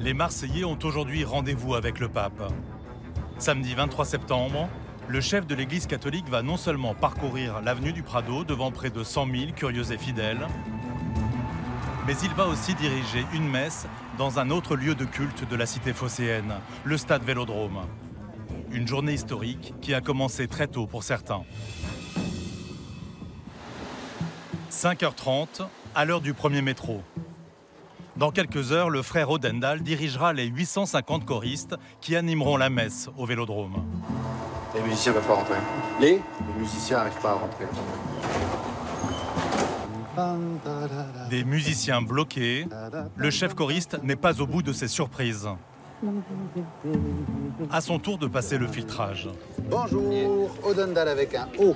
Les 0.00 0.14
Marseillais 0.14 0.64
ont 0.64 0.78
aujourd'hui 0.82 1.24
rendez-vous 1.24 1.74
avec 1.74 2.00
le 2.00 2.08
pape. 2.08 2.42
Samedi 3.42 3.74
23 3.74 4.04
septembre, 4.04 4.68
le 5.08 5.20
chef 5.20 5.48
de 5.48 5.56
l'Église 5.56 5.88
catholique 5.88 6.28
va 6.28 6.42
non 6.42 6.56
seulement 6.56 6.94
parcourir 6.94 7.60
l'avenue 7.60 7.92
du 7.92 8.04
Prado 8.04 8.44
devant 8.44 8.70
près 8.70 8.88
de 8.88 9.02
100 9.02 9.26
000 9.26 9.52
curieux 9.56 9.90
et 9.90 9.98
fidèles, 9.98 10.46
mais 12.06 12.14
il 12.22 12.30
va 12.34 12.46
aussi 12.46 12.76
diriger 12.76 13.26
une 13.34 13.48
messe 13.48 13.88
dans 14.16 14.38
un 14.38 14.50
autre 14.50 14.76
lieu 14.76 14.94
de 14.94 15.04
culte 15.04 15.48
de 15.48 15.56
la 15.56 15.66
cité 15.66 15.92
phocéenne, 15.92 16.54
le 16.84 16.96
stade 16.96 17.24
Vélodrome. 17.24 17.80
Une 18.70 18.86
journée 18.86 19.14
historique 19.14 19.74
qui 19.82 19.92
a 19.92 20.00
commencé 20.00 20.46
très 20.46 20.68
tôt 20.68 20.86
pour 20.86 21.02
certains. 21.02 21.42
5h30, 24.70 25.66
à 25.96 26.04
l'heure 26.04 26.20
du 26.20 26.32
premier 26.32 26.62
métro. 26.62 27.02
Dans 28.16 28.30
quelques 28.30 28.72
heures, 28.72 28.90
le 28.90 29.00
frère 29.00 29.30
Odendal 29.30 29.80
dirigera 29.82 30.34
les 30.34 30.44
850 30.46 31.24
choristes 31.24 31.76
qui 32.00 32.14
animeront 32.14 32.58
la 32.58 32.68
messe 32.68 33.08
au 33.16 33.24
Vélodrome. 33.24 33.84
Les 34.74 34.82
musiciens 34.82 35.12
ne 35.12 35.18
peuvent 35.18 35.26
pas 35.26 35.34
rentrer. 35.34 35.54
Les? 36.00 36.12
Les 36.16 36.60
musiciens 36.60 36.98
n'arrivent 36.98 37.22
pas 37.22 37.30
à 37.30 37.34
rentrer. 37.34 37.66
Des 41.30 41.44
musiciens 41.44 42.02
bloqués, 42.02 42.66
le 43.16 43.30
chef 43.30 43.54
choriste 43.54 43.98
n'est 44.02 44.16
pas 44.16 44.42
au 44.42 44.46
bout 44.46 44.62
de 44.62 44.74
ses 44.74 44.88
surprises. 44.88 45.48
À 47.70 47.80
son 47.80 47.98
tour 47.98 48.18
de 48.18 48.26
passer 48.26 48.58
le 48.58 48.66
filtrage. 48.66 49.28
Bonjour, 49.70 50.50
Odendal 50.64 51.08
avec 51.08 51.34
un 51.34 51.48
O. 51.58 51.74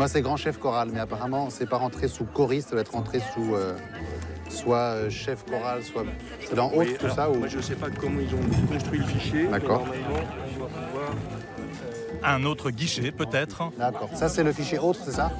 Moi, 0.00 0.08
c'est 0.08 0.22
grand 0.22 0.38
chef 0.38 0.58
choral, 0.58 0.88
mais 0.90 0.98
apparemment, 0.98 1.50
c'est 1.50 1.68
pas 1.68 1.76
rentré 1.76 2.08
sous 2.08 2.24
choriste, 2.24 2.68
ça 2.68 2.70
doit 2.70 2.80
être 2.80 2.92
rentré 2.92 3.20
sous 3.34 3.54
euh, 3.54 3.76
soit 4.48 4.78
euh, 4.78 5.10
chef 5.10 5.44
choral, 5.44 5.84
soit. 5.84 6.04
C'est 6.40 6.54
dans 6.54 6.72
Oui, 6.74 6.94
tout 6.94 7.04
alors, 7.04 7.16
ça 7.16 7.30
ou... 7.30 7.34
Moi, 7.34 7.48
je 7.48 7.58
ne 7.58 7.62
sais 7.62 7.74
pas 7.74 7.88
comment 7.90 8.18
ils 8.18 8.34
ont 8.34 8.72
construit 8.72 9.00
le 9.00 9.04
fichier. 9.04 9.46
D'accord. 9.48 9.80
Normalement, 9.80 10.26
on 10.54 10.58
doit 10.58 10.68
pouvoir. 10.68 11.12
Un 12.24 12.44
autre 12.44 12.70
guichet, 12.70 13.12
peut-être. 13.12 13.62
D'accord. 13.76 14.08
Ça, 14.14 14.30
c'est 14.30 14.42
le 14.42 14.54
fichier 14.54 14.78
autre, 14.78 15.00
c'est 15.04 15.12
ça 15.12 15.30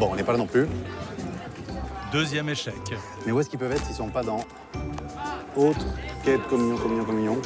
Bon, 0.00 0.08
on 0.10 0.16
n'est 0.16 0.24
pas 0.24 0.32
là 0.32 0.38
non 0.38 0.46
plus. 0.46 0.66
Deuxième 2.12 2.48
échec. 2.48 2.72
Mais 3.26 3.32
où 3.32 3.40
est-ce 3.40 3.50
qu'ils 3.50 3.58
peuvent 3.58 3.72
être 3.72 3.84
s'ils 3.84 3.94
sont 3.94 4.08
pas 4.08 4.22
dans 4.22 4.42
autre, 5.54 5.84
quête, 6.24 6.40
communion, 6.48 6.78
communion, 6.78 7.04
communion? 7.04 7.42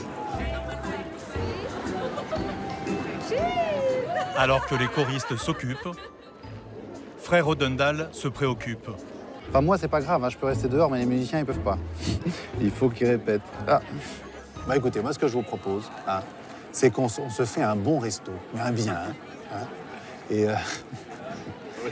Alors 4.37 4.67
que 4.67 4.75
les 4.75 4.89
choristes 4.89 5.37
s'occupent, 5.37 5.89
frère 7.19 7.49
Odendal 7.49 8.09
se 8.13 8.29
préoccupe. 8.29 8.89
Enfin, 9.49 9.61
moi, 9.61 9.77
c'est 9.77 9.89
pas 9.89 10.01
grave, 10.01 10.25
hein, 10.25 10.29
je 10.31 10.39
peux 10.39 10.47
rester 10.47 10.69
dehors, 10.69 10.91
mais 10.91 10.99
les 11.01 11.07
musiciens, 11.07 11.41
ils 11.41 11.45
peuvent 11.45 11.59
pas. 11.61 11.79
Il 12.61 12.71
faut 12.71 12.89
qu'ils 12.89 13.09
répètent. 13.09 13.43
Ah. 13.69 13.81
Bah 14.67 14.77
écoutez, 14.77 15.01
moi, 15.01 15.13
ce 15.13 15.19
que 15.19 15.29
je 15.29 15.35
vous 15.35 15.43
propose, 15.43 15.91
hein, 16.07 16.21
c'est 16.71 16.91
qu'on 16.91 17.09
se 17.09 17.45
fait 17.45 17.63
un 17.63 17.77
bon 17.77 17.99
resto, 17.99 18.33
mais 18.55 18.61
un 18.61 18.73
bien. 18.73 18.95
hein, 18.95 19.13
hein. 19.53 19.67
et, 20.31 20.49
euh, 20.49 20.55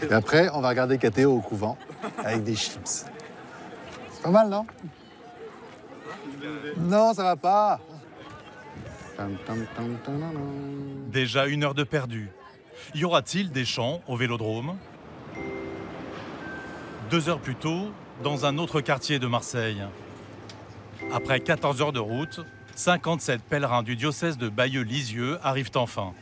et 0.09 0.13
après, 0.13 0.49
on 0.55 0.61
va 0.61 0.69
regarder 0.71 0.97
KTO 0.97 1.33
au 1.33 1.41
couvent 1.41 1.77
avec 2.25 2.45
des 2.45 2.55
chips. 2.55 3.05
C'est 4.13 4.23
pas 4.23 4.31
mal, 4.31 4.49
non? 4.49 4.65
Non, 6.79 7.13
ça 7.13 7.25
va 7.25 7.37
pas. 7.37 7.81
Déjà 11.11 11.47
une 11.47 11.65
heure 11.65 11.75
de 11.75 11.85
perdu. 11.85 12.31
Y 12.95 13.05
aura-t-il 13.05 13.51
des 13.51 13.65
chants 13.65 14.01
au 14.09 14.17
Vélodrome? 14.17 14.77
Deux 17.11 17.29
heures 17.29 17.41
plus 17.41 17.57
tôt, 17.57 17.91
dans 18.23 18.47
un 18.47 18.59
autre 18.59 18.81
quartier 18.81 19.19
de 19.19 19.27
Marseille. 19.27 19.83
Après 21.13 21.41
14 21.41 21.83
heures 21.83 21.93
de 21.93 21.99
route, 21.99 22.41
57 22.77 23.43
pèlerins 23.43 23.83
du 23.83 23.97
diocèse 23.97 24.39
de 24.39 24.49
Bayeux-Lisieux 24.49 25.39
arrivent 25.43 25.71
enfin. 25.75 26.13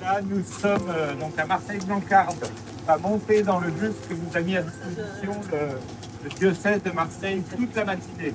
Là, 0.00 0.20
nous 0.22 0.42
sommes 0.44 0.88
euh, 0.88 1.14
donc 1.16 1.38
à 1.38 1.44
Marseille-Blancarde, 1.44 2.48
à 2.86 2.96
monter 2.96 3.42
dans 3.42 3.58
le 3.58 3.70
bus 3.70 3.94
que 4.08 4.14
nous 4.14 4.36
a 4.36 4.40
mis 4.40 4.56
à 4.56 4.62
disposition 4.62 5.40
le, 5.52 6.28
le 6.28 6.30
diocèse 6.30 6.82
de 6.82 6.90
Marseille 6.90 7.42
toute 7.56 7.74
la 7.74 7.84
matinée. 7.84 8.32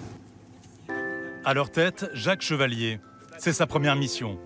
À 1.45 1.53
leur 1.53 1.69
tête, 1.71 2.09
Jacques 2.13 2.41
Chevalier. 2.41 2.99
C'est 3.37 3.53
sa 3.53 3.67
première 3.67 3.95
mission. 3.95 4.37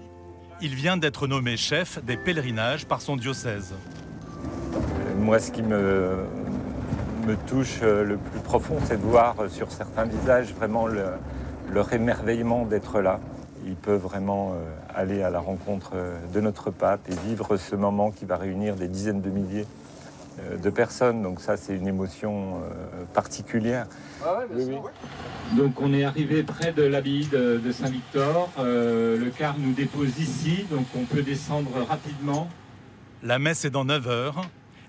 Il 0.62 0.74
vient 0.74 0.98
d'être 0.98 1.28
nommé 1.28 1.56
chef 1.58 2.04
des 2.04 2.18
pèlerinages 2.18 2.86
par 2.88 3.02
son 3.02 3.16
diocèse. 3.16 3.74
Moi, 5.20 5.40
ce 5.40 5.52
qui 5.52 5.62
me, 5.62 6.26
touche 7.46 7.80
euh, 7.84 8.04
le 8.04 8.18
plus 8.18 8.40
profond, 8.40 8.78
c'est 8.86 8.98
de 8.98 9.06
voir 9.06 9.36
euh, 9.40 9.50
sur 9.50 9.72
certains 9.72 10.06
visages 10.06 10.54
vraiment 10.54 10.88
le- 10.88 11.06
leur 11.72 11.92
émerveillement 11.94 12.66
d'être 12.66 13.02
là. 13.02 13.20
Ils 13.66 13.76
peuvent 13.76 14.02
vraiment 14.02 14.54
euh, 14.54 14.64
aller 14.96 15.22
à 15.22 15.30
la 15.30 15.40
rencontre 15.40 15.92
de 16.34 16.40
notre 16.42 16.72
pape 16.72 17.02
et 17.10 17.16
vivre 17.28 17.58
ce 17.58 17.76
moment 17.76 18.12
qui 18.12 18.26
va 18.26 18.38
réunir 18.38 18.76
des 18.76 18.88
dizaines 18.88 19.22
de 19.22 19.30
milliers 19.30 19.66
de 20.56 20.70
personnes. 20.70 21.22
Donc 21.22 21.42
ça, 21.42 21.58
c'est 21.58 21.76
une 21.76 21.88
émotion 21.88 22.56
euh, 22.56 23.04
particulière. 23.14 23.88
Donc 25.56 25.82
on 25.82 25.94
est 25.94 26.04
arrivé 26.04 26.44
près 26.44 26.72
de 26.72 26.84
l'abbaye 26.84 27.28
de, 27.28 27.58
de 27.64 27.72
Saint-Victor. 27.72 28.50
Euh, 28.60 29.18
le 29.18 29.30
car 29.30 29.58
nous 29.58 29.74
dépose 29.74 30.20
ici, 30.20 30.66
donc 30.70 30.86
on 30.96 31.04
peut 31.04 31.22
descendre 31.22 31.72
rapidement. 31.88 32.50
La 33.24 33.40
messe 33.40 33.66
est 33.66 33.70
dans 33.70 33.86
9 33.86 34.08
heures. 34.08 34.42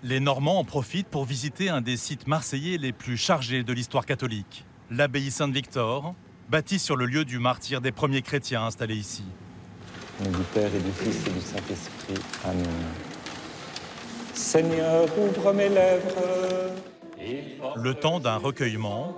Les 0.02 0.20
Normands 0.20 0.60
en 0.60 0.64
profitent 0.64 1.08
pour 1.08 1.24
visiter 1.24 1.70
un 1.70 1.80
des 1.80 1.96
sites 1.96 2.28
marseillais 2.28 2.78
les 2.78 2.92
plus 2.92 3.16
chargés 3.16 3.64
de 3.64 3.72
l'histoire 3.72 4.06
catholique, 4.06 4.64
l'abbaye 4.92 5.30
Saint-Victor, 5.30 6.14
bâtie 6.48 6.78
sur 6.78 6.94
le 6.94 7.06
lieu 7.06 7.24
du 7.24 7.40
martyr 7.40 7.80
des 7.80 7.90
premiers 7.90 8.22
chrétiens 8.22 8.62
installés 8.64 8.94
ici. 8.94 9.24
Au 10.20 10.24
nom 10.24 10.30
du 10.30 10.44
Père 10.54 10.70
et 10.72 10.80
du 10.80 10.92
Fils 10.92 11.26
et 11.26 11.30
du 11.30 11.40
Saint-Esprit. 11.40 12.14
Amen. 12.44 12.64
Seigneur, 14.38 15.08
ouvre 15.18 15.52
mes 15.52 15.68
lèvres. 15.68 16.72
Le 17.76 17.94
temps 17.94 18.20
d'un 18.20 18.36
recueillement, 18.36 19.12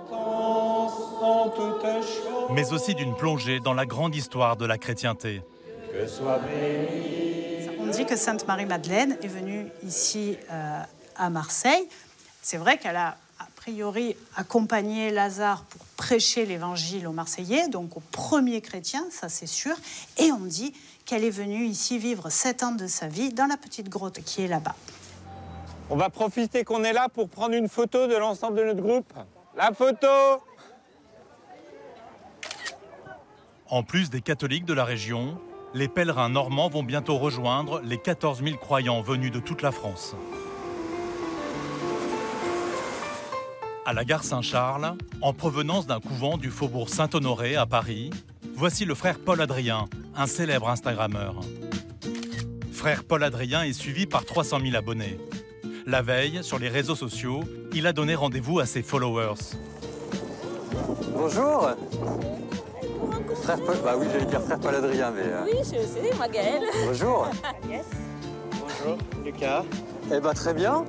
mais 2.49 2.73
aussi 2.73 2.95
d'une 2.95 3.15
plongée 3.15 3.59
dans 3.59 3.75
la 3.75 3.85
grande 3.85 4.15
histoire 4.15 4.57
de 4.57 4.65
la 4.65 4.79
chrétienté. 4.79 5.43
Que 5.93 6.07
soit 6.07 6.39
béni. 6.39 7.69
On 7.79 7.85
dit 7.85 8.05
que 8.05 8.15
Sainte 8.15 8.47
Marie-Madeleine 8.47 9.15
est 9.21 9.27
venue 9.27 9.67
ici 9.85 10.37
euh, 10.51 10.81
à 11.15 11.29
Marseille. 11.29 11.87
C'est 12.41 12.57
vrai 12.57 12.79
qu'elle 12.79 12.97
a 12.97 13.15
a 13.39 13.47
priori 13.55 14.15
accompagné 14.35 15.11
Lazare 15.11 15.63
pour 15.65 15.85
prêcher 15.97 16.47
l'évangile 16.47 17.07
aux 17.07 17.11
Marseillais, 17.11 17.67
donc 17.69 17.95
aux 17.95 18.03
premiers 18.11 18.61
chrétiens, 18.61 19.05
ça 19.11 19.29
c'est 19.29 19.47
sûr. 19.47 19.75
Et 20.17 20.31
on 20.31 20.45
dit 20.45 20.73
qu'elle 21.05 21.23
est 21.23 21.29
venue 21.29 21.65
ici 21.65 21.99
vivre 21.99 22.29
sept 22.31 22.63
ans 22.63 22.71
de 22.71 22.87
sa 22.87 23.07
vie 23.07 23.31
dans 23.31 23.45
la 23.45 23.57
petite 23.57 23.87
grotte 23.87 24.19
qui 24.25 24.41
est 24.41 24.47
là-bas. 24.47 24.75
On 25.93 25.97
va 25.97 26.09
profiter 26.09 26.63
qu'on 26.63 26.85
est 26.85 26.93
là 26.93 27.09
pour 27.09 27.27
prendre 27.27 27.53
une 27.53 27.67
photo 27.67 28.07
de 28.07 28.15
l'ensemble 28.15 28.57
de 28.59 28.63
notre 28.63 28.81
groupe. 28.81 29.11
La 29.57 29.73
photo 29.73 30.07
En 33.69 33.83
plus 33.83 34.09
des 34.09 34.21
catholiques 34.21 34.63
de 34.63 34.73
la 34.73 34.85
région, 34.85 35.37
les 35.73 35.89
pèlerins 35.89 36.29
normands 36.29 36.69
vont 36.69 36.83
bientôt 36.83 37.17
rejoindre 37.17 37.81
les 37.83 37.97
14 37.97 38.41
000 38.41 38.55
croyants 38.55 39.01
venus 39.01 39.33
de 39.33 39.39
toute 39.41 39.61
la 39.61 39.73
France. 39.73 40.15
À 43.85 43.91
la 43.91 44.05
gare 44.05 44.23
Saint-Charles, 44.23 44.95
en 45.21 45.33
provenance 45.33 45.87
d'un 45.87 45.99
couvent 45.99 46.37
du 46.37 46.51
faubourg 46.51 46.87
Saint-Honoré 46.87 47.57
à 47.57 47.65
Paris, 47.65 48.11
voici 48.55 48.85
le 48.85 48.95
frère 48.95 49.19
Paul 49.19 49.41
Adrien, 49.41 49.89
un 50.15 50.27
célèbre 50.27 50.69
Instagrammeur. 50.69 51.41
Frère 52.71 53.03
Paul 53.03 53.25
Adrien 53.25 53.63
est 53.63 53.73
suivi 53.73 54.05
par 54.05 54.23
300 54.23 54.61
000 54.61 54.77
abonnés. 54.77 55.17
La 55.85 56.01
veille, 56.01 56.39
sur 56.43 56.59
les 56.59 56.69
réseaux 56.69 56.95
sociaux, 56.95 57.41
il 57.73 57.87
a 57.87 57.93
donné 57.93 58.15
rendez-vous 58.15 58.59
à 58.59 58.65
ses 58.65 58.81
followers. 58.81 59.33
Bonjour 61.15 61.69
Frère 63.43 63.57
Paul, 63.65 63.77
bah 63.83 63.95
oui, 63.97 64.05
j'allais 64.11 64.25
dire 64.25 64.41
frère 64.41 64.59
Paul 64.59 64.75
Adrien, 64.75 65.11
mais. 65.11 65.23
euh, 65.23 65.43
Oui, 65.45 65.57
je 65.63 65.85
sais, 65.85 66.15
moi 66.15 66.27
Gaëlle. 66.27 66.63
Bonjour. 66.85 67.27
Yes. 67.69 67.85
Bonjour, 68.59 68.97
Lucas. 69.25 69.63
Eh 70.13 70.19
bah 70.19 70.33
très 70.33 70.53
bien. 70.53 70.85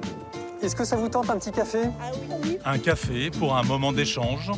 Est-ce 0.62 0.76
que 0.76 0.84
ça 0.84 0.96
vous 0.96 1.08
tente 1.08 1.30
un 1.30 1.38
petit 1.38 1.52
café? 1.52 1.82
Ah 2.00 2.10
oui. 2.44 2.58
Un 2.64 2.78
café 2.78 3.30
pour 3.30 3.56
un 3.56 3.62
moment 3.62 3.92
d'échange. 3.92 4.50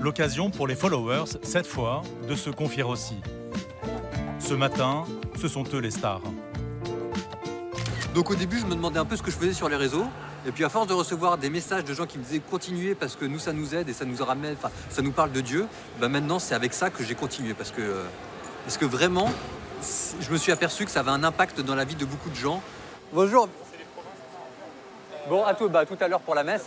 L'occasion 0.00 0.50
pour 0.50 0.66
les 0.66 0.74
followers, 0.74 1.24
cette 1.42 1.66
fois, 1.66 2.02
de 2.28 2.34
se 2.34 2.50
confier 2.50 2.82
aussi. 2.82 3.16
Ce 4.40 4.54
matin, 4.54 5.04
ce 5.40 5.48
sont 5.48 5.64
eux 5.74 5.78
les 5.78 5.90
stars. 5.92 6.20
Donc 8.14 8.30
au 8.30 8.34
début, 8.34 8.58
je 8.58 8.66
me 8.66 8.74
demandais 8.74 8.98
un 8.98 9.04
peu 9.06 9.16
ce 9.16 9.22
que 9.22 9.30
je 9.30 9.36
faisais 9.36 9.54
sur 9.54 9.68
les 9.68 9.76
réseaux. 9.76 10.06
Et 10.46 10.52
puis 10.52 10.64
à 10.64 10.68
force 10.68 10.86
de 10.86 10.92
recevoir 10.92 11.38
des 11.38 11.50
messages 11.50 11.84
de 11.84 11.94
gens 11.94 12.04
qui 12.04 12.18
me 12.18 12.24
disaient 12.24 12.40
continuer 12.40 12.94
parce 12.94 13.16
que 13.16 13.24
nous 13.24 13.38
ça 13.38 13.52
nous 13.52 13.74
aide 13.74 13.88
et 13.88 13.92
ça 13.92 14.04
nous 14.04 14.22
ramène, 14.24 14.54
enfin 14.58 14.70
ça 14.90 15.00
nous 15.00 15.12
parle 15.12 15.30
de 15.30 15.40
Dieu, 15.40 15.68
bah 16.00 16.08
maintenant 16.08 16.40
c'est 16.40 16.56
avec 16.56 16.74
ça 16.74 16.90
que 16.90 17.04
j'ai 17.04 17.14
continué 17.14 17.54
parce 17.54 17.70
que 17.70 18.02
parce 18.64 18.76
que 18.76 18.84
vraiment, 18.84 19.28
je 20.20 20.30
me 20.30 20.36
suis 20.36 20.52
aperçu 20.52 20.84
que 20.84 20.90
ça 20.90 21.00
avait 21.00 21.10
un 21.10 21.24
impact 21.24 21.60
dans 21.60 21.74
la 21.74 21.84
vie 21.84 21.94
de 21.94 22.04
beaucoup 22.04 22.28
de 22.28 22.34
gens. 22.34 22.60
Bonjour. 23.12 23.48
Bon, 25.28 25.44
à 25.44 25.54
tout, 25.54 25.68
bah, 25.68 25.80
à 25.80 25.86
tout 25.86 25.96
à 26.00 26.08
l'heure 26.08 26.20
pour 26.20 26.34
la 26.34 26.44
messe. 26.44 26.66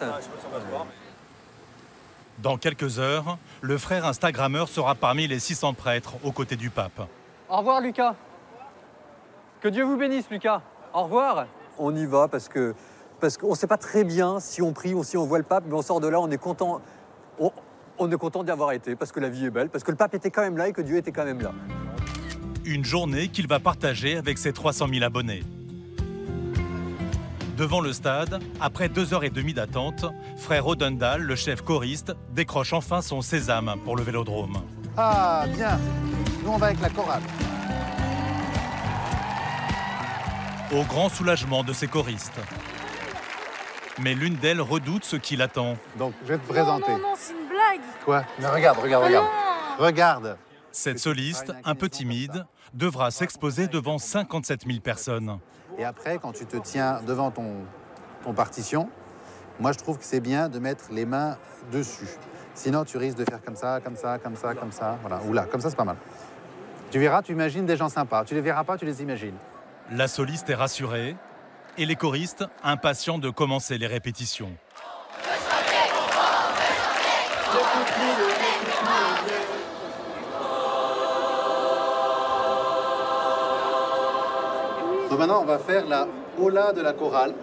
Dans 2.40 2.58
quelques 2.58 3.00
heures, 3.00 3.38
le 3.62 3.78
frère 3.78 4.06
Instagrammeur 4.06 4.68
sera 4.68 4.96
parmi 4.96 5.28
les 5.28 5.40
600 5.40 5.74
prêtres 5.74 6.14
aux 6.24 6.32
côtés 6.32 6.56
du 6.56 6.70
pape. 6.70 7.08
Au 7.50 7.58
revoir 7.58 7.82
Lucas. 7.82 8.16
Que 9.62 9.68
Dieu 9.68 9.84
vous 9.84 9.98
bénisse 9.98 10.30
Lucas. 10.30 10.62
Au 10.96 11.04
revoir. 11.04 11.48
On 11.78 11.94
y 11.94 12.06
va 12.06 12.30
parce 12.30 12.48
que 12.48 12.74
parce 13.20 13.38
qu'on 13.38 13.50
ne 13.50 13.56
sait 13.56 13.68
pas 13.68 13.78
très 13.78 14.06
bien 14.06 14.40
si 14.40 14.62
on 14.62 14.72
prie 14.72 14.94
ou 14.94 15.04
si 15.04 15.18
on 15.18 15.26
voit 15.26 15.40
le 15.40 15.44
pape, 15.44 15.66
mais 15.68 15.74
on 15.74 15.82
sort 15.82 16.00
de 16.00 16.08
là, 16.08 16.22
on 16.22 16.32
est 16.32 16.38
content. 16.38 16.80
On, 17.38 17.52
on 18.00 18.10
est 18.10 18.18
content 18.18 18.44
d'y 18.44 18.52
avoir 18.52 18.72
été 18.72 18.96
parce 18.96 19.12
que 19.12 19.20
la 19.20 19.28
vie 19.28 19.46
est 19.46 19.50
belle, 19.50 19.70
parce 19.70 19.84
que 19.84 19.92
le 19.92 19.98
pape 19.98 20.14
était 20.14 20.32
quand 20.32 20.42
même 20.42 20.58
là 20.58 20.70
et 20.70 20.74
que 20.74 20.82
Dieu 20.82 20.96
était 20.96 21.12
quand 21.12 21.26
même 21.26 21.42
là. 21.42 21.52
Une 22.64 22.86
journée 22.86 23.28
qu'il 23.28 23.48
va 23.48 23.60
partager 23.60 24.16
avec 24.16 24.38
ses 24.38 24.54
300 24.54 24.88
000 24.90 25.04
abonnés. 25.04 25.44
Devant 27.58 27.82
le 27.82 27.92
stade, 27.92 28.42
après 28.62 28.88
deux 28.88 29.14
heures 29.14 29.26
et 29.26 29.30
demie 29.30 29.54
d'attente, 29.54 30.06
frère 30.38 30.66
Odendal, 30.66 31.22
le 31.22 31.36
chef 31.36 31.62
choriste, 31.62 32.14
décroche 32.32 32.72
enfin 32.72 33.02
son 33.02 33.22
sésame 33.22 33.76
pour 33.84 33.98
le 33.98 34.04
vélodrome. 34.04 34.58
Ah, 34.96 35.46
bien. 35.54 35.78
Nous, 36.44 36.52
on 36.52 36.58
va 36.58 36.68
avec 36.68 36.82
la 36.82 36.90
chorale. 36.90 37.22
Au 40.76 40.84
grand 40.84 41.08
soulagement 41.08 41.64
de 41.64 41.72
ses 41.72 41.88
choristes. 41.88 42.38
Mais 44.02 44.14
l'une 44.14 44.36
d'elles 44.36 44.60
redoute 44.60 45.06
ce 45.06 45.16
qui 45.16 45.38
l'attend. 45.38 45.78
Donc, 45.98 46.14
je 46.24 46.34
vais 46.34 46.38
te 46.38 46.46
présenter. 46.48 46.92
Non, 46.92 46.98
non, 46.98 47.14
c'est 47.16 47.32
une 47.32 47.48
blague. 47.48 47.80
Quoi? 48.04 48.24
Mais 48.40 48.48
regarde, 48.48 48.80
regarde, 48.80 49.04
Ah 49.04 49.08
regarde. 49.08 49.26
non. 49.80 49.86
Regarde. 49.86 50.38
Cette 50.74 51.00
soliste, 51.00 51.54
un 51.64 51.76
peu 51.76 51.88
timide, 51.88 52.46
devra 52.74 53.10
s'exposer 53.10 53.68
devant 53.68 53.98
57 53.98 54.66
000 54.68 54.80
personnes. 54.82 55.40
Et 55.78 55.86
après, 55.86 56.20
quand 56.22 56.34
tu 56.34 56.46
te 56.46 56.58
tiens 56.58 57.00
devant 57.08 57.32
ton, 57.32 57.54
ton 58.24 58.34
partition, 58.34 58.90
moi, 59.62 59.72
je 59.72 59.78
trouve 59.78 59.98
que 59.98 60.04
c'est 60.04 60.20
bien 60.20 60.50
de 60.50 60.60
mettre 60.60 60.86
les 60.92 61.06
mains 61.06 61.38
dessus. 61.72 62.10
Sinon, 62.54 62.84
tu 62.84 62.98
risques 62.98 63.18
de 63.18 63.24
faire 63.24 63.42
comme 63.42 63.56
ça, 63.56 63.80
comme 63.82 63.96
ça, 63.96 64.18
comme 64.18 64.36
ça, 64.36 64.54
comme 64.54 64.74
ça. 64.74 64.98
Voilà. 65.02 65.22
Ou 65.26 65.32
là, 65.32 65.46
comme 65.50 65.62
ça, 65.62 65.70
c'est 65.70 65.78
pas 65.78 65.86
mal. 65.86 65.98
Tu 66.92 67.00
verras, 67.00 67.22
tu 67.22 67.32
imagines 67.32 67.66
des 67.66 67.78
gens 67.78 67.88
sympas. 67.88 68.26
Tu 68.26 68.34
les 68.36 68.42
verras 68.42 68.66
pas, 68.66 68.78
tu 68.78 68.84
les 68.86 69.02
imagines. 69.02 69.36
La 69.92 70.08
soliste 70.08 70.50
est 70.50 70.56
rassurée 70.56 71.16
et 71.78 71.86
les 71.86 71.96
choristes 71.96 72.44
impatients 72.64 73.20
de 73.20 73.30
commencer 73.30 73.78
les 73.78 73.86
répétitions. 73.86 74.52
Donc 85.10 85.20
maintenant, 85.20 85.42
on 85.44 85.46
va 85.46 85.60
faire 85.60 85.86
la 85.86 86.08
hola 86.40 86.74
de 86.74 86.82
la 86.82 86.94
chorale. 86.94 87.36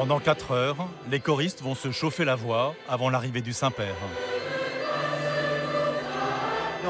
Pendant 0.00 0.18
4 0.18 0.52
heures, 0.52 0.88
les 1.10 1.20
choristes 1.20 1.60
vont 1.60 1.74
se 1.74 1.90
chauffer 1.90 2.24
la 2.24 2.34
voix 2.34 2.74
avant 2.88 3.10
l'arrivée 3.10 3.42
du 3.42 3.52
Saint-Père. 3.52 3.94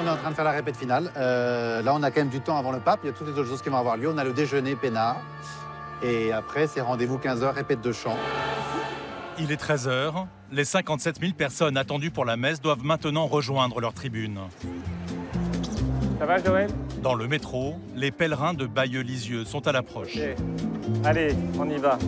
On 0.00 0.06
est 0.06 0.10
en 0.10 0.16
train 0.16 0.30
de 0.30 0.36
faire 0.36 0.44
la 0.44 0.52
répète 0.52 0.76
finale. 0.76 1.10
Euh, 1.16 1.82
là, 1.82 1.92
on 1.92 2.04
a 2.04 2.12
quand 2.12 2.20
même 2.20 2.28
du 2.28 2.38
temps 2.40 2.56
avant 2.56 2.70
le 2.70 2.78
pape. 2.78 3.00
Il 3.02 3.08
y 3.08 3.10
a 3.10 3.12
toutes 3.12 3.26
les 3.26 3.32
autres 3.32 3.48
choses 3.48 3.62
qui 3.62 3.68
vont 3.68 3.78
avoir 3.78 3.96
lieu. 3.96 4.08
On 4.08 4.16
a 4.16 4.22
le 4.22 4.32
déjeuner 4.32 4.76
peinard. 4.76 5.16
Et 6.04 6.30
après, 6.30 6.68
c'est 6.68 6.80
rendez-vous 6.80 7.18
15h, 7.18 7.52
répète 7.52 7.80
de 7.80 7.90
chant. 7.90 8.16
Il 9.40 9.50
est 9.50 9.56
13 9.56 9.88
heures. 9.88 10.28
Les 10.52 10.64
57 10.64 11.18
000 11.18 11.32
personnes 11.32 11.76
attendues 11.76 12.12
pour 12.12 12.24
la 12.24 12.36
messe 12.36 12.60
doivent 12.60 12.84
maintenant 12.84 13.26
rejoindre 13.26 13.80
leur 13.80 13.92
tribune. 13.92 14.38
Ça 16.20 16.26
va 16.26 16.40
Joël? 16.40 16.70
Dans 17.02 17.14
le 17.14 17.26
métro, 17.26 17.74
les 17.96 18.12
pèlerins 18.12 18.54
de 18.54 18.66
Bayeux-Lisieux 18.66 19.44
sont 19.46 19.66
à 19.66 19.72
l'approche. 19.72 20.16
Allez, 21.04 21.34
on 21.58 21.68
y 21.68 21.76
va. 21.76 21.98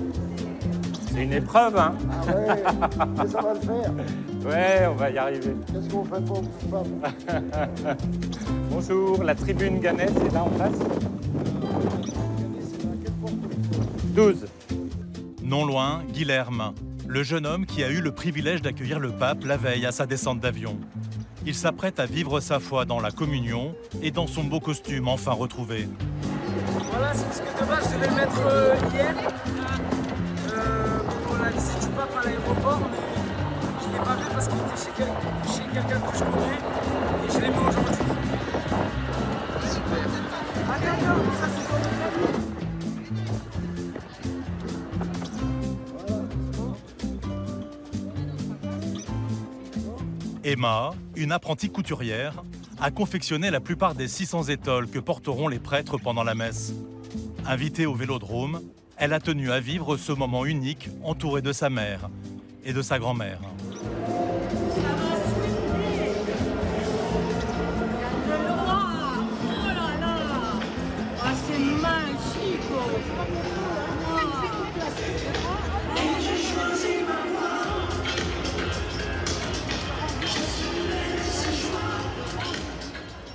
C'est 1.12 1.24
une 1.24 1.32
épreuve, 1.34 1.76
hein 1.76 1.94
Ah 2.10 2.26
ouais, 2.34 2.46
mais 3.18 3.28
ça 3.28 3.40
va 3.42 3.54
le 3.54 3.60
faire. 3.60 3.92
Ouais, 4.44 4.88
on 4.90 4.94
va 4.96 5.08
y 5.08 5.18
arriver. 5.18 5.54
Qu'est-ce 5.72 5.88
qu'on 5.88 6.04
fait 6.04 6.20
pour 6.24 6.42
vous 6.42 6.48
Bonjour, 8.70 9.22
la 9.22 9.36
tribune 9.36 9.78
Ganès 9.78 10.10
est 10.10 10.34
là 10.34 10.42
en 10.42 10.50
face 10.50 10.78
12. 14.16 14.46
Non 15.44 15.64
loin, 15.64 16.02
Guilherme, 16.12 16.74
le 17.06 17.22
jeune 17.22 17.46
homme 17.46 17.66
qui 17.66 17.84
a 17.84 17.90
eu 17.90 18.00
le 18.00 18.10
privilège 18.10 18.62
d'accueillir 18.62 18.98
le 18.98 19.12
pape 19.12 19.44
la 19.44 19.56
veille 19.56 19.86
à 19.86 19.92
sa 19.92 20.06
descente 20.06 20.40
d'avion. 20.40 20.76
Il 21.46 21.54
s'apprête 21.54 22.00
à 22.00 22.06
vivre 22.06 22.40
sa 22.40 22.58
foi 22.58 22.84
dans 22.84 22.98
la 22.98 23.12
communion 23.12 23.76
et 24.02 24.10
dans 24.10 24.26
son 24.26 24.42
beau 24.42 24.58
costume 24.58 25.06
enfin 25.06 25.32
retrouvé. 25.32 25.88
Voilà, 26.90 27.14
c'est 27.14 27.24
parce 27.26 27.40
que 27.40 27.62
de 27.62 27.68
base 27.68 27.88
je 27.92 27.96
devais 27.96 28.08
le 28.08 28.16
mettre 28.16 28.40
euh, 28.44 28.74
hier 28.92 29.14
mais 32.46 32.98
je 33.82 33.92
l'ai 33.92 33.98
pas 34.04 34.16
fait 34.16 34.32
parce 34.34 34.48
qu'il 34.48 34.58
était 34.58 34.76
chez, 34.82 34.90
quel- 34.96 35.54
chez 35.54 35.64
quelqu'un 35.72 36.00
que 36.00 36.16
je 36.18 36.24
connais 36.24 36.58
et 37.26 37.32
je 37.32 37.38
l'ai 37.40 37.48
mis 37.48 37.56
aujourd'hui. 37.58 37.94
Super. 39.72 40.06
Attends, 40.68 40.86
attends, 40.92 41.32
ça 41.40 41.46
c'est 41.54 41.68
quoi 41.68 41.78
Emma, 50.44 50.90
une 51.16 51.32
apprentie 51.32 51.70
couturière, 51.70 52.42
a 52.80 52.90
confectionné 52.90 53.50
la 53.50 53.60
plupart 53.60 53.94
des 53.94 54.08
600 54.08 54.44
étoiles 54.44 54.88
que 54.88 54.98
porteront 54.98 55.48
les 55.48 55.60
prêtres 55.60 55.98
pendant 55.98 56.24
la 56.24 56.34
messe. 56.34 56.72
Invitée 57.46 57.86
au 57.86 57.94
vélodrome, 57.94 58.60
elle 59.02 59.12
a 59.14 59.18
tenu 59.18 59.50
à 59.50 59.58
vivre 59.58 59.96
ce 59.96 60.12
moment 60.12 60.46
unique 60.46 60.88
entourée 61.02 61.42
de 61.42 61.52
sa 61.52 61.68
mère 61.68 62.08
et 62.64 62.72
de 62.72 62.82
sa 62.82 63.00
grand-mère. 63.00 63.40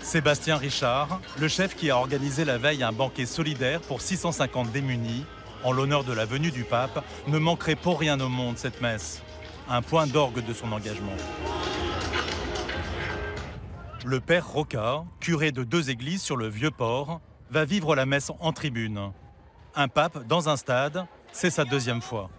Sébastien 0.02 0.56
Richard, 0.56 1.20
le 1.38 1.50
chef 1.50 1.76
qui 1.76 1.90
a 1.90 1.98
organisé 1.98 2.46
la 2.46 2.58
veille 2.58 2.84
un 2.84 2.94
banquet 2.94 3.26
solidaire 3.26 3.82
pour 3.82 4.00
650 4.00 4.72
démunis, 4.72 5.26
en 5.64 5.72
l'honneur 5.72 6.04
de 6.04 6.14
la 6.14 6.26
venue 6.26 6.52
du 6.52 6.64
pape, 6.64 7.04
ne 7.28 7.38
manquerait 7.38 7.76
pour 7.76 8.00
rien 8.00 8.20
au 8.20 8.30
monde 8.30 8.58
cette 8.58 8.82
messe. 8.82 9.22
Un 9.70 9.82
point 9.82 10.08
d'orgue 10.08 10.46
de 10.46 10.54
son 10.54 10.72
engagement. 10.72 11.16
Le 14.06 14.20
père 14.20 14.48
Roca, 14.48 15.04
curé 15.20 15.52
de 15.52 15.64
deux 15.64 15.90
églises 15.90 16.22
sur 16.22 16.38
le 16.38 16.48
Vieux-Port, 16.48 17.20
va 17.50 17.66
vivre 17.66 17.96
la 17.96 18.06
messe 18.06 18.32
en 18.40 18.54
tribune. 18.54 19.12
Un 19.76 19.88
pape 19.88 20.26
dans 20.28 20.50
un 20.50 20.58
stade, 20.58 21.06
c'est 21.32 21.50
sa 21.50 21.66
deuxième 21.66 22.02
fois. 22.02 22.30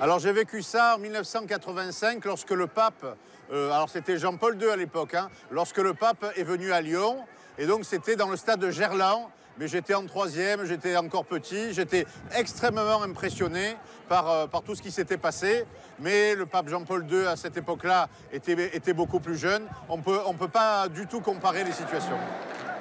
Alors 0.00 0.18
j'ai 0.18 0.32
vécu 0.32 0.62
ça 0.62 0.96
en 0.96 0.98
1985 0.98 2.24
lorsque 2.24 2.50
le 2.50 2.66
pape, 2.66 3.04
euh, 3.52 3.70
alors 3.70 3.90
c'était 3.90 4.16
Jean-Paul 4.16 4.60
II 4.60 4.70
à 4.70 4.76
l'époque, 4.76 5.14
hein, 5.14 5.28
lorsque 5.50 5.78
le 5.78 5.94
pape 5.94 6.24
est 6.36 6.42
venu 6.42 6.72
à 6.72 6.80
Lyon. 6.80 7.18
Et 7.58 7.66
donc 7.66 7.84
c'était 7.84 8.16
dans 8.16 8.28
le 8.28 8.36
stade 8.36 8.60
de 8.60 8.70
Gerland. 8.70 9.28
Mais 9.60 9.68
j'étais 9.68 9.92
en 9.92 10.06
troisième, 10.06 10.64
j'étais 10.64 10.96
encore 10.96 11.26
petit, 11.26 11.74
j'étais 11.74 12.06
extrêmement 12.34 13.02
impressionné 13.02 13.76
par, 14.08 14.30
euh, 14.30 14.46
par 14.46 14.62
tout 14.62 14.74
ce 14.74 14.80
qui 14.80 14.90
s'était 14.90 15.18
passé. 15.18 15.66
Mais 15.98 16.34
le 16.34 16.46
pape 16.46 16.70
Jean-Paul 16.70 17.06
II 17.06 17.26
à 17.26 17.36
cette 17.36 17.58
époque-là 17.58 18.08
était, 18.32 18.74
était 18.74 18.94
beaucoup 18.94 19.20
plus 19.20 19.36
jeune. 19.36 19.64
On 19.90 19.98
peut, 19.98 20.14
ne 20.14 20.28
on 20.28 20.32
peut 20.32 20.48
pas 20.48 20.88
du 20.88 21.06
tout 21.06 21.20
comparer 21.20 21.62
les 21.62 21.72
situations. 21.72 22.16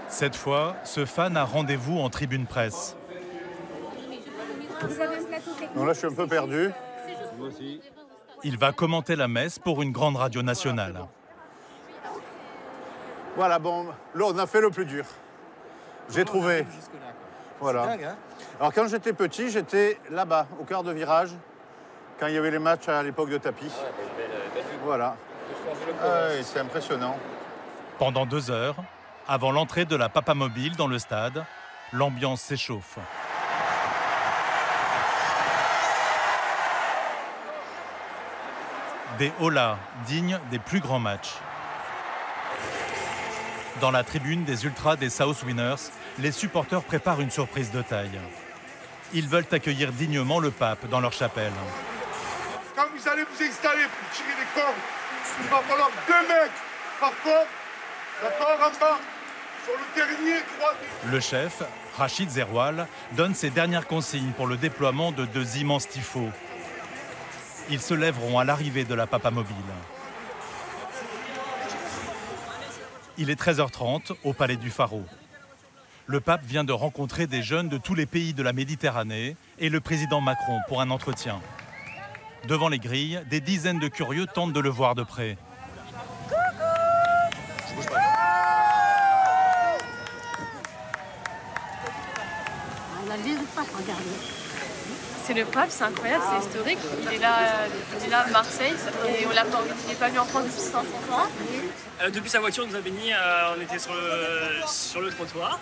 Cette 0.08 0.38
fois, 0.38 0.78
ce 0.86 1.06
fan 1.06 1.36
a 1.36 1.44
rendez-vous 1.44 2.00
en 2.00 2.10
tribune 2.10 2.46
presse. 2.46 2.96
Non, 5.76 5.84
là, 5.84 5.92
je 5.92 5.98
suis 5.98 6.08
un 6.08 6.14
peu 6.14 6.28
perdu. 6.28 6.72
Il 8.46 8.58
va 8.58 8.72
commenter 8.72 9.18
la 9.18 9.28
messe 9.28 9.60
pour 9.60 9.82
une 9.82 9.92
grande 9.92 10.16
radio 10.16 10.42
nationale. 10.44 11.08
Voilà, 13.36 13.60
bon, 13.60 13.88
là, 14.16 14.26
on 14.28 14.38
a 14.38 14.48
fait 14.48 14.62
le 14.62 14.70
plus 14.70 14.86
dur. 14.86 15.04
J'ai 16.10 16.26
trouvé. 16.26 16.66
Voilà. 17.60 17.84
hein. 17.84 18.16
Alors, 18.60 18.74
quand 18.74 18.88
j'étais 18.88 19.14
petit, 19.14 19.50
j'étais 19.50 20.00
là-bas, 20.10 20.48
au 20.60 20.64
quart 20.64 20.84
de 20.84 20.92
virage, 20.92 21.32
quand 22.20 22.28
il 22.28 22.34
y 22.34 22.38
avait 22.38 22.52
les 22.52 22.60
matchs 22.60 22.88
à 22.90 23.04
l'époque 23.04 23.30
de 23.30 23.38
tapis. 23.38 23.72
Voilà. 24.84 25.16
Ah 26.02 26.28
ouais, 26.30 26.44
c'est 26.44 26.60
impressionnant. 26.60 27.18
Pendant 27.98 28.26
deux 28.26 28.50
heures, 28.50 28.76
avant 29.28 29.52
l'entrée 29.52 29.86
de 29.86 29.96
la 29.96 30.10
Papa 30.10 30.34
Mobile 30.34 30.76
dans 30.76 30.88
le 30.88 31.00
stade, 31.00 31.46
l'ambiance 31.94 32.42
s'échauffe. 32.42 32.98
Des 39.18 39.32
holas 39.42 39.78
dignes 40.06 40.40
des 40.50 40.60
plus 40.60 40.80
grands 40.80 41.00
matchs. 41.00 41.36
Dans 43.82 43.92
la 43.92 44.04
tribune 44.04 44.44
des 44.44 44.66
Ultras 44.66 44.98
des 44.98 45.10
South 45.10 45.44
Winners, 45.44 45.92
les 46.18 46.32
supporters 46.32 46.82
préparent 46.82 47.22
une 47.22 47.32
surprise 47.32 47.72
de 47.72 47.82
taille. 47.82 48.20
Ils 49.14 49.28
veulent 49.28 49.46
accueillir 49.52 49.94
dignement 49.94 50.40
le 50.40 50.52
pape 50.52 50.88
dans 50.90 51.00
leur 51.00 51.14
chapelle. 51.14 51.54
Quand 52.76 52.88
vous 52.94 53.08
allez 53.08 53.24
vous 53.24 53.44
installer 53.44 53.84
pour 53.84 54.10
tirer 54.12 54.36
les 54.38 54.62
cordes, 54.62 54.76
il 55.42 55.50
va 55.50 55.58
falloir 55.60 55.90
deux 56.08 56.28
mecs 56.28 56.52
par 57.00 57.12
corps, 57.24 57.48
d'accord, 58.22 58.68
en 58.68 58.80
bas, 58.80 59.00
sur 59.64 59.74
le 59.74 59.96
dernier 59.96 60.40
droit. 60.58 60.74
Le 61.06 61.20
chef, 61.22 61.64
Rachid 61.98 62.30
Zerwal, 62.30 62.86
donne 63.14 63.34
ses 63.34 63.50
dernières 63.50 63.88
consignes 63.88 64.34
pour 64.36 64.48
le 64.48 64.58
déploiement 64.58 65.12
de 65.14 65.26
deux 65.26 65.58
immenses 65.58 65.88
tifos. 65.88 66.30
Ils 67.70 67.82
se 67.82 67.94
lèveront 67.94 68.40
à 68.40 68.44
l'arrivée 68.44 68.84
de 68.84 68.96
la 68.96 69.08
Papa 69.08 69.32
Mobile. 69.32 69.56
Il 73.22 73.30
est 73.30 73.38
13h30 73.38 74.14
au 74.24 74.32
Palais 74.32 74.56
du 74.56 74.70
Pharaon. 74.70 75.04
Le 76.06 76.22
pape 76.22 76.46
vient 76.46 76.64
de 76.64 76.72
rencontrer 76.72 77.28
des 77.28 77.44
jeunes 77.44 77.68
de 77.68 77.78
tous 77.78 77.94
les 77.94 78.06
pays 78.06 78.34
de 78.34 78.42
la 78.42 78.54
Méditerranée 78.54 79.36
et 79.60 79.68
le 79.68 79.82
président 79.82 80.22
Macron 80.22 80.60
pour 80.70 80.80
un 80.80 80.90
entretien. 80.90 81.42
Devant 82.48 82.70
les 82.70 82.80
grilles, 82.80 83.20
des 83.30 83.42
dizaines 83.42 83.80
de 83.80 83.90
curieux 83.90 84.26
tentent 84.26 84.54
de 84.54 84.62
le 84.62 84.70
voir 84.70 84.96
de 84.96 85.04
près. 85.04 85.38
C'est 95.30 95.36
le 95.36 95.46
pape, 95.46 95.68
c'est 95.70 95.84
incroyable, 95.84 96.24
c'est 96.28 96.48
historique. 96.48 96.80
Il 97.04 97.14
est 97.14 97.20
là, 97.20 97.38
il 98.00 98.08
est 98.08 98.10
là 98.10 98.22
à 98.22 98.32
Marseille, 98.32 98.74
fait- 98.76 99.28
on 99.28 99.30
l'a 99.30 99.44
pas, 99.44 99.60
il 99.84 99.90
n'est 99.90 99.94
pas 99.96 100.08
venu 100.08 100.18
en 100.18 100.26
France 100.26 100.46
depuis 100.46 100.60
500 100.60 100.80
ans. 101.12 101.28
Euh, 102.02 102.10
depuis 102.10 102.32
sa 102.32 102.40
voiture, 102.40 102.64
on 102.66 102.72
nous 102.72 102.76
a 102.76 102.82
bénis, 102.82 103.14
euh, 103.14 103.54
on 103.56 103.62
était 103.62 103.78
sur 103.78 103.94
le, 103.94 104.66
sur 104.68 105.02
le 105.02 105.12
trottoir. 105.12 105.60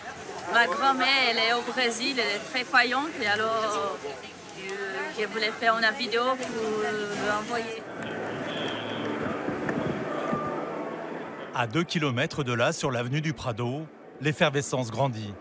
Ma 0.53 0.67
grand-mère, 0.67 1.07
elle 1.31 1.37
est 1.39 1.53
au 1.53 1.61
Brésil, 1.69 2.15
elle 2.17 2.37
est 2.37 2.49
très 2.49 2.63
croyante 2.63 3.09
et 3.21 3.27
alors 3.27 3.97
euh, 4.57 4.67
je 5.19 5.25
voulais 5.25 5.51
faire 5.59 5.75
une 5.77 5.97
vidéo 5.97 6.21
pour 6.23 7.27
l'envoyer. 7.27 7.83
À 11.53 11.67
deux 11.67 11.83
kilomètres 11.83 12.45
de 12.45 12.53
là, 12.53 12.71
sur 12.71 12.89
l'avenue 12.89 13.19
du 13.19 13.33
Prado, 13.33 13.85
l'effervescence 14.21 14.91
grandit. 14.91 15.33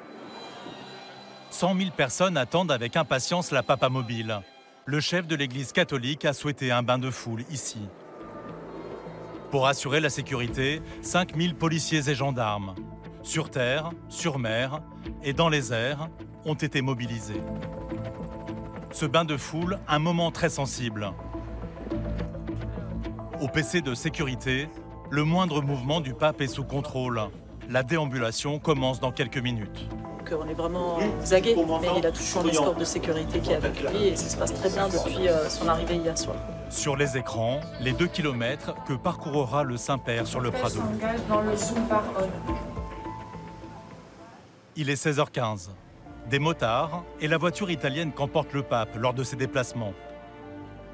100 1.57 1.75
000 1.75 1.91
personnes 1.97 2.37
attendent 2.37 2.71
avec 2.71 2.99
impatience 2.99 3.51
la 3.51 3.63
Papa 3.63 3.89
Mobile. 3.89 4.43
Le 4.85 5.01
chef 5.01 5.27
de 5.27 5.35
l'Église 5.35 5.73
catholique 5.73 6.27
a 6.27 6.35
souhaité 6.35 6.71
un 6.71 6.83
bain 6.83 6.99
de 6.99 7.09
foule 7.09 7.45
ici. 7.51 7.79
Pour 9.51 9.67
assurer 9.67 10.01
la 10.01 10.11
sécurité, 10.11 10.83
5 11.01 11.35
000 11.35 11.55
policiers 11.55 12.11
et 12.11 12.15
gendarmes, 12.15 12.75
sur 13.23 13.49
terre, 13.49 13.89
sur 14.11 14.39
mer 14.39 14.83
et 15.25 15.33
dans 15.33 15.49
les 15.49 15.73
airs, 15.73 16.11
ont 16.45 16.53
été 16.53 16.83
mobilisés. 16.83 17.41
Ce 18.93 19.07
bain 19.07 19.25
de 19.25 19.39
foule, 19.39 19.79
un 19.89 19.99
moment 19.99 20.31
très 20.31 20.51
sensible. 20.51 21.11
Au 23.41 23.49
PC 23.49 23.81
de 23.81 23.95
sécurité, 23.95 24.69
le 25.11 25.25
moindre 25.25 25.63
mouvement 25.63 26.03
du 26.03 26.13
pape 26.13 26.43
est 26.43 26.49
sous 26.49 26.65
contrôle. 26.65 27.19
La 27.71 27.83
déambulation 27.83 28.59
commence 28.59 29.01
dans 29.01 29.11
quelques 29.11 29.39
minutes. 29.39 29.89
Donc 30.27 30.33
euh, 30.33 30.45
on 30.45 30.49
est 30.49 30.55
vraiment 30.55 30.99
zagué, 31.25 31.55
mais 31.81 31.89
il 31.99 32.07
a 32.07 32.11
toujours 32.11 32.43
un 32.43 32.49
escorte 32.49 32.79
de 32.79 32.85
sécurité 32.85 33.39
qui 33.39 33.53
est 33.53 33.57
avec 33.57 33.81
lui 33.81 34.09
et 34.09 34.17
ça 34.17 34.29
se 34.29 34.37
passe 34.37 34.55
très 34.55 34.71
bien 34.71 34.89
depuis 34.89 35.29
euh, 35.29 35.49
son 35.49 35.69
arrivée 35.69 35.97
hier 35.97 36.17
soir. 36.19 36.37
Sur 36.69 36.97
les 36.97 37.17
écrans, 37.17 37.61
les 37.81 37.93
deux 37.93 38.09
kilomètres 38.09 38.75
que 38.89 38.95
parcourra 38.95 39.63
le 39.63 39.77
Saint-Père 39.77 40.27
sur 40.27 40.41
le 40.41 40.51
Prado. 40.51 40.81
dans 41.29 41.43
le 41.43 41.57
zoom 41.57 41.87
par 41.89 42.03
Il 44.75 44.91
est 44.91 45.01
16h15. 45.01 45.69
Des 46.29 46.41
motards 46.41 47.05
et 47.21 47.29
la 47.29 47.39
voiture 47.39 47.71
italienne 47.71 48.13
qu'emporte 48.13 48.53
le 48.53 48.63
pape 48.63 48.97
lors 48.97 49.15
de 49.15 49.23
ses 49.23 49.37
déplacements. 49.37 49.93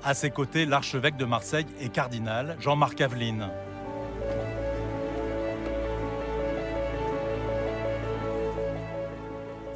À 0.05 0.13
ses 0.13 0.31
côtés, 0.31 0.67
l'archevêque 0.67 1.17
de 1.17 1.25
Marseille 1.25 1.67
et 1.81 1.89
cardinal 1.89 2.57
Jean-Marc 2.61 3.01
Aveline. 3.01 3.49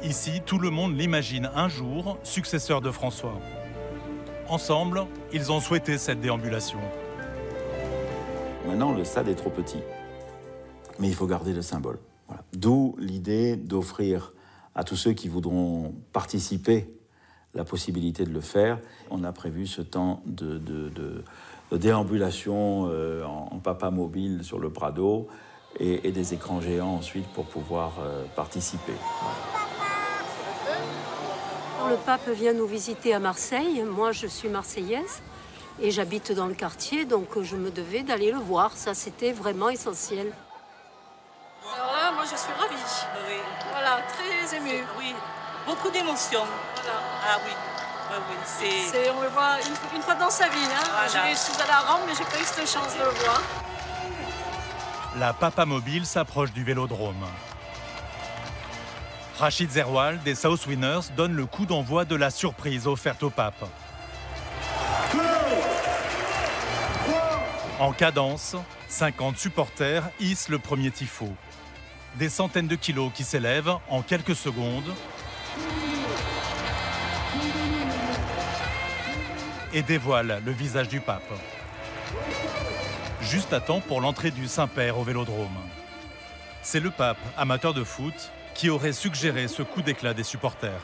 Ici, 0.07 0.41
tout 0.45 0.57
le 0.57 0.69
monde 0.69 0.97
l'imagine 0.97 1.51
un 1.53 1.67
jour 1.67 2.17
successeur 2.23 2.79
de 2.79 2.91
François. 2.91 3.37
Ensemble, 4.47 5.05
ils 5.33 5.51
ont 5.51 5.59
souhaité 5.59 5.97
cette 5.97 6.21
déambulation. 6.21 6.79
Maintenant, 8.65 8.93
le 8.93 9.03
stade 9.03 9.27
est 9.27 9.35
trop 9.35 9.49
petit. 9.49 9.81
Mais 10.97 11.09
il 11.09 11.13
faut 11.13 11.27
garder 11.27 11.51
le 11.51 11.61
symbole. 11.61 11.99
Voilà. 12.27 12.41
D'où 12.53 12.95
l'idée 12.97 13.57
d'offrir 13.57 14.31
à 14.75 14.85
tous 14.85 14.95
ceux 14.95 15.11
qui 15.11 15.27
voudront 15.27 15.93
participer 16.13 16.89
la 17.53 17.65
possibilité 17.65 18.23
de 18.23 18.31
le 18.31 18.41
faire. 18.41 18.79
On 19.11 19.25
a 19.25 19.33
prévu 19.33 19.67
ce 19.67 19.81
temps 19.81 20.21
de, 20.25 20.61
déambulation 21.73 22.87
euh, 22.89 23.25
en, 23.25 23.59
papa 23.59 23.91
mobile 23.91 24.45
sur 24.45 24.59
le 24.59 24.69
Prado 24.69 25.27
et, 25.81 26.07
et 26.07 26.13
des 26.13 26.33
écrans 26.33 26.61
géants 26.61 26.95
ensuite 26.95 27.27
pour 27.33 27.43
pouvoir 27.43 27.95
euh, 27.99 28.23
participer. 28.37 28.93
Le 31.85 31.95
pape 31.95 32.27
vient 32.29 32.53
nous 32.53 32.67
visiter 32.67 33.13
à 33.13 33.19
Marseille. 33.19 33.83
Moi, 33.83 34.11
je 34.11 34.27
suis 34.27 34.49
marseillaise 34.49 35.21
et 35.81 35.91
j'habite 35.91 36.31
dans 36.31 36.47
le 36.47 36.53
quartier, 36.53 37.05
donc 37.05 37.41
je 37.41 37.55
me 37.55 37.69
devais 37.71 38.03
d'aller 38.03 38.31
le 38.31 38.39
voir. 38.39 38.71
Ça, 38.75 38.93
c'était 38.93 39.31
vraiment 39.31 39.69
essentiel. 39.69 40.33
Alors 41.73 41.93
là, 41.93 42.11
moi 42.11 42.23
je 42.23 42.35
suis 42.35 42.51
ravie. 42.59 42.75
Voilà, 43.71 44.01
très 44.09 44.57
émue. 44.57 44.83
Oui, 44.97 45.13
beaucoup 45.65 45.89
d'émotions. 45.89 46.45
Voilà. 46.75 46.99
Ah 47.25 47.39
oui, 47.45 47.51
oui, 48.11 48.17
oui, 48.29 48.35
c'est... 48.91 49.09
On 49.11 49.21
le 49.21 49.29
voit 49.29 49.57
une, 49.65 49.97
une 49.97 50.01
fois 50.01 50.15
dans 50.15 50.29
sa 50.29 50.49
vie. 50.49 50.57
Hein. 50.65 50.83
Voilà. 50.91 51.31
Je 51.31 51.37
suis 51.37 51.53
à 51.61 51.79
Rome, 51.91 52.01
mais 52.07 52.15
j'ai 52.15 52.25
pas 52.25 52.41
eu 52.41 52.45
cette 52.45 52.69
chance 52.69 52.93
de 52.95 53.03
le 53.03 53.11
voir. 53.23 53.41
La 55.17 55.33
Papa 55.33 55.65
Mobile 55.65 56.05
s'approche 56.05 56.51
du 56.51 56.63
vélodrome. 56.63 57.25
Rachid 59.37 59.69
Zerwal 59.69 60.19
des 60.23 60.33
South 60.33 60.65
Winners 60.65 61.11
donne 61.15 61.35
le 61.35 61.45
coup 61.45 61.67
d'envoi 61.67 62.05
de 62.05 62.15
la 62.15 62.31
surprise 62.31 62.87
offerte 62.87 63.21
au 63.21 63.29
pape. 63.29 63.69
En 67.79 67.91
cadence, 67.91 68.55
50 68.87 69.37
supporters 69.37 70.09
hissent 70.19 70.49
le 70.49 70.57
premier 70.57 70.89
tifo. 70.89 71.29
Des 72.15 72.29
centaines 72.29 72.67
de 72.67 72.75
kilos 72.75 73.11
qui 73.13 73.23
s'élèvent 73.23 73.75
en 73.89 74.01
quelques 74.01 74.35
secondes 74.35 74.91
et 79.71 79.83
dévoilent 79.83 80.41
le 80.43 80.51
visage 80.51 80.89
du 80.89 80.99
pape. 80.99 81.31
Juste 83.21 83.53
à 83.53 83.59
temps 83.59 83.81
pour 83.81 84.01
l'entrée 84.01 84.31
du 84.31 84.47
Saint-Père 84.47 84.97
au 84.97 85.03
vélodrome. 85.03 85.57
C'est 86.63 86.79
le 86.79 86.89
pape, 86.89 87.19
amateur 87.37 87.75
de 87.75 87.83
foot, 87.83 88.31
qui 88.57 88.71
aurait 88.71 88.91
suggéré 88.91 89.47
ce 89.47 89.61
coup 89.61 89.83
d'éclat 89.83 90.15
des 90.15 90.23
supporters. 90.23 90.81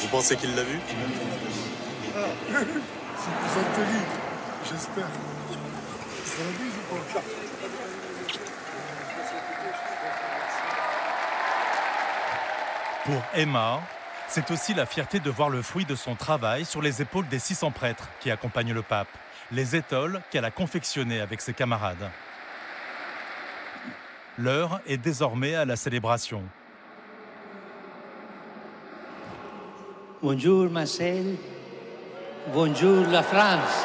Vous 0.00 0.08
pensez 0.10 0.36
qu'il 0.36 0.56
l'a 0.56 0.62
vu? 0.62 0.80
C'est 0.86 2.64
plus 2.64 2.82
j'espère. 4.68 5.06
Pour 13.04 13.22
Emma, 13.34 13.80
c'est 14.28 14.50
aussi 14.50 14.72
la 14.72 14.86
fierté 14.86 15.20
de 15.20 15.28
voir 15.28 15.50
le 15.50 15.60
fruit 15.60 15.84
de 15.84 15.94
son 15.94 16.14
travail 16.14 16.64
sur 16.64 16.80
les 16.80 17.02
épaules 17.02 17.28
des 17.28 17.38
600 17.38 17.70
prêtres 17.70 18.08
qui 18.20 18.30
accompagnent 18.30 18.72
le 18.72 18.82
pape, 18.82 19.08
les 19.50 19.76
étoiles 19.76 20.22
qu'elle 20.30 20.46
a 20.46 20.50
confectionnées 20.50 21.20
avec 21.20 21.42
ses 21.42 21.52
camarades. 21.52 22.10
L'heure 24.38 24.80
est 24.86 24.96
désormais 24.96 25.54
à 25.54 25.66
la 25.66 25.76
célébration. 25.76 26.42
Bonjour 30.22 30.70
Marseille. 30.70 31.36
Bonjour 32.54 33.06
la 33.08 33.22
France. 33.22 33.84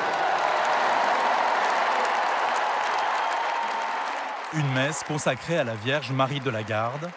Une 4.53 4.73
messe 4.73 5.03
consacrée 5.03 5.57
à 5.57 5.65
la 5.65 5.75
Vierge 5.75 6.13
Marie 6.13 6.39
de 6.39 6.49
la 6.49 6.63
Garde. 6.63 7.09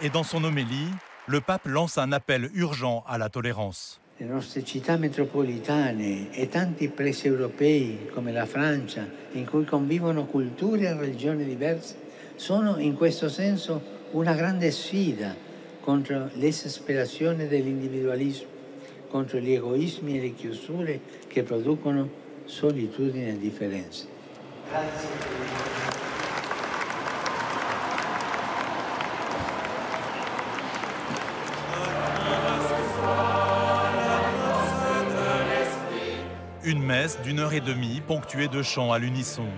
Et 0.00 0.08
dans 0.08 0.22
son 0.22 0.44
homélie, 0.44 0.90
le 1.26 1.40
pape 1.40 1.66
lance 1.66 1.98
un 1.98 2.12
appel 2.12 2.48
urgent 2.54 3.02
à 3.08 3.18
la 3.18 3.28
tolérance. 3.28 4.00
Le 4.20 4.26
nostre 4.26 4.60
città 4.64 4.96
metropolitane 4.96 6.30
e 6.32 6.48
tanti 6.48 6.86
paesi 6.88 7.26
europei 7.26 8.08
come 8.14 8.30
la 8.32 8.46
Francia, 8.46 9.04
in 9.34 9.44
cui 9.44 9.64
convivono 9.64 10.26
culture 10.26 10.82
e 10.82 10.92
religioni 10.92 11.44
diverse, 11.44 12.06
sono 12.38 12.78
in 12.78 12.94
questo 12.94 13.28
senso 13.28 13.82
una 14.12 14.32
grande 14.32 14.70
sfida 14.70 15.34
contro 15.80 16.30
l'esasperazione 16.34 17.48
dell'individualismo, 17.48 18.46
contro 19.08 19.38
gli 19.38 19.52
egoismi 19.52 20.18
e 20.18 20.20
le 20.20 20.34
chiusure 20.34 21.00
che 21.26 21.42
producono 21.42 22.08
solitudine 22.44 23.30
e 23.30 23.38
differenze. 23.38 24.06
Une 36.62 36.82
messe 36.82 37.18
d'une 37.22 37.40
heure 37.40 37.54
et 37.54 37.60
demie 37.60 38.00
ponctuée 38.06 38.46
de 38.48 38.62
chants 38.62 38.92
à 38.92 38.98
l'unisson. 38.98 39.48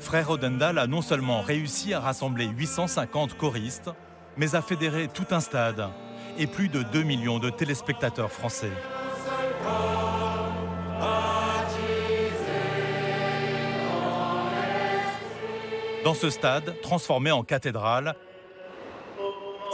Frère 0.00 0.30
Odendal 0.30 0.78
a 0.78 0.86
non 0.86 1.02
seulement 1.02 1.42
réussi 1.42 1.92
à 1.92 2.00
rassembler 2.00 2.46
850 2.46 3.36
choristes, 3.36 3.90
mais 4.36 4.54
a 4.54 4.62
fédéré 4.62 5.08
tout 5.08 5.26
un 5.32 5.40
stade 5.40 5.88
et 6.38 6.46
plus 6.46 6.68
de 6.68 6.82
2 6.82 7.02
millions 7.02 7.38
de 7.38 7.50
téléspectateurs 7.50 8.30
français. 8.30 8.70
Dans 16.04 16.14
ce 16.14 16.30
stade, 16.30 16.80
transformé 16.80 17.32
en 17.32 17.42
cathédrale, 17.42 18.14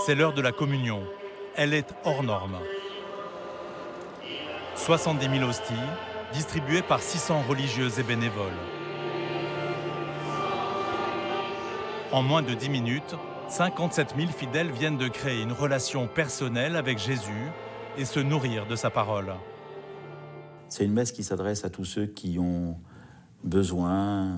c'est 0.04 0.14
l'heure 0.14 0.32
de 0.32 0.42
la 0.42 0.52
communion. 0.52 1.02
Elle 1.54 1.74
est 1.74 1.94
hors 2.04 2.22
norme. 2.22 2.58
70 4.74 5.38
000 5.38 5.48
hosties, 5.48 5.74
distribuées 6.32 6.82
par 6.82 7.00
600 7.00 7.42
religieuses 7.48 8.00
et 8.00 8.02
bénévoles. 8.02 8.73
En 12.14 12.22
moins 12.22 12.42
de 12.42 12.54
10 12.54 12.68
minutes, 12.68 13.16
57 13.48 14.14
000 14.16 14.28
fidèles 14.30 14.70
viennent 14.70 14.98
de 14.98 15.08
créer 15.08 15.42
une 15.42 15.50
relation 15.50 16.06
personnelle 16.06 16.76
avec 16.76 16.96
Jésus 16.96 17.50
et 17.98 18.04
se 18.04 18.20
nourrir 18.20 18.68
de 18.68 18.76
sa 18.76 18.88
parole. 18.88 19.34
C'est 20.68 20.84
une 20.84 20.92
messe 20.92 21.10
qui 21.10 21.24
s'adresse 21.24 21.64
à 21.64 21.70
tous 21.70 21.84
ceux 21.84 22.06
qui 22.06 22.38
ont 22.38 22.76
besoin, 23.42 24.36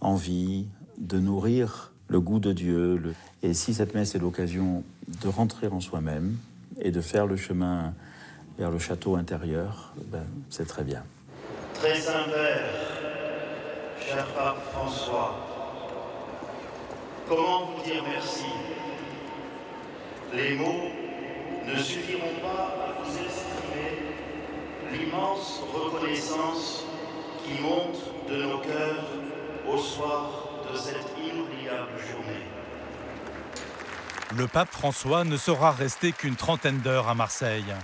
envie 0.00 0.66
de 0.96 1.20
nourrir 1.20 1.92
le 2.08 2.18
goût 2.18 2.40
de 2.40 2.52
Dieu. 2.52 3.14
Et 3.44 3.54
si 3.54 3.74
cette 3.74 3.94
messe 3.94 4.16
est 4.16 4.18
l'occasion 4.18 4.82
de 5.22 5.28
rentrer 5.28 5.68
en 5.68 5.78
soi-même 5.78 6.36
et 6.80 6.90
de 6.90 7.00
faire 7.00 7.28
le 7.28 7.36
chemin 7.36 7.94
vers 8.58 8.72
le 8.72 8.80
château 8.80 9.14
intérieur, 9.14 9.94
ben, 10.06 10.26
c'est 10.50 10.66
très 10.66 10.82
bien. 10.82 11.04
Très 11.74 11.94
Saint-Père, 11.94 12.66
cher 14.00 14.26
Pape 14.34 14.58
François, 14.72 15.57
comment 17.28 17.66
vous 17.66 17.82
dire 17.84 18.02
merci 18.10 18.46
Les 20.32 20.56
mots 20.56 20.90
ne 21.66 21.78
suffiront 21.78 22.40
pas 22.40 22.74
à 22.86 23.02
vous 23.02 23.10
exprimer 23.10 23.98
l'immense 24.92 25.60
reconnaissance 25.72 26.84
qui 27.44 27.60
monte 27.60 27.98
de 28.28 28.42
nos 28.42 28.58
cœurs 28.58 29.04
au 29.68 29.76
soir 29.76 30.30
de 30.70 30.76
cette 30.76 31.12
inoubliable 31.18 31.98
journée. 32.10 32.46
Le 34.36 34.46
pape 34.46 34.70
François 34.70 35.24
ne 35.24 35.36
sera 35.36 35.72
resté 35.72 36.12
qu'une 36.12 36.36
trentaine 36.36 36.80
d'heures 36.80 37.08
à 37.08 37.14
Marseille. 37.14 37.74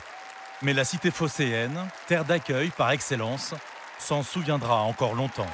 Mais 0.62 0.72
la 0.72 0.84
cité 0.84 1.10
phocéenne, 1.10 1.88
terre 2.06 2.24
d'accueil 2.24 2.70
par 2.70 2.90
excellence, 2.90 3.54
s'en 3.98 4.22
souviendra 4.22 4.80
encore 4.82 5.14
longtemps. 5.14 5.50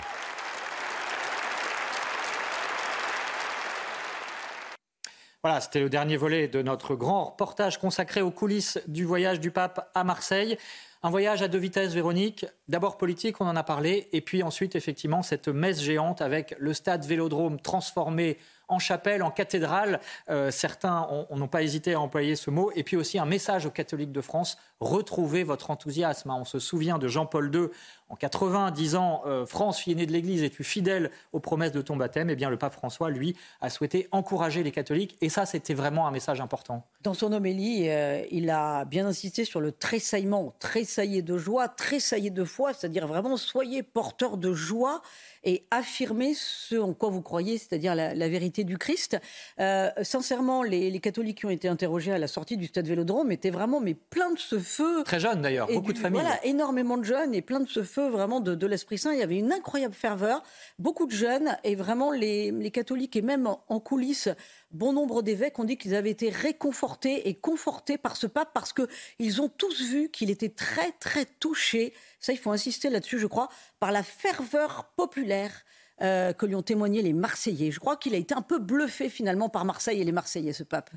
Voilà, 5.51 5.63
c'était 5.63 5.81
le 5.81 5.91
dernier 5.91 6.17
volet 6.17 6.47
de 6.47 6.63
notre 6.63 6.95
grand 6.95 7.25
reportage 7.25 7.81
consacré 7.81 8.23
aux 8.23 8.31
coulisses 8.31 8.79
du 8.87 9.05
voyage 9.05 9.41
du 9.41 9.51
pape 9.51 9.91
à 9.97 10.05
Marseille. 10.05 10.57
Un 11.03 11.11
voyage 11.11 11.43
à 11.43 11.49
deux 11.49 11.59
vitesses, 11.59 11.93
Véronique. 11.93 12.47
D'abord 12.69 12.97
politique, 12.97 13.41
on 13.41 13.49
en 13.49 13.57
a 13.57 13.65
parlé, 13.65 14.09
et 14.13 14.21
puis 14.21 14.45
ensuite, 14.45 14.77
effectivement, 14.77 15.25
cette 15.25 15.49
messe 15.49 15.83
géante 15.83 16.23
avec 16.23 16.55
le 16.61 16.73
stade 16.73 17.05
Vélodrome 17.05 17.61
transformé 17.61 18.39
en 18.71 18.79
chapelle, 18.79 19.23
en 19.23 19.31
cathédrale. 19.31 20.01
Euh, 20.31 20.51
certains 20.51 21.09
n'ont 21.31 21.49
pas 21.49 21.63
hésité 21.63 21.95
à 21.95 22.01
employer 22.01 22.37
ce 22.37 22.51
mot. 22.51 22.71
Et 22.75 22.83
puis 22.83 22.97
aussi 22.97 23.19
un 23.19 23.27
message 23.27 23.67
aux 23.67 23.71
catholiques 23.71 24.13
de 24.13 24.21
France, 24.21 24.57
retrouvez 24.81 25.43
votre 25.43 25.71
enthousiasme. 25.71 26.31
On 26.31 26.45
se 26.45 26.59
souvient 26.59 26.99
de 26.99 27.09
Jean-Paul 27.09 27.55
II 27.55 27.69
en 28.09 28.17
80, 28.17 28.73
disant 28.73 29.23
euh, 29.27 29.47
France, 29.47 29.79
fille 29.79 29.93
aînée 29.93 30.07
de 30.07 30.13
l'Église, 30.13 30.43
es-tu 30.43 30.65
fidèle 30.65 31.11
aux 31.33 31.39
promesses 31.39 31.71
de 31.73 31.81
ton 31.81 31.97
baptême? 31.97 32.29
Eh 32.29 32.35
bien, 32.35 32.51
le 32.51 32.57
pape 32.57 32.73
François, 32.73 33.09
lui, 33.09 33.37
a 33.61 33.71
souhaité 33.71 34.09
encourager 34.11 34.65
les 34.65 34.73
catholiques. 34.73 35.17
Et 35.21 35.29
ça, 35.29 35.47
c'était 35.47 35.75
vraiment 35.75 36.09
un 36.09 36.11
message 36.11 36.41
important. 36.41 36.85
Dans 37.03 37.15
son 37.15 37.33
homélie, 37.33 37.89
euh, 37.89 38.25
il 38.31 38.51
a 38.51 38.85
bien 38.85 39.07
insisté 39.07 39.45
sur 39.45 39.61
le 39.61 39.71
tressaillement, 39.71 40.55
tressailler 40.59 41.23
de 41.23 41.39
joie, 41.39 41.69
tressailler 41.69 42.31
de 42.31 42.45
foi, 42.45 42.73
c'est-à-dire 42.73 43.07
vraiment 43.07 43.37
soyez 43.37 43.83
porteurs 43.83 44.37
de 44.37 44.53
joie 44.53 45.03
et 45.45 45.67
affirmer 45.71 46.35
ce 46.35 46.77
en 46.77 46.93
quoi 46.93 47.09
vous 47.09 47.23
croyez, 47.23 47.59
c'est-à-dire 47.59 47.95
la, 47.95 48.29
vérité 48.29 48.60
du 48.65 48.79
Christ. 48.79 49.19
Euh, 49.59 49.91
sincèrement, 50.03 50.63
les, 50.63 50.99
catholiques 51.01 51.39
qui 51.39 51.47
ont 51.47 51.51
été 51.51 51.69
interrogés 51.69 52.13
à 52.13 52.19
la 52.19 52.27
sortie 52.27 52.57
du 52.57 52.67
stade 52.67 52.87
Vélodrome 52.87 53.33
étaient 53.33 53.51
vraiment 53.51 53.81
mais 53.81 53.95
plein 53.95 54.33
de 54.33 54.39
ce 54.39 54.59
feu. 54.59 55.03
Très 55.05 55.21
jeunes 55.21 55.43
d'ailleurs, 55.43 55.69
beaucoup 55.69 55.93
de 55.93 55.99
familles. 55.99 56.21
Voilà, 56.21 56.45
énormément 56.45 56.99
de 56.99 57.05
jeunes 57.05 57.35
et 57.35 57.43
plein 57.43 57.61
de 57.61 57.69
ce 57.69 57.83
feu 57.83 58.09
vraiment 58.09 58.41
de, 58.41 58.67
l'Esprit 58.67 58.99
Saint. 58.99 59.13
Il 59.13 59.19
y 59.19 59.23
avait 59.23 59.39
une 59.39 59.53
incroyable 59.53 59.95
ferveur, 59.95 60.43
beaucoup 60.79 61.07
de 61.07 61.13
jeunes 61.13 61.57
et 61.65 61.75
vraiment 61.75 62.11
les, 62.11 62.71
catholiques 62.73 63.17
et 63.17 63.23
même 63.23 63.47
en, 63.47 63.81
coulisses, 63.81 64.29
bon 64.71 64.93
nombre 64.93 65.23
d'évêques 65.23 65.59
ont 65.59 65.65
dit 65.65 65.77
qu'ils 65.77 65.95
avaient 65.95 66.11
été 66.11 66.29
réconfortés 66.29 67.29
et 67.29 67.35
confortés 67.35 67.99
par 67.99 68.17
ce 68.17 68.27
pape 68.27 68.51
parce 68.55 68.73
qu'ils 68.73 69.43
ont 69.43 69.49
tous 69.49 69.83
vu 69.83 70.11
qu'il 70.11 70.31
était 70.31 70.51
très 70.51 70.93
très 70.93 71.25
touché 71.25 71.93
ça, 72.21 72.35
il 72.35 72.39
faut 72.39 72.51
insister 72.51 72.91
là-dessus, 72.91 73.19
je 73.19 73.27
crois, 73.27 73.49
par 73.81 73.93
la 73.93 74.03
ferveur 74.03 74.93
populaire 74.97 75.65
euh, 76.03 76.33
que 76.33 76.47
lui 76.47 76.55
ont 76.55 76.63
témoigné 76.63 77.03
les 77.03 77.13
Marseillais. 77.13 77.71
Je 77.71 77.81
crois 77.81 77.97
qu'il 77.97 78.15
a 78.15 78.19
été 78.19 78.35
un 78.35 78.43
peu 78.43 78.59
bluffé 78.59 79.09
finalement 79.09 79.49
par 79.49 79.65
Marseille 79.65 80.01
et 80.01 80.05
les 80.05 80.13
Marseillais, 80.13 80.53
ce 80.53 80.63
pape. 80.63 80.91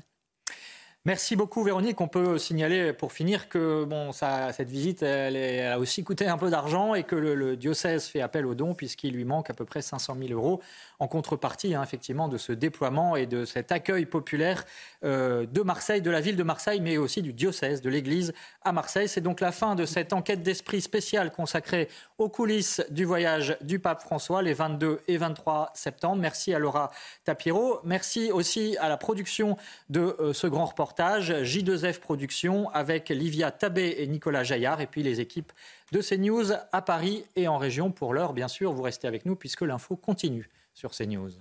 Merci 1.06 1.36
beaucoup 1.36 1.62
Véronique. 1.62 2.00
On 2.00 2.08
peut 2.08 2.38
signaler 2.38 2.94
pour 2.94 3.12
finir 3.12 3.50
que 3.50 3.84
bon, 3.84 4.10
cette 4.12 4.70
visite 4.70 5.02
elle, 5.02 5.36
a 5.66 5.78
aussi 5.78 6.02
coûté 6.02 6.28
un 6.28 6.38
peu 6.38 6.48
d'argent 6.48 6.94
et 6.94 7.02
que 7.02 7.14
le, 7.14 7.58
diocèse 7.58 8.06
fait 8.06 8.22
appel 8.22 8.46
aux 8.46 8.54
dons 8.54 8.72
puisqu'il 8.72 9.12
lui 9.12 9.26
manque 9.26 9.50
à 9.50 9.52
peu 9.52 9.66
près 9.66 9.82
500 9.82 10.16
000 10.18 10.32
euros 10.32 10.62
en 11.00 11.06
contrepartie 11.06 11.74
hein, 11.74 11.82
effectivement 11.82 12.26
de 12.28 12.38
ce 12.38 12.52
déploiement 12.52 13.16
et 13.16 13.26
de 13.26 13.44
cet 13.44 13.70
accueil 13.70 14.06
populaire 14.06 14.64
euh, 15.04 15.44
de 15.44 15.60
Marseille, 15.60 16.00
de 16.00 16.10
la 16.10 16.22
ville 16.22 16.36
de 16.36 16.42
Marseille, 16.42 16.80
mais 16.80 16.96
aussi 16.96 17.20
du 17.20 17.34
diocèse, 17.34 17.82
de 17.82 17.90
l'Église 17.90 18.32
à 18.62 18.72
Marseille. 18.72 19.06
C'est 19.06 19.20
donc 19.20 19.40
la 19.40 19.52
fin 19.52 19.74
de 19.74 19.84
cette 19.84 20.14
enquête 20.14 20.42
d'esprit 20.42 20.80
spéciale 20.80 21.32
consacrée 21.32 21.90
aux 22.16 22.30
coulisses 22.30 22.82
du 22.88 23.04
voyage 23.04 23.58
du 23.60 23.78
pape 23.78 24.00
François 24.00 24.40
les 24.40 24.54
22 24.54 25.02
et 25.06 25.18
23 25.18 25.70
septembre. 25.74 26.16
Merci 26.22 26.54
à 26.54 26.58
Laura 26.58 26.90
Tapiro. 27.24 27.80
Merci 27.84 28.32
aussi 28.32 28.78
à 28.78 28.88
la 28.88 28.96
production 28.96 29.58
de 29.90 30.16
euh, 30.18 30.32
ce 30.32 30.46
grand 30.46 30.66
reportage 30.94 31.32
J2F 31.32 31.98
Productions 31.98 32.70
avec 32.70 33.08
Livia 33.08 33.50
Tabé 33.50 33.96
et 33.98 34.06
Nicolas 34.06 34.44
Jaillard 34.44 34.80
et 34.80 34.86
puis 34.86 35.02
les 35.02 35.20
équipes 35.20 35.52
de 35.90 36.00
CNews 36.00 36.52
à 36.70 36.82
Paris 36.82 37.24
et 37.34 37.48
en 37.48 37.58
région. 37.58 37.90
Pour 37.90 38.14
l'heure, 38.14 38.32
bien 38.32 38.46
sûr, 38.46 38.72
vous 38.72 38.82
restez 38.82 39.08
avec 39.08 39.26
nous 39.26 39.34
puisque 39.34 39.62
l'info 39.62 39.96
continue 39.96 40.48
sur 40.72 40.92
CNews. 40.92 41.32